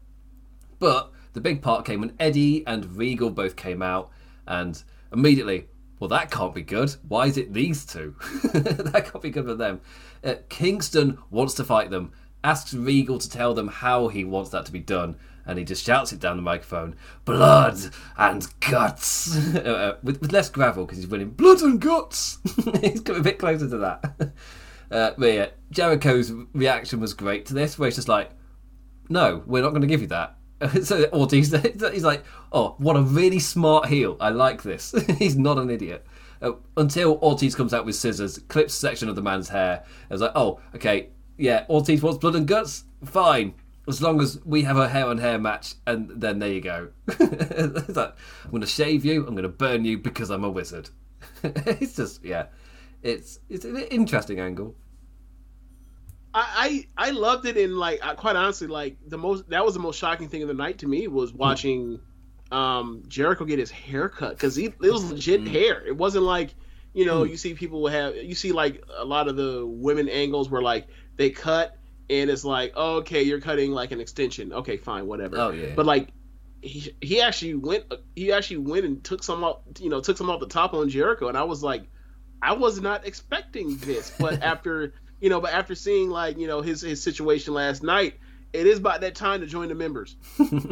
But 0.78 1.12
the 1.34 1.42
big 1.42 1.64
part 1.64 1.84
came 1.84 2.02
when 2.02 2.14
Eddie 2.20 2.66
and 2.68 2.96
Regal 2.96 3.32
both 3.32 3.56
came 3.56 3.82
out, 3.82 4.12
and 4.46 4.84
immediately 5.12 5.68
well, 6.00 6.08
that 6.08 6.32
can't 6.32 6.56
be 6.56 6.64
good. 6.64 6.96
Why 7.08 7.28
is 7.28 7.38
it 7.38 7.54
these 7.54 7.86
two? 7.86 8.16
that 8.54 9.08
can't 9.12 9.22
be 9.22 9.30
good 9.30 9.46
for 9.46 9.54
them. 9.54 9.82
Uh, 10.24 10.34
Kingston 10.50 11.20
wants 11.30 11.54
to 11.54 11.64
fight 11.64 11.92
them, 11.92 12.12
asks 12.44 12.74
Regal 12.74 13.20
to 13.20 13.30
tell 13.30 13.54
them 13.54 13.68
how 13.68 14.08
he 14.08 14.26
wants 14.26 14.50
that 14.50 14.66
to 14.66 14.72
be 14.72 14.80
done. 14.80 15.16
and 15.46 15.60
he 15.60 15.66
just 15.66 15.86
shouts 15.86 16.12
it 16.12 16.20
down 16.20 16.38
the 16.38 16.42
microphone 16.42 16.96
blood 17.26 17.78
and 18.18 18.48
guts 18.60 19.36
uh, 19.56 19.60
uh, 19.60 19.98
with, 20.04 20.22
with 20.22 20.32
less 20.32 20.50
gravel 20.50 20.86
because 20.86 20.98
he's 20.98 21.08
winning 21.08 21.32
blood 21.32 21.62
and 21.62 21.80
guts 21.82 22.40
he's 22.82 23.02
coming 23.02 23.22
a 23.22 23.24
bit 23.24 23.40
closer 23.40 23.68
to 23.70 23.78
that 23.78 24.34
uh, 24.92 25.12
but 25.18 25.34
yeah 25.34 25.48
jericho's 25.72 26.32
reaction 26.54 27.00
was 27.00 27.14
great 27.14 27.46
to 27.46 27.54
this 27.54 27.78
where 27.78 27.88
he's 27.88 27.96
just 27.96 28.08
like 28.08 28.32
no 29.10 29.44
we're 29.46 29.64
not 29.64 29.70
going 29.70 29.82
to 29.82 29.88
give 29.88 30.02
you 30.02 30.08
that 30.08 30.38
so 30.84 31.06
Ortiz, 31.14 31.52
he's 31.94 32.04
like, 32.04 32.24
"Oh, 32.52 32.76
what 32.78 32.96
a 32.96 33.02
really 33.02 33.40
smart 33.40 33.88
heel! 33.88 34.18
I 34.20 34.30
like 34.30 34.64
this. 34.64 34.94
he's 35.18 35.38
not 35.38 35.58
an 35.58 35.70
idiot." 35.70 36.06
Uh, 36.42 36.54
until 36.76 37.18
Ortiz 37.22 37.56
comes 37.56 37.74
out 37.74 37.86
with 37.86 37.96
scissors, 37.96 38.40
clips 38.48 38.74
section 38.74 39.10
of 39.10 39.16
the 39.16 39.22
man's 39.22 39.50
hair. 39.50 39.84
I 40.10 40.14
was 40.14 40.22
like, 40.22 40.32
"Oh, 40.36 40.60
okay, 40.76 41.10
yeah, 41.38 41.66
Ortiz 41.70 42.02
wants 42.02 42.20
blood 42.20 42.36
and 42.36 42.48
guts. 42.48 42.84
Fine, 43.04 43.56
as 43.88 44.02
long 44.02 44.22
as 44.22 44.40
we 44.46 44.64
have 44.64 44.78
a 44.78 44.88
hair 44.88 45.08
on 45.08 45.18
hair 45.18 45.40
match, 45.40 45.76
and 45.88 46.10
then 46.10 46.40
there 46.40 46.52
you 46.52 46.62
go. 46.62 46.90
like, 47.08 48.16
I'm 48.46 48.52
going 48.52 48.62
to 48.62 48.68
shave 48.68 49.04
you. 49.04 49.26
I'm 49.26 49.34
going 49.34 49.44
to 49.44 49.50
burn 49.50 49.86
you 49.86 49.98
because 49.98 50.30
I'm 50.30 50.44
a 50.44 50.50
wizard. 50.50 50.90
it's 51.44 51.96
just 51.96 52.24
yeah, 52.24 52.46
it's 53.02 53.40
it's 53.50 53.66
an 53.66 53.78
interesting 53.78 54.40
angle. 54.40 54.76
I, 56.34 56.86
I 56.98 57.08
I 57.08 57.12
loved 57.12 57.46
it 57.46 57.58
in 57.58 57.78
like 57.78 58.00
quite 58.18 58.36
honestly 58.36 58.68
like 58.68 58.98
the 59.08 59.18
most 59.18 59.50
that 59.50 59.66
was 59.66 59.74
the 59.74 59.80
most 59.80 59.98
shocking 59.98 60.30
thing 60.30 60.42
of 60.42 60.48
the 60.48 60.54
night 60.54 60.80
to 60.80 60.88
me 60.88 61.08
was 61.08 61.34
watching 61.34 62.00
um 62.52 63.04
Jericho 63.08 63.46
get 63.46 63.60
his 63.60 63.72
hair 63.72 64.10
cut 64.10 64.32
because 64.32 64.58
it 64.58 64.80
was 64.80 65.12
legit 65.12 65.44
mm-hmm. 65.44 65.54
hair. 65.54 65.86
It 65.86 65.98
wasn't 65.98 66.26
like 66.26 66.54
you 66.94 67.06
know 67.06 67.24
mm. 67.24 67.30
you 67.30 67.38
see 67.38 67.54
people 67.54 67.88
have 67.88 68.16
you 68.16 68.36
see 68.36 68.52
like 68.52 68.84
a 68.98 69.06
lot 69.06 69.28
of 69.28 69.36
the 69.36 69.66
women 69.66 70.10
angles 70.10 70.50
where 70.50 70.62
like 70.62 70.88
they 71.18 71.30
cut 71.30 71.78
and 72.12 72.30
it's 72.30 72.44
like, 72.44 72.74
oh, 72.76 72.98
okay, 72.98 73.24
you're 73.24 73.40
cutting 73.40 73.72
like 73.72 73.92
an 73.92 74.02
extension. 74.02 74.52
Okay, 74.52 74.76
fine, 74.76 75.08
whatever. 75.08 75.38
Oh 75.38 75.52
yeah. 75.52 75.74
But 75.76 75.86
like, 75.86 76.10
he 76.62 76.94
he 77.02 77.22
actually 77.22 77.56
went 77.56 77.86
he 78.16 78.32
actually 78.34 78.58
went 78.58 78.86
and 78.86 79.04
took 79.04 79.24
some 79.24 79.44
off 79.44 79.62
you 79.80 79.90
know 79.90 80.02
took 80.02 80.18
some 80.18 80.30
off 80.30 80.42
the 80.42 80.48
top 80.48 80.74
on 80.74 80.90
Jericho, 80.90 81.30
and 81.30 81.38
I 81.38 81.44
was 81.44 81.64
like, 81.64 81.84
I 82.42 82.54
was 82.54 82.82
not 82.82 83.08
expecting 83.08 83.78
this, 83.78 84.12
but 84.20 84.44
after 84.44 84.94
you 85.22 85.30
know, 85.30 85.40
but 85.40 85.54
after 85.54 85.76
seeing 85.76 86.10
like 86.10 86.38
you 86.38 86.48
know 86.48 86.62
his 86.62 86.82
his 86.82 87.02
situation 87.02 87.54
last 87.54 87.84
night, 87.84 88.16
it 88.52 88.68
is 88.68 88.80
about 88.80 89.02
that 89.02 89.16
time 89.16 89.40
to 89.42 89.48
join 89.48 89.70
the 89.70 89.76
members. 89.76 90.16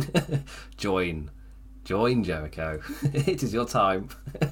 join, 0.77 1.31
join 1.85 2.23
Jericho. 2.23 2.81
it 3.03 3.41
is 3.41 3.53
your 3.53 3.65
time. 3.65 4.09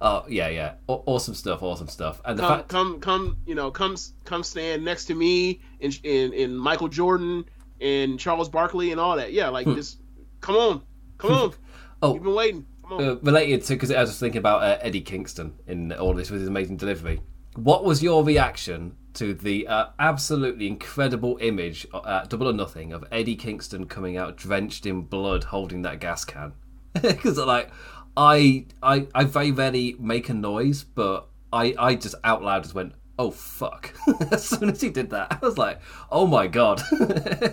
Oh 0.00 0.24
yeah, 0.28 0.46
yeah, 0.46 0.74
awesome 0.86 1.34
stuff, 1.34 1.60
awesome 1.60 1.88
stuff. 1.88 2.20
And 2.24 2.38
the 2.38 2.42
come, 2.42 2.56
fact... 2.58 2.68
come, 2.68 3.00
come, 3.00 3.36
you 3.46 3.56
know, 3.56 3.72
come, 3.72 3.96
come 4.24 4.44
stand 4.44 4.84
next 4.84 5.06
to 5.06 5.14
me 5.16 5.60
in 5.80 5.90
in, 6.04 6.32
in 6.32 6.56
Michael 6.56 6.86
Jordan 6.86 7.46
and 7.80 8.16
Charles 8.16 8.48
Barkley 8.48 8.92
and 8.92 9.00
all 9.00 9.16
that. 9.16 9.32
Yeah, 9.32 9.48
like 9.48 9.66
hmm. 9.66 9.74
just 9.74 9.98
come 10.40 10.54
on, 10.54 10.82
come 11.18 11.32
on. 11.32 11.54
oh, 12.02 12.14
you've 12.14 12.22
been 12.22 12.34
waiting. 12.34 12.66
Uh, 12.88 13.16
related 13.22 13.64
to 13.64 13.74
because 13.74 13.90
I 13.90 14.00
was 14.00 14.20
thinking 14.20 14.38
about 14.38 14.62
uh, 14.62 14.78
Eddie 14.80 15.00
Kingston 15.00 15.58
in 15.66 15.92
all 15.92 16.14
this 16.14 16.30
with 16.30 16.42
his 16.42 16.48
amazing 16.48 16.76
delivery. 16.76 17.20
What 17.56 17.84
was 17.84 18.00
your 18.00 18.22
reaction 18.22 18.94
to 19.18 19.34
the 19.34 19.66
uh, 19.66 19.86
absolutely 19.98 20.68
incredible 20.68 21.38
image 21.40 21.86
at 21.92 22.06
uh, 22.06 22.24
Double 22.24 22.48
or 22.48 22.52
Nothing 22.52 22.92
of 22.92 23.04
Eddie 23.10 23.34
Kingston 23.34 23.86
coming 23.86 24.16
out 24.16 24.36
drenched 24.36 24.86
in 24.86 25.02
blood, 25.02 25.44
holding 25.44 25.82
that 25.82 26.00
gas 26.00 26.24
can? 26.24 26.52
Because 27.02 27.38
like 27.38 27.70
I 28.16 28.66
I 28.82 29.08
I 29.14 29.24
very 29.24 29.50
rarely 29.50 29.96
make 29.98 30.28
a 30.28 30.34
noise, 30.34 30.84
but 30.84 31.28
I 31.52 31.74
I 31.78 31.94
just 31.96 32.14
out 32.24 32.42
loud 32.42 32.62
just 32.62 32.74
went, 32.74 32.94
"Oh 33.18 33.30
fuck!" 33.30 33.92
as 34.30 34.44
soon 34.44 34.70
as 34.70 34.80
he 34.80 34.90
did 34.90 35.10
that, 35.10 35.38
I 35.40 35.44
was 35.44 35.58
like, 35.58 35.80
"Oh 36.10 36.26
my 36.26 36.46
god!" 36.46 36.80
I 36.92 37.52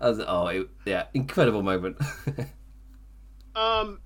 was 0.00 0.20
oh 0.26 0.46
it, 0.48 0.68
yeah, 0.84 1.06
incredible 1.14 1.62
moment. 1.62 1.96
um, 3.54 4.00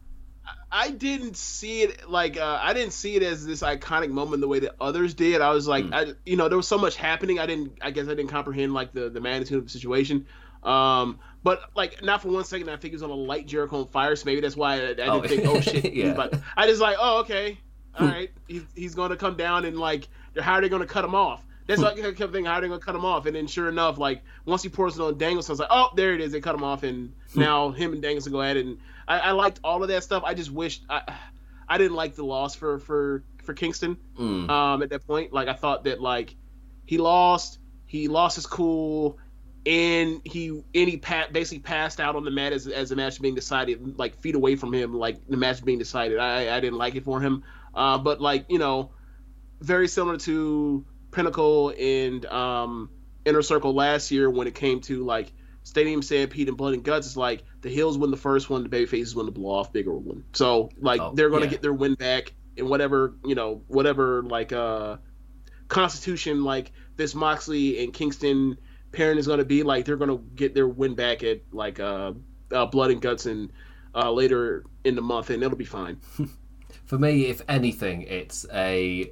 I 0.75 0.91
didn't 0.91 1.37
see 1.37 1.83
it 1.83 2.09
like 2.09 2.39
uh, 2.39 2.59
I 2.61 2.73
didn't 2.73 2.95
see 2.95 3.14
it 3.14 3.23
as 3.23 3.45
this 3.45 3.62
iconic 3.62 4.09
moment 4.11 4.41
the 4.41 4.49
way 4.49 4.61
that 4.61 4.75
others 4.81 5.12
did. 5.12 5.43
I 5.43 5.51
was 5.51 5.68
like, 5.68 5.85
mm. 5.85 5.95
I 5.95 6.14
you 6.25 6.37
know 6.37 6.49
there 6.49 6.57
was 6.57 6.66
so 6.66 6.79
much 6.79 6.97
happening. 6.97 7.39
I 7.39 7.45
didn't 7.45 7.79
I 7.83 7.91
guess 7.91 8.07
I 8.07 8.14
didn't 8.14 8.29
comprehend 8.29 8.73
like 8.73 8.93
the 8.93 9.11
the 9.11 9.20
magnitude 9.20 9.59
of 9.59 9.64
the 9.64 9.70
situation. 9.70 10.27
Um, 10.62 11.18
but 11.43 11.61
like 11.75 12.03
not 12.03 12.23
for 12.23 12.29
one 12.29 12.45
second 12.45 12.70
I 12.70 12.77
think 12.77 12.93
he 12.93 12.93
was 12.93 13.03
gonna 13.03 13.14
light 13.14 13.47
Jericho 13.47 13.81
on 13.81 13.87
fire, 13.87 14.16
so 14.16 14.25
maybe 14.25 14.41
that's 14.41 14.57
why 14.57 14.77
I, 14.77 14.77
I 14.77 14.95
didn't 14.95 15.09
oh. 15.11 15.23
think, 15.23 15.45
oh 15.47 15.61
shit. 15.61 15.93
yeah. 15.93 16.14
But 16.14 16.41
I 16.57 16.66
just 16.66 16.81
like, 16.81 16.97
oh 16.99 17.20
okay, 17.20 17.59
all 18.01 18.07
right, 18.07 18.31
he's, 18.49 18.64
he's 18.75 18.95
gonna 18.95 19.16
come 19.16 19.37
down 19.37 19.66
and 19.66 19.79
like, 19.79 20.09
how 20.41 20.55
are 20.55 20.62
they 20.62 20.70
gonna 20.70 20.87
cut 20.87 21.05
him 21.05 21.14
off? 21.14 21.45
That's 21.66 21.83
like 21.83 21.99
I 21.99 22.12
kept 22.12 22.33
thinking, 22.33 22.47
how 22.47 22.55
are 22.55 22.61
they 22.62 22.68
gonna 22.68 22.81
cut 22.81 22.95
him 22.95 23.05
off? 23.05 23.27
And 23.27 23.37
then 23.37 23.47
sure 23.47 23.68
enough, 23.68 23.99
like 23.99 24.23
once 24.47 24.62
he 24.62 24.70
pours 24.70 24.99
it 24.99 25.03
on 25.03 25.18
Danielson, 25.18 25.53
I 25.53 25.55
was 25.55 25.61
like, 25.61 25.68
oh, 25.70 25.91
there 25.95 26.14
it 26.14 26.20
is. 26.20 26.33
They 26.33 26.41
cut 26.41 26.55
him 26.55 26.64
off, 26.64 26.83
and 26.83 27.12
hmm. 27.35 27.41
now 27.41 27.70
him 27.70 27.93
and 27.93 28.01
Danielson 28.01 28.33
go 28.33 28.41
at 28.41 28.57
it. 28.57 28.64
And 28.64 28.79
I, 29.07 29.18
I 29.18 29.30
liked 29.32 29.61
all 29.64 29.82
of 29.82 29.88
that 29.88 30.03
stuff. 30.03 30.22
I 30.24 30.34
just 30.34 30.50
wished 30.50 30.84
I, 30.88 31.03
I 31.68 31.78
didn't 31.78 31.96
like 31.96 32.14
the 32.14 32.24
loss 32.24 32.55
for 32.55 32.78
for 32.78 33.24
for 33.44 33.55
Kingston. 33.55 33.96
Mm. 34.18 34.48
Um, 34.48 34.82
at 34.82 34.90
that 34.90 35.07
point, 35.07 35.32
like 35.32 35.48
I 35.48 35.55
thought 35.55 35.84
that 35.84 36.00
like 36.00 36.34
he 36.86 36.98
lost, 36.98 37.59
he 37.86 38.09
lost 38.09 38.36
his 38.36 38.46
cool 38.46 39.18
and 39.64 40.20
he 40.24 40.48
and 40.48 40.88
he 40.88 40.96
pat, 40.96 41.32
basically 41.32 41.61
passed 41.61 42.00
out 42.00 42.16
on 42.16 42.24
the 42.24 42.30
mat 42.30 42.53
as, 42.53 42.66
as 42.66 42.90
the 42.90 42.96
match 42.96 43.20
being 43.20 43.34
decided, 43.34 43.98
like 43.98 44.16
feet 44.16 44.34
away 44.34 44.57
from 44.57 44.74
him, 44.74 44.94
like 44.94 45.26
the 45.28 45.36
match 45.36 45.64
being 45.64 45.78
decided. 45.78 46.18
I, 46.18 46.57
I 46.57 46.61
didn't 46.61 46.78
like 46.78 46.94
it 46.94 47.05
for 47.05 47.20
him, 47.20 47.44
uh, 47.74 47.98
but 47.98 48.20
like 48.20 48.46
you 48.48 48.59
know, 48.59 48.90
very 49.61 49.88
similar 49.88 50.18
to 50.18 50.84
Pinnacle 51.12 51.72
and 51.78 52.26
um, 52.26 52.90
Inner 53.24 53.42
Circle 53.42 53.74
last 53.74 54.11
year 54.11 54.28
when 54.28 54.46
it 54.46 54.55
came 54.55 54.80
to 54.82 55.05
like 55.05 55.32
Stadium 55.64 56.02
Stampede 56.02 56.48
and 56.48 56.56
Blood 56.56 56.74
and 56.74 56.82
Guts. 56.82 57.06
is 57.06 57.16
like 57.16 57.44
the 57.60 57.68
Hills 57.68 57.98
win 57.98 58.10
the 58.10 58.16
first 58.16 58.50
one, 58.50 58.62
the 58.62 58.68
baby 58.68 58.86
faces 58.86 59.14
win 59.14 59.26
the 59.26 59.32
blow 59.32 59.50
off 59.50 59.72
bigger 59.72 59.92
one. 59.92 60.24
So 60.32 60.70
like 60.78 61.00
oh, 61.00 61.12
they're 61.14 61.30
gonna 61.30 61.44
yeah. 61.44 61.52
get 61.52 61.62
their 61.62 61.72
win 61.72 61.94
back 61.94 62.32
in 62.56 62.68
whatever 62.68 63.14
you 63.24 63.34
know 63.34 63.62
whatever 63.68 64.22
like 64.22 64.52
uh 64.52 64.96
constitution 65.68 66.44
like 66.44 66.72
this 66.96 67.14
Moxley 67.14 67.82
and 67.82 67.92
Kingston 67.92 68.58
pairing 68.92 69.18
is 69.18 69.26
going 69.26 69.38
to 69.38 69.44
be 69.44 69.62
like 69.62 69.84
they're 69.84 69.96
going 69.96 70.10
to 70.10 70.22
get 70.34 70.54
their 70.54 70.68
win 70.68 70.94
back 70.94 71.22
at 71.22 71.40
like 71.50 71.80
uh, 71.80 72.12
uh, 72.52 72.66
blood 72.66 72.90
and 72.90 73.00
guts 73.00 73.26
and 73.26 73.50
uh, 73.94 74.10
later 74.12 74.64
in 74.84 74.94
the 74.94 75.02
month 75.02 75.30
and 75.30 75.42
it'll 75.42 75.56
be 75.56 75.64
fine 75.64 75.98
for 76.84 76.98
me 76.98 77.26
if 77.26 77.40
anything 77.48 78.02
it's 78.02 78.46
a 78.52 79.10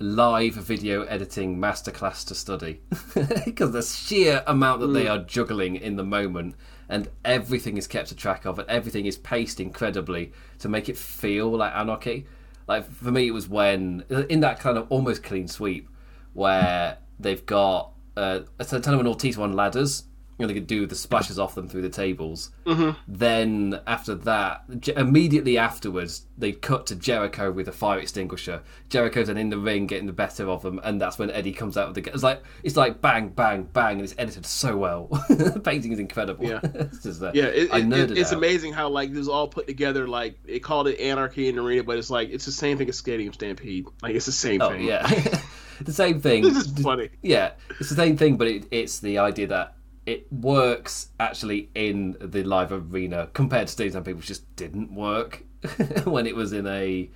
live 0.00 0.54
video 0.54 1.02
editing 1.04 1.58
masterclass 1.58 2.26
to 2.26 2.34
study 2.34 2.80
because 3.44 3.70
the 3.72 3.82
sheer 3.82 4.42
amount 4.46 4.80
that 4.80 4.88
mm. 4.88 4.94
they 4.94 5.06
are 5.06 5.18
juggling 5.18 5.76
in 5.76 5.96
the 5.96 6.04
moment 6.04 6.54
and 6.88 7.08
everything 7.24 7.76
is 7.76 7.86
kept 7.86 8.10
a 8.10 8.16
track 8.16 8.44
of 8.46 8.58
and 8.58 8.68
everything 8.68 9.06
is 9.06 9.18
paced 9.18 9.60
incredibly 9.60 10.32
to 10.58 10.68
make 10.68 10.88
it 10.88 10.96
feel 10.96 11.50
like 11.50 11.72
anarchy 11.74 12.26
like 12.66 12.90
for 12.90 13.12
me 13.12 13.28
it 13.28 13.32
was 13.32 13.48
when 13.48 14.02
in 14.28 14.40
that 14.40 14.58
kind 14.58 14.78
of 14.78 14.86
almost 14.90 15.22
clean 15.22 15.46
sweep 15.46 15.88
where 16.32 16.98
they've 17.18 17.44
got 17.46 17.92
uh, 18.16 18.40
Santana 18.60 18.98
and 18.98 19.08
Ortiz 19.08 19.38
on 19.38 19.52
ladders. 19.52 20.04
You 20.40 20.46
know, 20.46 20.54
they 20.54 20.58
could 20.58 20.66
do 20.66 20.86
the 20.86 20.94
splashes 20.94 21.38
off 21.38 21.54
them 21.54 21.68
through 21.68 21.82
the 21.82 21.90
tables. 21.90 22.50
Mm-hmm. 22.64 22.98
Then 23.06 23.80
after 23.86 24.14
that, 24.14 24.64
immediately 24.96 25.58
afterwards, 25.58 26.24
they 26.38 26.52
cut 26.52 26.86
to 26.86 26.96
Jericho 26.96 27.52
with 27.52 27.68
a 27.68 27.72
fire 27.72 27.98
extinguisher. 27.98 28.62
Jericho's 28.88 29.26
then 29.26 29.36
in 29.36 29.50
the 29.50 29.58
ring 29.58 29.86
getting 29.86 30.06
the 30.06 30.14
better 30.14 30.48
of 30.48 30.62
them, 30.62 30.80
and 30.82 30.98
that's 30.98 31.18
when 31.18 31.30
Eddie 31.30 31.52
comes 31.52 31.76
out 31.76 31.88
of 31.88 31.94
the. 31.94 32.10
It's 32.10 32.22
like 32.22 32.42
it's 32.62 32.76
like 32.76 33.02
bang, 33.02 33.28
bang, 33.28 33.64
bang, 33.64 33.96
and 33.96 34.02
it's 34.02 34.14
edited 34.16 34.46
so 34.46 34.78
well. 34.78 35.06
the 35.28 35.60
painting 35.62 35.92
is 35.92 35.98
incredible. 35.98 36.46
Yeah, 36.46 36.60
it's 36.64 37.02
just, 37.02 37.22
uh, 37.22 37.32
yeah. 37.34 37.44
It, 37.44 37.70
it, 37.70 37.92
it, 37.92 38.18
it's 38.18 38.32
amazing 38.32 38.72
how 38.72 38.88
like 38.88 39.10
this 39.10 39.20
is 39.20 39.28
all 39.28 39.48
put 39.48 39.66
together. 39.66 40.08
Like 40.08 40.42
they 40.44 40.58
called 40.58 40.88
it 40.88 40.98
Anarchy 40.98 41.48
in 41.48 41.56
the 41.56 41.62
Arena, 41.62 41.84
but 41.84 41.98
it's 41.98 42.10
like 42.10 42.30
it's 42.30 42.46
the 42.46 42.52
same 42.52 42.78
thing 42.78 42.88
as 42.88 42.96
Stadium 42.96 43.34
Stampede. 43.34 43.86
Like 44.02 44.14
it's 44.14 44.26
the 44.26 44.32
same 44.32 44.62
oh, 44.62 44.70
thing. 44.70 44.84
Yeah. 44.84 45.06
the 45.80 45.92
same 45.92 46.20
thing. 46.20 46.42
This 46.42 46.56
is 46.56 46.82
funny. 46.82 47.10
Yeah, 47.22 47.52
it's 47.78 47.90
the 47.90 47.96
same 47.96 48.16
thing, 48.16 48.36
but 48.36 48.48
it, 48.48 48.66
it's 48.70 49.00
the 49.00 49.18
idea 49.18 49.48
that 49.48 49.74
it 50.06 50.32
works 50.32 51.08
actually 51.18 51.70
in 51.74 52.16
the 52.20 52.42
live 52.42 52.72
arena 52.72 53.28
compared 53.32 53.68
to 53.68 53.90
Stampede, 53.90 54.16
which 54.16 54.26
just 54.26 54.56
didn't 54.56 54.94
work 54.94 55.44
when 56.04 56.26
it 56.26 56.34
was 56.34 56.52
in 56.52 56.66
a 56.66 57.10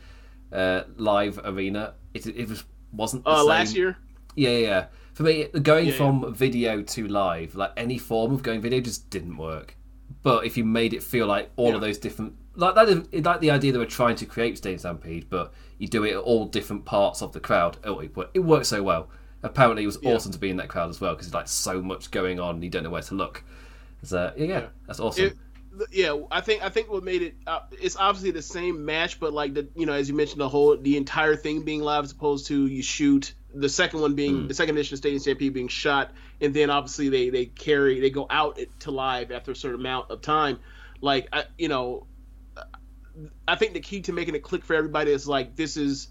uh, 0.52 0.82
live 0.96 1.40
arena. 1.44 1.94
It, 2.12 2.26
it 2.26 2.48
was 2.48 2.64
wasn't. 2.92 3.26
Uh, 3.26 3.44
last 3.44 3.74
year. 3.74 3.96
Yeah, 4.36 4.56
yeah. 4.56 4.86
For 5.14 5.22
me, 5.22 5.44
going 5.44 5.86
yeah, 5.86 5.92
from 5.92 6.22
yeah. 6.22 6.30
video 6.30 6.82
to 6.82 7.08
live, 7.08 7.54
like 7.54 7.72
any 7.76 7.98
form 7.98 8.32
of 8.32 8.42
going 8.42 8.60
video, 8.60 8.80
just 8.80 9.10
didn't 9.10 9.36
work. 9.36 9.76
But 10.22 10.44
if 10.44 10.56
you 10.56 10.64
made 10.64 10.92
it 10.92 11.02
feel 11.02 11.26
like 11.26 11.50
all 11.56 11.68
yeah. 11.68 11.74
of 11.76 11.80
those 11.80 11.98
different, 11.98 12.34
like 12.56 12.74
that, 12.74 13.24
like 13.24 13.40
the 13.40 13.50
idea 13.50 13.72
they 13.72 13.78
were 13.78 13.86
trying 13.86 14.16
to 14.16 14.26
create 14.26 14.58
Stadium 14.58 14.78
Stampede, 14.78 15.30
but 15.30 15.52
you 15.78 15.86
do 15.86 16.04
it 16.04 16.12
at 16.12 16.18
all 16.18 16.46
different 16.46 16.84
parts 16.84 17.22
of 17.22 17.32
the 17.32 17.40
crowd. 17.40 17.78
Oh, 17.84 18.00
it, 18.00 18.12
it 18.34 18.40
worked 18.40 18.66
so 18.66 18.82
well. 18.82 19.08
Apparently, 19.44 19.82
it 19.82 19.86
was 19.86 19.98
yeah. 20.02 20.12
awesome 20.12 20.32
to 20.32 20.38
be 20.38 20.50
in 20.50 20.56
that 20.56 20.68
crowd 20.68 20.90
as 20.90 21.00
well 21.00 21.12
because 21.12 21.26
it's 21.26 21.34
like 21.34 21.48
so 21.48 21.82
much 21.82 22.10
going 22.10 22.40
on. 22.40 22.56
And 22.56 22.64
you 22.64 22.70
don't 22.70 22.82
know 22.82 22.90
where 22.90 23.02
to 23.02 23.14
look. 23.14 23.44
So 24.02 24.32
yeah, 24.36 24.44
yeah. 24.44 24.66
that's 24.86 25.00
awesome. 25.00 25.26
It, 25.26 25.36
yeah, 25.92 26.16
I 26.30 26.40
think 26.40 26.64
I 26.64 26.68
think 26.68 26.90
what 26.90 27.02
made 27.02 27.22
it 27.22 27.34
uh, 27.46 27.60
it's 27.80 27.96
obviously 27.96 28.30
the 28.30 28.42
same 28.42 28.84
match, 28.84 29.20
but 29.20 29.32
like 29.32 29.54
the 29.54 29.68
you 29.74 29.86
know 29.86 29.92
as 29.92 30.08
you 30.08 30.14
mentioned 30.14 30.40
the 30.40 30.48
whole 30.48 30.76
the 30.76 30.96
entire 30.96 31.36
thing 31.36 31.62
being 31.62 31.80
live 31.80 32.04
as 32.04 32.12
opposed 32.12 32.46
to 32.46 32.66
you 32.66 32.82
shoot 32.82 33.34
the 33.54 33.68
second 33.68 34.00
one 34.00 34.14
being 34.14 34.44
mm. 34.44 34.48
the 34.48 34.54
second 34.54 34.76
edition 34.76 34.94
of 34.94 34.98
Stadium 34.98 35.20
Stampede 35.20 35.54
being 35.54 35.68
shot, 35.68 36.12
and 36.40 36.54
then 36.54 36.70
obviously 36.70 37.08
they 37.08 37.30
they 37.30 37.46
carry 37.46 38.00
they 38.00 38.10
go 38.10 38.26
out 38.28 38.58
to 38.80 38.90
live 38.90 39.30
after 39.30 39.52
a 39.52 39.56
certain 39.56 39.80
amount 39.80 40.10
of 40.10 40.20
time. 40.20 40.60
Like 41.00 41.28
I, 41.32 41.44
you 41.58 41.68
know, 41.68 42.06
I 43.46 43.56
think 43.56 43.74
the 43.74 43.80
key 43.80 44.00
to 44.02 44.12
making 44.12 44.34
it 44.34 44.42
click 44.42 44.64
for 44.64 44.74
everybody 44.74 45.12
is 45.12 45.26
like 45.28 45.56
this 45.56 45.76
is 45.76 46.08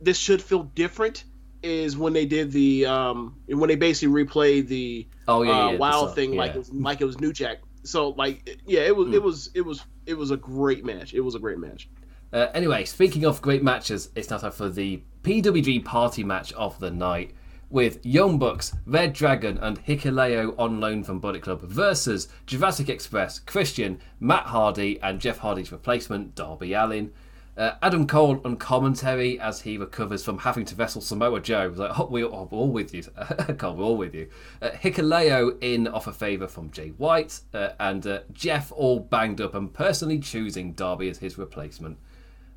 this 0.00 0.18
should 0.18 0.42
feel 0.42 0.62
different 0.62 1.24
is 1.64 1.96
when 1.96 2.12
they 2.12 2.26
did 2.26 2.52
the 2.52 2.86
um 2.86 3.36
when 3.48 3.68
they 3.68 3.76
basically 3.76 4.24
replayed 4.24 4.68
the 4.68 5.06
oh 5.28 5.42
yeah, 5.42 5.50
uh, 5.50 5.70
yeah 5.70 5.78
wow 5.78 6.06
thing 6.06 6.34
yeah. 6.34 6.38
like 6.38 6.54
it 6.54 6.58
was, 6.58 6.72
like 6.72 7.00
it 7.00 7.04
was 7.04 7.20
New 7.20 7.32
Jack. 7.32 7.58
So 7.82 8.10
like 8.10 8.60
yeah, 8.66 8.80
it 8.80 8.94
was 8.94 9.08
mm. 9.08 9.14
it 9.14 9.22
was 9.22 9.50
it 9.54 9.62
was 9.62 9.84
it 10.06 10.14
was 10.14 10.30
a 10.30 10.36
great 10.36 10.84
match. 10.84 11.14
It 11.14 11.20
was 11.20 11.34
a 11.34 11.38
great 11.38 11.58
match. 11.58 11.88
Uh, 12.32 12.48
anyway, 12.52 12.84
speaking 12.84 13.24
of 13.24 13.40
great 13.40 13.62
matches, 13.62 14.10
it's 14.16 14.28
now 14.28 14.38
time 14.38 14.50
for 14.50 14.68
the 14.68 15.02
PWG 15.22 15.84
party 15.84 16.24
match 16.24 16.52
of 16.54 16.78
the 16.80 16.90
night 16.90 17.32
with 17.70 18.04
Young 18.04 18.38
Bucks, 18.38 18.74
Red 18.86 19.12
Dragon, 19.12 19.58
and 19.58 19.84
Hikuleo 19.84 20.54
on 20.58 20.80
loan 20.80 21.02
from 21.02 21.20
Bullet 21.20 21.42
Club 21.42 21.62
versus 21.62 22.28
Jurassic 22.46 22.88
Express, 22.88 23.38
Christian, 23.38 24.00
Matt 24.20 24.46
Hardy, 24.46 25.00
and 25.02 25.20
Jeff 25.20 25.38
Hardy's 25.38 25.72
replacement, 25.72 26.34
Darby 26.34 26.72
Allin. 26.72 27.12
Uh, 27.56 27.72
Adam 27.82 28.06
Cole 28.06 28.40
on 28.44 28.56
commentary 28.56 29.38
as 29.38 29.60
he 29.60 29.78
recovers 29.78 30.24
from 30.24 30.38
having 30.38 30.64
to 30.64 30.74
wrestle 30.74 31.00
Samoa 31.00 31.40
Joe. 31.40 31.72
Like, 31.74 31.98
oh, 31.98 32.06
we're, 32.06 32.26
all, 32.26 32.48
we're 32.50 32.58
all 32.58 32.70
with 32.70 32.92
you, 32.92 33.02
Cole. 33.58 33.76
We're 33.76 33.84
all 33.84 33.96
with 33.96 34.14
you. 34.14 34.28
Uh, 34.60 34.70
Hikuleo 34.70 35.56
in 35.62 35.86
off 35.86 36.08
a 36.08 36.12
favour 36.12 36.48
from 36.48 36.70
Jay 36.72 36.88
White, 36.88 37.40
uh, 37.52 37.70
and 37.78 38.04
uh, 38.06 38.20
Jeff 38.32 38.72
all 38.72 38.98
banged 38.98 39.40
up 39.40 39.54
and 39.54 39.72
personally 39.72 40.18
choosing 40.18 40.72
Darby 40.72 41.08
as 41.08 41.18
his 41.18 41.38
replacement. 41.38 41.98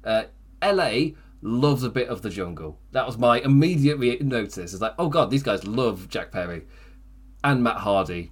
Uh, 0.04 0.24
LA 0.64 1.10
loves 1.42 1.84
a 1.84 1.90
bit 1.90 2.08
of 2.08 2.24
the 2.24 2.30
jungle. 2.30 2.80
That 2.92 3.06
was 3.06 3.18
my 3.18 3.40
immediate 3.40 3.98
re- 3.98 4.18
notice. 4.20 4.74
It's 4.74 4.82
like, 4.82 4.96
oh 4.98 5.10
god, 5.10 5.30
these 5.30 5.44
guys 5.44 5.66
love 5.68 6.10
Jack 6.10 6.32
Perry 6.32 6.66
and 7.44 7.64
Matt 7.64 7.78
Hardy 7.78 8.32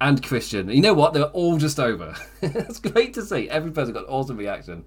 and 0.00 0.22
Christian. 0.22 0.70
You 0.70 0.80
know 0.80 0.94
what? 0.94 1.12
They're 1.12 1.24
all 1.24 1.58
just 1.58 1.78
over. 1.78 2.16
it's 2.42 2.80
great 2.80 3.12
to 3.14 3.22
see. 3.22 3.50
Every 3.50 3.70
person 3.70 3.92
got 3.92 4.04
an 4.04 4.08
awesome 4.10 4.38
reaction. 4.38 4.84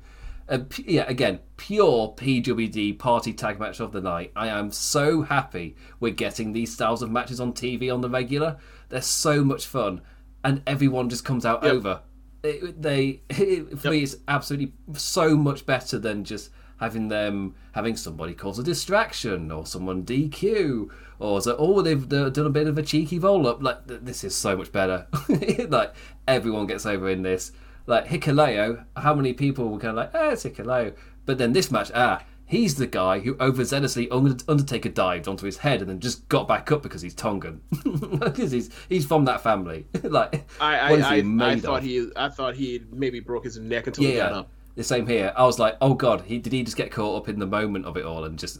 Uh, 0.49 0.59
yeah, 0.85 1.05
again, 1.07 1.39
pure 1.57 2.13
PWG 2.17 2.99
party 2.99 3.33
tag 3.33 3.59
match 3.59 3.79
of 3.79 3.91
the 3.91 4.01
night. 4.01 4.31
I 4.35 4.47
am 4.47 4.71
so 4.71 5.21
happy 5.21 5.75
we're 5.99 6.11
getting 6.13 6.51
these 6.53 6.73
styles 6.73 7.01
of 7.01 7.09
matches 7.09 7.39
on 7.39 7.53
TV 7.53 7.93
on 7.93 8.01
the 8.01 8.09
regular. 8.09 8.57
They're 8.89 9.01
so 9.01 9.43
much 9.43 9.65
fun, 9.65 10.01
and 10.43 10.61
everyone 10.67 11.09
just 11.09 11.23
comes 11.23 11.45
out 11.45 11.63
yep. 11.63 11.73
over 11.73 12.01
it, 12.43 12.81
they 12.81 13.21
it, 13.29 13.79
for 13.79 13.87
yep. 13.87 13.91
me 13.91 14.03
it's 14.03 14.17
absolutely 14.27 14.73
so 14.93 15.35
much 15.35 15.65
better 15.65 15.97
than 15.97 16.23
just 16.23 16.51
having 16.79 17.07
them 17.07 17.55
having 17.73 17.95
somebody 17.95 18.33
cause 18.33 18.59
a 18.59 18.63
distraction 18.63 19.51
or 19.51 19.65
someone 19.65 20.03
DQ 20.03 20.89
or 21.19 21.41
so, 21.41 21.55
oh 21.57 21.81
they've 21.81 22.09
done 22.09 22.37
a 22.37 22.49
bit 22.49 22.67
of 22.67 22.77
a 22.77 22.83
cheeky 22.83 23.19
roll 23.19 23.47
up 23.47 23.63
like 23.63 23.77
this 23.85 24.23
is 24.23 24.35
so 24.35 24.57
much 24.57 24.71
better 24.71 25.07
like 25.69 25.93
everyone 26.27 26.67
gets 26.67 26.85
over 26.85 27.09
in 27.09 27.21
this 27.21 27.51
like 27.85 28.07
Hikuleo, 28.07 28.85
how 28.95 29.13
many 29.13 29.33
people 29.33 29.69
were 29.69 29.79
kind 29.79 29.91
of 29.91 29.95
like 29.97 30.11
ah 30.13 30.29
it's 30.31 30.43
Hikuleo 30.43 30.95
but 31.25 31.37
then 31.37 31.53
this 31.53 31.71
match 31.71 31.91
ah 31.93 32.23
He's 32.45 32.75
the 32.75 32.87
guy 32.87 33.19
who 33.19 33.35
overzealously 33.35 34.09
Undertaker 34.47 34.89
dived 34.89 35.27
onto 35.27 35.45
his 35.45 35.57
head 35.57 35.81
and 35.81 35.89
then 35.89 35.99
just 35.99 36.27
got 36.29 36.47
back 36.47 36.71
up 36.71 36.83
because 36.83 37.01
he's 37.01 37.15
Tongan, 37.15 37.61
because 38.19 38.51
he's 38.51 38.69
he's 38.89 39.05
from 39.05 39.25
that 39.25 39.41
family. 39.41 39.87
like, 40.03 40.47
I 40.59 40.77
I, 40.77 40.89
I, 40.89 41.51
I 41.51 41.59
thought 41.59 41.77
of? 41.79 41.83
he 41.83 42.09
I 42.15 42.29
thought 42.29 42.55
he 42.55 42.83
maybe 42.91 43.21
broke 43.21 43.45
his 43.45 43.57
neck 43.57 43.87
until 43.87 44.03
yeah, 44.03 44.09
he 44.11 44.17
got 44.17 44.33
up. 44.33 44.49
The 44.75 44.83
same 44.83 45.07
here. 45.07 45.33
I 45.35 45.45
was 45.45 45.57
like, 45.57 45.77
oh 45.81 45.93
god, 45.93 46.21
he 46.25 46.37
did 46.37 46.51
he 46.51 46.63
just 46.63 46.77
get 46.77 46.91
caught 46.91 47.23
up 47.23 47.29
in 47.29 47.39
the 47.39 47.47
moment 47.47 47.85
of 47.85 47.95
it 47.95 48.05
all 48.05 48.25
and 48.25 48.37
just 48.37 48.59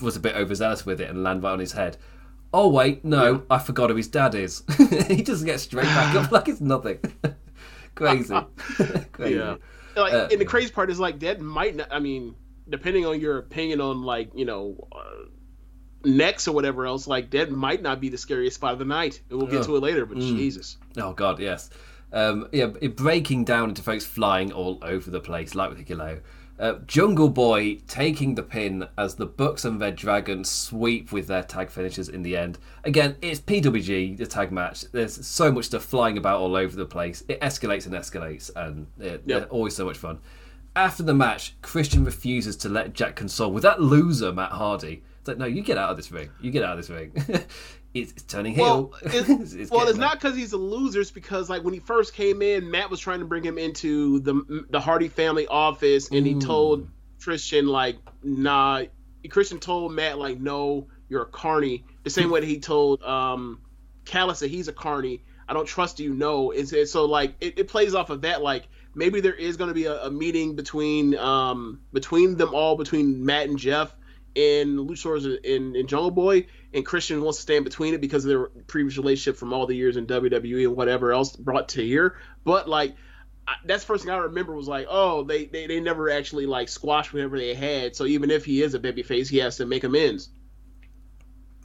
was 0.00 0.16
a 0.16 0.20
bit 0.20 0.34
overzealous 0.34 0.86
with 0.86 1.00
it 1.00 1.10
and 1.10 1.22
land 1.22 1.42
right 1.42 1.52
on 1.52 1.60
his 1.60 1.72
head. 1.72 1.98
Oh 2.52 2.68
wait, 2.68 3.04
no, 3.04 3.32
yeah. 3.32 3.40
I 3.48 3.58
forgot 3.58 3.90
who 3.90 3.96
his 3.96 4.08
dad 4.08 4.34
is. 4.34 4.64
he 5.06 5.22
just 5.22 5.44
gets 5.44 5.62
straight 5.64 5.84
back 5.84 6.14
up 6.16 6.32
like 6.32 6.48
it's 6.48 6.60
nothing. 6.60 6.98
Crazy. 7.94 8.34
Crazy. 9.12 9.36
Yeah. 9.36 9.56
Like, 9.96 10.12
uh, 10.12 10.28
and 10.30 10.40
the 10.40 10.44
crazy 10.44 10.72
part 10.72 10.90
is 10.90 11.00
like 11.00 11.20
that 11.20 11.40
might 11.40 11.76
not. 11.76 11.88
I 11.90 11.98
mean, 11.98 12.34
depending 12.68 13.04
on 13.04 13.20
your 13.20 13.38
opinion 13.38 13.80
on 13.80 14.02
like 14.02 14.30
you 14.34 14.44
know 14.44 14.88
uh, 14.92 15.24
next 16.04 16.48
or 16.48 16.52
whatever 16.52 16.86
else, 16.86 17.06
like 17.06 17.30
that 17.32 17.50
might 17.50 17.82
not 17.82 18.00
be 18.00 18.08
the 18.08 18.18
scariest 18.18 18.56
spot 18.56 18.72
of 18.72 18.78
the 18.78 18.84
night. 18.84 19.20
And 19.28 19.38
we'll 19.38 19.48
get 19.48 19.60
oh. 19.60 19.64
to 19.64 19.76
it 19.76 19.82
later, 19.82 20.06
but 20.06 20.18
mm. 20.18 20.36
Jesus. 20.36 20.76
Oh 20.96 21.12
God, 21.12 21.40
yes. 21.40 21.70
Um, 22.12 22.48
yeah, 22.52 22.70
it 22.80 22.96
breaking 22.96 23.44
down 23.44 23.68
into 23.68 23.82
folks 23.82 24.04
flying 24.04 24.52
all 24.52 24.78
over 24.82 25.10
the 25.10 25.20
place, 25.20 25.54
like 25.54 25.70
with 25.70 25.84
Hikuleo. 25.84 26.20
Uh, 26.60 26.74
Jungle 26.86 27.30
Boy 27.30 27.76
taking 27.88 28.34
the 28.34 28.42
pin 28.42 28.86
as 28.98 29.14
the 29.14 29.24
Bucks 29.24 29.64
and 29.64 29.80
Red 29.80 29.96
Dragon 29.96 30.44
sweep 30.44 31.10
with 31.10 31.26
their 31.26 31.42
tag 31.42 31.70
finishes 31.70 32.10
in 32.10 32.20
the 32.22 32.36
end. 32.36 32.58
Again, 32.84 33.16
it's 33.22 33.40
PWG, 33.40 34.18
the 34.18 34.26
tag 34.26 34.52
match. 34.52 34.82
There's 34.92 35.26
so 35.26 35.50
much 35.50 35.64
stuff 35.64 35.82
flying 35.82 36.18
about 36.18 36.38
all 36.38 36.54
over 36.54 36.76
the 36.76 36.84
place. 36.84 37.24
It 37.28 37.40
escalates 37.40 37.86
and 37.86 37.94
escalates, 37.94 38.50
and 38.54 38.86
it, 38.98 39.22
yep. 39.24 39.48
always 39.50 39.74
so 39.74 39.86
much 39.86 39.96
fun. 39.96 40.18
After 40.76 41.02
the 41.02 41.14
match, 41.14 41.54
Christian 41.62 42.04
refuses 42.04 42.56
to 42.58 42.68
let 42.68 42.92
Jack 42.92 43.16
console 43.16 43.52
with 43.52 43.62
that 43.62 43.80
loser 43.80 44.30
Matt 44.30 44.52
Hardy. 44.52 45.02
It's 45.18 45.28
like, 45.28 45.38
no, 45.38 45.46
you 45.46 45.62
get 45.62 45.78
out 45.78 45.90
of 45.90 45.96
this 45.96 46.12
ring. 46.12 46.28
You 46.42 46.50
get 46.50 46.62
out 46.62 46.78
of 46.78 46.86
this 46.86 46.90
ring. 46.90 47.12
it's, 47.94 48.12
it's, 48.12 48.22
turning 48.22 48.54
heel. 48.54 48.64
Well, 48.64 48.94
it's, 49.02 49.52
it's 49.52 49.70
well, 49.70 49.88
it's 49.88 49.98
not 49.98 50.20
because 50.20 50.36
he's 50.36 50.52
a 50.52 50.56
loser. 50.58 51.00
It's 51.00 51.10
because 51.10 51.50
like 51.50 51.64
when 51.64 51.74
he 51.74 51.80
first 51.80 52.14
came 52.14 52.42
in, 52.42 52.70
Matt 52.70 52.90
was 52.90 53.00
trying 53.00 53.20
to 53.20 53.26
bring 53.26 53.44
him 53.44 53.58
into 53.58 54.20
the 54.20 54.64
the 54.70 54.80
Hardy 54.80 55.08
family 55.08 55.46
office, 55.46 56.10
and 56.10 56.26
he 56.26 56.38
told 56.38 56.88
Christian 57.20 57.66
like, 57.66 57.96
nah. 58.22 58.84
Christian 59.28 59.58
told 59.58 59.92
Matt 59.92 60.18
like, 60.18 60.40
no, 60.40 60.86
you're 61.08 61.22
a 61.22 61.26
carny. 61.26 61.84
The 62.04 62.10
same 62.10 62.30
way 62.30 62.40
that 62.40 62.46
he 62.46 62.60
told 62.60 63.02
um, 63.02 63.60
Callis 64.04 64.40
that 64.40 64.50
he's 64.50 64.68
a 64.68 64.72
carny. 64.72 65.22
I 65.46 65.52
don't 65.52 65.66
trust 65.66 66.00
you. 66.00 66.14
No, 66.14 66.52
and 66.52 66.68
so 66.88 67.04
like 67.06 67.34
it, 67.40 67.58
it 67.58 67.68
plays 67.68 67.94
off 67.94 68.10
of 68.10 68.22
that 68.22 68.40
like 68.40 68.68
maybe 68.94 69.20
there 69.20 69.34
is 69.34 69.56
going 69.56 69.68
to 69.68 69.74
be 69.74 69.86
a, 69.86 70.04
a, 70.04 70.10
meeting 70.10 70.54
between 70.54 71.16
um, 71.16 71.80
between 71.92 72.36
them 72.36 72.54
all, 72.54 72.76
between 72.76 73.24
Matt 73.24 73.48
and 73.48 73.58
Jeff 73.58 73.94
in 74.34 74.76
Luchasaurus 74.76 75.42
in, 75.44 75.74
in 75.76 75.86
Jungle 75.86 76.10
Boy, 76.10 76.46
and 76.72 76.84
Christian 76.84 77.20
wants 77.22 77.38
to 77.38 77.42
stand 77.42 77.64
between 77.64 77.94
it 77.94 78.00
because 78.00 78.24
of 78.24 78.28
their 78.28 78.46
previous 78.66 78.96
relationship 78.96 79.36
from 79.36 79.52
all 79.52 79.66
the 79.66 79.74
years 79.74 79.96
in 79.96 80.06
WWE 80.06 80.68
and 80.68 80.76
whatever 80.76 81.12
else 81.12 81.34
brought 81.36 81.68
to 81.70 81.82
here. 81.82 82.16
But 82.44 82.68
like 82.68 82.94
that's 83.64 83.82
the 83.82 83.86
first 83.86 84.04
thing 84.04 84.12
I 84.12 84.18
remember 84.18 84.54
was 84.54 84.68
like, 84.68 84.86
oh, 84.88 85.24
they, 85.24 85.46
they, 85.46 85.66
they 85.66 85.80
never 85.80 86.10
actually 86.10 86.46
like 86.46 86.68
squashed 86.68 87.12
whatever 87.12 87.38
they 87.38 87.54
had. 87.54 87.96
So 87.96 88.04
even 88.06 88.30
if 88.30 88.44
he 88.44 88.62
is 88.62 88.74
a 88.74 88.78
babyface, 88.78 89.28
he 89.28 89.38
has 89.38 89.56
to 89.56 89.66
make 89.66 89.84
amends. 89.84 90.28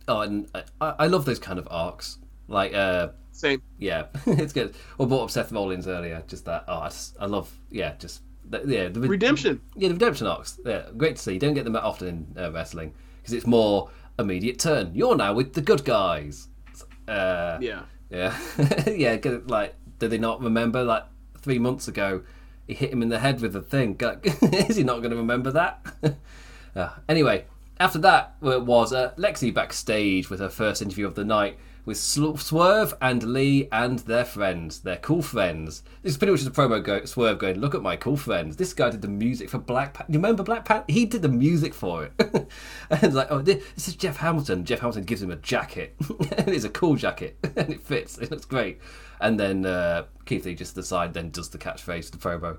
Oh, 0.07 0.22
and 0.22 0.49
I, 0.53 0.63
I 0.99 1.07
love 1.07 1.26
those 1.26 1.39
kind 1.39 1.59
of 1.59 1.68
arcs. 1.72 2.18
Like, 2.47 2.74
uh, 2.74 3.09
same. 3.32 3.61
Yeah, 3.80 4.05
it's 4.26 4.53
good. 4.53 4.76
Or 4.97 5.07
brought 5.07 5.24
up 5.24 5.32
Seth 5.32 5.51
Rollins 5.51 5.88
earlier. 5.88 6.24
Just 6.28 6.45
that. 6.45 6.66
Oh, 6.68 6.80
I, 6.80 6.89
just, 6.89 7.18
I 7.20 7.26
love. 7.26 7.51
Yeah, 7.70 7.95
just 7.97 8.22
yeah. 8.66 8.89
The 8.89 9.00
redemption. 9.02 9.62
Yeah, 9.76 9.89
the 9.89 9.96
redemption 9.96 10.28
arcs. 10.28 10.60
Yeah, 10.66 10.84
great 10.98 11.18
to 11.18 11.22
see. 11.22 11.39
Don't 11.39 11.54
get 11.54 11.64
them 11.64 11.74
that 11.74 11.84
often 11.84 12.34
in 12.36 12.43
uh, 12.43 12.52
wrestling 12.52 12.93
because 13.22 13.34
it's 13.34 13.48
more 13.48 13.89
immediate 14.20 14.60
turn. 14.60 14.91
You're 14.93 15.16
now 15.16 15.34
with 15.34 15.54
the 15.54 15.62
good 15.62 15.84
guys. 15.86 16.48
Uh, 17.08 17.58
yeah. 17.62 17.84
Yeah. 18.10 18.38
yeah. 18.88 19.18
Like, 19.46 19.76
did 19.99 20.10
they 20.10 20.18
not 20.18 20.41
remember? 20.41 20.84
Like 20.84 21.03
three 21.41 21.60
months 21.60 21.88
ago, 21.88 22.24
he 22.68 22.74
hit 22.74 22.91
him 22.91 23.02
in 23.02 23.10
the 23.10 23.19
head 23.19 23.41
with 23.41 23.56
a 23.56 23.61
thing. 23.61 23.99
Is 24.41 24.76
he 24.76 24.84
not 24.84 24.99
going 24.99 25.11
to 25.11 25.18
remember 25.18 25.52
that? 25.52 25.86
uh, 26.76 26.90
anyway, 27.07 27.45
after 27.80 27.99
that 27.99 28.36
was 28.41 28.94
uh, 28.94 29.14
Lexi 29.18 29.53
backstage 29.53 30.30
with 30.30 30.40
her 30.40 30.49
first 30.49 30.82
interview 30.82 31.06
of 31.06 31.15
the 31.15 31.26
night 31.26 31.57
with 31.86 31.98
Swerve 31.98 32.94
and 32.99 33.24
Lee 33.34 33.68
and 33.72 33.99
their 33.99 34.26
friends, 34.26 34.80
their 34.80 34.98
cool 34.98 35.22
friends. 35.22 35.84
This 36.02 36.14
is 36.14 36.18
pretty 36.18 36.32
much 36.32 36.41
just 36.41 36.57
a 36.57 36.60
promo 36.60 36.84
go- 36.84 37.06
Swerve 37.06 37.38
going, 37.38 37.60
look 37.60 37.76
at 37.76 37.82
my 37.82 37.95
cool 37.95 38.18
friends. 38.18 38.57
This 38.57 38.74
guy 38.74 38.90
did 38.90 39.03
the 39.03 39.07
music 39.07 39.49
for 39.49 39.60
Black 39.60 39.94
Panther. 39.94 40.12
You 40.12 40.18
remember 40.18 40.44
Black 40.44 40.66
Panther? 40.66 40.86
He 40.91 41.06
did 41.06 41.22
the 41.22 41.30
music 41.30 41.74
for 41.74 42.06
it. 42.06 42.14
and 42.20 43.03
it's 43.03 43.14
like, 43.14 43.28
oh, 43.30 43.41
this 43.41 43.88
is 43.88 43.95
Jeff 43.95 44.18
Hamilton. 44.18 44.66
Jeff 44.66 44.80
Hamilton 44.80 45.03
gives 45.03 45.22
him 45.22 45.32
a 45.32 45.36
jacket. 45.36 45.95
it's 46.20 46.66
a 46.66 46.70
cool 46.70 46.95
jacket. 46.95 47.38
and 47.56 47.70
it 47.70 47.82
fits. 47.82 48.18
It 48.18 48.32
looks 48.32 48.45
great. 48.45 48.80
And 49.22 49.40
then 49.40 49.66
uh, 49.66 50.06
Keith 50.26 50.45
Lee 50.45 50.56
just 50.56 50.76
decide 50.76 51.14
then 51.14 51.30
does 51.30 51.49
the 51.49 51.57
catchphrase, 51.57 52.12
the 52.12 52.18
promo. 52.18 52.57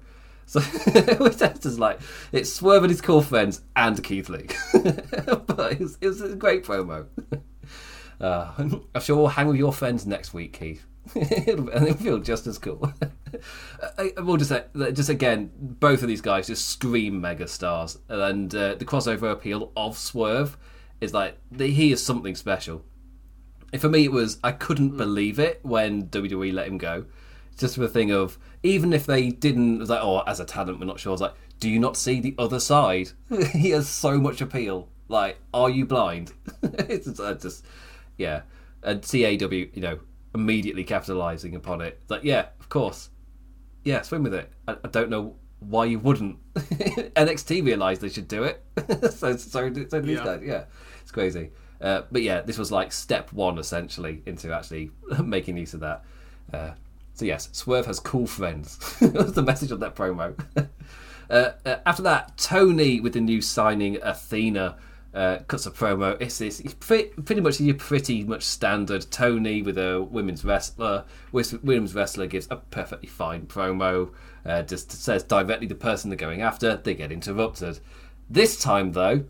So 0.48 0.61
which 0.61 1.39
just 1.39 1.81
like 1.81 1.98
it's 2.31 2.53
Swerve 2.53 2.85
and 2.85 2.90
his 2.90 3.01
cool 3.01 3.20
friends 3.20 3.62
and 3.74 4.03
Keith 4.03 4.28
Lee. 4.28 4.47
but 4.73 5.73
it 5.73 5.81
was, 5.81 5.98
it 6.01 6.07
was 6.07 6.20
a 6.20 6.36
great 6.36 6.62
promo. 6.62 7.07
Uh, 8.20 8.52
I'm 8.59 9.01
sure 9.01 9.16
we'll 9.16 9.28
hang 9.28 9.48
with 9.48 9.56
your 9.56 9.72
friends 9.72 10.06
next 10.06 10.34
week, 10.34 10.59
Keith. 10.59 10.84
and 11.14 11.68
it'll 11.68 11.94
feel 11.94 12.18
just 12.18 12.47
as 12.47 12.59
cool. 12.59 12.93
I, 13.98 14.12
will 14.20 14.36
just 14.36 14.51
say, 14.51 14.64
just 14.93 15.09
again, 15.09 15.51
both 15.56 16.02
of 16.02 16.09
these 16.09 16.20
guys 16.20 16.48
just 16.48 16.68
scream 16.68 17.20
mega 17.20 17.47
stars, 17.47 17.98
and 18.09 18.52
uh, 18.55 18.74
the 18.74 18.84
crossover 18.84 19.30
appeal 19.30 19.70
of 19.76 19.97
Swerve 19.97 20.56
is 21.01 21.14
like 21.14 21.38
he 21.56 21.93
is 21.93 22.05
something 22.05 22.34
special. 22.34 22.84
And 23.72 23.80
for 23.80 23.88
me, 23.88 24.05
it 24.05 24.12
was 24.12 24.38
I 24.43 24.52
couldn't 24.52 24.93
mm. 24.93 24.97
believe 24.97 25.38
it 25.38 25.60
when 25.62 26.06
WWE 26.06 26.52
let 26.52 26.66
him 26.66 26.78
go. 26.78 27.05
It's 27.52 27.60
just 27.60 27.78
a 27.78 27.88
thing 27.88 28.10
of 28.10 28.38
even 28.62 28.93
if 28.93 29.06
they 29.06 29.30
didn't, 29.30 29.76
it 29.76 29.80
was 29.80 29.90
like, 29.90 30.02
oh, 30.02 30.22
as 30.26 30.40
a 30.40 30.44
talent, 30.44 30.80
we're 30.80 30.86
not 30.86 31.01
sure. 31.01 31.10
I 31.10 31.14
was 31.14 31.20
like, 31.20 31.34
do 31.60 31.70
you 31.70 31.78
not 31.78 31.97
see 31.97 32.20
the 32.20 32.34
other 32.38 32.60
side? 32.60 33.10
he 33.52 33.70
has 33.70 33.88
so 33.88 34.18
much 34.18 34.40
appeal 34.40 34.88
Like, 35.09 35.38
are 35.55 35.70
you 35.70 35.86
blind? 35.86 36.32
it's 36.62 37.18
uh, 37.18 37.34
just, 37.34 37.64
yeah. 38.18 38.43
And 38.82 39.02
CAW, 39.02 39.51
you 39.51 39.70
know, 39.76 39.98
immediately 40.34 40.84
capitalizing 40.84 41.55
upon 41.55 41.80
it. 41.80 42.01
Like, 42.09 42.24
yeah, 42.24 42.47
of 42.60 42.68
course. 42.68 43.10
Yeah, 43.84 44.02
swim 44.02 44.22
with 44.22 44.34
it. 44.34 44.52
I, 44.68 44.76
I 44.84 44.88
don't 44.88 45.10
know 45.10 45.36
why 45.60 45.86
you 45.86 45.98
wouldn't. 45.98 46.38
NXT 46.55 47.64
realised 47.64 48.01
they 48.01 48.09
should 48.09 48.28
do 48.28 48.44
it. 48.44 48.62
so, 49.12 49.36
so, 49.36 49.36
so 49.36 49.70
did 49.70 49.90
these 49.90 50.18
yeah. 50.18 50.24
guys. 50.24 50.43
Yeah, 50.44 50.64
it's 51.01 51.12
crazy. 51.12 51.51
Uh, 51.80 52.02
but 52.10 52.22
yeah, 52.22 52.40
this 52.40 52.59
was 52.59 52.72
like 52.72 52.93
step 52.93 53.32
one 53.32 53.59
essentially 53.59 54.22
into 54.26 54.52
actually 54.52 54.90
making 55.22 55.56
use 55.56 55.74
of 55.74 55.80
that. 55.80 56.05
Uh, 56.52 56.70
so 57.14 57.24
yes, 57.24 57.48
Swerve 57.52 57.86
has 57.86 58.01
cool 58.01 58.26
friends. 58.26 58.78
was 59.01 59.32
the 59.32 59.43
message 59.43 59.70
of 59.70 59.80
that 59.80 59.94
promo. 59.94 60.38
Uh, 61.28 61.52
uh, 61.64 61.76
after 61.84 62.02
that, 62.02 62.36
Tony 62.36 63.01
with 63.01 63.14
the 63.14 63.20
new 63.20 63.40
signing 63.40 63.98
Athena 64.02 64.76
uh, 65.16 65.38
cuts 65.48 65.64
a 65.64 65.70
promo. 65.70 66.20
It's 66.20 66.38
this 66.38 66.60
pretty, 66.78 67.09
pretty 67.22 67.40
much 67.40 67.59
your 67.59 67.74
pretty 67.74 68.22
much 68.22 68.43
standard 68.43 69.10
Tony 69.10 69.62
with 69.62 69.78
a 69.78 70.02
women's 70.02 70.44
wrestler. 70.44 71.05
Women's 71.32 71.94
wrestler 71.94 72.26
gives 72.26 72.47
a 72.51 72.56
perfectly 72.56 73.09
fine 73.09 73.47
promo. 73.47 74.12
Uh, 74.44 74.62
just 74.62 74.93
says 74.93 75.22
directly 75.24 75.66
the 75.66 75.74
person 75.74 76.10
they're 76.10 76.16
going 76.16 76.43
after. 76.43 76.76
They 76.76 76.94
get 76.94 77.10
interrupted. 77.10 77.80
This 78.28 78.60
time 78.60 78.93
though, 78.93 79.24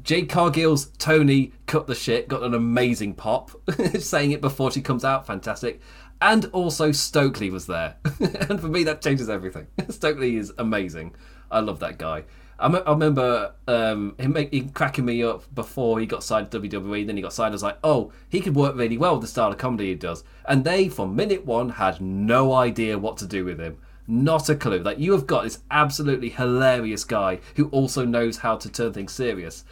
Jade 0.00 0.28
Cargill's 0.28 0.86
Tony 0.98 1.52
cut 1.66 1.88
the 1.88 1.94
shit. 1.94 2.28
Got 2.28 2.44
an 2.44 2.54
amazing 2.54 3.14
pop. 3.14 3.50
Saying 3.98 4.30
it 4.30 4.40
before 4.40 4.70
she 4.70 4.80
comes 4.80 5.04
out, 5.04 5.26
fantastic. 5.26 5.80
And 6.20 6.44
also 6.52 6.92
Stokely 6.92 7.50
was 7.50 7.66
there, 7.66 7.96
and 8.48 8.60
for 8.60 8.68
me 8.68 8.84
that 8.84 9.02
changes 9.02 9.28
everything. 9.28 9.66
Stokely 9.88 10.36
is 10.36 10.52
amazing. 10.56 11.16
I 11.50 11.58
love 11.58 11.80
that 11.80 11.98
guy. 11.98 12.22
I, 12.62 12.66
m- 12.66 12.82
I 12.86 12.90
remember 12.92 13.54
um, 13.66 14.14
him, 14.18 14.32
making 14.32 14.70
cracking 14.70 15.04
me 15.04 15.22
up 15.22 15.52
before 15.52 15.98
he 15.98 16.06
got 16.06 16.22
signed 16.22 16.52
to 16.52 16.60
WWE. 16.60 17.06
Then 17.06 17.16
he 17.16 17.22
got 17.22 17.32
signed. 17.32 17.52
I 17.52 17.56
was 17.56 17.62
like, 17.62 17.78
oh, 17.82 18.12
he 18.28 18.40
could 18.40 18.54
work 18.54 18.76
really 18.76 18.96
well 18.96 19.14
with 19.14 19.22
the 19.22 19.28
style 19.28 19.50
of 19.50 19.58
comedy 19.58 19.88
he 19.88 19.94
does. 19.96 20.22
And 20.44 20.64
they, 20.64 20.88
from 20.88 21.16
minute 21.16 21.44
one, 21.44 21.70
had 21.70 22.00
no 22.00 22.52
idea 22.52 22.98
what 22.98 23.16
to 23.18 23.26
do 23.26 23.44
with 23.44 23.58
him. 23.58 23.78
Not 24.06 24.48
a 24.48 24.54
clue. 24.54 24.78
Like 24.78 25.00
you 25.00 25.12
have 25.12 25.26
got 25.26 25.42
this 25.42 25.58
absolutely 25.70 26.30
hilarious 26.30 27.04
guy 27.04 27.40
who 27.56 27.68
also 27.68 28.04
knows 28.04 28.38
how 28.38 28.56
to 28.56 28.68
turn 28.68 28.92
things 28.92 29.12
serious, 29.12 29.64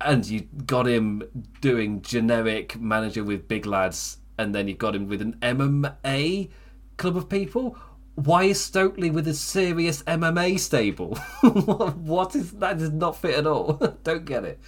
and 0.00 0.26
you 0.26 0.48
got 0.66 0.86
him 0.86 1.22
doing 1.60 2.02
generic 2.02 2.78
manager 2.80 3.24
with 3.24 3.48
big 3.48 3.66
lads, 3.66 4.18
and 4.38 4.54
then 4.54 4.68
you 4.68 4.74
got 4.74 4.94
him 4.94 5.06
with 5.06 5.22
an 5.22 5.36
MMA 5.42 6.50
club 6.96 7.16
of 7.16 7.28
people 7.28 7.76
why 8.14 8.44
is 8.44 8.60
Stokely 8.60 9.10
with 9.10 9.26
a 9.26 9.34
serious 9.34 10.02
MMA 10.02 10.58
stable? 10.58 11.16
what 11.42 12.36
is 12.36 12.52
that? 12.52 12.78
Does 12.78 12.90
not 12.90 13.16
fit 13.16 13.36
at 13.36 13.46
all. 13.46 13.74
Don't 14.04 14.24
get 14.24 14.44
it. 14.44 14.60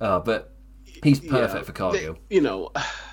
Uh, 0.00 0.20
but 0.20 0.54
he's 1.02 1.20
perfect 1.20 1.54
yeah, 1.54 1.62
for 1.62 1.72
Cargill. 1.72 2.18
you 2.30 2.40
know, 2.40 2.70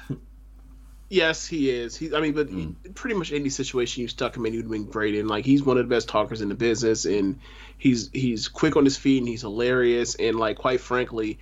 yes, 1.10 1.48
he 1.48 1.72
is. 1.72 1.95
He, 1.95 2.16
I 2.16 2.22
mean, 2.22 2.34
but 2.34 2.49
mm. 2.49 2.76
pretty 2.94 3.16
much 3.16 3.32
any 3.32 3.49
situation 3.49 4.02
you 4.02 4.07
stuck 4.07 4.38
him 4.38 4.45
in, 4.45 4.53
he'd 4.53 4.70
been 4.70 4.86
great 4.86 5.16
in. 5.16 5.28
Like 5.28 5.45
he's 5.45 5.64
one 5.64 5.78
of 5.78 5.90
the 5.90 5.95
best 5.95 6.07
talkers 6.07 6.41
in 6.41 6.49
the 6.49 6.56
business, 6.56 7.06
and 7.06 7.40
he's 7.78 8.10
he's 8.14 8.48
quick 8.48 8.76
on 8.76 8.86
his 8.86 8.98
feet, 8.98 9.20
and 9.20 9.28
he's 9.28 9.41
hilarious, 9.41 10.16
and 10.16 10.38
like 10.38 10.57
quite 10.57 10.82
frankly. 10.82 11.40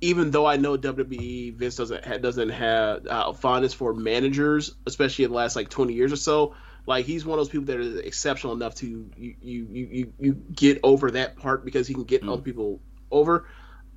Even 0.00 0.30
though 0.30 0.46
I 0.46 0.56
know 0.56 0.78
WWE 0.78 1.54
Vince 1.54 1.74
doesn't 1.74 2.22
doesn't 2.22 2.50
have 2.50 3.04
uh, 3.08 3.32
fondness 3.32 3.74
for 3.74 3.92
managers, 3.94 4.76
especially 4.86 5.24
in 5.24 5.32
the 5.32 5.36
last 5.36 5.56
like 5.56 5.70
twenty 5.70 5.94
years 5.94 6.12
or 6.12 6.16
so, 6.16 6.54
like 6.88 7.04
he's 7.04 7.26
one 7.26 7.38
of 7.38 7.44
those 7.44 7.50
people 7.50 7.66
that 7.66 7.78
is 7.78 7.96
exceptional 7.96 8.54
enough 8.54 8.74
to 8.76 8.86
you 8.86 9.36
you 9.42 9.66
you 9.70 10.12
you 10.18 10.32
get 10.32 10.80
over 10.82 11.10
that 11.10 11.36
part 11.36 11.62
because 11.62 11.86
he 11.86 11.92
can 11.92 12.04
get 12.04 12.22
mm. 12.22 12.32
other 12.32 12.40
people 12.40 12.80
over. 13.10 13.46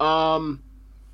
Um, 0.01 0.61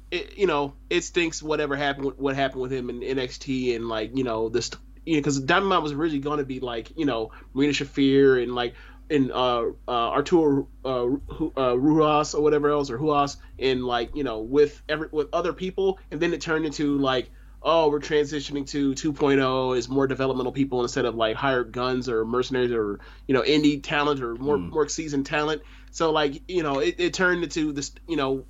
it, 0.10 0.40
you 0.40 0.48
know, 0.48 0.74
it 0.90 1.04
stinks 1.04 1.44
whatever 1.44 1.76
happened 1.76 2.14
what 2.18 2.36
happened 2.36 2.62
with 2.64 2.72
him 2.72 2.90
in 2.90 3.02
NXT 3.02 3.76
and 3.76 3.88
like 3.88 4.18
you 4.18 4.24
know 4.24 4.49
this 4.49 4.72
you 5.06 5.16
know 5.16 5.20
because 5.20 5.40
Diamond 5.40 5.84
was 5.84 5.91
originally 5.91 6.20
going 6.20 6.40
to 6.40 6.45
be 6.45 6.60
like 6.60 6.98
you 6.98 7.06
know 7.06 7.32
Marina 7.54 7.74
Shafir 7.74 8.41
and 8.41 8.56
like 8.56 8.74
and 9.12 9.32
uh, 9.32 9.66
uh, 9.88 9.91
Arturo 9.91 10.68
uh, 10.84 11.04
uh, 11.04 11.76
Ruas 11.76 12.34
or 12.34 12.41
whatever 12.41 12.70
else 12.72 12.90
or 12.90 12.98
Huas 12.98 13.38
and 13.60 13.86
like 13.86 14.16
you 14.16 14.24
know 14.24 14.40
with 14.40 14.82
every 14.90 15.10
with 15.12 15.30
other 15.32 15.54
people 15.54 15.99
and 16.10 16.20
then 16.20 16.34
it 16.34 16.41
turned 16.41 16.66
into 16.66 16.98
like 16.98 17.30
oh, 17.62 17.90
we're 17.90 18.00
transitioning 18.00 18.68
to 18.68 18.94
2.0 18.94 19.78
is 19.78 19.90
more 19.90 20.08
developmental 20.08 20.52
people 20.52 20.82
instead 20.82 21.06
of 21.06 21.16
like 21.16 21.36
hired 21.36 21.72
guns 21.72 22.08
or 22.08 22.26
mercenaries 22.26 22.72
or 22.72 23.00
you 23.28 23.34
know 23.34 23.42
indie 23.42 23.82
talent 23.82 24.22
or 24.22 24.36
more 24.36 24.58
mm. 24.58 24.70
more 24.70 24.88
seasoned 24.88 25.26
talent. 25.26 25.62
So 25.92 26.12
like 26.12 26.42
you 26.48 26.64
know 26.64 26.80
it, 26.80 26.96
it 26.98 27.14
turned 27.14 27.44
into 27.44 27.72
this 27.74 27.92
you 28.08 28.16
know 28.16 28.46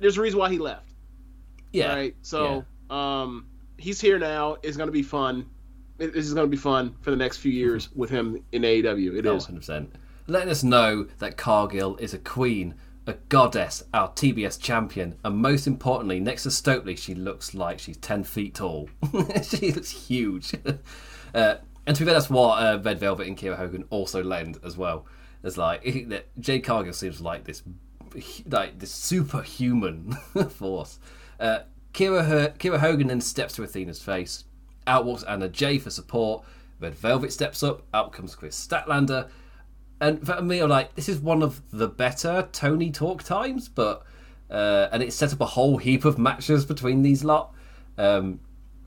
there's 0.00 0.18
a 0.18 0.22
reason 0.22 0.38
why 0.38 0.50
he 0.50 0.58
left. 0.58 0.88
Yeah. 1.72 1.94
Right. 1.94 2.16
So 2.22 2.64
yeah. 2.90 3.22
um 3.22 3.46
he's 3.78 4.00
here 4.00 4.18
now. 4.18 4.56
It's 4.62 4.76
gonna 4.76 4.92
be 4.92 5.02
fun. 5.02 5.46
This 5.96 6.26
is 6.26 6.34
gonna 6.34 6.46
be 6.46 6.56
fun 6.56 6.96
for 7.00 7.10
the 7.10 7.16
next 7.16 7.38
few 7.38 7.52
years 7.62 7.88
with 7.94 8.10
him 8.10 8.44
in 8.52 8.62
AEW. 8.62 9.18
It 9.18 9.26
oh, 9.26 9.36
is 9.36 9.46
100%. 9.46 9.88
Letting 10.26 10.48
us 10.48 10.64
know 10.64 11.06
that 11.18 11.36
Cargill 11.36 11.96
is 11.96 12.14
a 12.14 12.18
queen 12.18 12.74
a 13.06 13.14
goddess, 13.28 13.84
our 13.92 14.10
TBS 14.10 14.60
champion, 14.60 15.16
and 15.24 15.36
most 15.36 15.66
importantly, 15.66 16.20
next 16.20 16.44
to 16.44 16.50
Stokely, 16.50 16.96
she 16.96 17.14
looks 17.14 17.54
like 17.54 17.78
she's 17.78 17.96
10 17.98 18.24
feet 18.24 18.54
tall. 18.54 18.88
she 19.42 19.72
looks 19.72 19.90
huge. 19.90 20.54
Uh, 21.34 21.56
and 21.84 21.96
to 21.96 22.02
be 22.02 22.06
fair, 22.06 22.14
that's 22.14 22.30
what 22.30 22.62
uh, 22.62 22.78
Red 22.80 23.00
Velvet 23.00 23.26
and 23.26 23.36
Kiera 23.36 23.56
Hogan 23.56 23.82
also 23.90 24.22
lend 24.22 24.56
as 24.62 24.76
well. 24.76 25.04
It's 25.42 25.56
like 25.56 25.82
Jade 26.38 26.62
Cargill 26.62 26.92
seems 26.92 27.20
like 27.20 27.42
this, 27.42 27.64
like 28.46 28.78
this 28.78 28.92
superhuman 28.92 30.12
force. 30.50 31.00
Uh, 31.40 31.60
Kiera, 31.92 32.56
Kiera 32.56 32.78
Hogan 32.78 33.08
then 33.08 33.20
steps 33.20 33.56
to 33.56 33.64
Athena's 33.64 34.00
face. 34.00 34.44
Out 34.86 35.04
walks 35.06 35.24
Anna 35.24 35.48
Jay 35.48 35.78
for 35.78 35.90
support. 35.90 36.44
Red 36.78 36.94
Velvet 36.94 37.32
steps 37.32 37.64
up. 37.64 37.82
Out 37.92 38.12
comes 38.12 38.36
Kris 38.36 38.54
Statlander 38.54 39.28
and 40.04 40.26
for 40.26 40.42
me, 40.42 40.58
I'm 40.58 40.68
like, 40.68 40.94
this 40.96 41.08
is 41.08 41.18
one 41.18 41.42
of 41.42 41.62
the 41.70 41.88
better 41.88 42.46
Tony 42.52 42.90
talk 42.90 43.22
times, 43.22 43.70
but 43.70 44.04
uh, 44.50 44.88
and 44.92 45.02
it 45.02 45.14
set 45.14 45.32
up 45.32 45.40
a 45.40 45.46
whole 45.46 45.78
heap 45.78 46.04
of 46.04 46.18
matches 46.18 46.66
between 46.66 47.00
these 47.00 47.24
lot. 47.24 47.54
Um, 47.96 48.40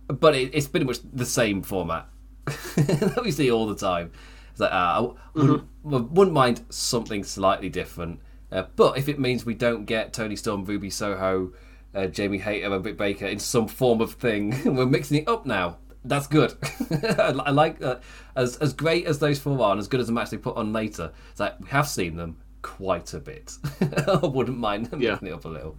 but 0.07 0.35
it, 0.35 0.51
it's 0.53 0.67
pretty 0.67 0.85
much 0.85 0.99
the 1.11 1.25
same 1.25 1.63
format 1.63 2.07
that 2.45 3.21
we 3.23 3.31
see 3.31 3.49
all 3.49 3.65
the 3.65 3.75
time. 3.75 4.11
It's 4.51 4.59
like, 4.59 4.71
uh, 4.71 4.75
I 4.75 4.99
wouldn't, 5.33 5.63
mm-hmm. 5.83 6.13
wouldn't 6.13 6.35
mind 6.35 6.63
something 6.69 7.23
slightly 7.23 7.69
different. 7.69 8.19
Uh, 8.51 8.65
but 8.75 8.97
if 8.97 9.09
it 9.09 9.19
means 9.19 9.43
we 9.43 9.55
don't 9.55 9.85
get 9.85 10.13
Toni 10.13 10.35
Storm, 10.35 10.65
Ruby 10.65 10.91
Soho, 10.91 11.51
uh, 11.95 12.05
Jamie 12.07 12.37
Hayter, 12.37 12.71
and 12.71 12.83
Britt 12.83 12.97
Baker 12.97 13.25
in 13.25 13.39
some 13.39 13.67
form 13.67 14.01
of 14.01 14.13
thing, 14.13 14.61
we're 14.75 14.85
mixing 14.85 15.23
it 15.23 15.27
up 15.27 15.47
now 15.47 15.77
that's 16.07 16.27
good. 16.27 16.55
I 17.19 17.51
like 17.51 17.81
uh, 17.81 17.97
as 18.35 18.57
as 18.57 18.73
great 18.73 19.05
as 19.05 19.19
those 19.19 19.39
four 19.39 19.61
are, 19.61 19.71
and 19.71 19.79
as 19.79 19.87
good 19.87 19.99
as 19.99 20.07
the 20.07 20.13
match 20.13 20.29
they 20.29 20.37
put 20.37 20.57
on 20.57 20.73
later. 20.73 21.11
It's 21.31 21.39
like 21.39 21.59
we 21.59 21.67
have 21.69 21.87
seen 21.87 22.15
them 22.15 22.37
quite 22.61 23.13
a 23.13 23.19
bit. 23.19 23.53
I 24.07 24.25
wouldn't 24.25 24.57
mind 24.57 24.87
them 24.87 25.01
yeah. 25.01 25.17
it 25.21 25.31
up 25.31 25.45
a 25.45 25.49
little. 25.49 25.77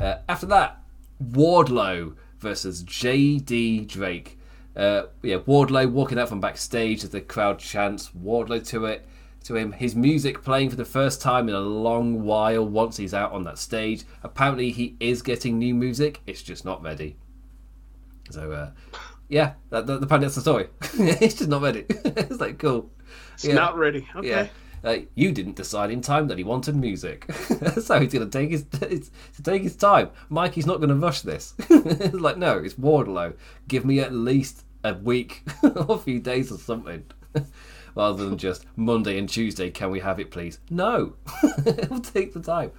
Uh, 0.00 0.16
after 0.28 0.46
that, 0.46 0.82
Wardlow 1.22 2.16
versus 2.38 2.84
JD 2.84 3.86
Drake. 3.88 4.38
Uh, 4.76 5.04
yeah, 5.22 5.38
Wardlow 5.38 5.90
walking 5.90 6.18
out 6.18 6.28
from 6.28 6.40
backstage 6.40 7.02
as 7.02 7.10
the 7.10 7.20
crowd 7.20 7.58
chants 7.58 8.10
Wardlow 8.10 8.66
to 8.68 8.84
it 8.86 9.06
to 9.44 9.56
him. 9.56 9.72
His 9.72 9.96
music 9.96 10.42
playing 10.44 10.70
for 10.70 10.76
the 10.76 10.84
first 10.84 11.20
time 11.20 11.48
in 11.48 11.54
a 11.54 11.60
long 11.60 12.22
while 12.22 12.66
once 12.66 12.96
he's 12.96 13.14
out 13.14 13.32
on 13.32 13.44
that 13.44 13.58
stage. 13.58 14.04
Apparently, 14.22 14.70
he 14.70 14.96
is 15.00 15.22
getting 15.22 15.58
new 15.58 15.74
music. 15.74 16.20
It's 16.26 16.42
just 16.42 16.64
not 16.64 16.82
ready. 16.82 17.16
So 18.30 18.52
uh, 18.52 18.70
yeah, 19.28 19.54
that, 19.70 19.86
that, 19.86 20.02
apparently 20.02 20.26
that's 20.26 20.36
the 20.36 20.40
story. 20.40 20.68
it's 21.20 21.34
just 21.34 21.50
not 21.50 21.62
ready. 21.62 21.84
it's 21.88 22.40
like 22.40 22.58
cool. 22.58 22.90
It's 23.34 23.44
yeah. 23.44 23.54
not 23.54 23.76
ready. 23.76 24.06
Okay. 24.16 24.28
Yeah. 24.28 24.48
Uh, 24.84 24.98
you 25.16 25.32
didn't 25.32 25.56
decide 25.56 25.90
in 25.90 26.00
time 26.00 26.28
that 26.28 26.38
he 26.38 26.44
wanted 26.44 26.76
music, 26.76 27.30
so 27.32 28.00
he's 28.00 28.12
going 28.12 28.28
to 28.28 28.30
take 28.30 28.50
his 28.50 28.62
to 28.62 29.42
take 29.42 29.62
his 29.62 29.74
time. 29.74 30.08
Mikey's 30.28 30.66
not 30.66 30.76
going 30.76 30.88
to 30.88 30.94
rush 30.94 31.22
this. 31.22 31.54
It's 31.68 32.14
like, 32.14 32.38
no, 32.38 32.58
it's 32.58 32.74
Wardlow. 32.74 33.34
Give 33.66 33.84
me 33.84 33.98
at 33.98 34.12
least 34.12 34.64
a 34.84 34.94
week 34.94 35.42
or 35.62 35.96
a 35.96 35.98
few 35.98 36.20
days 36.20 36.52
or 36.52 36.58
something, 36.58 37.04
rather 37.96 38.24
than 38.24 38.38
just 38.38 38.66
Monday 38.76 39.18
and 39.18 39.28
Tuesday. 39.28 39.68
Can 39.68 39.90
we 39.90 39.98
have 39.98 40.20
it, 40.20 40.30
please? 40.30 40.60
No, 40.70 41.14
it'll 41.66 41.98
take 41.98 42.32
the 42.32 42.40
time. 42.40 42.70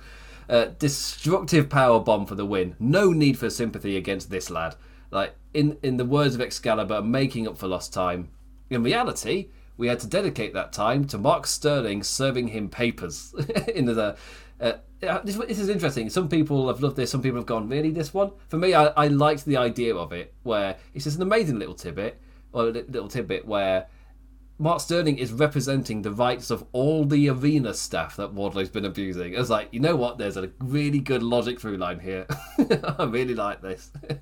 Uh, 0.48 0.68
destructive 0.80 1.70
power 1.70 2.00
bomb 2.00 2.26
for 2.26 2.36
the 2.36 2.46
win. 2.46 2.76
No 2.80 3.12
need 3.12 3.38
for 3.38 3.50
sympathy 3.50 3.98
against 3.98 4.32
this 4.32 4.50
lad. 4.50 4.76
Like 5.12 5.36
in 5.54 5.78
in 5.84 5.98
the 5.98 6.06
words 6.06 6.36
of 6.36 6.42
Excalibur, 6.42 7.02
making 7.02 7.48
up 7.48 7.58
for 7.58 7.68
lost 7.68 7.94
time. 7.94 8.30
In 8.70 8.84
reality, 8.84 9.50
we 9.78 9.88
had 9.88 10.00
to 10.02 10.08
dedicate 10.08 10.54
that 10.54 10.74
time 10.74 11.06
to 11.06 11.18
Mark 11.18 11.48
Sterling 11.48 12.04
serving 12.04 12.50
him 12.50 12.70
papers. 12.70 13.34
in 13.76 13.86
the 13.86 14.18
uh, 14.62 14.74
this, 15.24 15.38
this, 15.38 15.60
is 15.60 15.70
interesting. 15.70 16.10
Some 16.10 16.28
people 16.28 16.68
have 16.68 16.82
loved 16.82 16.98
this. 16.98 17.10
Some 17.10 17.22
people 17.22 17.38
have 17.38 17.46
gone, 17.46 17.70
really, 17.70 17.92
this 17.92 18.14
one? 18.14 18.32
For 18.50 18.58
me, 18.58 18.74
I, 18.74 18.88
I 18.88 19.08
liked 19.08 19.46
the 19.46 19.56
idea 19.56 19.96
of 19.96 20.12
it, 20.12 20.34
where 20.44 20.76
it's 20.94 21.06
just 21.06 21.16
an 21.16 21.22
amazing 21.22 21.60
little 21.60 21.76
tidbit, 21.76 22.20
or 22.52 22.68
a 22.68 22.72
little 22.72 23.08
tidbit 23.08 23.46
where 23.46 23.88
Mark 24.58 24.82
Sterling 24.82 25.18
is 25.18 25.32
representing 25.32 26.02
the 26.02 26.12
rights 26.12 26.52
of 26.52 26.66
all 26.74 27.06
the 27.06 27.30
arena 27.30 27.74
staff 27.74 28.18
that 28.18 28.34
Wardlow's 28.34 28.70
been 28.70 28.84
abusing. 28.84 29.34
I 29.34 29.40
was 29.40 29.50
like, 29.50 29.70
you 29.72 29.80
know 29.80 29.96
what? 29.96 30.18
There's 30.18 30.36
a 30.36 30.52
really 30.60 31.00
good 31.00 31.24
logic 31.24 31.62
through 31.62 31.78
line 31.78 32.00
here. 32.00 32.28
I 33.00 33.06
really 33.06 33.36
like 33.36 33.62
this. 33.62 33.92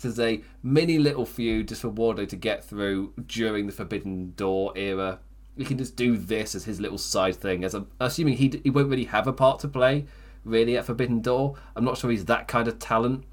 this 0.00 0.12
is 0.12 0.20
a 0.20 0.42
mini 0.62 0.98
little 0.98 1.26
feud 1.26 1.68
just 1.68 1.82
for 1.82 1.90
Wardlow 1.90 2.28
to 2.28 2.36
get 2.36 2.64
through 2.64 3.12
during 3.26 3.66
the 3.66 3.72
Forbidden 3.72 4.32
Door 4.36 4.72
era. 4.76 5.20
We 5.56 5.64
can 5.64 5.76
just 5.76 5.96
do 5.96 6.16
this 6.16 6.54
as 6.54 6.64
his 6.64 6.80
little 6.80 6.98
side 6.98 7.36
thing. 7.36 7.64
As 7.64 7.74
I'm 7.74 7.88
assuming 8.00 8.36
he 8.38 8.60
he 8.62 8.70
won't 8.70 8.88
really 8.88 9.04
have 9.04 9.26
a 9.26 9.32
part 9.32 9.60
to 9.60 9.68
play 9.68 10.06
really 10.44 10.76
at 10.76 10.86
Forbidden 10.86 11.20
Door. 11.20 11.56
I'm 11.76 11.84
not 11.84 11.98
sure 11.98 12.10
he's 12.10 12.24
that 12.26 12.48
kind 12.48 12.68
of 12.68 12.78
talent. 12.78 13.24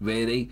Really, 0.00 0.50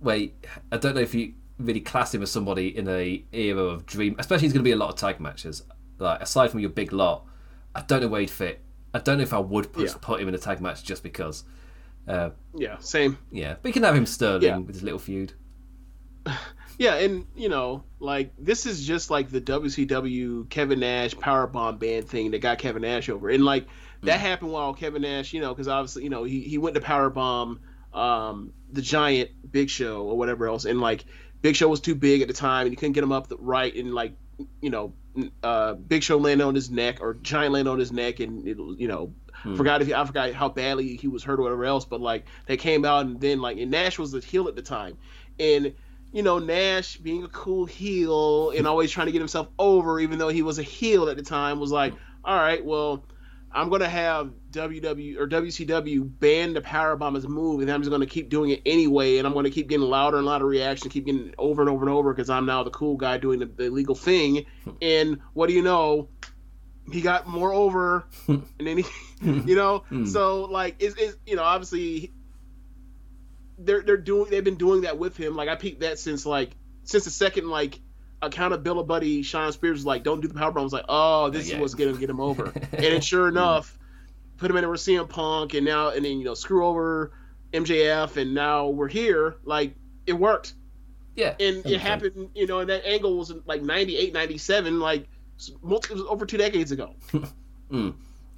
wait, 0.00 0.34
I 0.70 0.76
don't 0.76 0.94
know 0.94 1.00
if 1.00 1.14
you 1.14 1.34
really 1.58 1.80
class 1.80 2.14
him 2.14 2.22
as 2.22 2.30
somebody 2.30 2.76
in 2.76 2.88
a 2.88 3.22
era 3.32 3.62
of 3.62 3.86
dream. 3.86 4.16
Especially, 4.18 4.46
he's 4.46 4.52
going 4.52 4.64
to 4.64 4.68
be 4.68 4.72
a 4.72 4.76
lot 4.76 4.90
of 4.90 4.96
tag 4.96 5.20
matches. 5.20 5.62
Like 5.98 6.20
aside 6.20 6.50
from 6.50 6.60
your 6.60 6.70
big 6.70 6.92
lot, 6.92 7.26
I 7.74 7.82
don't 7.82 8.00
know 8.00 8.08
where 8.08 8.20
he'd 8.20 8.30
fit. 8.30 8.60
I 8.92 8.98
don't 9.00 9.18
know 9.18 9.24
if 9.24 9.34
I 9.34 9.38
would 9.40 9.72
put, 9.72 9.88
yeah. 9.88 9.94
put 10.00 10.20
him 10.20 10.28
in 10.28 10.34
a 10.34 10.38
tag 10.38 10.60
match 10.60 10.84
just 10.84 11.02
because. 11.02 11.44
Uh, 12.06 12.30
yeah, 12.54 12.78
same. 12.78 13.18
Yeah, 13.30 13.56
but 13.60 13.68
you 13.68 13.72
can 13.72 13.82
have 13.82 13.94
him 13.94 14.06
Sterling 14.06 14.42
yeah. 14.42 14.58
with 14.58 14.74
his 14.74 14.82
little 14.82 14.98
feud. 14.98 15.32
Yeah, 16.78 16.96
and 16.96 17.26
you 17.36 17.48
know, 17.48 17.84
like 18.00 18.32
this 18.38 18.66
is 18.66 18.84
just 18.84 19.10
like 19.10 19.30
the 19.30 19.40
WCW 19.40 20.48
Kevin 20.50 20.80
Nash 20.80 21.14
powerbomb 21.14 21.78
band 21.78 22.08
thing 22.08 22.32
that 22.32 22.40
got 22.40 22.58
Kevin 22.58 22.82
Nash 22.82 23.08
over, 23.08 23.28
and 23.30 23.44
like 23.44 23.68
that 24.02 24.18
mm. 24.18 24.22
happened 24.22 24.50
while 24.50 24.74
Kevin 24.74 25.02
Nash, 25.02 25.32
you 25.32 25.40
know, 25.40 25.54
because 25.54 25.68
obviously, 25.68 26.02
you 26.04 26.10
know, 26.10 26.24
he 26.24 26.40
he 26.40 26.58
went 26.58 26.74
to 26.74 26.80
powerbomb 26.80 27.58
um, 27.92 28.52
the 28.72 28.82
Giant 28.82 29.30
Big 29.50 29.70
Show 29.70 30.02
or 30.02 30.18
whatever 30.18 30.48
else, 30.48 30.64
and 30.64 30.80
like 30.80 31.04
Big 31.42 31.54
Show 31.54 31.68
was 31.68 31.80
too 31.80 31.94
big 31.94 32.22
at 32.22 32.28
the 32.28 32.34
time, 32.34 32.62
and 32.62 32.72
you 32.72 32.76
couldn't 32.76 32.94
get 32.94 33.04
him 33.04 33.12
up 33.12 33.28
the 33.28 33.36
right, 33.36 33.74
and 33.74 33.94
like 33.94 34.16
you 34.60 34.70
know, 34.70 34.94
uh, 35.44 35.74
Big 35.74 36.02
Show 36.02 36.18
landed 36.18 36.44
on 36.44 36.56
his 36.56 36.70
neck 36.70 37.00
or 37.00 37.14
Giant 37.14 37.52
landed 37.52 37.70
on 37.70 37.78
his 37.78 37.92
neck, 37.92 38.18
and 38.18 38.48
it, 38.48 38.58
you 38.58 38.88
know, 38.88 39.12
hmm. 39.44 39.56
forgot 39.56 39.82
if 39.82 39.92
I 39.92 40.04
forgot 40.04 40.32
how 40.32 40.48
badly 40.48 40.96
he 40.96 41.08
was 41.08 41.22
hurt 41.22 41.38
or 41.38 41.42
whatever 41.42 41.64
else, 41.64 41.84
but 41.84 42.00
like 42.00 42.26
they 42.46 42.56
came 42.56 42.84
out 42.84 43.06
and 43.06 43.20
then 43.20 43.40
like 43.40 43.58
and 43.58 43.70
Nash 43.70 43.98
was 43.98 44.12
the 44.12 44.20
heel 44.20 44.48
at 44.48 44.56
the 44.56 44.62
time, 44.62 44.96
and 45.38 45.74
you 46.12 46.22
know 46.22 46.38
Nash 46.38 46.96
being 46.96 47.24
a 47.24 47.28
cool 47.28 47.66
heel 47.66 48.50
and 48.50 48.66
always 48.66 48.90
trying 48.90 49.06
to 49.06 49.12
get 49.12 49.20
himself 49.20 49.48
over, 49.58 50.00
even 50.00 50.18
though 50.18 50.28
he 50.28 50.42
was 50.42 50.58
a 50.58 50.62
heel 50.62 51.08
at 51.08 51.16
the 51.16 51.22
time, 51.22 51.60
was 51.60 51.72
like, 51.72 51.94
all 52.24 52.36
right, 52.36 52.64
well 52.64 53.04
I'm 53.54 53.68
gonna 53.68 53.88
have 53.88 54.32
WW 54.50 55.16
or 55.16 55.28
WCW 55.28 56.18
ban 56.18 56.54
the 56.54 56.60
powerbomb 56.60 57.16
as 57.16 57.24
a 57.24 57.28
move, 57.28 57.60
and 57.60 57.70
I'm 57.70 57.82
just 57.82 57.90
gonna 57.90 58.04
keep 58.04 58.28
doing 58.28 58.50
it 58.50 58.62
anyway, 58.66 59.18
and 59.18 59.28
I'm 59.28 59.32
gonna 59.32 59.50
keep 59.50 59.68
getting 59.68 59.86
louder 59.86 60.16
and 60.16 60.26
louder 60.26 60.44
reaction, 60.44 60.90
keep 60.90 61.06
getting 61.06 61.32
over 61.38 61.62
and 61.62 61.70
over 61.70 61.82
and 61.82 61.94
over 61.94 62.12
because 62.12 62.28
I'm 62.28 62.46
now 62.46 62.64
the 62.64 62.70
cool 62.70 62.96
guy 62.96 63.16
doing 63.18 63.38
the, 63.38 63.46
the 63.46 63.70
legal 63.70 63.94
thing. 63.94 64.46
And 64.82 65.20
what 65.34 65.46
do 65.46 65.54
you 65.54 65.62
know? 65.62 66.08
He 66.92 67.00
got 67.00 67.26
more 67.26 67.52
over, 67.52 68.04
and 68.28 68.44
then 68.58 68.78
he, 68.78 68.84
you 69.22 69.56
know, 69.56 69.84
hmm. 69.88 70.04
so 70.04 70.42
like 70.42 70.76
it's, 70.78 70.96
it's 70.96 71.16
you 71.26 71.36
know 71.36 71.42
obviously 71.42 72.12
they're 73.58 73.82
they're 73.82 73.96
doing 73.96 74.30
they've 74.30 74.44
been 74.44 74.56
doing 74.56 74.82
that 74.82 74.98
with 74.98 75.16
him. 75.16 75.36
Like 75.36 75.48
I 75.48 75.56
peaked 75.56 75.80
that 75.80 75.98
since 75.98 76.26
like 76.26 76.50
since 76.84 77.04
the 77.04 77.10
second 77.10 77.48
like 77.48 77.80
accountability 78.22 79.22
Shawn 79.22 79.52
Spears 79.52 79.78
was 79.78 79.86
like, 79.86 80.02
don't 80.02 80.20
do 80.20 80.28
the 80.28 80.34
power 80.34 80.50
bomb. 80.50 80.60
I 80.60 80.64
was 80.64 80.72
like, 80.72 80.86
oh, 80.88 81.30
this 81.30 81.50
is 81.50 81.58
what's 81.58 81.74
gonna 81.74 81.94
get 81.94 82.10
him 82.10 82.20
over. 82.20 82.46
and 82.54 82.70
then 82.70 83.00
sure 83.00 83.28
enough, 83.28 83.78
put 84.36 84.50
him 84.50 84.56
in 84.56 84.68
with 84.68 84.80
CM 84.80 85.08
Punk, 85.08 85.54
and 85.54 85.64
now 85.64 85.88
and 85.90 86.04
then 86.04 86.18
you 86.18 86.24
know 86.24 86.34
screw 86.34 86.66
over 86.66 87.12
MJF, 87.52 88.16
and 88.16 88.34
now 88.34 88.68
we're 88.68 88.88
here. 88.88 89.36
Like 89.44 89.74
it 90.06 90.14
worked. 90.14 90.54
Yeah. 91.16 91.34
And 91.38 91.64
it 91.64 91.80
happened, 91.80 92.30
you 92.34 92.46
know, 92.46 92.60
and 92.60 92.70
that 92.70 92.84
angle 92.84 93.16
was 93.16 93.32
like 93.46 93.62
98, 93.62 94.12
97, 94.12 94.80
like 94.80 95.06
over 96.08 96.26
two 96.26 96.38
decades 96.38 96.72
ago. 96.72 96.94
mm. 97.70 97.94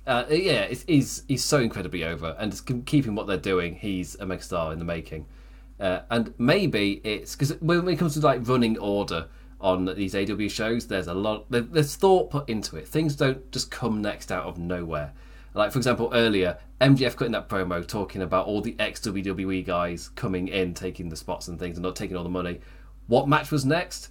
Uh, 0.07 0.25
yeah, 0.31 0.67
he's 0.87 1.25
he's 1.27 1.45
so 1.45 1.59
incredibly 1.59 2.05
over, 2.05 2.37
and 2.39 2.87
keeping 2.87 3.15
what 3.15 3.27
they're 3.27 3.37
doing, 3.37 3.75
he's 3.75 4.15
a 4.17 4.25
megastar 4.25 4.73
in 4.73 4.79
the 4.79 4.85
making. 4.85 5.27
Uh, 5.81 6.01
and 6.11 6.33
maybe 6.39 7.01
it's 7.05 7.35
because 7.35 7.61
when 7.61 7.87
it 7.89 7.97
comes 7.97 8.15
to 8.15 8.21
like 8.21 8.47
running 8.47 8.79
order, 8.79 9.27
on 9.61 9.87
these 9.97 10.15
AEW 10.15 10.51
shows, 10.51 10.87
there's 10.87 11.07
a 11.07 11.15
lot, 11.15 11.47
there's 11.51 11.97
thought 11.97 12.31
put 12.31 12.49
into 12.49 12.77
it. 12.77 12.87
Things 12.87 13.17
don't 13.17 13.51
just 13.53 13.71
come 13.71 14.03
next 14.03 14.31
out 14.31 14.45
of 14.45 14.59
nowhere. 14.59 15.13
Like, 15.55 15.73
for 15.73 15.79
example, 15.79 16.11
earlier, 16.13 16.59
MJF 16.81 17.17
cutting 17.17 17.33
that 17.33 17.49
promo 17.49 17.87
talking 17.87 18.21
about 18.21 18.47
all 18.47 18.61
the 18.61 18.77
ex 18.79 19.01
WWE 19.01 19.65
guys 19.65 20.11
coming 20.11 20.49
in, 20.49 20.75
taking 20.75 21.09
the 21.09 21.17
spots 21.17 21.49
and 21.49 21.59
things, 21.59 21.79
and 21.79 21.83
not 21.83 21.97
taking 21.97 22.17
all 22.17 22.23
the 22.23 22.29
money. 22.29 22.61
What 23.07 23.29
match 23.29 23.51
was 23.51 23.65
next? 23.65 24.11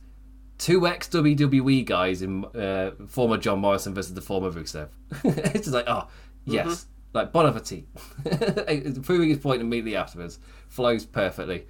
Two 0.58 0.88
ex 0.88 1.08
WWE 1.10 1.86
guys 1.86 2.22
in 2.22 2.46
uh, 2.46 2.92
former 3.08 3.38
John 3.38 3.60
Morrison 3.60 3.94
versus 3.94 4.14
the 4.14 4.22
former 4.22 4.52
Rusev. 4.52 4.90
it's 5.24 5.52
just 5.54 5.74
like, 5.74 5.88
oh, 5.88 6.08
yes. 6.46 6.68
Mm-hmm. 6.68 6.90
Like, 7.14 7.32
bon 7.32 7.46
appetit. 7.46 7.86
Proving 9.04 9.30
his 9.30 9.40
point 9.40 9.62
immediately 9.62 9.96
afterwards. 9.96 10.40
Flows 10.68 11.06
perfectly. 11.06 11.66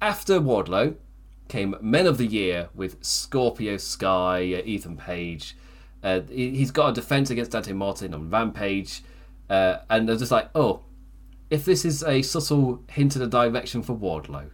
After 0.00 0.40
Wardlow, 0.40 0.96
came 1.48 1.76
Men 1.80 2.06
of 2.06 2.18
the 2.18 2.26
Year 2.26 2.68
with 2.74 3.02
Scorpio 3.04 3.76
Sky, 3.76 4.54
uh, 4.54 4.62
Ethan 4.64 4.96
Page. 4.96 5.56
Uh, 6.02 6.20
he's 6.28 6.70
got 6.70 6.90
a 6.90 6.92
defense 6.92 7.30
against 7.30 7.52
Dante 7.52 7.72
Martin 7.72 8.14
on 8.14 8.30
Rampage. 8.30 9.02
Uh, 9.48 9.78
and 9.90 10.08
they're 10.08 10.16
just 10.16 10.32
like, 10.32 10.50
oh, 10.54 10.82
if 11.50 11.64
this 11.64 11.84
is 11.84 12.02
a 12.02 12.22
subtle 12.22 12.82
hint 12.88 13.16
in 13.16 13.22
a 13.22 13.26
direction 13.26 13.82
for 13.82 13.94
Wardlow, 13.94 14.50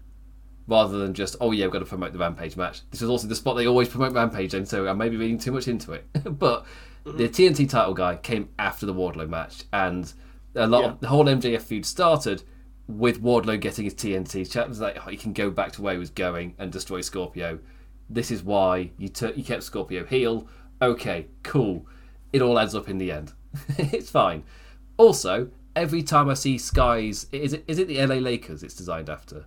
rather 0.71 0.99
than 0.99 1.13
just, 1.13 1.37
oh 1.41 1.51
yeah, 1.51 1.67
we've 1.67 1.73
got 1.73 1.81
to 1.81 1.85
promote 1.85 2.13
the 2.13 2.19
Rampage 2.19 2.57
match. 2.57 2.81
This 2.91 3.03
is 3.03 3.09
also 3.11 3.27
the 3.27 3.35
spot 3.35 3.57
they 3.57 3.67
always 3.67 3.89
promote 3.89 4.13
Rampage 4.13 4.55
in, 4.55 4.65
so 4.65 4.87
I 4.87 4.93
may 4.93 5.09
be 5.09 5.17
reading 5.17 5.39
too 5.39 5.53
much 5.53 5.69
into 5.69 5.93
it. 5.93 6.07
but 6.39 6.65
mm-hmm. 7.05 7.19
the 7.19 7.29
TNT 7.29 7.69
title 7.69 7.93
guy 7.93 8.17
came 8.17 8.49
after 8.59 8.87
the 8.87 8.95
Wardlow 8.95 9.29
match, 9.29 9.65
and 9.73 10.13
a 10.55 10.67
lot 10.67 10.83
yeah. 10.83 10.89
of 10.91 11.01
the 11.01 11.09
whole 11.09 11.25
MJF 11.25 11.63
feud 11.63 11.85
started 11.85 12.45
with 12.87 13.23
Wardlow 13.23 13.61
getting 13.61 13.85
his 13.85 13.95
TNT, 13.95 14.51
Chat 14.51 14.69
was 14.69 14.81
like, 14.81 14.97
oh, 15.05 15.11
he 15.11 15.17
can 15.17 15.33
go 15.33 15.51
back 15.51 15.73
to 15.73 15.83
where 15.83 15.95
he 15.95 15.99
was 15.99 16.11
going 16.11 16.55
and 16.59 16.73
destroy 16.73 17.01
Scorpio. 17.01 17.59
This 18.09 18.31
is 18.31 18.43
why 18.43 18.91
you 18.97 19.09
t- 19.09 19.33
you 19.37 19.45
kept 19.45 19.63
Scorpio 19.63 20.05
heel. 20.05 20.49
Okay, 20.83 21.27
cool. 21.43 21.87
It 22.33 22.43
all 22.43 22.59
adds 22.59 22.75
up 22.75 22.89
in 22.89 22.99
the 22.99 23.13
end. 23.13 23.33
it's 23.79 24.11
fine. 24.11 24.45
Also, 24.97 25.51
every 25.77 26.03
time 26.03 26.29
I 26.29 26.35
see 26.35 26.59
Skies, 26.59 27.27
is 27.33 27.53
it 27.53 27.65
is 27.67 27.79
it 27.79 27.89
the 27.89 28.05
LA 28.05 28.17
Lakers? 28.17 28.63
It's 28.63 28.75
designed 28.75 29.09
after. 29.09 29.47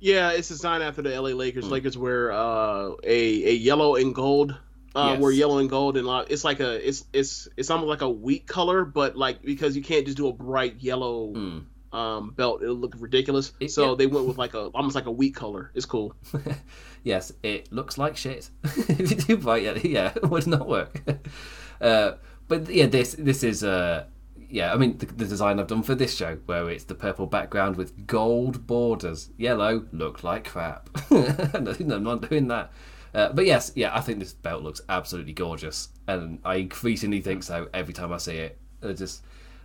Yeah, 0.00 0.32
it's 0.32 0.48
designed 0.48 0.82
after 0.82 1.02
the 1.02 1.10
LA 1.20 1.30
Lakers. 1.30 1.66
Mm. 1.66 1.70
Lakers 1.70 1.96
wear 1.96 2.32
uh, 2.32 2.92
a 3.04 3.48
a 3.48 3.52
yellow 3.52 3.96
and 3.96 4.14
gold. 4.14 4.58
Uh, 4.94 5.10
yes. 5.12 5.20
We're 5.20 5.32
yellow 5.32 5.58
and 5.58 5.70
gold, 5.70 5.96
and 5.96 6.08
uh, 6.08 6.24
it's 6.28 6.42
like 6.42 6.58
a 6.60 6.86
it's 6.86 7.04
it's 7.12 7.48
it's 7.56 7.70
almost 7.70 7.88
like 7.88 8.00
a 8.00 8.10
wheat 8.10 8.46
color, 8.46 8.84
but 8.84 9.16
like 9.16 9.42
because 9.42 9.76
you 9.76 9.82
can't 9.82 10.04
just 10.04 10.16
do 10.16 10.28
a 10.28 10.32
bright 10.32 10.76
yellow. 10.80 11.32
Mm 11.32 11.64
um, 11.92 12.30
belt. 12.30 12.62
It'll 12.62 12.74
look 12.74 12.94
ridiculous. 12.98 13.52
It, 13.60 13.70
so 13.70 13.94
they 13.94 14.06
went 14.06 14.26
with 14.26 14.38
like 14.44 14.54
a 14.54 14.66
almost 14.68 14.94
like 14.94 15.06
a 15.06 15.10
wheat 15.10 15.34
color. 15.34 15.70
It's 15.74 15.86
cool. 15.86 16.14
yes, 17.02 17.32
it 17.42 17.72
looks 17.72 17.98
like 17.98 18.16
shit. 18.16 18.50
if 18.64 19.10
you 19.10 19.16
do 19.16 19.36
buy 19.36 19.58
it, 19.58 19.84
yeah, 19.84 20.12
it 20.14 20.28
would 20.28 20.46
not 20.46 20.66
work. 20.66 21.00
Uh, 21.80 22.12
but 22.48 22.68
yeah, 22.68 22.86
this 22.86 23.14
this 23.14 23.42
is 23.42 23.64
uh, 23.64 24.04
yeah. 24.50 24.72
I 24.72 24.76
mean, 24.76 24.98
the, 24.98 25.06
the, 25.06 25.24
design 25.24 25.58
I've 25.58 25.66
done 25.66 25.82
for 25.82 25.94
this 25.94 26.16
show, 26.16 26.38
where 26.46 26.68
it's 26.70 26.84
the 26.84 26.94
purple 26.94 27.26
background 27.26 27.76
with 27.76 28.06
gold 28.06 28.66
borders, 28.66 29.30
yellow 29.36 29.86
look 29.92 30.24
like 30.24 30.48
crap. 30.48 30.90
I'm 31.10 32.04
not 32.04 32.28
doing 32.28 32.48
that. 32.48 32.72
Uh, 33.12 33.32
but 33.32 33.46
yes, 33.46 33.72
yeah, 33.74 33.96
I 33.96 34.00
think 34.00 34.20
this 34.20 34.32
belt 34.32 34.62
looks 34.62 34.80
absolutely 34.88 35.32
gorgeous, 35.32 35.88
and 36.06 36.38
I 36.44 36.56
increasingly 36.56 37.20
think 37.20 37.42
so 37.42 37.68
every 37.74 37.92
time 37.92 38.12
I 38.12 38.18
see 38.18 38.36
it. 38.36 38.58
I 38.82 38.92
just 38.92 39.22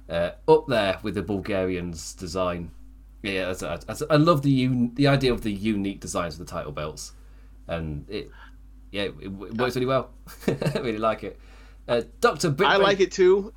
uh, 0.10 0.32
up 0.48 0.68
there 0.68 0.99
with 1.03 1.16
the 1.16 1.22
Bulgarians' 1.22 2.14
design. 2.14 2.72
Yeah, 3.22 3.53
that's, 3.53 3.86
that's, 3.86 4.03
I 4.10 4.16
love 4.16 4.41
the 4.41 4.66
un, 4.66 4.91
the 4.95 5.07
idea 5.07 5.32
of 5.32 5.41
the 5.41 5.52
unique 5.52 5.99
designs 5.99 6.40
of 6.40 6.40
the 6.40 6.52
title 6.52 6.72
belts, 6.72 7.14
and 7.68 8.10
it 8.10 8.32
yeah 8.91 9.03
it, 9.03 9.14
it 9.22 9.28
works 9.30 9.76
really 9.76 9.88
well. 9.88 10.10
I 10.48 10.80
really 10.80 10.98
like 10.98 11.24
it. 11.24 11.40
Uh, 11.88 12.02
Doctor 12.22 12.56
I 12.66 12.78
like 12.78 12.99
it 12.99 13.12
too. 13.12 13.53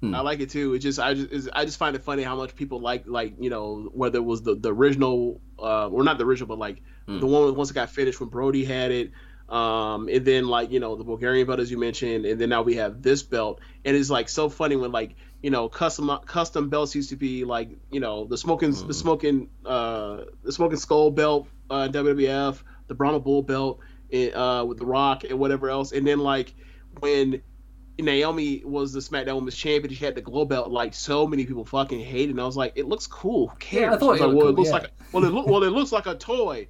Hmm. 0.00 0.14
I 0.14 0.20
like 0.20 0.40
it 0.40 0.50
too. 0.50 0.74
It 0.74 0.78
just 0.78 0.98
I 1.00 1.14
just 1.14 1.48
I 1.52 1.64
just 1.64 1.78
find 1.78 1.96
it 1.96 2.02
funny 2.02 2.22
how 2.22 2.36
much 2.36 2.54
people 2.54 2.80
like 2.80 3.04
like 3.06 3.34
you 3.40 3.50
know 3.50 3.90
whether 3.92 4.18
it 4.18 4.24
was 4.24 4.42
the 4.42 4.54
the 4.54 4.72
original 4.72 5.40
uh, 5.58 5.88
or 5.88 6.04
not 6.04 6.18
the 6.18 6.24
original 6.24 6.46
but 6.48 6.58
like 6.58 6.82
hmm. 7.06 7.18
the 7.18 7.26
one 7.26 7.54
once 7.54 7.70
it 7.70 7.74
got 7.74 7.90
finished 7.90 8.20
when 8.20 8.28
Brody 8.28 8.64
had 8.64 8.92
it 8.92 9.10
um, 9.48 10.08
and 10.08 10.24
then 10.24 10.46
like 10.46 10.70
you 10.70 10.80
know 10.80 10.96
the 10.96 11.04
Bulgarian 11.04 11.46
belt 11.46 11.58
as 11.58 11.70
you 11.70 11.78
mentioned, 11.78 12.26
and 12.26 12.40
then 12.40 12.50
now 12.50 12.62
we 12.62 12.76
have 12.76 13.00
this 13.00 13.22
belt, 13.22 13.60
and 13.84 13.96
it's 13.96 14.10
like 14.10 14.28
so 14.28 14.48
funny 14.48 14.76
when 14.76 14.92
like 14.92 15.16
you 15.42 15.50
know 15.50 15.68
custom 15.68 16.10
custom 16.26 16.68
belts 16.68 16.94
used 16.94 17.10
to 17.10 17.16
be 17.16 17.44
like 17.44 17.70
you 17.90 18.00
know 18.00 18.26
the 18.26 18.36
smoking 18.36 18.72
mm. 18.72 18.86
the 18.86 18.92
smoking 18.92 19.48
uh 19.64 20.24
the 20.42 20.52
smoking 20.52 20.76
skull 20.76 21.10
belt 21.10 21.48
uh 21.70 21.88
WWF, 21.88 22.62
the 22.88 22.94
Brahma 22.94 23.20
Bull 23.20 23.42
belt 23.42 23.80
uh 24.12 24.64
with 24.68 24.78
the 24.78 24.86
Rock 24.86 25.24
and 25.24 25.38
whatever 25.38 25.70
else, 25.70 25.92
and 25.92 26.06
then 26.06 26.18
like 26.18 26.54
when 27.00 27.42
Naomi 27.98 28.62
was 28.64 28.92
the 28.92 29.00
SmackDown 29.00 29.36
Women's 29.36 29.56
Champion. 29.56 29.92
She 29.94 30.04
had 30.04 30.14
the 30.14 30.20
glow 30.20 30.44
belt. 30.44 30.70
Like 30.70 30.94
so 30.94 31.26
many 31.26 31.46
people 31.46 31.64
fucking 31.64 32.00
hated. 32.00 32.30
And 32.30 32.40
I 32.40 32.46
was 32.46 32.56
like, 32.56 32.72
it 32.76 32.86
looks 32.86 33.06
cool. 33.06 33.48
Who 33.48 33.56
cares? 33.56 33.82
Yeah, 33.82 33.94
I 33.94 33.98
thought 33.98 34.16
it, 34.16 34.20
like, 34.20 34.28
well, 34.28 34.40
cool, 34.40 34.48
it 34.48 34.54
looks 34.54 34.68
yeah. 34.68 34.74
like 34.74 34.90
well, 35.12 35.24
it 35.24 35.32
look, 35.32 35.46
well, 35.46 35.62
it 35.64 35.70
looks 35.70 35.92
like 35.92 36.06
a 36.06 36.14
toy 36.14 36.68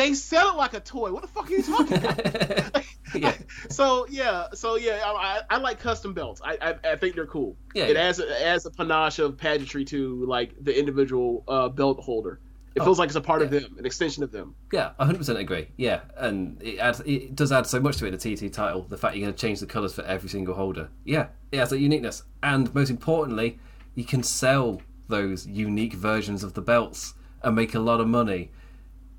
they 0.00 0.14
sell 0.14 0.50
it 0.50 0.56
like 0.56 0.74
a 0.74 0.80
toy. 0.80 1.12
What 1.12 1.22
the 1.22 1.28
fuck 1.28 1.50
are 1.50 1.52
you 1.52 1.62
talking 1.62 1.98
about? 1.98 2.84
yeah. 3.14 3.34
So 3.68 4.06
yeah, 4.08 4.46
so 4.54 4.76
yeah, 4.76 5.02
I, 5.04 5.42
I, 5.50 5.58
like 5.58 5.80
custom 5.80 6.14
belts. 6.14 6.40
I, 6.42 6.56
I, 6.62 6.92
I 6.92 6.96
think 6.96 7.14
they're 7.14 7.26
cool. 7.26 7.56
Yeah, 7.74 7.84
it 7.84 7.96
yeah. 7.96 8.02
adds 8.02 8.18
a, 8.18 8.46
adds 8.46 8.64
a 8.64 8.70
panache 8.70 9.18
of 9.18 9.36
pageantry 9.36 9.84
to 9.86 10.24
like 10.24 10.54
the 10.58 10.76
individual 10.76 11.44
uh, 11.46 11.68
belt 11.68 12.00
holder. 12.00 12.40
It 12.74 12.80
oh, 12.80 12.84
feels 12.84 12.98
like 13.00 13.08
it's 13.08 13.16
a 13.16 13.20
part 13.20 13.40
yeah. 13.40 13.46
of 13.46 13.50
them, 13.50 13.76
an 13.78 13.86
extension 13.86 14.22
of 14.22 14.30
them. 14.30 14.54
Yeah, 14.72 14.90
100% 15.00 15.36
agree. 15.36 15.68
Yeah, 15.76 16.00
and 16.16 16.62
it 16.62 16.78
adds, 16.78 17.00
it 17.00 17.34
does 17.34 17.50
add 17.50 17.66
so 17.66 17.80
much 17.80 17.96
to 17.96 18.06
it, 18.06 18.16
the 18.16 18.36
TT 18.36 18.52
title. 18.52 18.82
The 18.82 18.96
fact 18.96 19.16
you're 19.16 19.24
going 19.24 19.34
to 19.34 19.40
change 19.40 19.58
the 19.58 19.66
colours 19.66 19.92
for 19.92 20.02
every 20.02 20.28
single 20.28 20.54
holder. 20.54 20.88
Yeah, 21.04 21.28
it 21.50 21.58
has 21.58 21.72
a 21.72 21.78
uniqueness. 21.78 22.22
And 22.42 22.72
most 22.72 22.90
importantly, 22.90 23.58
you 23.96 24.04
can 24.04 24.22
sell 24.22 24.82
those 25.08 25.46
unique 25.46 25.94
versions 25.94 26.44
of 26.44 26.54
the 26.54 26.62
belts 26.62 27.14
and 27.42 27.56
make 27.56 27.74
a 27.74 27.80
lot 27.80 28.00
of 28.00 28.06
money. 28.06 28.52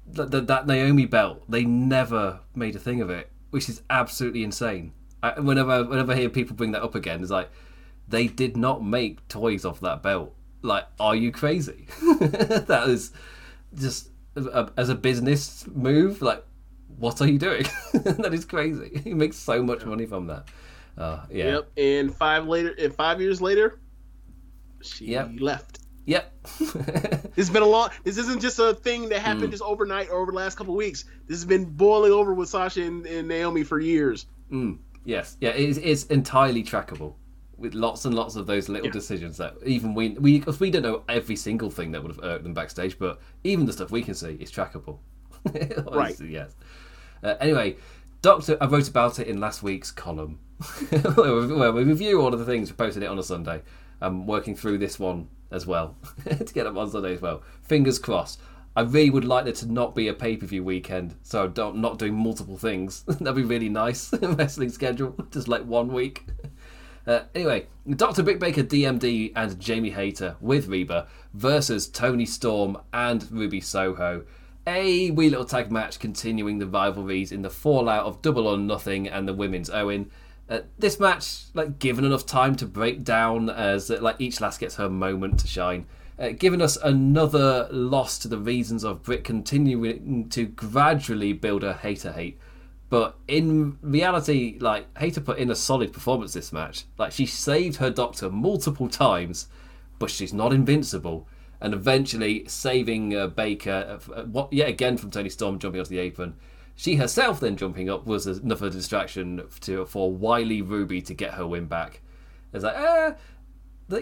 That, 0.07 0.31
that, 0.31 0.47
that 0.47 0.67
Naomi 0.67 1.05
belt, 1.05 1.43
they 1.49 1.65
never 1.65 2.39
made 2.55 2.75
a 2.75 2.79
thing 2.79 3.01
of 3.01 3.09
it, 3.09 3.29
which 3.49 3.67
is 3.67 3.81
absolutely 3.89 4.43
insane. 4.43 4.93
I, 5.21 5.39
whenever, 5.39 5.83
whenever 5.83 6.13
I 6.13 6.15
hear 6.15 6.29
people 6.29 6.55
bring 6.55 6.71
that 6.71 6.83
up 6.83 6.95
again, 6.95 7.21
it's 7.21 7.31
like, 7.31 7.49
they 8.07 8.27
did 8.27 8.55
not 8.55 8.83
make 8.83 9.27
toys 9.27 9.65
off 9.65 9.81
that 9.81 10.01
belt. 10.01 10.33
Like, 10.61 10.85
are 10.99 11.15
you 11.15 11.31
crazy? 11.31 11.87
that 12.19 12.85
is 12.87 13.11
just 13.75 14.09
as 14.75 14.89
a 14.89 14.95
business 14.95 15.65
move, 15.67 16.21
like, 16.21 16.43
what 16.97 17.21
are 17.21 17.27
you 17.27 17.39
doing? 17.39 17.65
that 17.93 18.33
is 18.33 18.45
crazy. 18.45 19.01
He 19.03 19.13
makes 19.13 19.37
so 19.37 19.63
much 19.63 19.85
money 19.85 20.05
from 20.05 20.27
that. 20.27 20.47
Uh, 20.97 21.25
yeah. 21.29 21.45
Yep. 21.45 21.71
And 21.77 22.15
five 22.15 22.47
later, 22.47 22.73
and 22.77 22.93
five 22.93 23.19
years 23.19 23.41
later, 23.41 23.79
she 24.81 25.05
yep. 25.07 25.31
left. 25.39 25.79
Yep. 26.05 26.33
it's 27.37 27.49
been 27.49 27.63
a 27.63 27.67
long. 27.67 27.89
This 28.03 28.17
isn't 28.17 28.41
just 28.41 28.59
a 28.59 28.73
thing 28.73 29.09
that 29.09 29.19
happened 29.19 29.47
mm. 29.47 29.51
just 29.51 29.63
overnight 29.63 30.09
or 30.09 30.19
over 30.19 30.31
the 30.31 30.37
last 30.37 30.57
couple 30.57 30.75
weeks. 30.75 31.05
This 31.27 31.37
has 31.37 31.45
been 31.45 31.65
boiling 31.65 32.11
over 32.11 32.33
with 32.33 32.49
Sasha 32.49 32.83
and, 32.83 33.05
and 33.05 33.27
Naomi 33.27 33.63
for 33.63 33.79
years. 33.79 34.25
Mm. 34.51 34.79
Yes. 35.05 35.37
Yeah. 35.39 35.51
It's, 35.51 35.77
it's 35.77 36.05
entirely 36.05 36.63
trackable 36.63 37.15
with 37.61 37.73
lots 37.73 38.05
and 38.05 38.13
lots 38.13 38.35
of 38.35 38.47
those 38.47 38.69
little 38.69 38.87
yeah. 38.87 38.91
decisions 38.91 39.37
that 39.37 39.55
even 39.65 39.93
we 39.93 40.09
we 40.09 40.39
because 40.39 40.59
we 40.59 40.71
don't 40.71 40.83
know 40.83 41.03
every 41.07 41.35
single 41.35 41.69
thing 41.69 41.91
that 41.91 42.01
would 42.01 42.11
have 42.11 42.23
irked 42.23 42.43
them 42.43 42.53
backstage, 42.53 42.97
but 42.99 43.19
even 43.43 43.65
the 43.65 43.73
stuff 43.73 43.91
we 43.91 44.01
can 44.01 44.15
see 44.15 44.37
is 44.39 44.51
trackable. 44.51 44.99
right. 45.91 46.19
Yes. 46.19 46.55
Uh, 47.23 47.35
anyway, 47.39 47.77
Doctor, 48.21 48.57
I 48.59 48.65
wrote 48.65 48.87
about 48.87 49.19
it 49.19 49.27
in 49.27 49.39
last 49.39 49.63
week's 49.63 49.91
column 49.91 50.39
where 51.15 51.71
we 51.71 51.83
review 51.83 52.21
all 52.21 52.33
of 52.33 52.39
the 52.39 52.45
things. 52.45 52.69
We 52.69 52.75
posted 52.75 53.03
it 53.03 53.07
on 53.07 53.17
a 53.17 53.23
Sunday. 53.23 53.61
I'm 53.99 54.25
working 54.25 54.55
through 54.55 54.79
this 54.79 54.99
one 54.99 55.29
as 55.51 55.67
well 55.67 55.95
to 56.25 56.53
get 56.53 56.65
up 56.67 56.77
on 56.77 56.89
Sunday 56.89 57.13
as 57.13 57.21
well. 57.21 57.43
Fingers 57.63 57.99
crossed. 57.99 58.39
I 58.75 58.81
really 58.81 59.09
would 59.09 59.25
like 59.25 59.43
there 59.43 59.53
to 59.53 59.71
not 59.71 59.95
be 59.95 60.07
a 60.07 60.13
pay 60.13 60.37
per 60.37 60.45
view 60.45 60.63
weekend, 60.63 61.15
so 61.23 61.51
I'm 61.57 61.81
not 61.81 61.99
doing 61.99 62.15
multiple 62.15 62.57
things. 62.57 63.03
That'd 63.03 63.35
be 63.35 63.43
really 63.43 63.67
nice. 63.67 64.13
Wrestling 64.13 64.69
schedule, 64.69 65.15
just 65.29 65.47
like 65.47 65.65
one 65.65 65.91
week. 65.91 66.25
Uh, 67.05 67.21
anyway, 67.33 67.67
Dr. 67.89 68.23
Britt 68.23 68.39
Baker, 68.39 68.63
DMD, 68.63 69.31
and 69.35 69.59
Jamie 69.59 69.89
Hayter 69.91 70.35
with 70.39 70.67
Reba 70.67 71.07
versus 71.33 71.87
Toni 71.87 72.25
Storm 72.25 72.77
and 72.93 73.29
Ruby 73.31 73.61
Soho. 73.61 74.23
A 74.67 75.09
wee 75.09 75.29
little 75.29 75.45
tag 75.45 75.71
match 75.71 75.99
continuing 75.99 76.59
the 76.59 76.67
rivalries 76.67 77.31
in 77.31 77.41
the 77.41 77.49
fallout 77.49 78.05
of 78.05 78.21
Double 78.21 78.47
or 78.47 78.57
Nothing 78.57 79.07
and 79.07 79.27
the 79.27 79.33
Women's 79.33 79.71
Owen. 79.71 80.11
Uh, 80.47 80.59
this 80.77 80.99
match, 80.99 81.45
like, 81.53 81.79
given 81.79 82.05
enough 82.05 82.25
time 82.25 82.55
to 82.57 82.65
break 82.65 83.03
down 83.03 83.49
as 83.49 83.89
uh, 83.89 83.97
like 84.01 84.17
each 84.19 84.39
last 84.39 84.59
gets 84.59 84.75
her 84.75 84.89
moment 84.89 85.39
to 85.39 85.47
shine. 85.47 85.87
Uh, 86.19 86.29
giving 86.29 86.61
us 86.61 86.77
another 86.77 87.67
loss 87.71 88.19
to 88.19 88.27
the 88.27 88.37
reasons 88.37 88.83
of 88.83 89.01
Britt 89.01 89.23
continuing 89.23 90.29
to 90.29 90.45
gradually 90.45 91.33
build 91.33 91.63
her 91.63 91.73
hater 91.73 92.11
hate 92.11 92.37
but 92.91 93.17
in 93.29 93.77
reality, 93.81 94.57
like 94.59 94.85
Hayter 94.97 95.21
put 95.21 95.37
in 95.37 95.49
a 95.49 95.55
solid 95.55 95.93
performance 95.93 96.33
this 96.33 96.51
match. 96.51 96.83
Like 96.97 97.13
she 97.13 97.25
saved 97.25 97.77
her 97.77 97.89
doctor 97.89 98.29
multiple 98.29 98.89
times, 98.89 99.47
but 99.97 100.11
she's 100.11 100.33
not 100.33 100.51
invincible. 100.51 101.25
And 101.61 101.73
eventually 101.73 102.45
saving 102.49 103.15
uh, 103.15 103.27
Baker, 103.27 103.97
uh, 104.13 104.23
what 104.23 104.51
yet 104.51 104.67
again 104.67 104.97
from 104.97 105.09
Toni 105.09 105.29
Storm 105.29 105.57
jumping 105.57 105.79
off 105.79 105.87
the 105.87 105.99
apron. 105.99 106.35
She 106.75 106.95
herself 106.95 107.39
then 107.39 107.55
jumping 107.55 107.89
up 107.89 108.05
was 108.05 108.27
enough 108.27 108.61
of 108.61 108.67
a 108.67 108.69
distraction 108.71 109.41
to 109.61 109.85
for 109.85 110.13
Wiley 110.13 110.61
Ruby 110.61 111.01
to 111.03 111.13
get 111.13 111.35
her 111.35 111.47
win 111.47 111.67
back. 111.67 112.01
It's 112.51 112.65
like, 112.65 112.75
ah, 112.75 113.15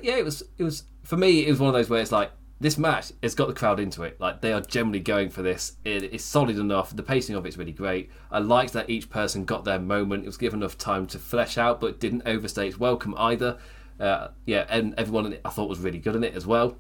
yeah, 0.02 0.18
it 0.18 0.26
was. 0.26 0.42
It 0.58 0.64
was 0.64 0.86
for 1.04 1.16
me. 1.16 1.46
It 1.46 1.52
was 1.52 1.60
one 1.60 1.68
of 1.68 1.76
those 1.76 1.92
where 1.92 2.02
it's 2.02 2.12
like, 2.12 2.32
this 2.62 2.78
match 2.78 3.14
has 3.24 3.36
got 3.36 3.48
the 3.48 3.54
crowd 3.54 3.80
into 3.80 4.04
it. 4.04 4.20
Like 4.20 4.42
they 4.42 4.52
are 4.52 4.62
generally 4.62 5.00
going 5.00 5.30
for 5.30 5.42
this. 5.42 5.78
It, 5.86 6.04
it's 6.04 6.24
solid 6.24 6.58
enough. 6.58 6.96
The 6.96 7.04
pacing 7.04 7.36
of 7.36 7.46
it's 7.46 7.58
really 7.58 7.72
great. 7.72 8.10
I 8.32 8.40
liked 8.40 8.74
that 8.74 8.90
each 8.90 9.10
person 9.10 9.46
got 9.46 9.64
their 9.64 9.80
moment. 9.80 10.24
It 10.24 10.28
was 10.28 10.38
given 10.38 10.60
enough 10.60 10.78
time 10.78 11.08
to 11.08 11.20
flesh 11.20 11.58
out, 11.58 11.80
but 11.80 12.00
didn't 12.00 12.24
overstay 12.26 12.68
its 12.68 12.78
welcome 12.78 13.16
either. 13.18 13.58
Uh, 14.00 14.30
yeah, 14.46 14.66
and 14.70 14.94
everyone 14.98 15.26
in 15.26 15.34
it 15.34 15.42
I 15.46 15.50
thought 15.50 15.70
was 15.70 15.80
really 15.80 16.00
good 16.00 16.16
in 16.16 16.24
it 16.24 16.34
as 16.34 16.46
well. 16.46 16.78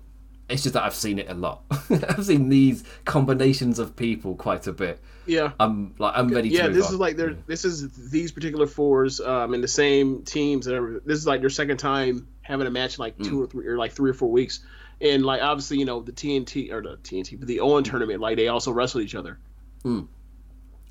It's 0.49 0.63
just 0.63 0.73
that 0.73 0.83
I've 0.83 0.95
seen 0.95 1.19
it 1.19 1.29
a 1.29 1.33
lot. 1.33 1.63
I've 1.89 2.25
seen 2.25 2.49
these 2.49 2.83
combinations 3.05 3.77
of 3.77 3.95
people 3.95 4.35
quite 4.35 4.65
a 4.67 4.73
bit. 4.73 4.99
Yeah, 5.27 5.51
I'm 5.59 5.93
like 5.99 6.13
I'm 6.17 6.27
ready. 6.29 6.49
Yeah, 6.49 6.69
this 6.69 6.87
on. 6.87 6.93
is 6.93 6.99
like 6.99 7.17
their 7.17 7.35
this 7.45 7.63
is 7.63 8.09
these 8.09 8.31
particular 8.31 8.65
fours 8.65 9.21
um, 9.21 9.53
in 9.53 9.61
the 9.61 9.67
same 9.67 10.23
teams. 10.23 10.65
And 10.65 11.01
this 11.05 11.19
is 11.19 11.27
like 11.27 11.41
their 11.41 11.51
second 11.51 11.77
time 11.77 12.27
having 12.41 12.65
a 12.65 12.71
match 12.71 12.97
in 12.97 13.03
like 13.03 13.17
two 13.19 13.37
mm. 13.37 13.43
or 13.43 13.47
three 13.47 13.67
or 13.67 13.77
like 13.77 13.91
three 13.91 14.09
or 14.09 14.15
four 14.15 14.31
weeks 14.31 14.61
and 15.01 15.25
like 15.25 15.41
obviously 15.41 15.77
you 15.77 15.85
know 15.85 16.01
the 16.01 16.11
TNT 16.11 16.71
or 16.71 16.81
the 16.81 16.97
TNT, 16.97 17.37
but 17.39 17.47
the 17.47 17.59
Owen 17.59 17.83
tournament, 17.83 18.19
like 18.19 18.37
they 18.37 18.47
also 18.47 18.71
wrestled 18.71 19.03
each 19.03 19.15
other. 19.15 19.39
Mm. 19.83 20.07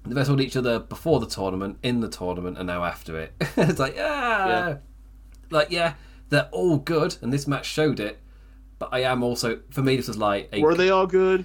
They 0.07 0.15
wrestled 0.15 0.41
each 0.41 0.57
other 0.57 0.79
before 0.79 1.21
the 1.21 1.27
tournament, 1.27 1.79
in 1.83 2.01
the 2.01 2.09
tournament, 2.09 2.59
and 2.59 2.67
now 2.67 2.85
after 2.85 3.19
it. 3.19 3.33
it's 3.57 3.79
like 3.79 3.97
ah, 3.99 4.49
yeah. 4.49 4.77
like 5.51 5.71
yeah, 5.71 5.95
they're 6.31 6.49
all 6.53 6.79
good, 6.79 7.17
and 7.23 7.33
this 7.33 7.47
match 7.47 7.67
showed 7.67 8.01
it. 8.01 8.19
But 8.79 8.91
I 8.93 9.01
am 9.01 9.25
also, 9.25 9.61
for 9.71 9.83
me, 9.83 9.97
this 9.97 10.07
was 10.07 10.19
like 10.19 10.49
a, 10.53 10.61
were 10.61 10.75
they 10.75 10.91
all 10.91 11.07
good? 11.07 11.45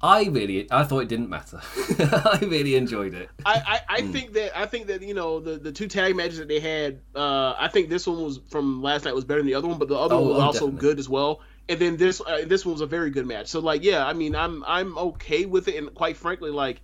I 0.00 0.24
really, 0.24 0.66
I 0.72 0.82
thought 0.82 1.00
it 1.00 1.08
didn't 1.08 1.28
matter. 1.28 1.60
I 1.98 2.38
really 2.42 2.74
enjoyed 2.74 3.14
it. 3.14 3.28
I, 3.44 3.80
I, 3.88 3.96
I 3.96 4.00
mm. 4.00 4.10
think 4.10 4.32
that 4.32 4.58
I 4.58 4.66
think 4.66 4.88
that 4.88 5.02
you 5.02 5.14
know 5.14 5.38
the, 5.38 5.58
the 5.58 5.70
two 5.70 5.86
tag 5.86 6.16
matches 6.16 6.38
that 6.38 6.48
they 6.48 6.58
had. 6.58 7.00
Uh, 7.14 7.54
I 7.56 7.68
think 7.68 7.88
this 7.88 8.06
one 8.06 8.20
was 8.20 8.40
from 8.48 8.82
last 8.82 9.04
night 9.04 9.14
was 9.14 9.24
better 9.24 9.40
than 9.40 9.46
the 9.46 9.54
other 9.54 9.68
one, 9.68 9.78
but 9.78 9.88
the 9.88 9.96
other 9.96 10.16
oh, 10.16 10.20
one 10.20 10.28
was 10.30 10.38
oh, 10.38 10.40
also 10.40 10.66
definitely. 10.66 10.80
good 10.80 10.98
as 10.98 11.08
well 11.08 11.40
and 11.68 11.78
then 11.78 11.96
this 11.96 12.20
uh, 12.20 12.42
this 12.46 12.64
one 12.64 12.72
was 12.72 12.80
a 12.80 12.86
very 12.86 13.10
good 13.10 13.26
match. 13.26 13.48
So 13.48 13.60
like, 13.60 13.84
yeah, 13.84 14.06
I 14.06 14.12
mean, 14.12 14.34
I'm 14.34 14.64
I'm 14.66 14.96
okay 14.98 15.46
with 15.46 15.68
it, 15.68 15.76
and 15.76 15.94
quite 15.94 16.16
frankly, 16.16 16.50
like, 16.50 16.80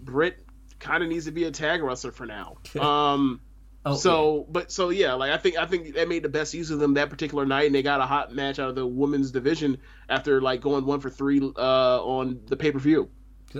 Britt 0.00 0.44
kind 0.78 1.02
of 1.02 1.08
needs 1.08 1.26
to 1.26 1.30
be 1.30 1.44
a 1.44 1.50
tag 1.50 1.82
wrestler 1.82 2.12
for 2.12 2.26
now. 2.26 2.56
Um, 2.80 3.40
oh, 3.84 3.94
so 3.94 4.36
yeah. 4.36 4.44
but 4.50 4.72
so 4.72 4.90
yeah, 4.90 5.14
like 5.14 5.30
I 5.30 5.38
think 5.38 5.56
I 5.56 5.66
think 5.66 5.94
they 5.94 6.04
made 6.04 6.22
the 6.22 6.28
best 6.28 6.52
use 6.52 6.70
of 6.70 6.78
them 6.78 6.94
that 6.94 7.10
particular 7.10 7.46
night, 7.46 7.66
and 7.66 7.74
they 7.74 7.82
got 7.82 8.00
a 8.00 8.06
hot 8.06 8.34
match 8.34 8.58
out 8.58 8.68
of 8.68 8.74
the 8.74 8.86
women's 8.86 9.30
division 9.30 9.78
after 10.08 10.40
like 10.40 10.60
going 10.60 10.84
one 10.84 11.00
for 11.00 11.10
three 11.10 11.40
uh, 11.40 12.02
on 12.02 12.40
the 12.46 12.56
pay 12.56 12.72
per 12.72 12.78
view. 12.78 13.10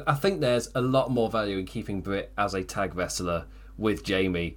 I 0.07 0.15
think 0.15 0.41
there's 0.41 0.69
a 0.75 0.81
lot 0.81 1.11
more 1.11 1.29
value 1.29 1.59
in 1.59 1.67
keeping 1.67 2.01
Britt 2.01 2.33
as 2.39 2.55
a 2.55 2.63
tag 2.63 2.95
wrestler 2.95 3.47
with 3.77 4.05
Jamie 4.05 4.57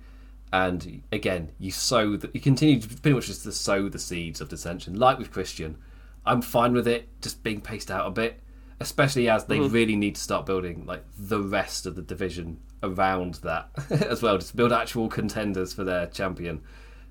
and 0.53 1.01
again 1.11 1.51
you 1.57 1.71
sow 1.71 2.15
the, 2.15 2.29
you 2.31 2.39
continue 2.39 2.79
to 2.79 2.87
pretty 2.87 3.15
much 3.15 3.25
just 3.25 3.43
to 3.43 3.51
sow 3.51 3.89
the 3.89 3.97
seeds 3.97 4.39
of 4.39 4.49
dissension 4.49 4.93
like 4.93 5.17
with 5.17 5.31
christian 5.31 5.75
I'm 6.25 6.41
fine 6.41 6.73
with 6.73 6.87
it 6.87 7.09
just 7.21 7.43
being 7.43 7.61
paced 7.61 7.91
out 7.91 8.07
a 8.07 8.11
bit, 8.11 8.41
especially 8.79 9.29
as 9.29 9.45
they 9.45 9.59
mm-hmm. 9.59 9.73
really 9.73 9.95
need 9.95 10.15
to 10.15 10.21
start 10.21 10.45
building 10.45 10.85
like 10.85 11.03
the 11.17 11.41
rest 11.41 11.85
of 11.85 11.95
the 11.95 12.01
division 12.01 12.59
around 12.81 13.35
that 13.35 13.69
as 13.89 14.21
well, 14.21 14.37
just 14.37 14.55
build 14.55 14.71
actual 14.71 15.07
contenders 15.07 15.73
for 15.73 15.83
their 15.83 16.07
champion 16.07 16.61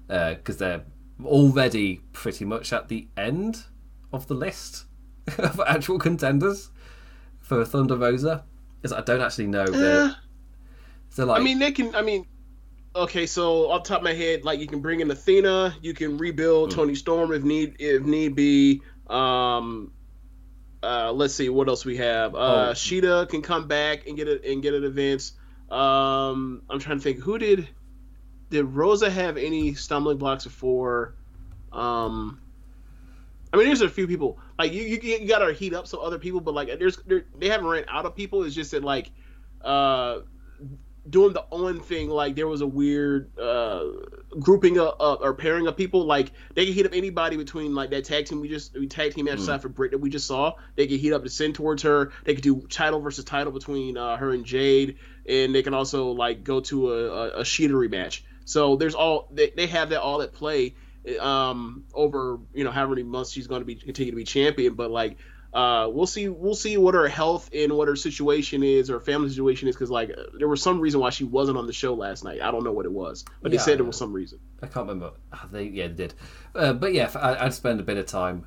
because 0.06 0.56
uh, 0.56 0.59
they're 0.59 0.84
already 1.24 2.01
pretty 2.12 2.44
much 2.44 2.72
at 2.72 2.89
the 2.89 3.09
end 3.16 3.64
of 4.12 4.28
the 4.28 4.34
list 4.34 4.84
of 5.39 5.60
actual 5.66 5.98
contenders 5.98 6.70
for 7.40 7.64
Thunder 7.64 7.97
Rosa. 7.97 8.44
Is 8.82 8.93
I 8.93 9.01
don't 9.01 9.20
actually 9.20 9.47
know. 9.47 9.64
Uh, 9.64 10.12
so 11.10 11.24
like, 11.24 11.40
I 11.40 11.44
mean, 11.44 11.60
they 11.60 11.70
can. 11.70 11.94
I 11.94 12.02
mean, 12.02 12.26
okay. 12.97 13.26
So 13.26 13.70
off 13.70 13.84
top 13.84 13.98
of 13.98 14.05
my 14.05 14.12
head, 14.12 14.44
like 14.44 14.59
you 14.59 14.66
can 14.66 14.80
bring 14.80 15.01
in 15.01 15.10
Athena, 15.10 15.76
you 15.80 15.94
can 15.94 16.18
rebuild 16.18 16.70
mm. 16.70 16.74
Toni 16.74 16.94
Storm 16.97 17.32
if 17.32 17.44
need 17.44 17.76
if 17.78 18.02
need 18.02 18.34
be. 18.34 18.82
Um, 19.12 19.93
uh, 20.82 21.12
let's 21.12 21.34
see 21.34 21.48
what 21.48 21.68
else 21.68 21.84
we 21.84 21.98
have. 21.98 22.34
Uh, 22.34 22.39
oh. 22.39 22.72
Shida 22.72 23.28
can 23.28 23.43
come 23.43 23.68
back 23.68 24.06
and 24.06 24.16
get 24.16 24.28
it 24.28 24.44
and 24.44 24.62
get 24.62 24.74
an 24.74 24.84
advance. 24.84 25.32
Um, 25.70 26.62
I'm 26.68 26.78
trying 26.78 26.98
to 26.98 27.02
think 27.02 27.18
who 27.18 27.39
did 27.39 27.68
did 28.51 28.64
Rosa 28.64 29.10
have 29.10 29.36
any 29.36 29.74
stumbling 29.74 30.18
blocks 30.18 30.44
before? 30.44 31.14
Um, 31.72 32.40
I 33.52 33.56
mean, 33.56 33.66
there's 33.66 33.80
a 33.80 33.89
few 33.89 34.06
people 34.06 34.39
like 34.59 34.72
you. 34.72 34.82
You, 34.82 34.98
you 35.01 35.28
got 35.28 35.39
to 35.39 35.52
heat 35.52 35.74
up 35.74 35.86
some 35.86 36.01
other 36.01 36.18
people, 36.18 36.40
but 36.40 36.55
like 36.55 36.78
there's 36.78 36.98
they 37.39 37.48
haven't 37.48 37.66
ran 37.66 37.84
out 37.89 38.05
of 38.05 38.16
people. 38.16 38.43
It's 38.44 38.55
just 38.55 38.72
that 38.72 38.82
like 38.82 39.10
uh, 39.62 40.20
doing 41.09 41.33
the 41.33 41.45
Owen 41.51 41.81
thing, 41.81 42.09
like 42.09 42.37
there 42.37 42.47
was 42.47 42.61
a 42.61 42.66
weird 42.66 43.37
uh, 43.39 43.85
grouping 44.39 44.79
of, 44.79 44.95
or 45.01 45.35
pairing 45.35 45.66
of 45.66 45.77
people. 45.77 46.05
Like 46.05 46.33
they 46.55 46.65
can 46.65 46.74
heat 46.74 46.87
up 46.87 46.93
anybody 46.95 47.37
between 47.37 47.74
like 47.74 47.91
that 47.91 48.05
tag 48.05 48.27
team 48.27 48.41
we 48.41 48.49
just 48.49 48.74
we 48.74 48.87
tag 48.87 49.15
team 49.15 49.24
match 49.24 49.39
mm. 49.39 49.61
for 49.61 49.69
Britt 49.69 49.93
that 49.93 49.99
we 49.99 50.11
just 50.11 50.27
saw. 50.27 50.55
They 50.77 50.87
can 50.87 50.99
heat 50.99 51.12
up 51.12 51.24
to 51.24 51.29
send 51.29 51.55
towards 51.55 51.83
her. 51.83 52.12
They 52.24 52.35
could 52.35 52.45
do 52.45 52.61
title 52.69 53.01
versus 53.01 53.24
title 53.24 53.53
between 53.53 53.97
uh, 53.97 54.16
her 54.16 54.31
and 54.31 54.45
Jade, 54.45 54.99
and 55.29 55.55
they 55.55 55.62
can 55.62 55.74
also 55.74 56.11
like 56.11 56.45
go 56.45 56.61
to 56.61 56.93
a, 56.93 57.07
a, 57.07 57.41
a 57.41 57.45
sheetery 57.45 57.91
match. 57.91 58.24
So 58.45 58.77
there's 58.77 58.95
all 58.95 59.29
they, 59.31 59.51
they 59.51 59.66
have 59.69 59.91
that 59.91 60.01
all 60.01 60.23
at 60.23 60.33
play 60.33 60.74
um, 61.20 61.85
over 61.95 62.39
you 62.55 62.65
know 62.65 62.70
how 62.70 62.87
many 62.87 63.03
months 63.03 63.33
she's 63.33 63.47
going 63.47 63.61
to 63.61 63.66
be 63.66 63.74
continue 63.74 64.12
to 64.12 64.16
be 64.16 64.24
champion. 64.24 64.74
But 64.74 64.91
like 64.91 65.16
uh, 65.53 65.89
we'll 65.93 66.07
see. 66.07 66.29
We'll 66.29 66.55
see 66.55 66.79
what 66.79 66.95
her 66.95 67.09
health 67.09 67.51
and 67.53 67.73
what 67.73 67.87
her 67.89 67.97
situation 67.97 68.62
is, 68.62 68.89
or 68.89 69.01
family 69.01 69.29
situation 69.29 69.69
is, 69.69 69.74
because 69.74 69.91
like 69.91 70.11
there 70.39 70.49
was 70.49 70.62
some 70.62 70.81
reason 70.81 71.01
why 71.01 71.11
she 71.11 71.24
wasn't 71.24 71.59
on 71.59 71.66
the 71.66 71.73
show 71.73 71.93
last 71.93 72.24
night. 72.24 72.41
I 72.41 72.51
don't 72.51 72.65
know 72.65 72.73
what 72.73 72.87
it 72.87 72.93
was, 72.93 73.24
but 73.43 73.53
yeah, 73.53 73.59
they 73.59 73.62
said 73.62 73.79
there 73.79 73.85
was 73.85 73.97
some 73.97 74.12
reason. 74.12 74.39
I 74.62 74.66
can't 74.66 74.89
remember. 74.89 75.12
They 75.51 75.65
yeah 75.65 75.89
they 75.89 75.95
did, 75.95 76.15
uh, 76.55 76.73
but 76.73 76.95
yeah, 76.95 77.11
I, 77.15 77.45
would 77.45 77.53
spend 77.53 77.81
a 77.81 77.83
bit 77.83 77.99
of 77.99 78.07
time 78.07 78.47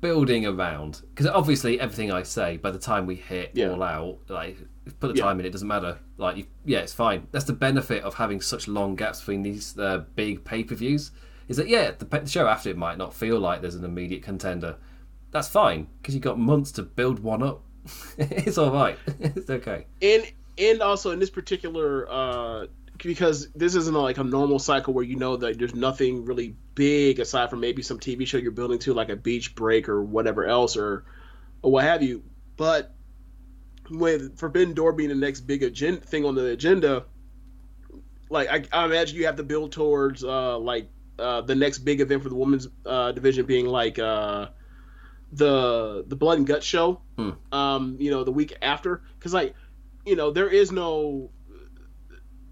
building 0.00 0.46
around 0.46 1.02
because 1.10 1.26
obviously 1.26 1.80
everything 1.80 2.12
I 2.12 2.22
say 2.22 2.56
by 2.56 2.70
the 2.70 2.78
time 2.78 3.06
we 3.06 3.16
hit 3.16 3.50
yeah. 3.54 3.68
all 3.68 3.82
out, 3.82 4.18
like 4.28 4.56
put 5.00 5.08
the 5.08 5.18
yeah. 5.18 5.24
time 5.24 5.40
in, 5.40 5.46
it 5.46 5.50
doesn't 5.50 5.68
matter. 5.68 5.98
Like 6.16 6.38
you, 6.38 6.46
yeah, 6.64 6.78
it's 6.78 6.94
fine. 6.94 7.26
That's 7.32 7.44
the 7.44 7.52
benefit 7.52 8.02
of 8.02 8.14
having 8.14 8.40
such 8.40 8.66
long 8.66 8.96
gaps 8.96 9.20
between 9.20 9.42
these 9.42 9.78
uh, 9.78 10.04
big 10.14 10.42
pay 10.42 10.64
per 10.64 10.74
views. 10.74 11.10
Is 11.48 11.58
that 11.58 11.68
yeah, 11.68 11.90
the, 11.90 12.06
the 12.06 12.26
show 12.26 12.46
after 12.46 12.70
it 12.70 12.78
might 12.78 12.96
not 12.96 13.12
feel 13.12 13.38
like 13.38 13.60
there's 13.60 13.74
an 13.74 13.84
immediate 13.84 14.22
contender 14.22 14.76
that's 15.34 15.48
fine 15.48 15.88
because 16.00 16.14
you 16.14 16.20
got 16.20 16.38
months 16.38 16.70
to 16.70 16.82
build 16.84 17.18
one 17.18 17.42
up. 17.42 17.64
it's 18.18 18.56
all 18.56 18.72
right. 18.72 18.96
it's 19.20 19.50
okay. 19.50 19.84
And 20.00 20.24
and 20.56 20.80
also 20.80 21.10
in 21.10 21.18
this 21.18 21.28
particular 21.28 22.06
uh 22.08 22.66
because 22.98 23.48
this 23.50 23.74
isn't 23.74 23.94
like 23.94 24.16
a 24.18 24.22
normal 24.22 24.60
cycle 24.60 24.94
where 24.94 25.04
you 25.04 25.16
know 25.16 25.36
that 25.36 25.58
there's 25.58 25.74
nothing 25.74 26.24
really 26.24 26.54
big 26.76 27.18
aside 27.18 27.50
from 27.50 27.58
maybe 27.58 27.82
some 27.82 27.98
TV 27.98 28.24
show 28.24 28.38
you're 28.38 28.52
building 28.52 28.78
to 28.78 28.94
like 28.94 29.08
a 29.08 29.16
beach 29.16 29.56
break 29.56 29.88
or 29.88 30.04
whatever 30.04 30.46
else 30.46 30.76
or 30.76 31.04
or 31.62 31.72
what 31.72 31.82
have 31.82 32.00
you. 32.00 32.22
But 32.56 32.94
with 33.90 34.38
Forbidden 34.38 34.74
Door 34.74 34.92
being 34.92 35.08
the 35.08 35.16
next 35.16 35.40
big 35.40 35.64
agenda 35.64 36.00
thing 36.00 36.24
on 36.24 36.36
the 36.36 36.46
agenda, 36.46 37.06
like 38.30 38.48
I, 38.48 38.64
I 38.72 38.84
imagine 38.84 39.16
you 39.16 39.26
have 39.26 39.36
to 39.36 39.42
build 39.42 39.72
towards 39.72 40.22
uh 40.22 40.56
like 40.60 40.88
uh 41.18 41.40
the 41.40 41.56
next 41.56 41.78
big 41.78 42.00
event 42.00 42.22
for 42.22 42.28
the 42.28 42.36
women's 42.36 42.68
uh 42.86 43.10
division 43.10 43.46
being 43.46 43.66
like 43.66 43.98
uh 43.98 44.46
the 45.34 46.04
the 46.06 46.16
blood 46.16 46.38
and 46.38 46.46
gut 46.46 46.62
show 46.62 47.00
hmm. 47.16 47.30
um 47.50 47.96
you 47.98 48.10
know 48.10 48.24
the 48.24 48.32
week 48.32 48.56
after 48.62 49.02
because 49.18 49.34
like 49.34 49.54
you 50.04 50.16
know 50.16 50.30
there 50.30 50.48
is 50.48 50.70
no 50.70 51.30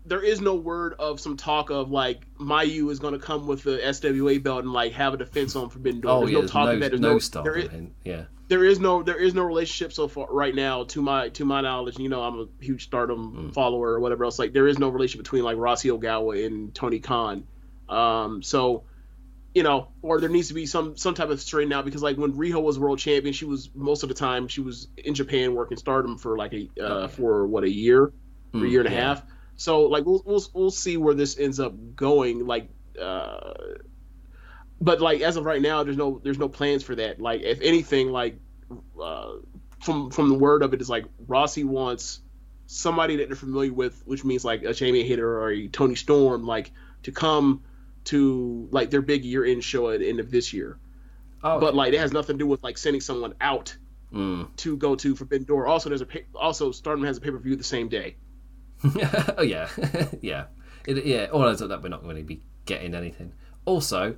there 0.05 0.23
is 0.23 0.41
no 0.41 0.57
word 0.57 0.95
of 0.99 1.21
some 1.21 1.37
talk 1.37 1.71
of 1.71 1.91
like 1.91 2.27
Mayu 2.37 2.91
is 2.91 2.99
going 2.99 3.13
to 3.15 3.21
come 3.21 3.47
with 3.47 3.63
the 3.63 3.79
SWA 3.79 4.43
belt 4.43 4.65
and 4.65 4.73
like 4.73 4.93
have 4.93 5.15
a 5.15 5.17
defense 5.17 5.55
on 5.55 5.71
Forbidden 5.71 6.01
Door. 6.01 6.11
Oh, 6.11 6.21
there's 6.21 6.33
yeah, 6.33 6.41
no 6.41 6.47
talk 6.47 6.67
no, 6.67 6.73
of 6.73 6.81
that. 6.81 6.89
There's 6.91 7.01
no, 7.01 7.13
no 7.13 7.19
stuff. 7.21 7.45
There 7.45 7.57
is, 7.57 7.71
yeah. 8.05 8.25
There 8.49 8.65
is 8.65 8.81
no 8.81 9.03
there 9.03 9.17
is 9.17 9.33
no 9.33 9.43
relationship 9.43 9.93
so 9.93 10.09
far 10.09 10.27
right 10.29 10.55
now 10.55 10.85
to 10.85 11.01
my 11.01 11.29
to 11.31 11.45
my 11.45 11.61
knowledge. 11.61 11.99
You 11.99 12.09
know, 12.09 12.23
I'm 12.23 12.41
a 12.41 12.47
huge 12.61 12.85
Stardom 12.85 13.51
mm. 13.51 13.55
follower 13.55 13.91
or 13.91 14.01
whatever 14.01 14.25
else. 14.25 14.39
Like 14.39 14.53
there 14.53 14.67
is 14.67 14.79
no 14.79 14.89
relationship 14.89 15.25
between 15.25 15.45
like 15.45 15.57
Rossy 15.57 15.97
Ogawa 15.97 16.45
and 16.45 16.75
Tony 16.75 16.99
Khan. 16.99 17.47
Um, 17.89 18.43
so 18.43 18.85
you 19.55 19.63
know, 19.63 19.89
or 20.01 20.21
there 20.21 20.31
needs 20.31 20.49
to 20.49 20.55
be 20.55 20.67
some 20.67 20.97
some 20.97 21.15
type 21.15 21.29
of 21.29 21.41
straighten 21.41 21.73
out 21.73 21.85
because 21.85 22.03
like 22.03 22.17
when 22.17 22.33
Riho 22.33 22.63
was 22.63 22.79
world 22.79 22.99
champion, 22.99 23.35
she 23.35 23.45
was 23.45 23.71
most 23.75 24.03
of 24.03 24.09
the 24.09 24.15
time 24.15 24.49
she 24.49 24.61
was 24.61 24.89
in 24.97 25.15
Japan 25.15 25.55
working 25.55 25.77
Stardom 25.77 26.17
for 26.17 26.39
like 26.39 26.55
a 26.55 26.69
uh, 26.81 26.85
okay. 26.85 27.15
for 27.15 27.47
what 27.47 27.65
a 27.65 27.71
year, 27.71 28.13
mm, 28.53 28.65
a 28.65 28.69
year 28.69 28.81
and 28.81 28.91
yeah. 28.91 28.99
a 28.99 29.03
half. 29.03 29.23
So 29.57 29.83
like 29.83 30.07
we'll, 30.07 30.23
we'll 30.25 30.43
we'll 30.55 30.71
see 30.71 30.97
where 30.97 31.15
this 31.15 31.39
ends 31.39 31.61
up 31.61 31.75
going. 31.95 32.47
Like, 32.47 32.71
uh, 33.01 33.53
but 34.81 35.03
like 35.03 35.21
as 35.21 35.37
of 35.37 35.45
right 35.45 35.61
now, 35.61 35.83
there's 35.85 35.99
no 35.99 36.21
there's 36.23 36.39
no 36.39 36.49
plans 36.49 36.83
for 36.83 36.95
that. 36.95 37.21
Like 37.21 37.43
if 37.43 37.61
anything, 37.61 38.11
like 38.11 38.39
uh, 39.01 39.35
from 39.81 40.11
from 40.11 40.31
the 40.31 40.35
word 40.35 40.63
of 40.63 40.73
it 40.73 40.81
is 40.81 40.89
like 40.89 41.05
Rossy 41.27 41.65
wants 41.65 42.21
somebody 42.67 43.17
that 43.17 43.29
they're 43.29 43.37
familiar 43.37 43.73
with, 43.73 44.03
which 44.07 44.25
means 44.25 44.47
like 44.47 44.63
a 44.63 44.73
Jamie 44.73 45.07
Hayter 45.07 45.41
or 45.43 45.51
a 45.51 45.69
Toni 45.69 45.95
Storm, 45.95 46.47
like 46.47 46.71
to 47.03 47.13
come 47.13 47.63
to 48.05 48.69
like 48.71 48.91
their 48.91 49.03
big 49.03 49.25
year 49.25 49.45
end 49.45 49.65
show 49.65 49.91
at 49.91 50.01
the 50.01 50.09
end 50.09 50.21
of 50.21 50.31
this 50.31 50.53
year. 50.53 50.79
Oh, 51.45 51.59
but 51.59 51.75
like 51.75 51.93
it 51.93 52.01
has 52.01 52.13
nothing 52.13 52.37
to 52.37 52.39
do 52.39 52.47
with 52.47 52.63
like 52.63 52.79
sending 52.79 53.01
someone 53.01 53.35
out 53.41 53.77
mm. 54.13 54.55
to 54.57 54.77
go 54.77 54.95
to 54.95 55.17
Forbidden 55.17 55.47
Door. 55.47 55.67
Also, 55.67 55.89
there's 55.89 56.03
a 56.03 56.07
also 56.35 56.71
Stardom 56.71 57.05
has 57.05 57.19
a 57.19 57.21
pay 57.21 57.31
per 57.31 57.39
view 57.39 57.57
the 57.57 57.65
same 57.65 57.89
day. 57.89 58.17
oh 59.37 59.43
yeah, 59.43 59.69
yeah, 60.21 60.47
it, 60.87 61.05
yeah. 61.05 61.27
All 61.27 61.47
ends 61.49 61.63
up 61.63 61.69
that 61.69 61.83
we're 61.83 61.89
not 61.89 62.03
going 62.03 62.17
to 62.17 62.23
be 62.23 62.43
getting 62.67 62.95
anything. 62.95 63.33
Also, 63.65 64.17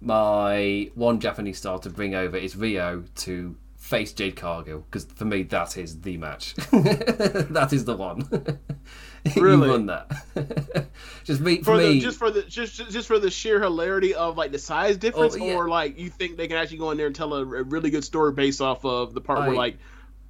my 0.00 0.90
one 0.94 1.20
Japanese 1.20 1.58
star 1.58 1.78
to 1.80 1.90
bring 1.90 2.14
over 2.14 2.36
is 2.36 2.54
Riho 2.54 3.06
to 3.16 3.56
face 3.76 4.12
Jade 4.12 4.36
Cargill 4.36 4.84
because 4.90 5.04
for 5.04 5.24
me 5.24 5.42
that 5.44 5.76
is 5.76 6.00
the 6.00 6.16
match. 6.16 6.54
that 6.72 7.70
is 7.72 7.84
the 7.84 7.96
one. 7.96 8.28
really? 9.36 9.68
won 9.68 9.86
that. 9.86 10.86
just 11.24 11.40
me 11.40 11.58
for, 11.58 11.64
for 11.64 11.76
me, 11.76 11.94
the, 11.94 12.00
just 12.00 12.18
for 12.18 12.30
the 12.30 12.42
just 12.42 12.74
just 12.90 13.08
for 13.08 13.18
the 13.18 13.30
sheer 13.30 13.60
hilarity 13.60 14.14
of 14.14 14.36
like 14.36 14.52
the 14.52 14.58
size 14.58 14.96
difference, 14.96 15.34
oh, 15.34 15.44
yeah. 15.44 15.54
or 15.54 15.68
like 15.68 15.98
you 15.98 16.10
think 16.10 16.36
they 16.36 16.46
can 16.46 16.56
actually 16.56 16.78
go 16.78 16.90
in 16.90 16.98
there 16.98 17.06
and 17.06 17.16
tell 17.16 17.32
a, 17.32 17.40
a 17.40 17.62
really 17.62 17.90
good 17.90 18.04
story 18.04 18.32
based 18.32 18.60
off 18.60 18.84
of 18.84 19.14
the 19.14 19.20
part 19.20 19.38
I, 19.38 19.48
where 19.48 19.56
like 19.56 19.78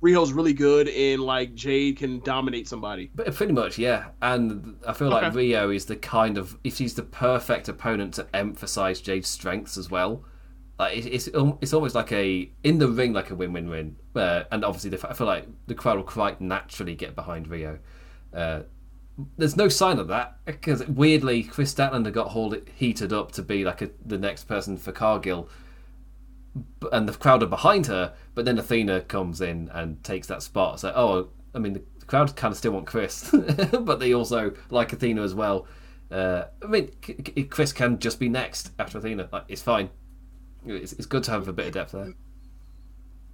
Riho's 0.04 0.32
really 0.32 0.52
good 0.52 0.88
and 0.88 1.22
like 1.22 1.54
Jade 1.54 1.96
can 1.96 2.20
dominate 2.20 2.68
somebody. 2.68 3.10
But 3.14 3.34
pretty 3.34 3.54
much, 3.54 3.78
yeah. 3.78 4.08
And 4.20 4.76
I 4.86 4.92
feel 4.92 5.08
like 5.08 5.24
okay. 5.24 5.36
Riho 5.36 5.74
is 5.74 5.86
the 5.86 5.96
kind 5.96 6.36
of 6.36 6.58
if 6.62 6.76
she's 6.76 6.94
the 6.94 7.02
perfect 7.02 7.68
opponent 7.68 8.14
to 8.14 8.26
emphasize 8.34 9.00
Jade's 9.00 9.28
strengths 9.28 9.78
as 9.78 9.90
well. 9.90 10.24
Like 10.78 11.06
it's 11.06 11.28
it's 11.28 11.72
almost 11.72 11.94
like 11.94 12.12
a 12.12 12.50
in 12.62 12.78
the 12.78 12.88
ring 12.88 13.12
like 13.14 13.30
a 13.30 13.34
win 13.34 13.52
win 13.54 13.70
win. 13.70 13.96
Uh, 14.14 14.44
and 14.52 14.64
obviously, 14.64 14.90
the, 14.90 15.08
I 15.08 15.14
feel 15.14 15.26
like 15.26 15.48
the 15.66 15.74
crowd 15.74 15.96
will 15.96 16.04
quite 16.04 16.40
naturally 16.40 16.94
get 16.94 17.14
behind 17.14 17.48
Riho. 17.48 17.78
Uh, 18.32 18.62
there's 19.36 19.56
no 19.56 19.68
sign 19.68 19.98
of 19.98 20.08
that 20.08 20.38
because 20.44 20.86
weirdly 20.88 21.42
Kris 21.44 21.72
Statlander 21.72 22.12
got 22.12 22.28
hold 22.28 22.56
heated 22.74 23.12
up 23.12 23.32
to 23.32 23.42
be 23.42 23.64
like 23.64 23.80
a, 23.82 23.90
the 24.04 24.18
next 24.18 24.44
person 24.44 24.76
for 24.76 24.92
Cargill, 24.92 25.48
and 26.92 27.08
the 27.08 27.12
crowd 27.12 27.42
are 27.42 27.46
behind 27.46 27.86
her. 27.86 28.14
But 28.34 28.44
then 28.44 28.58
Athena 28.58 29.02
comes 29.02 29.40
in 29.40 29.70
and 29.72 30.02
takes 30.02 30.26
that 30.28 30.42
spot. 30.42 30.80
So 30.80 30.92
oh, 30.94 31.28
I 31.54 31.58
mean 31.58 31.74
the, 31.74 31.82
crowd 32.06 32.34
kind 32.36 32.52
of 32.52 32.58
still 32.58 32.72
want 32.72 32.86
Kris, 32.86 33.30
but 33.80 34.00
they 34.00 34.12
also 34.12 34.52
like 34.70 34.92
Athena 34.92 35.22
as 35.22 35.34
well. 35.34 35.66
Uh, 36.10 36.44
I 36.62 36.66
mean 36.66 36.90
Kris 37.50 37.72
can 37.72 37.98
just 37.98 38.18
be 38.18 38.28
next 38.28 38.72
after 38.78 38.98
Athena. 38.98 39.28
Like 39.32 39.44
it's 39.48 39.62
fine. 39.62 39.90
It's, 40.66 40.92
it's 40.94 41.06
good 41.06 41.22
to 41.24 41.30
have 41.30 41.46
a 41.46 41.52
bit 41.52 41.66
of 41.68 41.72
depth 41.74 41.92
there. 41.92 42.14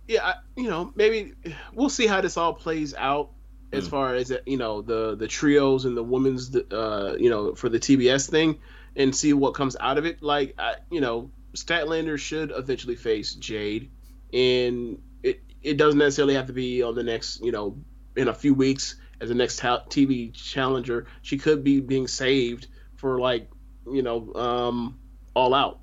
Yeah, 0.09 0.35
you 0.57 0.69
know, 0.69 0.93
maybe 0.97 1.35
we'll 1.73 1.89
see 1.89 2.07
how 2.07 2.21
this 2.21 2.37
all 2.37 2.53
plays 2.53 2.95
out 2.95 3.31
as 3.73 3.87
mm. 3.87 3.91
far 3.91 4.15
as 4.15 4.33
you 4.47 4.57
know 4.57 4.83
the 4.83 5.17
the 5.17 5.29
trios 5.29 5.85
and 5.85 5.97
the 5.97 6.03
women's 6.03 6.55
uh 6.57 7.17
you 7.19 7.31
know 7.31 7.55
for 7.55 7.69
the 7.69 7.79
TBS 7.79 8.29
thing 8.29 8.59
and 8.97 9.15
see 9.15 9.33
what 9.33 9.55
comes 9.55 9.77
out 9.79 9.99
of 9.99 10.07
it. 10.07 10.23
Like 10.23 10.55
I, 10.59 10.77
you 10.91 11.01
know, 11.01 11.31
Statlander 11.55 12.19
should 12.19 12.53
eventually 12.55 12.97
face 12.97 13.35
Jade, 13.35 13.91
and 14.33 15.01
it 15.23 15.43
it 15.63 15.77
doesn't 15.77 15.99
necessarily 15.99 16.35
have 16.35 16.47
to 16.47 16.53
be 16.53 16.83
on 16.83 16.95
the 16.95 17.03
next 17.03 17.43
you 17.43 17.53
know 17.53 17.77
in 18.17 18.29
a 18.29 18.35
few 18.35 18.55
weeks 18.55 18.97
as 19.21 19.29
the 19.29 19.35
next 19.35 19.61
TV 19.61 20.33
challenger. 20.33 21.07
She 21.23 21.39
could 21.39 21.63
be 21.63 21.81
being 21.81 22.09
saved 22.09 22.67
for 22.97 23.19
like 23.19 23.51
you 23.87 24.03
know 24.03 24.33
um 24.35 24.99
all 25.35 25.55
out. 25.55 25.81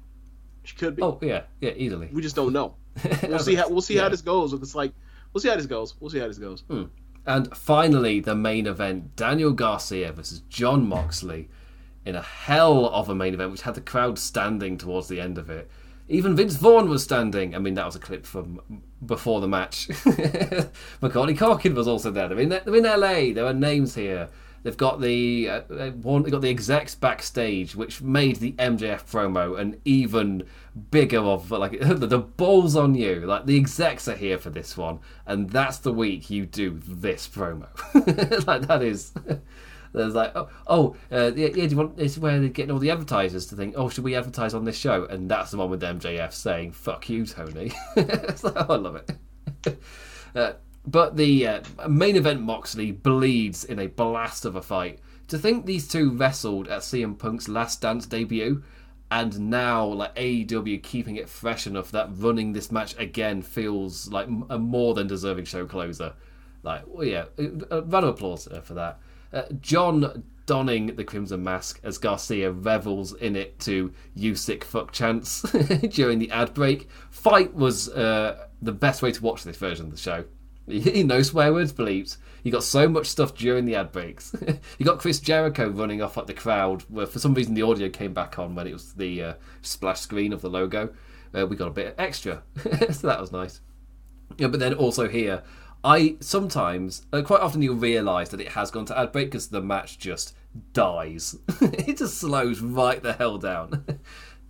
She 0.64 0.76
could 0.76 0.96
be. 0.96 1.02
Oh 1.02 1.18
yeah, 1.22 1.44
yeah, 1.62 1.72
easily. 1.76 2.10
We 2.12 2.22
just 2.22 2.36
don't 2.36 2.54
know. 2.54 2.76
We'll 3.24 3.40
see 3.40 3.56
how 3.56 3.70
we'll 3.70 3.82
see 3.82 3.96
yeah. 3.96 4.04
how 4.04 4.10
this 4.10 4.22
goes. 4.22 4.54
It's 4.54 4.76
like 4.76 4.92
we'll 5.32 5.42
see 5.42 5.50
how 5.50 5.56
this 5.56 5.68
goes. 5.68 5.96
We'll 6.00 6.10
see 6.10 6.20
how 6.20 6.28
this 6.28 6.40
goes. 6.40 6.62
Hmm. 6.62 6.86
And 7.28 7.56
finally, 7.56 8.22
the 8.22 8.36
main 8.36 8.66
event 8.66 9.18
Daniel 9.18 9.52
Garcia 9.52 10.14
versus 10.14 10.40
Jon 10.50 10.88
Moxley 10.88 11.50
in 12.06 12.16
a 12.16 12.22
hell 12.22 12.88
of 12.88 13.10
a 13.10 13.16
main 13.16 13.34
event, 13.34 13.52
which 13.52 13.64
had 13.64 13.76
the 13.76 13.82
crowd 13.82 14.18
standing 14.18 14.78
towards 14.78 15.10
the 15.10 15.20
end 15.20 15.38
of 15.38 15.50
it. 15.50 15.70
Even 16.08 16.38
Vince 16.38 16.56
Vaughn 16.56 16.88
was 16.88 17.04
standing. 17.04 17.54
I 17.54 17.60
mean, 17.60 17.74
that 17.74 17.86
was 17.86 17.98
a 17.98 18.00
clip 18.00 18.26
from 18.26 18.82
before 19.06 19.42
the 19.42 19.48
match. 19.48 19.90
Macaulay 21.02 21.36
Culkin 21.36 21.76
was 21.76 21.86
also 21.86 22.12
there. 22.12 22.30
They're 22.30 22.40
in, 22.40 22.50
they're 22.50 22.76
in 22.76 22.84
LA. 22.86 23.34
There 23.34 23.46
are 23.46 23.54
names 23.54 23.96
here. 23.96 24.30
They've 24.64 24.78
got 24.78 25.02
the 25.02 25.50
uh, 25.50 25.62
they've 25.70 26.02
got 26.02 26.42
the 26.42 26.50
execs 26.50 26.96
backstage, 26.96 27.76
which 27.76 28.02
made 28.02 28.38
the 28.38 28.54
MJF 28.54 29.06
promo 29.06 29.58
an 29.58 29.80
even 29.86 30.44
bigger 30.92 31.20
of 31.20 31.52
like 31.52 31.80
the 31.80 32.20
balls 32.20 32.76
on 32.76 32.96
you. 32.96 33.22
Like 33.22 33.46
the 33.46 33.58
execs 33.58 34.08
are 34.08 34.16
here 34.16 34.38
for 34.38 34.50
this 34.50 34.76
one, 34.76 35.00
and 35.26 35.50
that's 35.50 35.78
the 35.78 35.94
week 35.94 36.30
you 36.30 36.46
do 36.46 36.80
this 36.86 37.28
promo. 37.28 37.68
like 38.48 38.68
that 38.68 38.82
is. 38.82 39.14
There's 39.94 40.14
like, 40.14 40.34
oh, 40.36 40.50
oh 40.68 40.96
uh, 41.12 41.32
yeah, 41.34 41.48
yeah, 41.48 41.64
do 41.64 41.70
you 41.70 41.78
want, 41.78 41.96
this 41.96 42.18
where 42.18 42.40
they're 42.40 42.50
getting 42.50 42.72
all 42.72 42.78
the 42.78 42.92
advertisers 42.92 43.48
to 43.48 43.56
think, 43.56 43.74
oh, 43.78 43.88
should 43.90 44.04
we 44.04 44.16
advertise 44.16 44.54
on 44.54 44.66
this 44.66 44.78
show? 44.78 45.06
And 45.06 45.32
that's 45.32 45.50
the 45.50 45.58
one 45.58 45.70
with 45.70 45.82
MJF 45.82 46.34
saying, 46.34 46.74
fuck 46.74 47.10
you, 47.10 47.26
Tony. 47.26 47.72
oh, 47.96 48.66
I 48.70 48.76
love 48.76 48.98
it. 48.98 49.80
Uh, 50.36 50.54
but 50.88 51.18
the 51.18 51.46
uh, 51.46 51.62
main 51.88 52.16
event 52.16 52.42
Moxley 52.42 52.92
bleeds 52.92 53.66
in 53.66 53.78
a 53.78 53.88
blast 53.88 54.46
of 54.46 54.56
a 54.56 54.62
fight. 54.62 55.00
To 55.28 55.38
think 55.38 55.66
these 55.66 55.88
two 55.88 56.12
wrestled 56.12 56.70
at 56.70 56.82
CM 56.82 57.20
Punk's 57.20 57.50
Last 57.50 57.82
Dance 57.82 58.06
debut, 58.06 58.64
and 59.12 59.50
now 59.50 59.86
like 59.86 60.16
AEW 60.16 60.82
keeping 60.82 61.18
it 61.18 61.30
fresh 61.30 61.68
enough 61.68 61.92
that 61.92 62.10
running 62.12 62.54
this 62.54 62.72
match 62.72 62.98
again 62.98 63.42
feels 63.42 64.10
like 64.12 64.28
a 64.50 64.58
more 64.58 64.94
than 64.94 65.08
deserving 65.08 65.46
show 65.46 65.66
closer. 65.66 66.14
Like, 66.64 66.84
well, 66.88 67.06
yeah, 67.06 67.26
a 67.38 67.82
round 67.82 68.06
of 68.06 68.16
applause 68.16 68.48
uh, 68.48 68.62
for 68.62 68.74
that. 68.74 69.00
Uh, 69.32 69.44
Jon 69.60 70.24
donning 70.46 70.96
the 70.96 71.04
crimson 71.04 71.44
mask 71.44 71.82
as 71.84 71.98
Garcia 71.98 72.52
revels 72.52 73.14
in 73.14 73.36
it 73.36 73.60
to 73.60 73.92
"You 74.16 74.36
sick 74.36 74.64
fuck" 74.64 74.94
chants 74.94 75.42
during 75.90 76.20
the 76.20 76.32
ad 76.32 76.54
break. 76.54 76.90
FITE 77.12 77.54
was 77.54 77.90
uh, 77.90 78.48
the 78.62 78.72
best 78.72 79.02
way 79.02 79.12
to 79.12 79.22
watch 79.22 79.44
this 79.44 79.58
version 79.58 79.88
of 79.88 79.92
the 79.92 79.98
show. 79.98 80.24
no 81.06 81.22
swear 81.22 81.54
words 81.54 81.72
bleeps. 81.72 82.18
You 82.44 82.52
got 82.52 82.64
so 82.64 82.88
much 82.90 83.08
stuff 83.08 83.34
during 83.34 83.66
the 83.66 83.76
ad 83.76 83.92
breaks. 83.92 84.36
you 84.78 84.86
got 84.86 85.00
Chris 85.00 85.20
Jericho 85.20 85.70
running 85.70 86.02
off 86.02 86.18
at 86.18 86.28
the 86.28 86.34
crowd, 86.34 86.84
where 86.90 87.06
for 87.06 87.20
some 87.20 87.34
reason 87.34 87.54
the 87.54 87.62
audio 87.62 87.90
came 87.90 88.14
back 88.14 88.38
on 88.38 88.54
when 88.54 88.68
it 88.68 88.74
was 88.74 88.94
the 88.94 89.24
uh, 89.24 89.34
splash 89.62 90.02
screen 90.02 90.34
of 90.34 90.42
the 90.42 90.50
logo. 90.50 90.90
Uh, 91.34 91.46
we 91.48 91.56
got 91.56 91.70
a 91.70 91.72
bit 91.72 91.96
extra, 91.98 92.44
so 92.92 93.08
that 93.08 93.20
was 93.20 93.32
nice. 93.32 93.62
Yeah, 94.38 94.48
but 94.48 94.60
then 94.60 94.74
also 94.74 95.08
here, 95.08 95.44
I 95.84 96.18
sometimes, 96.20 97.06
uh, 97.14 97.22
quite 97.22 97.42
often, 97.42 97.62
you'll 97.62 97.76
realise 97.76 98.30
that 98.30 98.42
it 98.42 98.50
has 98.50 98.72
gone 98.72 98.86
to 98.86 99.00
ad 99.00 99.14
break 99.14 99.28
because 99.28 99.48
the 99.48 99.62
match 99.62 99.98
just 99.98 100.36
dies. 100.74 101.38
it 101.62 101.98
just 101.98 102.18
slows 102.18 102.60
right 102.60 103.02
the 103.02 103.14
hell 103.14 103.38
down. 103.38 103.86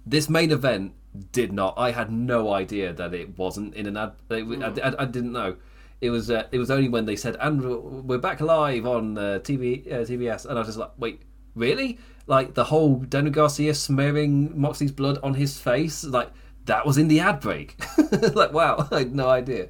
this 0.06 0.30
main 0.30 0.52
event 0.52 0.94
did 1.32 1.52
not. 1.52 1.76
I 1.78 1.92
had 1.92 2.12
no 2.12 2.52
idea 2.54 2.94
that 2.94 3.14
it 3.14 3.38
wasn't 3.38 3.76
in 3.76 3.86
an 3.86 3.98
ad. 3.98 4.14
I, 4.32 4.36
I, 4.36 5.04
I 5.04 5.06
didn't 5.06 5.32
know 5.32 5.58
it 6.02 6.10
was 6.10 6.30
uh, 6.30 6.48
it 6.52 6.60
was 6.60 6.70
only 6.70 6.90
when 6.90 7.06
they 7.06 7.16
said 7.16 7.36
and 7.40 8.08
we're 8.08 8.18
back 8.18 8.40
live 8.40 8.86
on 8.86 9.18
uh, 9.18 9.40
TV 9.42 9.86
uh, 9.88 10.00
TBS 10.00 10.46
and 10.46 10.54
I 10.54 10.62
was 10.62 10.68
just 10.68 10.78
like 10.78 10.92
wait 10.98 11.22
really? 11.56 11.98
Like 12.28 12.54
the 12.54 12.66
whole 12.66 12.98
Daniel 12.98 13.34
Garcia 13.34 13.74
smearing 13.74 14.60
Moxley's 14.60 14.92
blood 14.92 15.18
on 15.24 15.34
his 15.34 15.60
face? 15.60 16.04
Like 16.04 16.30
that 16.66 16.86
was 16.86 16.98
in 16.98 17.08
the 17.08 17.20
ad 17.20 17.40
break? 17.40 17.80
Like 18.34 18.54
wow 18.54 18.88
I 18.92 19.00
had 19.00 19.16
no 19.16 19.30
idea. 19.30 19.70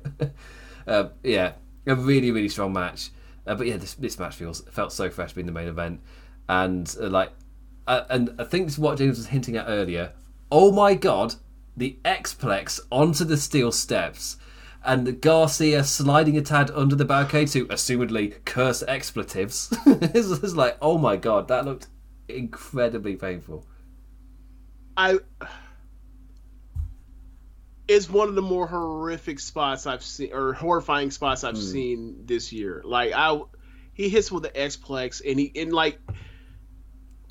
Uh, 0.86 1.10
yeah 1.24 1.54
a 1.86 1.96
really 1.96 2.32
really 2.32 2.50
strong 2.50 2.74
match. 2.74 3.12
Uh, 3.46 3.56
but 3.56 3.68
yeah 3.68 3.78
this, 3.78 3.94
this 3.94 4.20
match 4.20 4.36
feels 4.36 4.62
felt 4.72 4.92
so 4.92 5.10
fresh 5.10 5.34
being 5.34 5.48
the 5.48 5.54
main 5.54 5.68
event. 5.68 6.02
And 6.50 6.94
uh, 7.00 7.08
like 7.08 7.32
and 7.88 8.36
I 8.38 8.44
think 8.44 8.66
this 8.66 8.74
is 8.74 8.80
what 8.80 8.98
James 8.98 9.18
was 9.18 9.28
hinting 9.28 9.56
at 9.56 9.66
earlier. 9.68 10.12
Oh 10.52 10.72
my 10.72 10.94
god 10.94 11.36
the 11.78 11.98
X-Plex 12.04 12.80
onto 12.92 13.24
the 13.24 13.38
steel 13.38 13.72
steps 13.72 14.38
and 14.86 15.20
Garcia 15.22 15.84
sliding 15.84 16.38
a 16.38 16.42
tad 16.42 16.72
under 16.72 16.96
the 16.96 17.06
barricade 17.06 17.50
to 17.50 17.66
assumedly 17.68 18.44
curse 18.46 18.84
expletives. 18.88 19.76
it's, 19.86 20.32
it's 20.32 20.56
like, 20.56 20.78
oh 20.82 20.98
my 20.98 21.16
god, 21.16 21.48
that 21.48 21.66
looked 21.66 21.88
incredibly 22.28 23.16
painful. 23.16 23.66
I. 24.96 25.20
It's 27.88 28.10
one 28.10 28.28
of 28.28 28.36
the 28.36 28.42
more 28.42 28.68
horrific 28.68 29.40
spots 29.40 29.88
I've 29.88 30.04
seen, 30.04 30.34
or 30.34 30.52
horrifying 30.54 31.10
spots 31.10 31.46
I've 31.46 31.56
mm. 31.56 31.72
seen 31.72 32.26
this 32.26 32.52
year. 32.52 32.82
Like 32.84 33.14
I, 33.16 33.40
he 33.94 34.10
hits 34.10 34.30
with 34.30 34.44
the 34.44 34.60
X-Plex, 34.60 35.22
and 35.26 35.40
he 35.40 35.52
and 35.56 35.72
like 35.72 36.00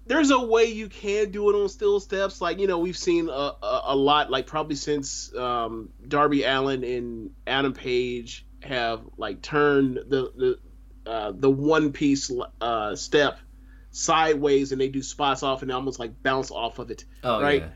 there's 0.07 0.31
a 0.31 0.41
way 0.41 0.67
you 0.67 0.89
can 0.89 1.31
do 1.31 1.51
it 1.51 1.61
on 1.61 1.69
still 1.69 2.01
steps. 2.01 2.41
Like 2.41 2.59
you 2.59 2.67
know, 2.67 2.79
we've 2.79 2.97
seen 2.97 3.29
a, 3.29 3.33
a, 3.33 3.83
a 3.87 3.97
lot. 3.97 4.31
Like 4.31 4.47
probably 4.47 4.77
since 4.77 5.35
um, 5.37 5.91
Darby 6.07 6.45
Allin 6.45 6.85
and 6.85 7.31
Adam 7.47 7.73
Page 7.73 8.47
have 8.63 9.03
like 9.17 9.43
turned 9.43 9.97
the 9.97 10.33
the 11.05 11.11
uh, 11.11 11.33
the 11.35 11.51
one 11.51 11.93
piece 11.93 12.31
uh, 12.61 12.95
step 12.95 13.39
sideways, 13.91 14.73
and 14.73 14.81
they 14.81 14.89
do 14.89 15.03
spots 15.03 15.43
off 15.43 15.63
and 15.63 15.73
almost 15.73 15.99
like 15.99 16.23
bounce 16.23 16.51
off 16.51 16.79
of 16.79 16.91
it. 16.91 17.05
Oh, 17.25 17.41
right. 17.41 17.63
Yeah. 17.63 17.69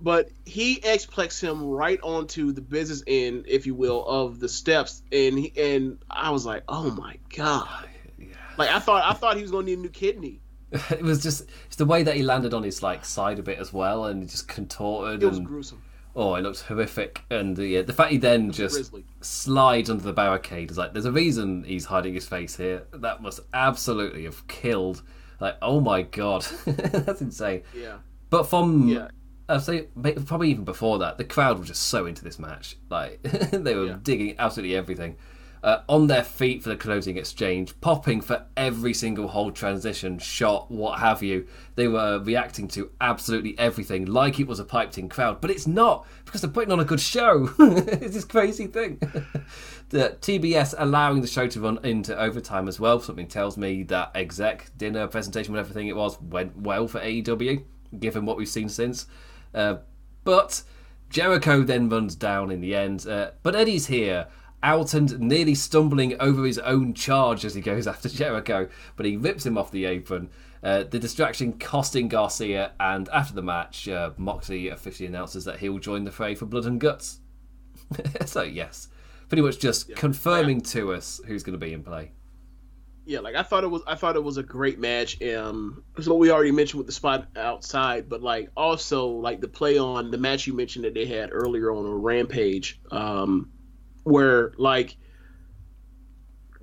But 0.00 0.28
he 0.44 0.82
X-Plex 0.82 1.40
him 1.40 1.64
right 1.64 1.98
onto 2.02 2.52
the 2.52 2.60
business 2.60 3.02
end, 3.06 3.46
if 3.48 3.66
you 3.66 3.74
will, 3.74 4.06
of 4.06 4.38
the 4.38 4.48
steps, 4.48 5.02
and 5.10 5.36
he, 5.36 5.52
and 5.56 5.98
I 6.08 6.30
was 6.30 6.46
like, 6.46 6.64
oh 6.68 6.90
my 6.90 7.18
god. 7.34 7.88
Yeah. 8.20 8.34
Like 8.56 8.70
I 8.70 8.80
thought, 8.80 9.04
I 9.04 9.12
thought 9.12 9.36
he 9.36 9.42
was 9.42 9.52
gonna 9.52 9.66
need 9.66 9.78
a 9.78 9.80
new 9.80 9.90
kidney. 9.90 10.40
it 10.72 11.02
was 11.02 11.22
just 11.22 11.44
the 11.78 11.86
way 11.86 12.02
that 12.02 12.16
he 12.16 12.22
landed 12.22 12.52
on 12.52 12.62
his 12.62 12.82
like 12.82 13.04
side 13.04 13.38
a 13.38 13.42
bit 13.42 13.58
as 13.58 13.72
well, 13.72 14.04
and 14.04 14.22
he 14.22 14.28
just 14.28 14.48
contorted. 14.48 15.22
It 15.22 15.26
was 15.26 15.38
and, 15.38 15.46
gruesome. 15.46 15.82
Oh, 16.14 16.34
it 16.34 16.42
looks 16.42 16.62
horrific, 16.62 17.22
and 17.30 17.58
uh, 17.58 17.62
yeah, 17.62 17.82
the 17.82 17.92
fact 17.92 18.10
he 18.10 18.18
then 18.18 18.50
just 18.50 18.74
grizzly. 18.74 19.04
slides 19.20 19.88
under 19.88 20.02
the 20.02 20.12
barricade 20.12 20.70
is 20.70 20.76
like 20.76 20.92
there's 20.92 21.04
a 21.04 21.12
reason 21.12 21.64
he's 21.64 21.86
hiding 21.86 22.14
his 22.14 22.26
face 22.26 22.56
here. 22.56 22.84
That 22.92 23.22
must 23.22 23.40
absolutely 23.54 24.24
have 24.24 24.46
killed. 24.48 25.02
Like, 25.40 25.56
oh 25.62 25.80
my 25.80 26.02
god, 26.02 26.42
that's 26.66 27.22
insane. 27.22 27.62
Yeah. 27.74 27.98
But 28.28 28.44
from 28.44 28.88
yeah. 28.88 29.08
I'd 29.48 29.62
say 29.62 29.82
probably 30.26 30.50
even 30.50 30.64
before 30.64 30.98
that, 30.98 31.16
the 31.16 31.24
crowd 31.24 31.58
was 31.58 31.68
just 31.68 31.84
so 31.84 32.06
into 32.06 32.24
this 32.24 32.38
match. 32.38 32.76
Like 32.90 33.22
they 33.22 33.74
were 33.76 33.86
yeah. 33.86 33.98
digging 34.02 34.34
absolutely 34.38 34.76
everything 34.76 35.16
uh, 35.62 35.82
on 35.88 36.06
their 36.06 36.22
feet 36.22 36.62
for 36.62 36.68
the 36.68 36.76
closing 36.76 37.16
exchange, 37.16 37.78
popping 37.80 38.20
for 38.20 38.46
every 38.56 38.94
single 38.94 39.28
hold 39.28 39.56
transition, 39.56 40.18
shot, 40.18 40.70
what 40.70 41.00
have 41.00 41.22
you. 41.22 41.46
They 41.74 41.88
were 41.88 42.18
reacting 42.18 42.68
to 42.68 42.90
absolutely 43.00 43.58
everything 43.58 44.06
like 44.06 44.38
it 44.38 44.46
was 44.46 44.60
a 44.60 44.64
piped 44.64 44.98
in 44.98 45.08
crowd, 45.08 45.40
but 45.40 45.50
it's 45.50 45.66
not 45.66 46.06
because 46.24 46.40
they're 46.40 46.50
putting 46.50 46.72
on 46.72 46.80
a 46.80 46.84
good 46.84 47.00
show. 47.00 47.50
it's 47.58 48.14
this 48.14 48.24
crazy 48.24 48.66
thing. 48.66 48.98
the 49.90 50.16
TBS 50.20 50.74
allowing 50.78 51.20
the 51.20 51.26
show 51.26 51.46
to 51.48 51.60
run 51.60 51.78
into 51.84 52.18
overtime 52.18 52.68
as 52.68 52.78
well. 52.78 53.00
Something 53.00 53.28
tells 53.28 53.56
me 53.56 53.82
that 53.84 54.12
exec 54.14 54.70
dinner 54.76 55.06
presentation, 55.06 55.52
with 55.52 55.60
everything 55.60 55.88
it 55.88 55.96
was, 55.96 56.20
went 56.20 56.56
well 56.56 56.88
for 56.88 57.00
AEW, 57.00 57.64
given 57.98 58.26
what 58.26 58.36
we've 58.36 58.48
seen 58.48 58.68
since. 58.68 59.06
Uh, 59.54 59.76
but 60.24 60.62
Jericho 61.10 61.62
then 61.62 61.88
runs 61.88 62.14
down 62.14 62.50
in 62.50 62.60
the 62.60 62.74
end. 62.74 63.06
Uh, 63.06 63.30
but 63.42 63.56
Eddie's 63.56 63.86
here 63.86 64.26
out 64.62 64.94
and 64.94 65.18
nearly 65.20 65.54
stumbling 65.54 66.20
over 66.20 66.44
his 66.44 66.58
own 66.58 66.94
charge 66.94 67.44
as 67.44 67.54
he 67.54 67.60
goes 67.60 67.86
after 67.86 68.08
Jericho, 68.08 68.68
but 68.96 69.06
he 69.06 69.16
rips 69.16 69.46
him 69.46 69.58
off 69.58 69.70
the 69.70 69.84
apron. 69.84 70.30
Uh, 70.62 70.82
the 70.82 70.98
distraction 70.98 71.52
costing 71.52 72.08
Garcia, 72.08 72.72
and 72.80 73.08
after 73.10 73.34
the 73.34 73.42
match, 73.42 73.88
uh, 73.88 74.10
Moxley 74.16 74.68
officially 74.68 75.06
announces 75.06 75.44
that 75.44 75.60
he'll 75.60 75.78
join 75.78 76.04
the 76.04 76.10
fray 76.10 76.34
for 76.34 76.46
Blood 76.46 76.66
and 76.66 76.80
Guts. 76.80 77.20
so, 78.26 78.42
yes, 78.42 78.88
pretty 79.28 79.42
much 79.42 79.60
just 79.60 79.88
yeah. 79.88 79.96
confirming 79.96 80.60
to 80.62 80.92
us 80.92 81.20
who's 81.26 81.44
going 81.44 81.58
to 81.58 81.64
be 81.64 81.72
in 81.72 81.84
play. 81.84 82.10
Yeah, 83.08 83.20
like 83.20 83.36
I 83.36 83.42
thought 83.42 83.64
it 83.64 83.68
was. 83.68 83.80
I 83.86 83.94
thought 83.94 84.16
it 84.16 84.22
was 84.22 84.36
a 84.36 84.42
great 84.42 84.78
match. 84.78 85.22
Um, 85.22 85.82
so 85.98 86.14
we 86.14 86.30
already 86.30 86.52
mentioned 86.52 86.76
with 86.76 86.86
the 86.86 86.92
spot 86.92 87.26
outside, 87.36 88.06
but 88.06 88.20
like 88.20 88.50
also 88.54 89.06
like 89.06 89.40
the 89.40 89.48
play 89.48 89.78
on 89.78 90.10
the 90.10 90.18
match 90.18 90.46
you 90.46 90.52
mentioned 90.52 90.84
that 90.84 90.92
they 90.92 91.06
had 91.06 91.30
earlier 91.32 91.72
on 91.72 91.86
a 91.86 91.94
Rampage. 91.94 92.78
Um, 92.90 93.50
where 94.08 94.52
like 94.56 94.96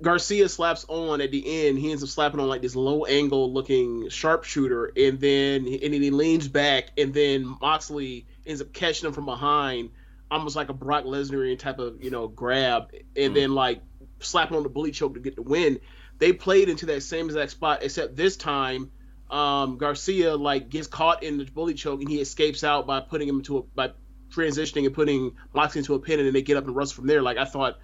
Garcia 0.02 0.48
slaps 0.48 0.84
on 0.88 1.20
at 1.20 1.30
the 1.30 1.66
end. 1.66 1.78
He 1.78 1.90
ends 1.90 2.02
up 2.02 2.08
slapping 2.08 2.40
on 2.40 2.48
like 2.48 2.62
this 2.62 2.76
low 2.76 3.04
angle 3.04 3.52
looking 3.52 4.08
sharpshooter, 4.08 4.92
and 4.96 5.18
then 5.20 5.66
and 5.66 5.94
then 5.94 6.02
he 6.02 6.10
leans 6.10 6.48
back, 6.48 6.90
and 6.98 7.14
then 7.14 7.56
Moxley 7.60 8.26
ends 8.46 8.60
up 8.60 8.72
catching 8.72 9.06
him 9.06 9.14
from 9.14 9.24
behind, 9.24 9.90
almost 10.30 10.56
like 10.56 10.68
a 10.68 10.74
Brock 10.74 11.04
Lesnar 11.04 11.58
type 11.58 11.78
of 11.78 12.02
you 12.02 12.10
know 12.10 12.28
grab, 12.28 12.90
and 13.16 13.32
mm. 13.32 13.34
then 13.34 13.54
like 13.54 13.80
slapping 14.20 14.56
on 14.56 14.62
the 14.62 14.68
bully 14.68 14.90
choke 14.90 15.14
to 15.14 15.20
get 15.20 15.36
the 15.36 15.42
win. 15.42 15.80
They 16.18 16.32
played 16.32 16.68
into 16.68 16.86
that 16.86 17.02
same 17.02 17.26
exact 17.26 17.52
spot, 17.52 17.82
except 17.82 18.16
this 18.16 18.36
time 18.36 18.90
um, 19.30 19.78
Garcia 19.78 20.36
like 20.36 20.68
gets 20.68 20.86
caught 20.86 21.22
in 21.22 21.38
the 21.38 21.44
bully 21.44 21.74
choke 21.74 22.00
and 22.00 22.08
he 22.08 22.20
escapes 22.20 22.64
out 22.64 22.86
by 22.86 23.00
putting 23.00 23.28
him 23.28 23.38
into 23.38 23.58
a 23.58 23.62
by 23.62 23.92
transitioning 24.36 24.84
and 24.86 24.94
putting 24.94 25.32
Moxley 25.54 25.80
into 25.80 25.94
a 25.94 25.98
pin 25.98 26.18
and 26.20 26.26
then 26.26 26.34
they 26.34 26.42
get 26.42 26.56
up 26.56 26.66
and 26.66 26.76
wrestle 26.76 26.96
from 26.96 27.06
there. 27.06 27.22
Like 27.22 27.38
I 27.38 27.44
thought, 27.44 27.78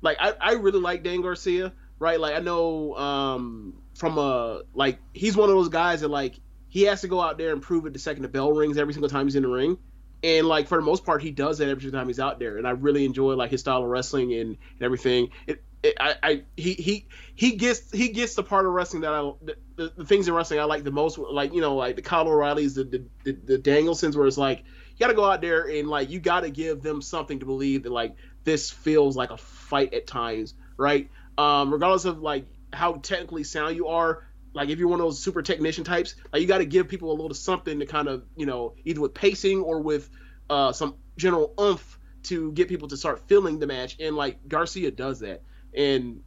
like 0.00 0.16
I, 0.20 0.34
I 0.40 0.52
really 0.52 0.80
like 0.80 1.02
Dan 1.02 1.20
Garcia, 1.20 1.72
right? 1.98 2.18
Like 2.18 2.34
I 2.34 2.40
know 2.40 2.94
um, 2.96 3.82
from 3.94 4.18
a 4.18 4.62
like 4.74 4.98
he's 5.12 5.36
one 5.36 5.48
of 5.48 5.54
those 5.54 5.68
guys 5.68 6.00
that 6.00 6.08
like 6.08 6.38
he 6.68 6.82
has 6.82 7.02
to 7.02 7.08
go 7.08 7.20
out 7.20 7.38
there 7.38 7.52
and 7.52 7.60
prove 7.60 7.84
it 7.86 7.92
the 7.92 7.98
second 7.98 8.22
the 8.22 8.28
bell 8.28 8.52
rings 8.52 8.78
every 8.78 8.94
single 8.94 9.10
time 9.10 9.26
he's 9.26 9.36
in 9.36 9.42
the 9.42 9.48
ring. 9.48 9.78
And 10.24 10.46
like 10.46 10.68
for 10.68 10.78
the 10.78 10.84
most 10.84 11.04
part, 11.04 11.20
he 11.20 11.32
does 11.32 11.58
that 11.58 11.68
every 11.68 11.90
time 11.90 12.06
he's 12.06 12.20
out 12.20 12.38
there, 12.38 12.56
and 12.56 12.66
I 12.66 12.70
really 12.70 13.04
enjoy 13.04 13.34
like 13.34 13.50
his 13.50 13.60
style 13.60 13.82
of 13.82 13.88
wrestling 13.88 14.32
and, 14.32 14.50
and 14.50 14.82
everything. 14.82 15.30
It, 15.48 15.64
it, 15.82 15.96
I, 15.98 16.14
I, 16.22 16.42
he, 16.56 16.74
he, 16.74 17.08
he 17.34 17.56
gets, 17.56 17.90
he 17.90 18.10
gets 18.10 18.36
the 18.36 18.44
part 18.44 18.64
of 18.64 18.72
wrestling 18.72 19.02
that 19.02 19.12
I, 19.12 19.32
the, 19.42 19.56
the, 19.74 19.92
the 19.96 20.04
things 20.04 20.28
in 20.28 20.34
wrestling 20.34 20.60
I 20.60 20.64
like 20.64 20.84
the 20.84 20.92
most, 20.92 21.18
like 21.18 21.52
you 21.52 21.60
know, 21.60 21.74
like 21.74 21.96
the 21.96 22.02
Kyle 22.02 22.28
O'Reillys, 22.28 22.76
the, 22.76 22.84
the, 22.84 23.04
the, 23.24 23.32
the 23.32 23.58
Danielsons, 23.58 24.14
where 24.14 24.28
it's 24.28 24.38
like 24.38 24.62
got 25.02 25.08
to 25.08 25.14
go 25.14 25.24
out 25.24 25.40
there 25.40 25.68
and 25.68 25.88
like 25.88 26.10
you 26.10 26.20
got 26.20 26.40
to 26.40 26.50
give 26.50 26.82
them 26.82 27.02
something 27.02 27.40
to 27.40 27.46
believe 27.46 27.82
that 27.82 27.92
like 27.92 28.14
this 28.44 28.70
feels 28.70 29.16
like 29.16 29.30
a 29.30 29.36
fight 29.36 29.94
at 29.94 30.06
times, 30.06 30.54
right? 30.76 31.10
Um, 31.36 31.72
regardless 31.72 32.04
of 32.04 32.20
like 32.20 32.46
how 32.72 32.94
technically 32.94 33.44
sound 33.44 33.76
you 33.76 33.88
are, 33.88 34.24
like 34.54 34.68
if 34.68 34.78
you're 34.78 34.88
one 34.88 35.00
of 35.00 35.06
those 35.06 35.22
super 35.22 35.42
technician 35.42 35.84
types, 35.84 36.14
like 36.32 36.42
you 36.42 36.48
got 36.48 36.58
to 36.58 36.64
give 36.64 36.88
people 36.88 37.10
a 37.10 37.14
little 37.14 37.34
something 37.34 37.80
to 37.80 37.86
kind 37.86 38.08
of 38.08 38.24
you 38.36 38.46
know 38.46 38.74
either 38.84 39.00
with 39.00 39.14
pacing 39.14 39.60
or 39.60 39.80
with 39.80 40.08
uh, 40.50 40.72
some 40.72 40.96
general 41.16 41.54
oomph 41.60 41.98
to 42.24 42.52
get 42.52 42.68
people 42.68 42.88
to 42.88 42.96
start 42.96 43.28
feeling 43.28 43.58
the 43.58 43.66
match. 43.66 43.96
And 44.00 44.16
like 44.16 44.46
Garcia 44.48 44.90
does 44.90 45.20
that. 45.20 45.42
and 45.76 46.22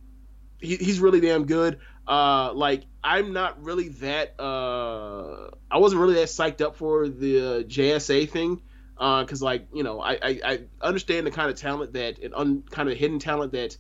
he, 0.60 0.76
he's 0.78 1.00
really 1.00 1.20
damn 1.20 1.46
good. 1.46 1.80
Uh, 2.08 2.54
like 2.54 2.86
I'm 3.04 3.34
not 3.34 3.64
really 3.64 3.90
that. 3.90 4.40
Uh, 4.40 5.50
I 5.70 5.78
wasn't 5.78 6.02
really 6.02 6.16
that 6.16 6.28
psyched 6.28 6.62
up 6.62 6.76
for 6.76 7.08
the 7.08 7.66
JSA 7.68 8.30
thing 8.30 8.62
because, 8.96 9.42
uh, 9.42 9.46
like, 9.46 9.68
you 9.74 9.84
know, 9.84 10.00
I, 10.00 10.14
I, 10.14 10.40
I, 10.44 10.60
understand 10.82 11.28
the 11.28 11.32
kind 11.32 11.50
of 11.50 11.58
talent 11.58 11.94
that 11.94 12.20
and 12.20 12.34
un, 12.34 12.64
kind 12.70 12.90
of 12.90 12.98
hidden 12.98 13.20
talent 13.20 13.52
that 13.52 13.78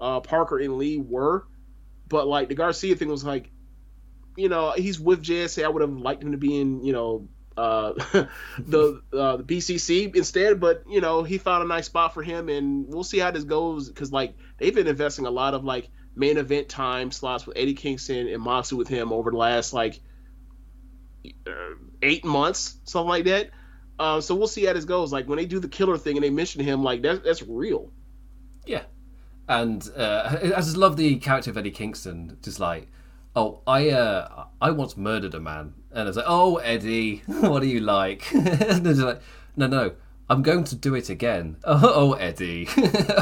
uh, 0.00 0.20
Parker 0.20 0.58
and 0.58 0.78
Lee 0.78 0.98
were, 0.98 1.46
but 2.08 2.26
like 2.26 2.48
the 2.48 2.54
Garcia 2.54 2.96
thing 2.96 3.08
was 3.08 3.24
like, 3.24 3.50
you 4.36 4.48
know, 4.48 4.72
he's 4.72 4.98
with 4.98 5.22
JSA. 5.22 5.64
I 5.64 5.68
would 5.68 5.82
have 5.82 5.92
liked 5.92 6.22
him 6.22 6.32
to 6.32 6.38
be 6.38 6.60
in, 6.60 6.82
you 6.82 6.92
know, 6.92 7.28
uh, 7.56 7.92
the 8.58 9.02
uh, 9.12 9.36
the 9.36 9.44
BCC 9.44 10.14
instead. 10.16 10.60
But 10.60 10.84
you 10.88 11.00
know, 11.00 11.22
he 11.22 11.38
found 11.38 11.62
a 11.62 11.66
nice 11.66 11.86
spot 11.86 12.14
for 12.14 12.22
him, 12.22 12.48
and 12.48 12.86
we'll 12.88 13.04
see 13.04 13.18
how 13.18 13.30
this 13.30 13.44
goes. 13.44 13.88
Because 13.88 14.10
like 14.10 14.34
they've 14.58 14.74
been 14.74 14.86
investing 14.86 15.26
a 15.26 15.30
lot 15.30 15.54
of 15.54 15.64
like 15.64 15.88
main 16.16 16.36
event 16.38 16.68
time 16.68 17.10
slots 17.10 17.46
with 17.46 17.56
Eddie 17.56 17.74
Kingston 17.74 18.28
and 18.28 18.42
Moxley 18.42 18.78
with 18.78 18.88
him 18.88 19.12
over 19.12 19.30
the 19.30 19.36
last 19.36 19.72
like 19.72 20.00
uh, 21.46 21.74
eight 22.02 22.24
months, 22.24 22.76
something 22.84 23.08
like 23.08 23.24
that. 23.24 23.50
Uh, 23.98 24.20
so 24.20 24.34
we'll 24.34 24.48
see 24.48 24.64
how 24.64 24.72
this 24.72 24.84
goes. 24.84 25.12
Like 25.12 25.28
when 25.28 25.38
they 25.38 25.46
do 25.46 25.60
the 25.60 25.68
killer 25.68 25.96
thing 25.96 26.16
and 26.16 26.24
they 26.24 26.30
mention 26.30 26.62
him, 26.62 26.82
like 26.82 27.02
that, 27.02 27.24
that's 27.24 27.42
real. 27.42 27.90
Yeah, 28.66 28.82
and 29.48 29.88
uh, 29.96 30.36
I 30.42 30.60
just 30.60 30.76
love 30.76 30.96
the 30.96 31.16
character 31.16 31.50
of 31.50 31.58
Eddie 31.58 31.70
Kingston. 31.70 32.38
Just 32.42 32.60
like, 32.60 32.88
oh, 33.36 33.62
I 33.66 33.90
uh, 33.90 34.46
I 34.60 34.70
once 34.70 34.96
murdered 34.96 35.34
a 35.34 35.40
man, 35.40 35.74
and 35.90 36.00
I 36.00 36.04
was 36.04 36.16
like, 36.16 36.26
oh, 36.28 36.56
Eddie, 36.56 37.22
what 37.26 37.62
are 37.62 37.66
you 37.66 37.80
like? 37.80 38.30
and 38.34 38.84
they're 38.84 38.94
like, 38.94 39.22
no, 39.56 39.66
no, 39.66 39.92
I'm 40.28 40.42
going 40.42 40.64
to 40.64 40.76
do 40.76 40.94
it 40.94 41.10
again. 41.10 41.56
Oh, 41.64 41.80
oh 41.94 42.12
Eddie. 42.14 42.68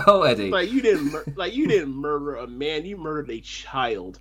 oh, 0.06 0.22
Eddie. 0.22 0.50
Like 0.50 0.70
you 0.70 0.80
didn't, 0.80 1.10
mur- 1.10 1.24
like 1.36 1.54
you 1.54 1.66
didn't 1.66 1.94
murder 1.94 2.36
a 2.36 2.46
man. 2.46 2.84
You 2.84 2.96
murdered 2.96 3.30
a 3.30 3.40
child. 3.40 4.20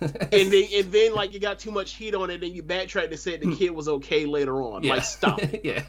and 0.00 0.10
then, 0.30 0.64
and 0.74 0.92
then, 0.92 1.14
like 1.14 1.32
you 1.32 1.40
got 1.40 1.58
too 1.58 1.70
much 1.70 1.94
heat 1.94 2.14
on 2.14 2.30
it, 2.30 2.42
and 2.42 2.54
you 2.54 2.62
backtracked 2.62 3.10
and 3.10 3.18
said 3.18 3.40
the 3.40 3.56
kid 3.56 3.70
was 3.70 3.88
okay 3.88 4.26
later 4.26 4.62
on. 4.62 4.82
Yeah. 4.82 4.94
Like, 4.94 5.04
stop. 5.04 5.40
yeah. 5.64 5.82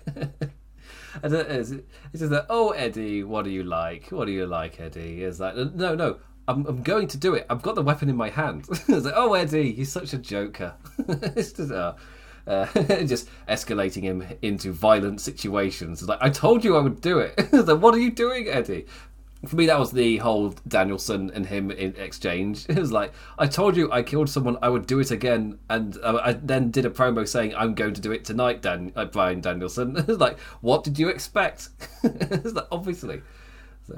It's, 1.24 1.74
just 2.16 2.32
like, 2.32 2.46
oh, 2.50 2.72
Eddie, 2.72 3.24
what 3.24 3.44
do 3.44 3.52
you 3.52 3.64
like? 3.64 4.12
What 4.12 4.26
do 4.26 4.32
you 4.32 4.48
like, 4.48 4.80
Eddie? 4.80 5.24
Is 5.24 5.40
like, 5.40 5.56
no, 5.56 5.94
no, 5.94 6.18
I'm, 6.48 6.66
I'm 6.66 6.82
going 6.82 7.08
to 7.10 7.18
do 7.18 7.36
it. 7.36 7.46
I've 7.50 7.62
got 7.62 7.76
the 7.76 7.84
weapon 7.84 8.10
in 8.10 8.16
my 8.16 8.30
hand. 8.30 8.66
it's 8.70 8.88
like, 8.88 9.14
oh, 9.16 9.34
Eddie, 9.34 9.74
he's 9.74 9.92
such 9.92 10.14
a 10.14 10.18
joker. 10.18 10.74
it's 11.08 11.52
just, 11.52 11.72
uh, 11.72 11.94
uh, 12.48 12.66
just 13.06 13.30
escalating 13.48 14.04
him 14.04 14.24
into 14.42 14.72
violent 14.72 15.22
situations. 15.22 16.02
It's 16.02 16.10
like, 16.10 16.22
I 16.22 16.30
told 16.30 16.64
you 16.64 16.76
I 16.76 16.82
would 16.82 17.02
do 17.02 17.20
it. 17.20 17.38
like, 17.54 17.82
what 17.82 17.94
are 17.94 18.00
you 18.00 18.12
doing, 18.12 18.48
Eddie? 18.48 18.86
For 19.46 19.56
me, 19.56 19.68
that 19.68 19.80
was 19.80 19.92
the 19.92 20.18
whole 20.18 20.54
Danielson 20.68 21.32
and 21.34 21.46
him 21.46 21.72
in 21.72 21.96
exchange. 21.96 22.66
It 22.70 22.78
was 22.78 22.92
like, 22.92 23.14
I 23.38 23.48
told 23.48 23.78
you 23.78 23.90
I 23.92 24.04
killed 24.04 24.30
someone, 24.30 24.58
I 24.62 24.68
would 24.70 24.86
do 24.86 25.00
it 25.00 25.12
again. 25.12 25.60
And 25.70 25.98
uh, 26.04 26.20
I 26.22 26.34
then 26.34 26.72
did 26.72 26.86
a 26.86 26.90
promo 26.90 27.28
saying, 27.28 27.56
I'm 27.56 27.74
going 27.74 27.94
to 27.94 28.02
do 28.02 28.12
it 28.12 28.26
tonight, 28.26 28.62
Dan- 28.62 28.92
uh, 28.96 29.06
Bryan 29.06 29.40
Danielson. 29.40 29.96
it 29.98 30.08
was 30.08 30.20
like, 30.20 30.38
what 30.62 30.84
did 30.84 31.00
you 31.00 31.08
expect? 31.08 31.70
it's 32.04 32.54
like, 32.54 32.68
obviously. 32.72 33.22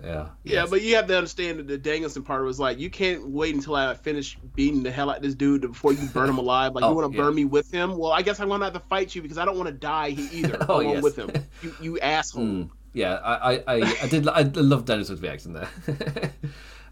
Yeah. 0.03 0.29
Yeah, 0.43 0.65
but 0.69 0.81
you 0.81 0.95
have 0.95 1.07
to 1.07 1.17
understand 1.17 1.59
that 1.59 1.67
the 1.67 1.77
Danielson 1.77 2.23
part 2.23 2.43
was 2.43 2.59
like, 2.59 2.79
you 2.79 2.89
can't 2.89 3.27
wait 3.29 3.55
until 3.55 3.75
I 3.75 3.93
finish 3.93 4.37
beating 4.55 4.83
the 4.83 4.91
hell 4.91 5.09
out 5.09 5.17
of 5.17 5.23
this 5.23 5.35
dude 5.35 5.61
before 5.61 5.93
you 5.93 6.07
burn 6.07 6.29
him 6.29 6.37
alive. 6.39 6.73
Like, 6.73 6.83
oh, 6.83 6.89
you 6.89 6.95
want 6.95 7.11
to 7.11 7.17
yeah. 7.17 7.23
burn 7.23 7.35
me 7.35 7.45
with 7.45 7.71
him? 7.71 7.97
Well, 7.97 8.11
I 8.11 8.21
guess 8.21 8.39
I'm 8.39 8.47
going 8.47 8.59
to 8.61 8.65
have 8.65 8.73
to 8.73 8.79
fight 8.79 9.15
you 9.15 9.21
because 9.21 9.37
I 9.37 9.45
don't 9.45 9.57
want 9.57 9.67
to 9.67 9.73
die 9.73 10.09
either 10.09 10.57
oh, 10.69 10.81
along 10.81 10.93
yes. 10.95 11.03
with 11.03 11.15
him. 11.17 11.31
You, 11.61 11.75
you 11.81 11.99
asshole. 11.99 12.43
Mm. 12.43 12.69
Yeah, 12.93 13.13
I, 13.13 13.53
I, 13.53 13.63
I, 13.67 13.97
I 14.03 14.07
did. 14.07 14.27
I 14.27 14.41
love 14.41 14.83
Danielson's 14.85 15.21
reaction 15.21 15.53
there. 15.53 15.69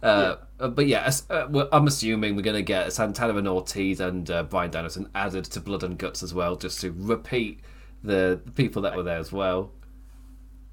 Uh, 0.01 0.37
yeah. 0.61 0.67
But 0.67 0.87
yeah, 0.87 1.11
uh, 1.29 1.65
I'm 1.71 1.87
assuming 1.87 2.35
we're 2.35 2.41
going 2.41 2.55
to 2.55 2.61
get 2.61 2.93
Santana 2.93 3.35
and 3.35 3.47
Ortiz 3.47 3.99
and 3.99 4.29
uh, 4.31 4.43
Bryan 4.43 4.71
Danielson 4.71 5.09
added 5.13 5.45
to 5.45 5.59
Blood 5.59 5.83
and 5.83 5.97
Guts 5.97 6.23
as 6.23 6.33
well, 6.33 6.55
just 6.55 6.79
to 6.81 6.93
repeat 6.97 7.59
the, 8.03 8.39
the 8.45 8.51
people 8.51 8.81
that 8.83 8.95
were 8.95 9.03
there 9.03 9.17
as 9.17 9.31
well. 9.31 9.71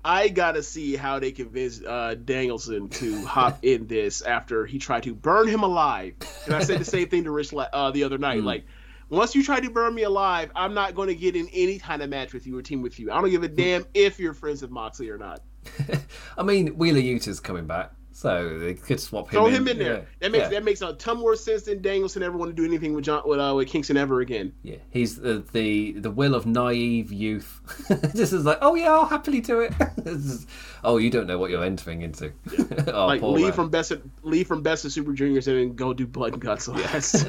I 0.06 0.28
gotta 0.28 0.62
see 0.62 0.94
how 0.94 1.18
they 1.18 1.32
convince 1.32 1.82
uh, 1.82 2.14
Danielson 2.14 2.88
to 2.90 3.24
hop 3.26 3.64
in 3.64 3.88
this 3.88 4.22
after 4.22 4.64
he 4.64 4.78
tried 4.78 5.02
to 5.02 5.14
burn 5.14 5.48
him 5.48 5.64
alive. 5.64 6.14
And 6.44 6.54
I 6.54 6.62
said 6.62 6.78
the 6.78 6.84
same 6.84 7.08
thing 7.08 7.24
to 7.24 7.32
Rich 7.32 7.52
uh, 7.52 7.90
the 7.90 8.04
other 8.04 8.16
night. 8.16 8.38
Mm. 8.38 8.44
Like, 8.44 8.66
once 9.08 9.34
you 9.34 9.42
try 9.42 9.58
to 9.58 9.68
burn 9.68 9.92
me 9.96 10.04
alive, 10.04 10.52
I'm 10.54 10.74
not 10.74 10.94
going 10.94 11.08
to 11.08 11.14
get 11.16 11.34
in 11.34 11.48
any 11.52 11.80
kind 11.80 12.02
of 12.02 12.08
match 12.08 12.32
with 12.32 12.46
you 12.46 12.56
or 12.56 12.62
team 12.62 12.82
with 12.82 13.00
you. 13.00 13.10
I 13.10 13.20
don't 13.20 13.30
give 13.30 13.42
a 13.42 13.48
damn 13.48 13.84
if 13.94 14.20
you're 14.20 14.32
friends 14.32 14.62
with 14.62 14.70
Moxley 14.70 15.10
or 15.10 15.18
not. 15.18 15.42
I 16.38 16.44
mean, 16.44 16.78
Wheeler 16.78 17.00
Yuta's 17.00 17.40
coming 17.40 17.66
back. 17.66 17.92
So 18.16 18.58
they 18.58 18.72
could 18.72 18.98
swap 18.98 19.26
him. 19.26 19.32
Throw 19.32 19.46
in. 19.48 19.54
him 19.56 19.68
in 19.68 19.76
there. 19.76 19.92
Yeah. 19.92 20.04
That 20.20 20.32
makes 20.32 20.42
yeah. 20.44 20.48
that 20.48 20.64
makes 20.64 20.80
a 20.80 20.94
ton 20.94 21.18
more 21.18 21.36
sense 21.36 21.64
than 21.64 21.82
Danielson 21.82 22.22
ever 22.22 22.38
want 22.38 22.48
to 22.48 22.54
do 22.54 22.64
anything 22.64 22.94
with 22.94 23.04
Jon 23.04 23.20
with, 23.26 23.38
uh, 23.38 23.52
with 23.54 23.68
Kingston 23.68 23.98
ever 23.98 24.22
again. 24.22 24.54
Yeah, 24.62 24.76
he's 24.88 25.16
the 25.16 25.44
the, 25.52 25.92
the 25.92 26.10
will 26.10 26.34
of 26.34 26.46
naive 26.46 27.12
youth. 27.12 27.60
this 28.14 28.32
is 28.32 28.46
like, 28.46 28.56
oh 28.62 28.74
yeah, 28.74 28.90
I'll 28.90 29.04
happily 29.04 29.42
do 29.42 29.60
it. 29.60 29.74
is, 30.06 30.46
oh, 30.82 30.96
you 30.96 31.10
don't 31.10 31.26
know 31.26 31.38
what 31.38 31.50
you're 31.50 31.62
entering 31.62 32.00
into. 32.00 32.32
oh, 32.94 33.06
like 33.06 33.20
leave 33.20 33.44
man. 33.44 33.52
from 33.52 33.68
best 33.68 33.92
leave 34.22 34.46
from 34.46 34.62
best 34.62 34.86
of 34.86 34.92
Super 34.92 35.12
Juniors 35.12 35.46
and 35.46 35.58
then 35.58 35.76
go 35.76 35.92
do 35.92 36.06
Blood 36.06 36.32
and 36.32 36.40
Guts. 36.40 36.68
Yes, 36.68 37.22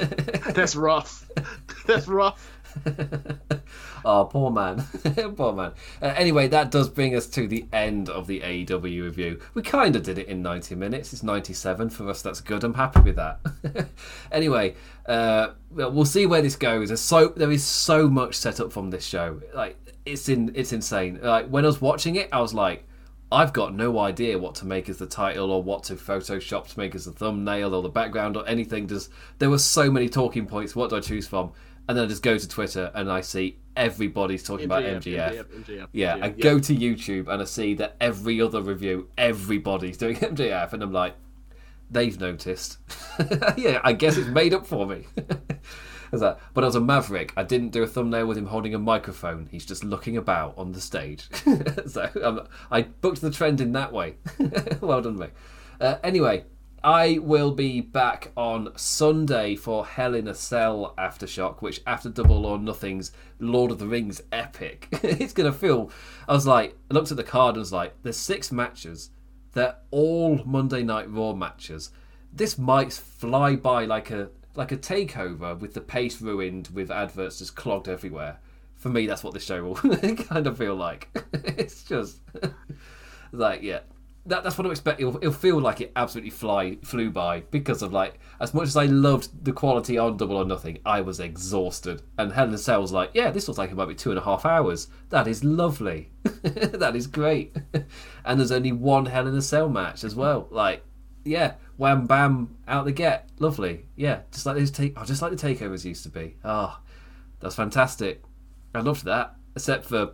that's 0.54 0.74
rough. 0.74 1.28
that's 1.86 2.08
rough. 2.08 2.50
oh, 4.04 4.24
poor 4.24 4.50
man. 4.50 4.82
poor 5.36 5.52
man. 5.52 5.72
Uh, 6.00 6.14
anyway, 6.16 6.48
that 6.48 6.70
does 6.70 6.88
bring 6.88 7.14
us 7.14 7.26
to 7.26 7.46
the 7.46 7.66
end 7.72 8.08
of 8.08 8.26
the 8.26 8.40
AEW 8.40 9.02
review. 9.02 9.40
We 9.54 9.62
kind 9.62 9.96
of 9.96 10.02
did 10.02 10.18
it 10.18 10.28
in 10.28 10.42
90 10.42 10.74
minutes. 10.74 11.12
It's 11.12 11.22
97 11.22 11.90
for 11.90 12.08
us. 12.08 12.22
That's 12.22 12.40
good. 12.40 12.64
I'm 12.64 12.74
happy 12.74 13.00
with 13.00 13.16
that. 13.16 13.40
anyway, 14.32 14.74
uh, 15.06 15.50
we'll 15.70 16.04
see 16.04 16.26
where 16.26 16.42
this 16.42 16.56
goes. 16.56 16.88
There's 16.88 17.00
so 17.00 17.28
there 17.28 17.50
is 17.50 17.64
so 17.64 18.08
much 18.08 18.34
set 18.34 18.60
up 18.60 18.72
from 18.72 18.90
this 18.90 19.04
show. 19.04 19.40
Like 19.54 19.76
it's 20.04 20.28
in 20.28 20.52
it's 20.54 20.72
insane. 20.72 21.20
Like 21.22 21.48
when 21.48 21.64
I 21.64 21.68
was 21.68 21.80
watching 21.80 22.16
it, 22.16 22.28
I 22.32 22.40
was 22.40 22.54
like. 22.54 22.84
I've 23.30 23.52
got 23.52 23.74
no 23.74 23.98
idea 23.98 24.38
what 24.38 24.54
to 24.54 24.66
make 24.66 24.88
as 24.88 24.96
the 24.96 25.06
title 25.06 25.50
or 25.50 25.62
what 25.62 25.82
to 25.84 25.96
Photoshop 25.96 26.68
to 26.68 26.78
make 26.78 26.94
as 26.94 27.04
the 27.04 27.12
thumbnail 27.12 27.74
or 27.74 27.82
the 27.82 27.90
background 27.90 28.38
or 28.38 28.48
anything. 28.48 28.88
Just 28.88 29.10
there 29.38 29.50
were 29.50 29.58
so 29.58 29.90
many 29.90 30.08
talking 30.08 30.46
points. 30.46 30.74
What 30.74 30.88
do 30.88 30.96
I 30.96 31.00
choose 31.00 31.26
from? 31.26 31.52
And 31.88 31.96
then 31.96 32.04
I 32.04 32.06
just 32.08 32.22
go 32.22 32.36
to 32.36 32.48
Twitter 32.48 32.90
and 32.94 33.10
I 33.10 33.22
see 33.22 33.58
everybody's 33.76 34.42
talking 34.42 34.68
MJF, 34.68 34.78
about 34.78 34.82
MJF. 35.02 35.32
MJF, 35.32 35.64
MJF 35.64 35.88
yeah, 35.92 36.16
MJF, 36.16 36.22
I 36.22 36.28
go 36.28 36.58
to 36.58 36.76
YouTube 36.76 37.28
and 37.28 37.40
I 37.40 37.44
see 37.46 37.74
that 37.74 37.96
every 38.00 38.40
other 38.40 38.60
review, 38.60 39.08
everybody's 39.16 39.96
doing 39.96 40.16
MJF, 40.16 40.72
and 40.74 40.82
I'm 40.82 40.92
like, 40.92 41.14
they've 41.90 42.18
noticed. 42.20 42.78
yeah, 43.56 43.80
I 43.82 43.94
guess 43.94 44.16
it's 44.18 44.28
made 44.28 44.54
up 44.54 44.66
for 44.66 44.86
me. 44.86 45.06
But 46.10 46.64
as 46.64 46.74
a 46.74 46.80
Maverick, 46.80 47.34
I 47.36 47.42
didn't 47.42 47.68
do 47.68 47.82
a 47.82 47.86
thumbnail 47.86 48.26
with 48.26 48.38
him 48.38 48.46
holding 48.46 48.74
a 48.74 48.78
microphone. 48.78 49.46
He's 49.50 49.66
just 49.66 49.84
looking 49.84 50.16
about 50.16 50.56
on 50.56 50.72
the 50.72 50.80
stage. 50.80 51.28
so 51.86 52.08
um, 52.24 52.48
I 52.70 52.80
booked 52.80 53.20
the 53.20 53.30
trend 53.30 53.60
in 53.60 53.72
that 53.72 53.92
way. 53.92 54.16
well 54.80 55.02
done, 55.02 55.18
me. 55.18 55.26
Uh, 55.78 55.96
anyway, 56.02 56.44
I 56.82 57.18
will 57.18 57.50
be 57.50 57.80
back 57.80 58.30
on 58.36 58.70
Sunday 58.76 59.56
for 59.56 59.84
Hell 59.84 60.14
in 60.14 60.28
a 60.28 60.34
Cell 60.34 60.94
Aftershock, 60.96 61.60
which 61.60 61.80
after 61.86 62.08
Double 62.08 62.46
or 62.46 62.56
Nothing's 62.56 63.10
Lord 63.40 63.72
of 63.72 63.80
the 63.80 63.86
Rings 63.86 64.22
epic, 64.30 64.86
it's 65.02 65.32
gonna 65.32 65.52
feel. 65.52 65.90
I 66.28 66.34
was 66.34 66.46
like, 66.46 66.76
I 66.88 66.94
looked 66.94 67.10
at 67.10 67.16
the 67.16 67.24
card 67.24 67.56
and 67.56 67.60
was 67.60 67.72
like, 67.72 67.94
there's 68.02 68.16
six 68.16 68.52
matches. 68.52 69.10
They're 69.52 69.76
all 69.90 70.40
Monday 70.44 70.84
Night 70.84 71.10
Raw 71.10 71.32
matches. 71.32 71.90
This 72.32 72.56
might 72.56 72.92
fly 72.92 73.56
by 73.56 73.84
like 73.84 74.10
a 74.12 74.30
like 74.54 74.70
a 74.70 74.76
takeover 74.76 75.58
with 75.58 75.74
the 75.74 75.80
pace 75.80 76.20
ruined, 76.20 76.68
with 76.68 76.90
adverts 76.92 77.38
just 77.38 77.56
clogged 77.56 77.88
everywhere. 77.88 78.38
For 78.76 78.88
me, 78.88 79.08
that's 79.08 79.24
what 79.24 79.34
this 79.34 79.44
show 79.44 79.64
will 79.64 79.74
kind 80.16 80.46
of 80.46 80.58
feel 80.58 80.76
like. 80.76 81.08
it's 81.32 81.82
just 81.82 82.20
like, 83.32 83.62
yeah, 83.62 83.80
that, 84.28 84.44
that's 84.44 84.56
what 84.56 84.66
I 84.66 84.70
expect. 84.70 85.00
It'll, 85.00 85.16
it'll, 85.16 85.32
feel 85.32 85.60
like 85.60 85.80
it 85.80 85.92
absolutely 85.96 86.30
fly 86.30 86.76
flew 86.84 87.10
by 87.10 87.40
because 87.50 87.82
of 87.82 87.92
like 87.92 88.18
as 88.40 88.54
much 88.54 88.68
as 88.68 88.76
I 88.76 88.84
loved 88.84 89.44
the 89.44 89.52
quality 89.52 89.98
on 89.98 90.16
Double 90.16 90.36
or 90.36 90.44
Nothing, 90.44 90.78
I 90.84 91.00
was 91.00 91.18
exhausted. 91.18 92.02
And 92.18 92.58
Cell 92.58 92.80
was 92.82 92.92
like, 92.92 93.10
yeah, 93.14 93.30
this 93.30 93.48
looks 93.48 93.58
like 93.58 93.70
it 93.70 93.76
might 93.76 93.88
be 93.88 93.94
two 93.94 94.10
and 94.10 94.18
a 94.18 94.22
half 94.22 94.44
hours. 94.44 94.88
That 95.08 95.26
is 95.26 95.42
lovely. 95.42 96.10
that 96.22 96.94
is 96.94 97.06
great. 97.06 97.56
and 98.24 98.38
there's 98.38 98.52
only 98.52 98.72
one 98.72 99.06
Hell 99.06 99.26
in 99.26 99.34
a 99.34 99.42
Cell 99.42 99.68
match 99.68 100.04
as 100.04 100.14
well. 100.14 100.46
Like, 100.50 100.84
yeah, 101.24 101.54
wham 101.76 102.06
bam 102.06 102.56
out 102.66 102.84
the 102.84 102.92
get, 102.92 103.28
lovely. 103.38 103.86
Yeah, 103.96 104.20
just 104.30 104.46
like 104.46 104.56
those 104.56 104.70
take, 104.70 104.94
oh, 104.96 105.04
just 105.04 105.22
like 105.22 105.36
the 105.36 105.36
takeovers 105.36 105.84
used 105.84 106.02
to 106.04 106.10
be. 106.10 106.36
Ah, 106.44 106.80
oh, 106.80 106.88
that's 107.40 107.54
fantastic. 107.54 108.22
I 108.74 108.80
loved 108.80 109.04
that, 109.06 109.34
except 109.56 109.86
for 109.86 110.12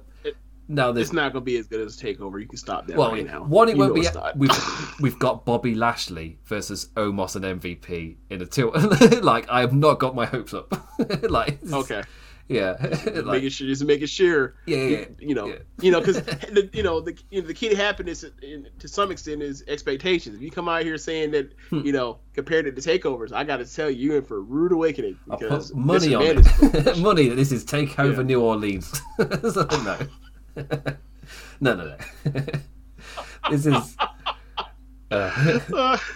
no, 0.66 0.96
it's 0.96 1.12
not 1.12 1.32
going 1.32 1.42
to 1.42 1.44
be 1.44 1.58
as 1.58 1.66
good 1.66 1.80
as 1.80 2.00
Takeover. 2.00 2.40
You 2.40 2.48
can 2.48 2.56
stop 2.56 2.86
that 2.86 2.96
well, 2.96 3.12
right 3.12 3.26
now. 3.26 3.44
One, 3.44 3.68
it 3.68 3.76
you 3.76 3.80
won't 3.80 3.94
be. 3.94 4.06
We've 4.36 4.50
we've 5.00 5.18
got 5.18 5.44
Bobby 5.44 5.74
Lashley 5.74 6.38
versus 6.44 6.88
Omos 6.96 7.36
and 7.36 7.60
MVP 7.60 8.16
in 8.30 8.40
a 8.40 8.46
two. 8.46 8.70
like 9.22 9.48
I 9.50 9.60
have 9.60 9.74
not 9.74 9.98
got 9.98 10.14
my 10.14 10.24
hopes 10.24 10.54
up. 10.54 10.72
like 11.28 11.58
okay, 11.70 12.02
Yeah, 12.48 12.76
like, 12.80 13.24
making 13.26 13.50
sure, 13.50 13.66
just 13.66 13.84
making 13.84 14.06
sure. 14.06 14.54
Yeah, 14.64 14.76
yeah, 14.78 15.04
you 15.18 15.34
know, 15.34 15.48
yeah. 15.48 15.56
you 15.80 15.90
know, 15.90 16.00
because 16.00 16.22
you 16.72 16.82
know 16.82 17.00
the 17.00 17.18
you 17.30 17.42
know, 17.42 17.46
the 17.46 17.54
key 17.54 17.68
to 17.68 17.76
happiness 17.76 18.24
in, 18.42 18.66
to 18.78 18.88
some 18.88 19.10
extent 19.10 19.42
is 19.42 19.64
expectations. 19.68 20.36
If 20.36 20.40
you 20.40 20.50
come 20.50 20.68
out 20.68 20.82
here 20.82 20.96
saying 20.96 21.32
that 21.32 21.52
hmm. 21.68 21.80
you 21.80 21.92
know 21.92 22.20
compared 22.32 22.64
to 22.64 22.72
the 22.72 22.80
takeovers, 22.80 23.32
I 23.32 23.44
got 23.44 23.58
to 23.58 23.66
tell 23.66 23.90
you, 23.90 24.08
you're 24.08 24.16
in 24.18 24.24
for 24.24 24.38
a 24.38 24.40
rude 24.40 24.72
awakening 24.72 25.18
because 25.28 25.74
money 25.74 26.14
on 26.14 26.22
it. 26.38 26.98
money. 26.98 27.28
This 27.28 27.52
is 27.52 27.66
take 27.66 27.98
over 27.98 28.22
yeah. 28.22 28.28
New 28.28 28.40
Orleans. 28.40 28.98
so, 29.18 29.66
no, 29.84 29.98
no, 31.60 31.74
no, 31.74 31.96
no. 31.96 31.96
this 33.50 33.66
is. 33.66 33.96
Uh, 35.10 35.98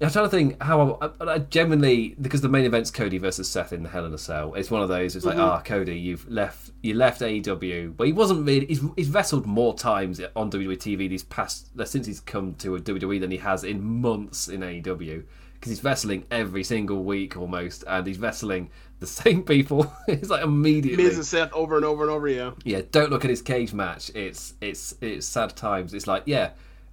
I'm 0.00 0.10
trying 0.10 0.26
to 0.26 0.28
think 0.28 0.62
how 0.62 0.98
I, 1.00 1.24
I, 1.24 1.38
genuinely 1.38 2.16
because 2.20 2.40
the 2.40 2.48
main 2.48 2.64
event's 2.64 2.90
Cody 2.90 3.16
versus 3.18 3.48
Seth 3.48 3.72
in 3.72 3.84
the 3.84 3.88
Hell 3.88 4.04
in 4.04 4.12
a 4.12 4.18
Cell. 4.18 4.54
It's 4.54 4.70
one 4.70 4.82
of 4.82 4.88
those. 4.88 5.16
It's 5.16 5.24
like, 5.24 5.36
mm-hmm. 5.36 5.44
ah, 5.44 5.58
mm-hmm. 5.58 5.72
oh, 5.72 5.76
Cody, 5.78 5.98
you've 5.98 6.28
left. 6.28 6.72
You 6.82 6.94
left 6.94 7.20
AEW, 7.20 7.96
but 7.96 8.06
he 8.06 8.12
wasn't 8.12 8.46
really. 8.46 8.66
He's, 8.66 8.82
he's 8.96 9.08
wrestled 9.08 9.46
more 9.46 9.74
times 9.74 10.20
on 10.34 10.50
WWE 10.50 10.76
TV 10.76 11.08
these 11.08 11.22
past 11.22 11.68
since 11.86 12.06
he's 12.06 12.20
come 12.20 12.54
to 12.56 12.74
a 12.74 12.80
WWE 12.80 13.20
than 13.20 13.30
he 13.30 13.38
has 13.38 13.64
in 13.64 13.82
months 13.82 14.48
in 14.48 14.60
AEW 14.60 15.24
because 15.64 15.78
he's 15.78 15.84
wrestling 15.84 16.26
every 16.30 16.62
single 16.62 17.02
week 17.04 17.38
almost, 17.38 17.84
and 17.86 18.06
he's 18.06 18.18
wrestling 18.18 18.68
the 19.00 19.06
same 19.06 19.42
people. 19.42 19.90
it's 20.08 20.28
like 20.28 20.44
immediately 20.44 21.02
Miz 21.02 21.16
and 21.16 21.24
Seth 21.24 21.54
over 21.54 21.76
and 21.76 21.86
over 21.86 22.02
and 22.02 22.10
over. 22.10 22.28
Yeah. 22.28 22.50
Yeah. 22.64 22.82
Don't 22.90 23.10
look 23.10 23.24
at 23.24 23.30
his 23.30 23.40
cage 23.40 23.72
match. 23.72 24.10
It's 24.14 24.52
it's 24.60 24.94
it's 25.00 25.26
sad 25.26 25.56
times. 25.56 25.94
It's 25.94 26.06
like 26.06 26.24
yeah, 26.26 26.50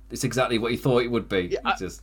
it's 0.09 0.23
exactly 0.23 0.57
what 0.57 0.71
he 0.71 0.77
thought 0.77 1.03
it 1.03 1.11
would 1.11 1.27
be. 1.27 1.49
Yeah, 1.51 1.59
I, 1.65 1.75
just 1.77 2.01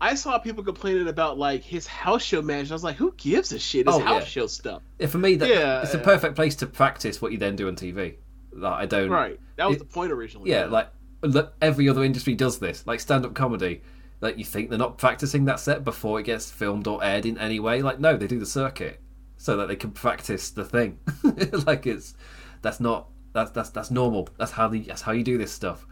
I 0.00 0.14
saw 0.14 0.38
people 0.38 0.64
complaining 0.64 1.06
about 1.06 1.36
like 1.36 1.62
his 1.62 1.86
house 1.86 2.22
show 2.22 2.40
match. 2.40 2.70
I 2.70 2.72
was 2.72 2.82
like, 2.82 2.96
who 2.96 3.12
gives 3.18 3.52
a 3.52 3.58
shit? 3.58 3.86
His 3.86 3.94
oh, 3.94 4.00
house 4.00 4.22
yeah. 4.22 4.28
show 4.28 4.46
stuff. 4.46 4.80
Yeah, 4.98 5.08
for 5.08 5.18
me, 5.18 5.36
that, 5.36 5.50
yeah, 5.50 5.82
it's 5.82 5.92
a 5.92 5.98
perfect 5.98 6.34
place 6.34 6.56
to 6.56 6.66
practice 6.66 7.20
what 7.20 7.30
you 7.30 7.36
then 7.36 7.56
do 7.56 7.68
on 7.68 7.76
TV. 7.76 8.14
Like, 8.52 8.72
I 8.72 8.86
don't. 8.86 9.10
Right. 9.10 9.38
That 9.56 9.68
was 9.68 9.76
it, 9.76 9.80
the 9.80 9.84
point 9.84 10.12
originally. 10.12 10.50
Yeah, 10.50 10.64
yeah, 10.64 10.86
like 11.20 11.52
every 11.60 11.90
other 11.90 12.04
industry 12.04 12.34
does 12.34 12.58
this. 12.58 12.86
Like 12.86 13.00
stand-up 13.00 13.34
comedy. 13.34 13.82
Like 14.20 14.38
you 14.38 14.44
think 14.44 14.68
they're 14.68 14.78
not 14.78 14.98
practicing 14.98 15.44
that 15.44 15.60
set 15.60 15.84
before 15.84 16.18
it 16.18 16.24
gets 16.24 16.50
filmed 16.50 16.86
or 16.86 17.02
aired 17.02 17.26
in 17.26 17.38
any 17.38 17.60
way. 17.60 17.82
Like 17.82 18.00
no, 18.00 18.16
they 18.16 18.26
do 18.26 18.38
the 18.38 18.46
circuit 18.46 19.00
so 19.36 19.56
that 19.56 19.68
they 19.68 19.76
can 19.76 19.92
practice 19.92 20.50
the 20.50 20.64
thing. 20.64 20.98
like 21.66 21.86
it's 21.86 22.14
that's 22.62 22.80
not 22.80 23.08
that's 23.32 23.52
that's 23.52 23.70
that's 23.70 23.90
normal. 23.90 24.28
That's 24.36 24.52
how 24.52 24.68
the 24.68 24.80
that's 24.80 25.02
how 25.02 25.12
you 25.12 25.22
do 25.22 25.38
this 25.38 25.52
stuff. 25.52 25.86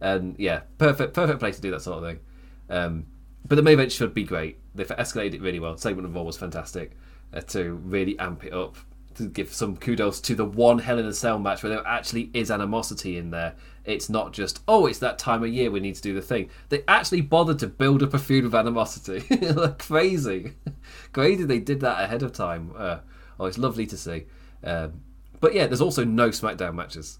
And 0.00 0.36
yeah, 0.38 0.60
perfect 0.78 1.14
perfect 1.14 1.40
place 1.40 1.56
to 1.56 1.62
do 1.62 1.70
that 1.70 1.82
sort 1.82 1.98
of 1.98 2.10
thing. 2.10 2.20
Um, 2.68 3.06
but 3.46 3.56
the 3.56 3.62
main 3.62 3.74
event 3.74 3.92
should 3.92 4.14
be 4.14 4.24
great. 4.24 4.58
They've 4.74 4.86
escalated 4.86 5.34
it 5.34 5.40
really 5.40 5.58
well. 5.58 5.76
Segment 5.76 6.06
of 6.06 6.14
Raw 6.14 6.22
was 6.22 6.36
fantastic 6.36 6.92
uh, 7.32 7.40
to 7.40 7.72
really 7.72 8.18
amp 8.18 8.44
it 8.44 8.52
up. 8.52 8.76
To 9.14 9.26
give 9.26 9.52
some 9.52 9.76
kudos 9.76 10.20
to 10.22 10.34
the 10.34 10.44
one 10.44 10.78
Hell 10.78 10.98
in 10.98 11.06
a 11.06 11.12
Cell 11.12 11.38
match 11.38 11.62
where 11.62 11.70
there 11.70 11.86
actually 11.86 12.30
is 12.32 12.50
animosity 12.50 13.16
in 13.16 13.30
there. 13.30 13.56
It's 13.84 14.10
not 14.10 14.32
just 14.32 14.62
oh, 14.68 14.86
it's 14.86 14.98
that 14.98 15.18
time 15.18 15.42
of 15.42 15.48
year 15.50 15.70
we 15.70 15.80
need 15.80 15.94
to 15.94 16.02
do 16.02 16.14
the 16.14 16.22
thing. 16.22 16.50
They 16.68 16.82
actually 16.86 17.22
bothered 17.22 17.58
to 17.60 17.66
build 17.66 18.02
up 18.02 18.14
a 18.14 18.18
feud 18.18 18.44
of 18.44 18.54
animosity. 18.54 19.24
like 19.36 19.78
crazy, 19.78 20.54
crazy. 21.12 21.44
They 21.44 21.58
did 21.58 21.80
that 21.80 22.02
ahead 22.02 22.22
of 22.22 22.32
time. 22.32 22.72
Uh, 22.76 22.98
oh, 23.38 23.46
it's 23.46 23.58
lovely 23.58 23.86
to 23.86 23.96
see. 23.96 24.26
Um, 24.62 25.00
but 25.40 25.54
yeah, 25.54 25.66
there's 25.66 25.80
also 25.80 26.04
no 26.04 26.28
SmackDown 26.28 26.74
matches. 26.74 27.18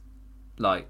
Like 0.59 0.89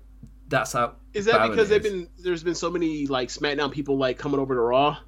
that's 0.49 0.73
how. 0.73 0.97
Is 1.15 1.25
that 1.27 1.49
because 1.49 1.69
they've 1.69 1.83
been 1.83 2.09
there's 2.19 2.43
been 2.43 2.55
so 2.55 2.71
many 2.71 3.07
like 3.07 3.29
SmackDown 3.29 3.71
people 3.71 3.97
like 3.97 4.19
coming 4.19 4.41
over 4.41 4.55
to 4.55 4.61
Raw? 4.61 4.99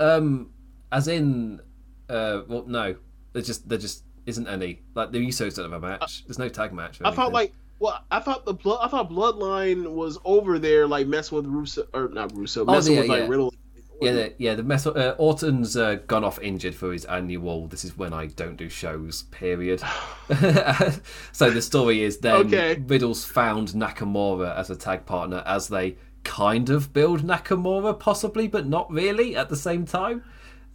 Um, 0.00 0.50
as 0.90 1.06
in, 1.06 1.60
uh, 2.08 2.40
well, 2.48 2.64
no, 2.66 2.96
there 3.34 3.42
just 3.42 3.68
there 3.68 3.78
just 3.78 4.04
isn't 4.26 4.48
any. 4.48 4.80
Like 4.94 5.12
the 5.12 5.18
Usos 5.18 5.56
don't 5.56 5.70
have 5.70 5.84
a 5.84 5.86
match. 5.86 6.24
There's 6.26 6.38
no 6.38 6.48
tag 6.48 6.72
match. 6.72 7.00
I 7.04 7.10
thought 7.12 7.32
like, 7.32 7.52
well, 7.80 8.04
I 8.10 8.20
thought 8.20 8.44
the 8.44 8.52
blood, 8.52 8.80
I 8.82 8.88
thought 8.88 9.10
Bloodline 9.10 9.90
was 9.90 10.18
over 10.24 10.58
there, 10.58 10.86
like 10.86 11.06
messing 11.06 11.36
with 11.36 11.46
Russo 11.46 11.86
or 11.94 12.08
not 12.08 12.36
Russo, 12.36 12.64
oh, 12.66 12.72
messing 12.72 12.92
oh, 12.92 12.94
yeah, 12.94 13.00
with 13.00 13.08
like 13.08 13.20
yeah. 13.22 13.28
Riddle. 13.28 13.54
Yeah, 14.02 14.12
the, 14.12 14.34
yeah. 14.38 14.54
The 14.54 14.62
mess, 14.62 14.86
uh, 14.86 15.14
Orton's 15.18 15.76
uh, 15.76 15.96
gone 16.06 16.24
off 16.24 16.38
injured 16.40 16.74
for 16.74 16.92
his 16.92 17.04
annual. 17.06 17.66
This 17.68 17.84
is 17.84 17.96
when 17.96 18.12
I 18.12 18.26
don't 18.26 18.56
do 18.56 18.68
shows. 18.68 19.24
Period. 19.30 19.80
so 21.32 21.50
the 21.50 21.60
story 21.60 22.02
is 22.02 22.18
then 22.18 22.46
okay. 22.46 22.82
Riddle's 22.86 23.24
found 23.24 23.68
Nakamura 23.68 24.56
as 24.56 24.70
a 24.70 24.76
tag 24.76 25.04
partner 25.04 25.42
as 25.46 25.68
they 25.68 25.96
kind 26.22 26.70
of 26.70 26.92
build 26.92 27.22
Nakamura, 27.22 27.98
possibly, 27.98 28.46
but 28.46 28.66
not 28.66 28.90
really 28.90 29.36
at 29.36 29.48
the 29.48 29.56
same 29.56 29.86
time. 29.86 30.22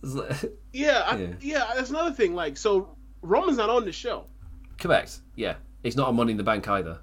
yeah, 0.73 1.03
I, 1.06 1.18
yeah, 1.18 1.27
yeah. 1.40 1.72
That's 1.76 1.90
another 1.91 2.11
thing. 2.11 2.36
Like, 2.36 2.57
so 2.57 2.95
Roman's 3.22 3.57
not 3.57 3.69
on 3.69 3.86
the 3.86 3.91
show. 3.91 4.26
Correct. 4.77 5.19
Yeah, 5.36 5.56
he's 5.86 5.95
not 5.95 6.07
on 6.07 6.16
Money 6.16 6.32
in 6.32 6.38
the 6.38 6.44
Bank 6.44 6.68
either. 6.68 6.99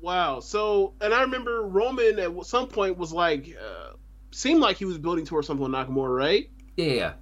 Wow. 0.00 0.40
So, 0.40 0.94
and 1.00 1.14
I 1.14 1.22
remember 1.22 1.62
Roman 1.62 2.18
at 2.18 2.46
some 2.46 2.68
point 2.68 2.98
was 2.98 3.12
like, 3.12 3.56
uh, 3.58 3.94
seemed 4.30 4.60
like 4.60 4.76
he 4.76 4.84
was 4.84 4.98
building 4.98 5.24
towards 5.24 5.46
something 5.46 5.62
with 5.62 5.72
Nakamura, 5.72 6.16
right? 6.16 6.50
Yeah, 6.76 6.86
yeah. 6.86 7.12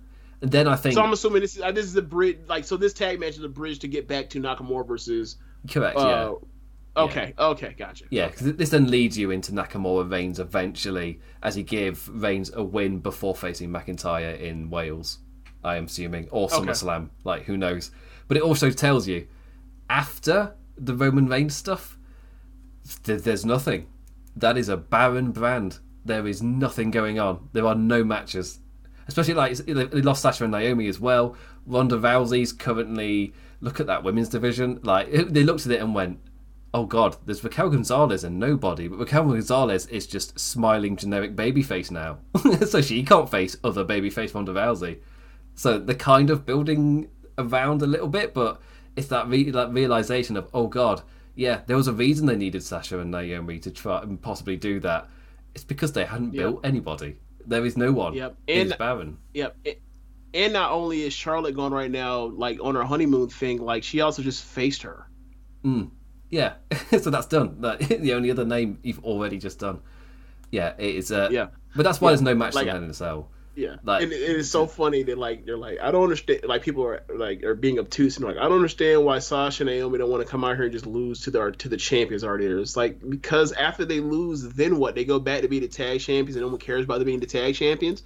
And 0.41 0.51
then 0.51 0.67
I 0.67 0.77
think. 0.77 0.95
So 0.95 1.03
I'm 1.03 1.13
assuming 1.13 1.43
this 1.43 1.57
is 1.57 1.63
uh, 1.63 1.71
this 1.71 1.85
is 1.85 1.93
the 1.93 2.03
bridge. 2.03 2.39
Like, 2.49 2.65
so 2.65 2.77
this 2.77 2.93
tag 2.93 3.21
match 3.21 3.37
is 3.37 3.45
a 3.45 3.49
bridge 3.49 3.79
to 3.81 3.89
get 3.89 4.09
back 4.09 4.31
to 4.31 4.41
Nakamura 4.41 4.87
versus. 4.87 5.37
Correct. 5.71 5.97
Uh, 5.97 6.01
yeah. 6.07 6.35
Okay, 6.95 7.35
yeah. 7.39 7.47
okay, 7.47 7.75
gotcha. 7.79 8.05
Yeah, 8.11 8.27
because 8.27 8.55
this 8.57 8.71
then 8.71 8.91
leads 8.91 9.17
you 9.17 9.31
into 9.31 9.53
Nakamura 9.53 10.11
Reigns 10.11 10.41
eventually, 10.41 11.21
as 11.43 11.55
he 11.55 11.63
give 11.63 12.09
Reigns 12.09 12.51
a 12.53 12.63
win 12.63 12.99
before 12.99 13.35
facing 13.35 13.71
McIntyre 13.71 14.39
in 14.39 14.69
Wales. 14.69 15.19
I 15.65 15.77
am 15.77 15.85
assuming, 15.85 16.29
or 16.31 16.49
SummerSlam, 16.49 17.03
okay. 17.05 17.11
like 17.25 17.43
who 17.45 17.57
knows. 17.57 17.93
But 18.27 18.37
it 18.37 18.43
also 18.43 18.71
tells 18.71 19.07
you 19.07 19.29
after 19.93 20.55
the 20.79 20.95
Roman 20.95 21.27
Reigns 21.29 21.55
stuff, 21.55 21.99
th- 23.05 23.23
there's 23.23 23.45
nothing. 23.45 23.89
That 24.35 24.57
is 24.57 24.71
a 24.71 24.77
barren 24.79 25.33
brand. 25.33 25.81
There 26.03 26.27
is 26.27 26.43
nothing 26.43 26.91
going 26.91 27.19
on. 27.21 27.51
There 27.53 27.67
are 27.67 27.75
no 27.75 28.03
matches, 28.03 28.61
especially 29.07 29.35
like 29.35 29.59
they 29.59 30.01
lost 30.01 30.23
Sasha 30.23 30.45
and 30.45 30.53
Naomi 30.53 30.89
as 30.89 30.99
well. 30.99 31.37
Ronda 31.67 31.99
Rousey's 31.99 32.53
currently 32.53 33.35
look 33.61 33.81
at 33.81 33.87
that 33.87 34.03
women's 34.03 34.31
division. 34.31 34.81
Like 34.83 35.13
they 35.29 35.45
looked 35.45 35.67
at 35.67 35.73
it 35.73 35.83
and 35.83 35.95
went, 35.95 36.19
oh 36.73 36.87
god, 36.87 37.19
there's 37.27 37.45
Raquel 37.45 37.69
Gonzalez 37.69 38.25
and 38.25 38.41
nobody, 38.41 38.89
but 38.89 38.99
Raquel 38.99 39.29
Gonzalez 39.29 39.87
is 39.89 40.07
just 40.07 40.41
smiling 40.41 40.97
generic 40.97 41.37
babyface 41.37 41.91
now, 41.91 42.19
so 42.67 42.81
she 42.81 43.03
can't 43.03 43.31
face 43.31 43.59
other 43.63 43.85
babyface 43.85 44.35
Ronda 44.35 44.55
Rousey. 44.55 45.01
So 45.55 45.79
they're 45.79 45.95
kind 45.95 46.31
of 46.31 46.47
building 46.47 47.11
around 47.37 47.83
a 47.83 47.87
little 47.87 48.09
bit, 48.09 48.33
but 48.33 48.59
it's 48.97 49.09
that 49.09 49.29
re- 49.29 49.51
that 49.51 49.73
realization 49.73 50.37
of 50.37 50.49
oh 50.53 50.67
god, 50.67 51.03
yeah, 51.35 51.61
there 51.67 51.77
was 51.77 51.89
a 51.89 51.93
reason 51.93 52.27
they 52.27 52.37
needed 52.37 52.63
Sasha 52.63 52.99
and 52.99 53.11
Naomi 53.11 53.59
to 53.61 53.71
try 53.71 54.03
and 54.03 54.21
possibly 54.21 54.57
do 54.57 54.81
that. 54.81 55.09
It's 55.55 55.65
because 55.65 55.93
they 55.93 56.05
hadn't 56.05 56.35
yep. 56.35 56.43
built 56.43 56.61
anybody. 56.65 57.17
There 57.47 57.65
is 57.65 57.77
no 57.77 57.93
one. 57.93 58.15
Yep, 58.15 58.37
and 58.49 58.69
it's 58.69 58.77
barren. 58.77 59.19
Yep. 59.35 59.57
and 60.35 60.53
not 60.53 60.73
only 60.73 61.03
is 61.03 61.13
Charlotte 61.13 61.55
gone 61.55 61.73
right 61.73 61.91
now, 61.91 62.25
like 62.25 62.59
on 62.63 62.75
her 62.75 62.85
honeymoon 62.85 63.29
thing, 63.29 63.59
like 63.59 63.83
she 63.83 64.01
also 64.01 64.23
just 64.23 64.45
faced 64.45 64.83
her. 64.83 65.07
Mm. 65.65 65.91
Yeah, 66.31 66.55
so 67.01 67.11
that's 67.11 67.27
done. 67.27 67.61
That 67.61 67.79
the 68.01 68.15
only 68.15 68.31
other 68.31 68.45
name 68.45 68.79
you've 68.83 69.05
already 69.05 69.39
just 69.39 69.59
done. 69.59 69.81
Yeah, 70.51 70.75
it 70.79 70.97
is. 70.97 71.13
Uh, 71.13 71.29
yeah, 71.31 71.49
but 71.75 71.83
that's 71.83 72.01
why 72.01 72.09
yeah. 72.09 72.11
there's 72.13 72.23
no 72.23 72.35
match 72.35 72.55
like, 72.55 72.67
in 72.67 72.89
the 72.89 72.95
cell. 72.95 73.31
Yeah, 73.55 73.77
like, 73.83 74.03
and 74.03 74.13
it 74.13 74.21
is 74.21 74.51
so 74.51 74.67
funny 74.67 75.03
that 75.03 75.19
like 75.19 75.45
they're 75.45 75.59
like 75.59 75.79
I 75.81 75.91
don't 75.91 76.05
understand. 76.05 76.41
Like 76.45 76.63
people 76.63 76.85
are 76.85 77.03
like 77.15 77.43
are 77.43 77.55
being 77.55 77.79
obtuse 77.79 78.17
and 78.17 78.25
like 78.25 78.39
I 78.39 78.45
don't 78.45 78.53
understand 78.53 79.05
why 79.05 79.19
Sasha 79.19 79.65
and 79.65 79.71
Naomi 79.71 79.99
don't 79.99 80.11
want 80.11 80.25
to 80.25 80.29
come 80.29 80.43
out 80.43 80.57
here 80.57 80.65
and 80.65 80.73
just 80.73 80.87
lose 80.87 81.23
to 81.23 81.31
the 81.31 81.51
to 81.51 81.69
the 81.69 81.77
champions 81.77 82.25
already. 82.25 82.47
It's 82.47 82.77
like 82.77 83.07
because 83.07 83.53
after 83.53 83.85
they 83.85 84.01
lose, 84.01 84.43
then 84.43 84.79
what? 84.79 84.95
They 84.95 85.05
go 85.05 85.19
back 85.19 85.43
to 85.43 85.49
be 85.49 85.59
the 85.59 85.69
tag 85.69 86.01
champions 86.01 86.37
and 86.37 86.45
no 86.45 86.49
one 86.49 86.59
cares 86.59 86.85
about 86.85 86.99
them 86.99 87.07
being 87.07 87.21
the 87.21 87.27
tag 87.27 87.55
champions. 87.55 88.03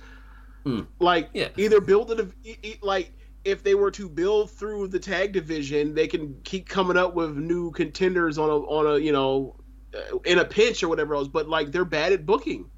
Mm. 0.65 0.89
Like 0.99 1.31
yeah. 1.33 1.49
either 1.57 1.81
build 1.81 2.11
it 2.45 2.83
like 2.83 3.13
if 3.45 3.63
they 3.63 3.77
were 3.77 3.93
to 3.93 4.09
build 4.09 4.51
through 4.51 4.89
the 4.89 4.99
tag 4.99 5.33
division, 5.33 5.95
they 5.95 6.09
can 6.09 6.41
keep 6.43 6.69
coming 6.69 6.97
up 6.97 7.15
with 7.15 7.37
new 7.37 7.71
contenders 7.71 8.37
on 8.37 8.51
a 8.51 8.57
on 8.57 8.97
a 8.97 8.99
you 8.99 9.13
know 9.13 9.55
uh, 9.95 10.19
in 10.25 10.41
a 10.41 10.45
pinch 10.45 10.83
or 10.83 10.89
whatever 10.89 11.15
else. 11.15 11.29
But 11.29 11.49
like 11.49 11.71
they're 11.71 11.85
bad 11.85 12.13
at 12.13 12.27
booking. 12.27 12.69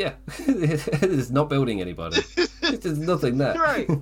Yeah, 0.00 0.14
it's 0.38 1.28
not 1.28 1.50
building 1.50 1.82
anybody. 1.82 2.22
There's 2.62 2.98
nothing 2.98 3.36
there. 3.36 3.54
Right. 3.54 3.88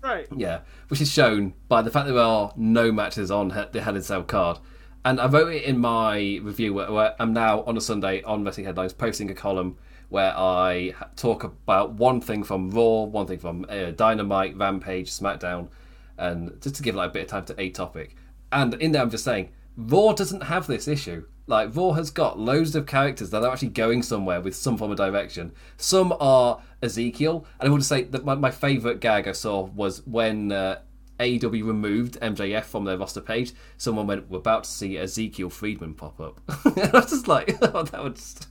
Right. 0.00 0.28
yeah, 0.34 0.60
which 0.86 1.00
is 1.00 1.10
shown 1.10 1.54
by 1.66 1.82
the 1.82 1.90
fact 1.90 2.06
there 2.06 2.16
are 2.16 2.52
no 2.56 2.92
matches 2.92 3.32
on 3.32 3.48
the 3.48 3.80
Hell 3.82 3.96
in 3.96 4.02
Cell 4.02 4.22
card. 4.22 4.60
And 5.04 5.20
I 5.20 5.26
wrote 5.26 5.52
it 5.52 5.64
in 5.64 5.80
my 5.80 6.38
review 6.40 6.72
where, 6.72 6.90
where 6.90 7.16
I'm 7.18 7.32
now 7.32 7.62
on 7.64 7.76
a 7.76 7.80
Sunday 7.80 8.22
on 8.22 8.44
Wrestling 8.44 8.64
Headlines 8.64 8.92
posting 8.92 9.28
a 9.28 9.34
column 9.34 9.76
where 10.08 10.32
I 10.36 10.94
talk 11.16 11.42
about 11.42 11.94
one 11.94 12.20
thing 12.20 12.44
from 12.44 12.70
Raw, 12.70 13.02
one 13.02 13.26
thing 13.26 13.40
from 13.40 13.66
uh, 13.68 13.90
Dynamite, 13.90 14.56
Rampage, 14.56 15.10
SmackDown, 15.10 15.68
and 16.16 16.62
just 16.62 16.76
to 16.76 16.82
give 16.84 16.94
like 16.94 17.10
a 17.10 17.12
bit 17.12 17.22
of 17.22 17.28
time 17.28 17.44
to 17.46 17.60
a 17.60 17.68
topic. 17.68 18.14
And 18.52 18.74
in 18.74 18.92
there, 18.92 19.02
I'm 19.02 19.10
just 19.10 19.24
saying 19.24 19.50
Raw 19.78 20.12
doesn't 20.12 20.42
have 20.42 20.66
this 20.66 20.88
issue. 20.88 21.24
Like 21.46 21.74
Raw 21.74 21.92
has 21.92 22.10
got 22.10 22.38
loads 22.38 22.74
of 22.74 22.84
characters 22.84 23.30
that 23.30 23.44
are 23.44 23.52
actually 23.52 23.68
going 23.68 24.02
somewhere 24.02 24.40
with 24.40 24.56
some 24.56 24.76
form 24.76 24.90
of 24.90 24.96
direction. 24.96 25.52
Some 25.76 26.12
are 26.18 26.60
Ezekiel, 26.82 27.46
and 27.60 27.72
I 27.72 27.76
to 27.76 27.82
say 27.82 28.02
that 28.02 28.24
my, 28.24 28.34
my 28.34 28.50
favorite 28.50 29.00
gag 29.00 29.28
I 29.28 29.32
saw 29.32 29.62
was 29.62 30.04
when 30.04 30.50
uh, 30.50 30.80
AEW 31.20 31.64
removed 31.64 32.18
MJF 32.20 32.64
from 32.64 32.84
their 32.84 32.98
roster 32.98 33.20
page, 33.20 33.52
someone 33.76 34.08
went, 34.08 34.28
"We're 34.28 34.38
about 34.38 34.64
to 34.64 34.70
see 34.70 34.98
Ezekiel 34.98 35.48
Friedman 35.48 35.94
pop 35.94 36.20
up." 36.20 36.40
I 36.64 36.90
was 36.92 37.10
just 37.10 37.28
like, 37.28 37.56
"Oh, 37.62 37.84
that 37.84 38.02
would 38.02 38.16
just, 38.16 38.48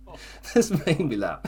just 0.54 0.86
made 0.86 1.00
me 1.00 1.16
laugh." 1.16 1.42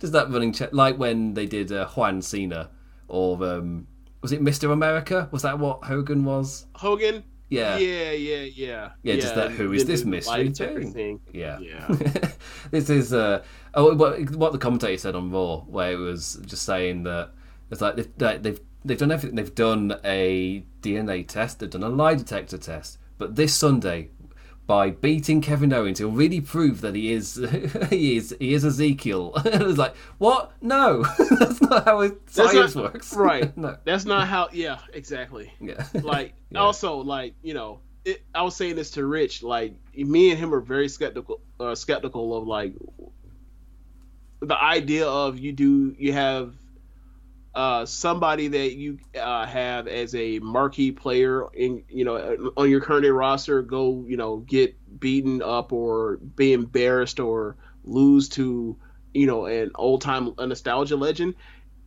just 0.00 0.14
that 0.14 0.30
running 0.30 0.54
check, 0.54 0.70
like 0.72 0.98
when 0.98 1.34
they 1.34 1.46
did 1.46 1.70
uh, 1.70 1.86
Juan 1.88 2.22
Cena, 2.22 2.70
or 3.06 3.44
um, 3.44 3.86
was 4.22 4.32
it 4.32 4.40
Mister 4.40 4.72
America? 4.72 5.28
Was 5.30 5.42
that 5.42 5.58
what 5.58 5.84
Hogan 5.84 6.24
was? 6.24 6.66
Hogan. 6.74 7.22
Yeah. 7.50 7.76
Yeah, 7.78 8.12
yeah, 8.12 8.42
yeah. 8.54 8.90
Yeah, 9.02 9.16
just 9.16 9.34
that 9.34 9.50
who 9.50 9.72
is 9.72 9.84
this 9.84 10.04
mystery 10.04 10.50
thing? 10.50 11.20
Yeah. 11.32 11.58
Yeah. 11.58 11.86
this 12.70 12.88
is 12.88 13.12
uh 13.12 13.42
oh 13.74 13.94
what, 13.94 14.30
what 14.30 14.52
the 14.52 14.58
commentator 14.58 14.96
said 14.96 15.14
on 15.16 15.30
Raw 15.30 15.58
where 15.62 15.92
it 15.92 15.96
was 15.96 16.40
just 16.46 16.62
saying 16.62 17.02
that 17.02 17.32
it's 17.70 17.80
like 17.80 17.96
they've 17.96 18.42
they've 18.42 18.60
they've 18.84 18.98
done 18.98 19.12
everything. 19.12 19.36
They've 19.36 19.54
done 19.54 19.96
a 20.04 20.64
DNA 20.80 21.26
test, 21.26 21.58
they've 21.58 21.68
done 21.70 21.82
a 21.82 21.88
lie 21.88 22.14
detector 22.14 22.58
test, 22.58 22.98
but 23.18 23.36
this 23.36 23.54
Sunday 23.54 24.10
by 24.70 24.90
beating 24.90 25.40
Kevin 25.40 25.72
Owens, 25.72 25.98
he'll 25.98 26.12
really 26.12 26.40
prove 26.40 26.80
that 26.82 26.94
he 26.94 27.12
is 27.12 27.34
he 27.90 28.16
is 28.16 28.36
he 28.38 28.54
is 28.54 28.64
Ezekiel. 28.64 29.32
it 29.44 29.60
was 29.60 29.76
like, 29.76 29.96
what? 30.18 30.52
No, 30.62 31.02
that's 31.40 31.60
not 31.60 31.84
how 31.84 32.08
science 32.28 32.76
not, 32.76 32.94
works. 32.94 33.12
Right. 33.12 33.56
no. 33.56 33.76
That's 33.82 34.04
not 34.04 34.28
how. 34.28 34.48
Yeah, 34.52 34.78
exactly. 34.92 35.52
Yeah. 35.60 35.84
Like 35.92 36.34
Yeah. 36.50 36.60
also 36.60 36.98
like 36.98 37.34
you 37.42 37.52
know. 37.52 37.80
It, 38.04 38.22
I 38.32 38.42
was 38.42 38.54
saying 38.54 38.76
this 38.76 38.92
to 38.92 39.04
Rich. 39.04 39.42
Like 39.42 39.74
me 39.92 40.30
and 40.30 40.38
him 40.38 40.54
are 40.54 40.60
very 40.60 40.88
skeptical, 40.88 41.40
uh, 41.58 41.74
skeptical 41.74 42.36
of 42.36 42.46
like 42.46 42.72
the 44.38 44.56
idea 44.56 45.08
of 45.08 45.36
you 45.36 45.50
do 45.50 45.96
you 45.98 46.12
have 46.12 46.54
uh, 47.54 47.84
somebody 47.84 48.48
that 48.48 48.74
you 48.74 48.98
uh, 49.20 49.44
have 49.44 49.88
as 49.88 50.14
a 50.14 50.38
marquee 50.38 50.92
player 50.92 51.46
in 51.52 51.82
you 51.88 52.04
know 52.04 52.52
on 52.56 52.70
your 52.70 52.80
current 52.80 53.02
day 53.02 53.10
roster 53.10 53.60
go 53.62 54.04
you 54.06 54.16
know 54.16 54.38
get 54.38 54.76
beaten 55.00 55.42
up 55.42 55.72
or 55.72 56.18
be 56.18 56.52
embarrassed 56.52 57.18
or 57.18 57.56
lose 57.84 58.28
to 58.28 58.76
you 59.14 59.26
know 59.26 59.46
an 59.46 59.70
old 59.74 60.00
time 60.00 60.32
a 60.38 60.46
nostalgia 60.46 60.96
legend. 60.96 61.34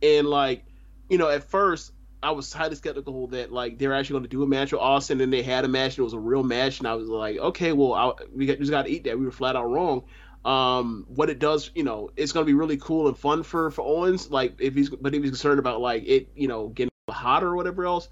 And 0.02 0.26
like 0.26 0.64
you 1.08 1.16
know 1.16 1.30
at 1.30 1.44
first 1.44 1.92
I 2.22 2.30
was 2.32 2.52
highly 2.52 2.74
skeptical 2.74 3.26
that 3.28 3.50
like 3.50 3.78
they're 3.78 3.94
actually 3.94 4.14
going 4.14 4.24
to 4.24 4.28
do 4.28 4.42
a 4.42 4.46
match 4.46 4.72
with 4.72 4.82
Austin 4.82 5.20
and 5.22 5.32
they 5.32 5.42
had 5.42 5.64
a 5.64 5.68
match 5.68 5.92
and 5.92 6.00
it 6.00 6.02
was 6.02 6.12
a 6.12 6.18
real 6.18 6.42
match 6.42 6.78
and 6.78 6.86
I 6.86 6.94
was 6.94 7.08
like 7.08 7.38
okay 7.38 7.72
well 7.72 7.94
I, 7.94 8.12
we 8.34 8.46
just 8.46 8.70
got 8.70 8.84
to 8.84 8.90
eat 8.90 9.04
that. 9.04 9.18
We 9.18 9.24
were 9.24 9.32
flat 9.32 9.56
out 9.56 9.70
wrong 9.70 10.04
um, 10.44 11.06
what 11.08 11.30
it 11.30 11.38
does, 11.38 11.70
you 11.74 11.84
know, 11.84 12.10
it's 12.16 12.32
going 12.32 12.44
to 12.44 12.46
be 12.46 12.54
really 12.54 12.76
cool 12.76 13.08
and 13.08 13.16
fun 13.16 13.42
for 13.42 13.70
for 13.70 13.82
Owens. 13.82 14.30
Like 14.30 14.54
if 14.58 14.74
he's, 14.74 14.90
but 14.90 15.14
if 15.14 15.22
he's 15.22 15.30
concerned 15.30 15.58
about 15.58 15.80
like 15.80 16.04
it, 16.06 16.28
you 16.34 16.48
know, 16.48 16.68
getting 16.68 16.90
hotter 17.08 17.48
or 17.48 17.56
whatever 17.56 17.86
else, 17.86 18.08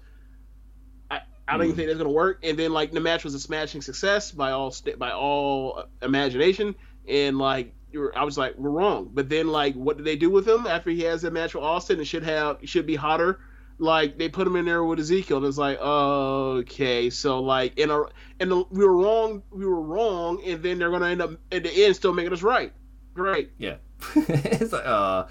I, 1.11 1.21
I 1.47 1.57
don't 1.57 1.65
even 1.65 1.75
think 1.75 1.87
that's 1.87 1.97
going 1.97 2.09
to 2.09 2.13
work. 2.13 2.39
And 2.43 2.57
then 2.57 2.73
like 2.73 2.91
the 2.91 2.99
match 2.99 3.23
was 3.23 3.35
a 3.35 3.39
smashing 3.39 3.81
success 3.81 4.31
by 4.31 4.51
all 4.51 4.73
by 4.97 5.11
all 5.11 5.85
imagination, 6.01 6.75
and 7.07 7.37
like 7.37 7.73
you're, 7.91 8.17
I 8.17 8.23
was 8.23 8.37
like 8.37 8.57
we're 8.57 8.71
wrong. 8.71 9.11
But 9.13 9.29
then 9.29 9.47
like 9.47 9.75
what 9.75 9.97
do 9.97 10.03
they 10.03 10.15
do 10.15 10.31
with 10.31 10.47
him 10.47 10.65
after 10.65 10.89
he 10.89 11.01
has 11.01 11.21
that 11.21 11.33
match 11.33 11.53
with 11.53 11.63
Austin 11.63 11.99
and 11.99 12.07
should 12.07 12.23
have 12.23 12.57
should 12.63 12.87
be 12.87 12.95
hotter? 12.95 13.39
Like 13.79 14.17
they 14.17 14.29
put 14.29 14.47
him 14.47 14.55
in 14.55 14.65
there 14.65 14.83
with 14.83 14.99
Ezekiel, 14.99 15.37
and 15.37 15.45
it's 15.45 15.57
like 15.57 15.79
okay, 15.79 17.09
so 17.09 17.39
like 17.39 17.77
in 17.77 17.89
a 17.89 18.03
and 18.39 18.51
the, 18.51 18.63
we 18.69 18.85
were 18.85 18.95
wrong, 18.95 19.43
we 19.51 19.65
were 19.65 19.81
wrong, 19.81 20.41
and 20.45 20.61
then 20.61 20.79
they're 20.79 20.91
gonna 20.91 21.07
end 21.07 21.21
up 21.21 21.31
at 21.51 21.63
the 21.63 21.85
end 21.85 21.95
still 21.95 22.13
making 22.13 22.33
us 22.33 22.43
right. 22.43 22.71
Great. 23.13 23.51
Yeah. 23.57 23.75
it's 24.15 24.71
like, 24.73 24.85
uh, 24.85 25.25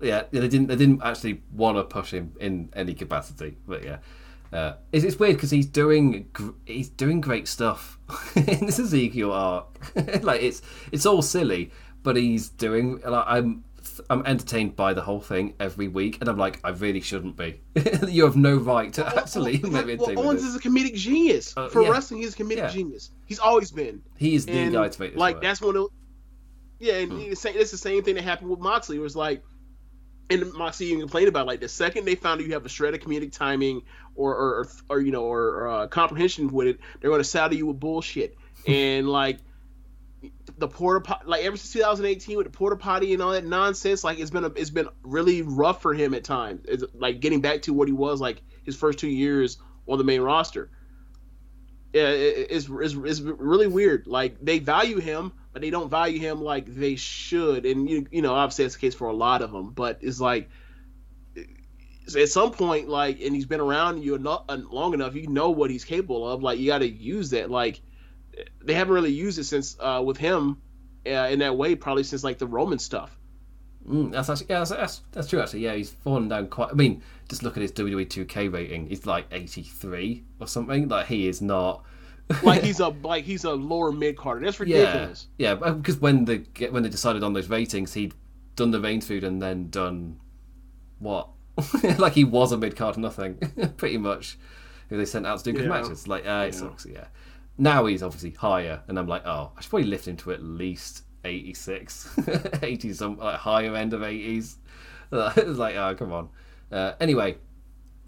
yeah, 0.00 0.24
they 0.30 0.48
didn't. 0.48 0.66
They 0.66 0.76
didn't 0.76 1.02
actually 1.02 1.42
want 1.52 1.76
to 1.76 1.84
push 1.84 2.12
him 2.12 2.34
in 2.40 2.70
any 2.74 2.94
capacity, 2.94 3.56
but 3.66 3.84
yeah, 3.84 3.98
uh, 4.52 4.74
it's, 4.90 5.04
it's 5.04 5.18
weird 5.18 5.36
because 5.36 5.50
he's 5.50 5.66
doing 5.66 6.28
he's 6.66 6.88
doing 6.88 7.20
great 7.20 7.48
stuff 7.48 7.98
in 8.36 8.66
this 8.66 8.78
Ezekiel 8.78 9.32
arc. 9.32 9.66
like 10.22 10.42
it's 10.42 10.60
it's 10.90 11.06
all 11.06 11.22
silly, 11.22 11.70
but 12.02 12.16
he's 12.16 12.48
doing. 12.48 13.00
Like, 13.00 13.24
I'm 13.26 13.64
I'm 14.10 14.24
entertained 14.26 14.76
by 14.76 14.94
the 14.94 15.02
whole 15.02 15.20
thing 15.20 15.54
every 15.58 15.88
week, 15.88 16.18
and 16.20 16.28
I'm 16.28 16.36
like, 16.38 16.60
I 16.64 16.70
really 16.70 17.00
shouldn't 17.00 17.36
be. 17.36 17.60
you 18.08 18.24
have 18.24 18.36
no 18.36 18.56
right 18.56 18.92
to 18.94 19.06
actually 19.06 19.58
well, 19.62 19.72
make 19.72 19.86
me 19.86 19.96
well, 19.96 20.18
Owens 20.18 20.42
is 20.44 20.54
a 20.56 20.60
comedic 20.60 20.94
genius 20.94 21.54
Uh, 21.56 21.68
for 21.68 21.82
yeah. 21.82 21.90
wrestling. 21.90 22.20
He's 22.22 22.34
a 22.34 22.36
comedic 22.36 22.56
Yeah. 22.56 22.68
genius. 22.68 23.10
He's 23.26 23.38
always 23.38 23.70
been. 23.70 24.02
He's 24.16 24.46
the 24.46 24.52
and 24.52 24.72
guy 24.72 24.88
to 24.88 25.00
make 25.00 25.12
this 25.12 25.18
like 25.18 25.36
work. 25.36 25.42
that's 25.42 25.60
one 25.60 25.76
of 25.76 25.88
yeah 26.78 26.94
and 26.94 27.12
it's, 27.12 27.30
the 27.30 27.36
same- 27.36 27.60
it's 27.60 27.70
the 27.70 27.76
same 27.78 28.02
thing 28.02 28.16
that 28.16 28.24
happened 28.24 28.50
with 28.50 28.58
moxley 28.58 28.96
it 28.96 29.00
was 29.00 29.14
like 29.14 29.42
and 30.30 30.52
moxley 30.54 30.86
even 30.86 30.98
complained 31.00 31.28
about 31.28 31.46
like 31.46 31.60
the 31.60 31.68
second 31.68 32.04
they 32.04 32.16
found 32.16 32.40
you 32.40 32.52
have 32.52 32.66
a 32.66 32.68
shred 32.68 32.92
of 32.92 33.00
comedic 33.00 33.30
timing 33.32 33.82
or 34.16 34.34
or, 34.34 34.48
or, 34.60 34.68
or 34.88 35.00
you 35.00 35.12
know 35.12 35.22
or, 35.24 35.42
or 35.42 35.68
uh, 35.68 35.86
comprehension 35.86 36.48
with 36.48 36.66
it 36.66 36.80
they're 37.00 37.10
going 37.10 37.20
to 37.20 37.24
saddle 37.24 37.56
you 37.56 37.66
with 37.66 37.78
bullshit 37.78 38.36
and 38.66 39.08
like 39.08 39.38
the 40.58 40.68
porta 40.68 41.00
potty, 41.00 41.24
like 41.26 41.44
ever 41.44 41.56
since 41.56 41.72
2018 41.72 42.36
with 42.36 42.46
the 42.46 42.52
porta 42.52 42.76
potty 42.76 43.12
and 43.12 43.22
all 43.22 43.32
that 43.32 43.44
nonsense, 43.44 44.04
like 44.04 44.18
it's 44.18 44.30
been 44.30 44.44
a, 44.44 44.48
it's 44.48 44.70
been 44.70 44.88
really 45.02 45.42
rough 45.42 45.82
for 45.82 45.94
him 45.94 46.14
at 46.14 46.24
times. 46.24 46.64
It's 46.68 46.84
like 46.94 47.20
getting 47.20 47.40
back 47.40 47.62
to 47.62 47.72
what 47.72 47.88
he 47.88 47.92
was 47.92 48.20
like 48.20 48.42
his 48.64 48.76
first 48.76 48.98
two 48.98 49.08
years 49.08 49.58
on 49.88 49.98
the 49.98 50.04
main 50.04 50.20
roster. 50.20 50.70
Yeah, 51.92 52.08
it, 52.08 52.48
it's, 52.50 52.68
it's 52.70 52.94
it's 52.94 53.20
really 53.20 53.66
weird. 53.66 54.06
Like 54.06 54.36
they 54.40 54.58
value 54.60 54.98
him, 54.98 55.32
but 55.52 55.62
they 55.62 55.70
don't 55.70 55.90
value 55.90 56.18
him 56.18 56.40
like 56.40 56.66
they 56.66 56.96
should. 56.96 57.66
And 57.66 57.88
you 57.88 58.06
you 58.10 58.22
know 58.22 58.34
obviously 58.34 58.64
that's 58.64 58.74
the 58.74 58.80
case 58.80 58.94
for 58.94 59.08
a 59.08 59.14
lot 59.14 59.42
of 59.42 59.50
them. 59.50 59.70
But 59.70 59.98
it's 60.02 60.20
like 60.20 60.48
at 62.16 62.28
some 62.28 62.50
point, 62.50 62.88
like, 62.88 63.20
and 63.20 63.34
he's 63.34 63.46
been 63.46 63.60
around 63.60 64.02
you 64.02 64.14
enough, 64.14 64.44
long 64.48 64.94
enough, 64.94 65.14
you 65.14 65.28
know 65.28 65.50
what 65.50 65.70
he's 65.70 65.84
capable 65.84 66.28
of. 66.28 66.42
Like 66.42 66.58
you 66.58 66.66
got 66.66 66.78
to 66.78 66.88
use 66.88 67.30
that. 67.30 67.50
Like 67.50 67.80
they 68.62 68.74
haven't 68.74 68.94
really 68.94 69.12
used 69.12 69.38
it 69.38 69.44
since 69.44 69.76
uh, 69.80 70.02
with 70.04 70.16
him 70.16 70.60
uh, 71.06 71.10
in 71.30 71.40
that 71.40 71.56
way, 71.56 71.74
probably 71.74 72.04
since 72.04 72.24
like 72.24 72.38
the 72.38 72.46
Roman 72.46 72.78
stuff. 72.78 73.18
Mm, 73.88 74.12
that's 74.12 74.28
actually 74.30 74.46
yeah, 74.50 74.58
that's, 74.60 74.70
that's 74.70 75.00
that's 75.10 75.28
true. 75.28 75.40
Actually, 75.40 75.60
yeah, 75.60 75.74
he's 75.74 75.90
fallen 75.90 76.28
down 76.28 76.46
quite. 76.48 76.70
I 76.70 76.74
mean, 76.74 77.02
just 77.28 77.42
look 77.42 77.56
at 77.56 77.62
his 77.62 77.72
WWE 77.72 78.06
2K 78.06 78.52
rating. 78.52 78.86
He's 78.88 79.06
like 79.06 79.26
83 79.32 80.24
or 80.40 80.46
something. 80.46 80.88
Like 80.88 81.06
he 81.06 81.26
is 81.28 81.42
not. 81.42 81.84
like 82.44 82.62
he's 82.62 82.78
a 82.78 82.88
like 82.88 83.24
he's 83.24 83.42
a 83.44 83.52
lower 83.52 83.90
mid 83.90 84.16
carder. 84.16 84.44
That's 84.44 84.60
ridiculous. 84.60 85.26
yeah. 85.36 85.54
Because 85.56 85.98
when 85.98 86.24
the 86.24 86.44
when 86.70 86.84
they 86.84 86.88
decided 86.88 87.24
on 87.24 87.32
those 87.32 87.48
ratings, 87.48 87.92
he'd 87.94 88.14
done 88.54 88.70
the 88.70 88.80
Reigns 88.80 89.06
food 89.06 89.24
and 89.24 89.42
then 89.42 89.68
done 89.70 90.20
what? 91.00 91.28
like 91.98 92.12
he 92.12 92.22
was 92.24 92.52
a 92.52 92.56
mid 92.56 92.76
card 92.76 92.96
nothing, 92.96 93.34
pretty 93.76 93.98
much. 93.98 94.38
Who 94.88 94.96
they 94.98 95.04
sent 95.06 95.26
out 95.26 95.38
to 95.38 95.44
do 95.44 95.52
good 95.52 95.62
Yeah. 95.64 95.68
matches. 95.68 96.06
Like 96.06 96.24
uh, 96.26 96.44
it 96.48 96.54
sucks. 96.54 96.86
Yeah. 96.86 97.06
Now 97.58 97.86
he's 97.86 98.02
obviously 98.02 98.30
higher, 98.30 98.82
and 98.88 98.98
I'm 98.98 99.06
like, 99.06 99.26
oh, 99.26 99.52
I 99.56 99.60
should 99.60 99.70
probably 99.70 99.88
lift 99.88 100.08
him 100.08 100.16
to 100.18 100.32
at 100.32 100.42
least 100.42 101.04
86, 101.24 102.18
80 102.62 102.92
some 102.92 103.18
like 103.18 103.36
higher 103.36 103.74
end 103.74 103.92
of 103.92 104.00
80s. 104.00 104.56
it's 105.12 105.58
like, 105.58 105.76
oh, 105.76 105.94
come 105.94 106.12
on. 106.12 106.28
Uh, 106.70 106.94
anyway, 107.00 107.36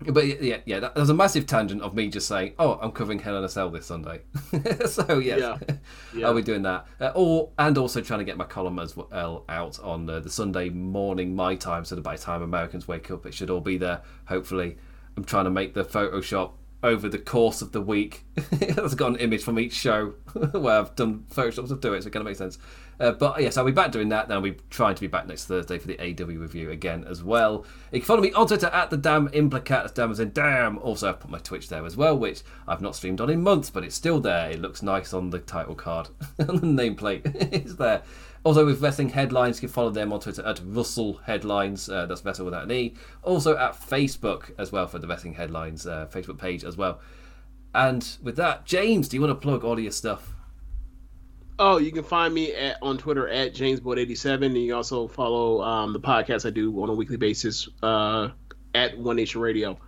but 0.01 0.43
yeah, 0.43 0.59
yeah, 0.65 0.81
that, 0.81 0.95
that 0.95 1.01
was 1.01 1.11
a 1.11 1.15
massive 1.15 1.47
tangent 1.47 1.81
of 1.83 1.95
me 1.95 2.09
just 2.09 2.27
saying, 2.27 2.55
oh, 2.59 2.79
I'm 2.81 2.93
covering 2.93 3.19
Hell 3.19 3.39
in 3.39 3.45
a 3.45 3.49
Cell 3.49 3.71
this 3.71 3.87
Sunday. 3.87 4.23
so 4.87 5.19
yes, 5.19 5.39
Yeah. 5.41 5.77
Yeah. 6.15 6.27
I'll 6.27 6.35
be 6.35 6.43
doing 6.43 6.63
that. 6.63 6.87
Uh, 7.01 7.13
or 7.15 7.51
and 7.59 7.79
also 7.79 8.01
trying 8.01 8.19
to 8.19 8.25
get 8.25 8.37
my 8.37 8.45
column 8.45 8.79
as 8.79 8.97
well 8.97 9.45
out 9.49 9.79
on 9.81 10.09
uh, 10.09 10.21
the 10.21 10.31
Sunday 10.31 10.69
morning 10.69 11.35
my 11.35 11.55
time, 11.55 11.85
so 11.85 11.95
that 11.95 12.03
by 12.03 12.17
the 12.17 12.23
time 12.23 12.43
Americans 12.43 12.89
wake 12.89 13.11
up, 13.11 13.25
it 13.25 13.35
should 13.35 13.51
all 13.51 13.61
be 13.61 13.79
there. 13.79 14.03
Hopefully, 14.27 14.77
I'm 15.17 15.25
trying 15.25 15.45
to 15.45 15.51
make 15.51 15.75
the 15.75 15.85
Photoshop 15.85 16.53
over 16.85 17.09
the 17.09 17.19
course 17.19 17.63
of 17.63 17.73
the 17.73 17.81
week. 17.81 18.25
I've 18.61 18.97
got 18.97 19.13
an 19.13 19.17
image 19.17 19.43
from 19.43 19.59
each 19.59 19.73
show 19.73 20.09
where 20.53 20.79
I've 20.79 20.95
done 20.95 21.25
Photoshops 21.35 21.69
to 21.69 21.77
do 21.77 21.95
it, 21.95 22.03
so 22.03 22.09
it 22.09 22.13
kind 22.13 22.21
of 22.21 22.27
makes 22.27 22.39
sense. 22.39 22.59
Uh, 23.01 23.11
but 23.11 23.41
yes, 23.41 23.57
I'll 23.57 23.65
be 23.65 23.73
back 23.73 23.91
doing 23.91 24.11
that. 24.11 24.31
I'll 24.31 24.43
be 24.43 24.57
trying 24.69 24.95
to 24.95 25.01
be 25.01 25.07
back 25.07 25.27
next 25.27 25.47
Thursday 25.47 25.79
for 25.79 25.89
the 25.89 25.99
AW 25.99 26.27
review 26.27 26.71
again 26.71 27.05
as 27.09 27.25
well. 27.25 27.65
You 27.91 28.01
can 28.01 28.07
follow 28.07 28.21
me 28.21 28.33
on 28.33 28.47
Twitter 28.47 28.67
at 28.67 28.91
the 28.91 28.99
damn 28.99 29.29
implicat. 29.31 29.67
That's 29.67 29.93
damn 29.93 30.11
as 30.11 30.21
in 30.21 30.33
damn. 30.33 30.79
Also, 30.79 31.09
I've 31.09 31.21
put 31.21 31.31
my 31.31 31.39
Twitch 31.39 31.71
there 31.71 31.87
as 31.87 31.97
well, 31.97 32.17
which 32.17 32.43
I've 32.69 32.83
not 32.83 32.95
streamed 32.95 33.23
on 33.23 33.31
in 33.31 33.43
months, 33.43 33.71
but 33.71 33.83
it's 33.83 33.97
still 33.97 34.21
there. 34.21 34.51
It 34.51 34.61
looks 34.61 34.83
nice 34.83 35.15
on 35.15 35.31
the 35.31 35.39
title 35.39 35.75
card, 35.75 36.09
on 36.39 36.57
the 36.57 36.83
nameplate. 36.83 37.23
it's 37.51 37.77
there. 37.77 38.03
Also, 38.45 38.67
with 38.67 38.83
Wrestling 38.83 39.09
Headlines, 39.09 39.57
you 39.57 39.69
can 39.69 39.73
follow 39.73 39.89
them 39.89 40.13
on 40.13 40.21
Twitter 40.21 40.45
at 40.45 40.61
Russell 40.63 41.15
Headlines. 41.25 41.89
Uh, 41.89 42.05
that's 42.05 42.21
Vessel 42.21 42.45
without 42.45 42.65
an 42.65 42.73
E. 42.73 42.95
Also 43.23 43.57
at 43.57 43.73
Facebook 43.73 44.51
as 44.59 44.71
well 44.71 44.87
for 44.87 44.99
the 44.99 45.07
Wrestling 45.07 45.33
Headlines 45.33 45.87
uh, 45.87 46.07
Facebook 46.13 46.39
page 46.39 46.63
as 46.63 46.77
well. 46.77 47.01
And 47.75 48.07
with 48.23 48.37
that, 48.37 48.67
James, 48.67 49.09
do 49.09 49.17
you 49.17 49.23
want 49.23 49.31
to 49.31 49.35
plug 49.35 49.65
all 49.65 49.73
of 49.73 49.81
your 49.81 49.91
stuff? 49.91 50.35
Oh, 51.59 51.79
you 51.79 51.91
can 51.91 52.05
find 52.05 52.35
me 52.35 52.53
at 52.53 52.77
on 52.83 52.99
Twitter 52.99 53.29
at 53.29 53.55
JamesBoyd87, 53.55 54.45
and 54.45 54.59
you 54.59 54.75
also 54.75 55.09
follow 55.09 55.63
um, 55.63 55.93
the 55.93 56.01
podcast 56.01 56.45
I 56.45 56.51
do 56.51 56.83
on 56.83 56.91
a 56.91 56.93
weekly 56.93 57.17
basis 57.17 57.69
uh, 57.83 58.29
at 58.75 58.99
One 58.99 59.17
Nation 59.17 59.41
Radio. 59.41 59.79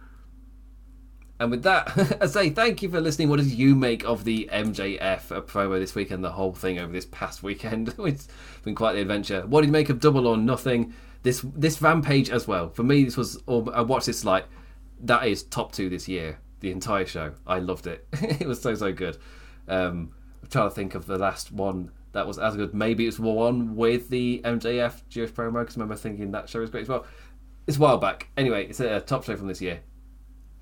And 1.39 1.51
with 1.51 1.63
that, 1.65 2.19
I 2.21 2.27
say 2.27 2.51
thank 2.51 2.83
you 2.83 2.89
for 2.89 3.01
listening. 3.01 3.29
What 3.29 3.39
did 3.39 3.51
you 3.51 3.75
make 3.75 4.05
of 4.05 4.25
the 4.25 4.49
MJF 4.53 5.47
promo 5.47 5.79
this 5.79 5.95
weekend, 5.95 6.25
the 6.25 6.33
whole 6.33 6.53
thing 6.53 6.79
over 6.79 6.93
this 6.93 7.07
past 7.07 7.43
weekend? 7.43 7.95
it's 7.99 8.29
been 8.63 8.75
quite 8.75 8.95
the 8.95 9.01
adventure. 9.01 9.43
What 9.47 9.61
did 9.61 9.69
you 9.69 9.73
make 9.73 9.91
of 9.91 10.01
Double 10.01 10.27
or 10.27 10.37
Nothing? 10.37 10.95
This 11.23 11.45
this 11.55 11.83
rampage 11.83 12.31
as 12.31 12.47
well. 12.47 12.71
For 12.71 12.83
me, 12.83 13.05
this 13.05 13.17
was. 13.17 13.43
I 13.49 13.83
watched 13.83 14.07
this 14.07 14.25
like 14.25 14.47
that 15.01 15.27
is 15.27 15.43
top 15.43 15.73
two 15.73 15.89
this 15.89 16.09
year. 16.09 16.39
The 16.61 16.71
entire 16.71 17.05
show, 17.05 17.33
I 17.47 17.59
loved 17.59 17.87
it. 17.87 18.07
it 18.13 18.47
was 18.47 18.61
so 18.61 18.75
so 18.75 18.93
good. 18.93 19.19
Um, 19.69 20.13
I'm 20.43 20.49
trying 20.49 20.69
to 20.69 20.75
think 20.75 20.95
of 20.95 21.07
the 21.07 21.19
last 21.19 21.53
one 21.53 21.91
that 22.13 22.27
was 22.27 22.39
as 22.39 22.57
good. 22.57 22.73
Maybe 22.73 23.07
it's 23.07 23.19
one 23.19 23.77
with 23.77 24.09
the 24.09 24.41
MJF 24.45 25.03
Jewish 25.09 25.31
promo 25.33 25.61
because 25.61 25.77
I 25.77 25.81
remember 25.81 25.97
thinking 25.97 26.31
that 26.31 26.49
show 26.49 26.61
was 26.61 26.71
great 26.71 26.83
as 26.83 26.89
well. 26.89 27.05
It's 27.67 27.77
a 27.77 27.81
while 27.81 27.99
back. 27.99 28.29
Anyway, 28.37 28.67
it's 28.69 28.81
a 28.81 29.01
top 29.01 29.25
show 29.25 29.37
from 29.37 29.49
this 29.49 29.61
year. 29.61 29.81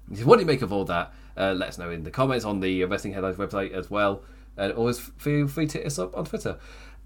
What 0.09 0.37
do 0.37 0.41
you 0.41 0.47
make 0.47 0.63
of 0.63 0.73
all 0.73 0.85
that? 0.85 1.13
Uh, 1.37 1.53
let 1.53 1.71
us 1.71 1.79
know 1.79 1.91
in 1.91 2.05
the 2.05 2.11
comments 2.11 2.45
on 2.45 2.61
the 2.61 2.85
Wrestling 2.85 3.15
Headlines 3.15 3.37
website 3.37 3.73
as 3.73 3.91
well. 3.91 4.23
And 4.57 4.73
always 4.73 4.99
feel 4.99 5.49
free 5.49 5.67
to 5.69 5.79
hit 5.79 5.87
us 5.87 5.99
up 5.99 6.17
on 6.17 6.25
Twitter. 6.25 6.59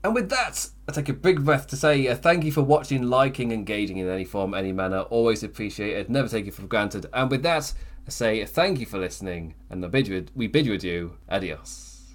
And 0.05 0.15
with 0.15 0.29
that, 0.31 0.69
I 0.89 0.93
take 0.93 1.09
a 1.09 1.13
big 1.13 1.45
breath 1.45 1.67
to 1.69 1.77
say 1.77 2.07
uh, 2.07 2.15
thank 2.15 2.45
you 2.45 2.53
for 2.53 2.63
watching, 2.63 3.03
liking, 3.03 3.51
engaging 3.51 3.97
in 3.97 4.09
any 4.09 4.25
form, 4.25 4.55
any 4.55 4.73
manner. 4.73 5.01
Always 5.01 5.43
appreciated. 5.43 6.09
Never 6.09 6.29
take 6.29 6.47
it 6.47 6.55
for 6.55 6.63
granted. 6.63 7.07
And 7.13 7.31
with 7.31 7.43
that, 7.43 7.73
I 8.07 8.11
say 8.11 8.45
thank 8.45 8.81
you 8.81 8.87
for 8.87 8.99
listening. 8.99 9.55
And 9.71 9.91
bid 9.91 10.09
you, 10.09 10.27
we 10.35 10.47
bid 10.47 10.67
you 10.67 10.75
adieu. 10.75 11.17
Adios. 11.29 11.88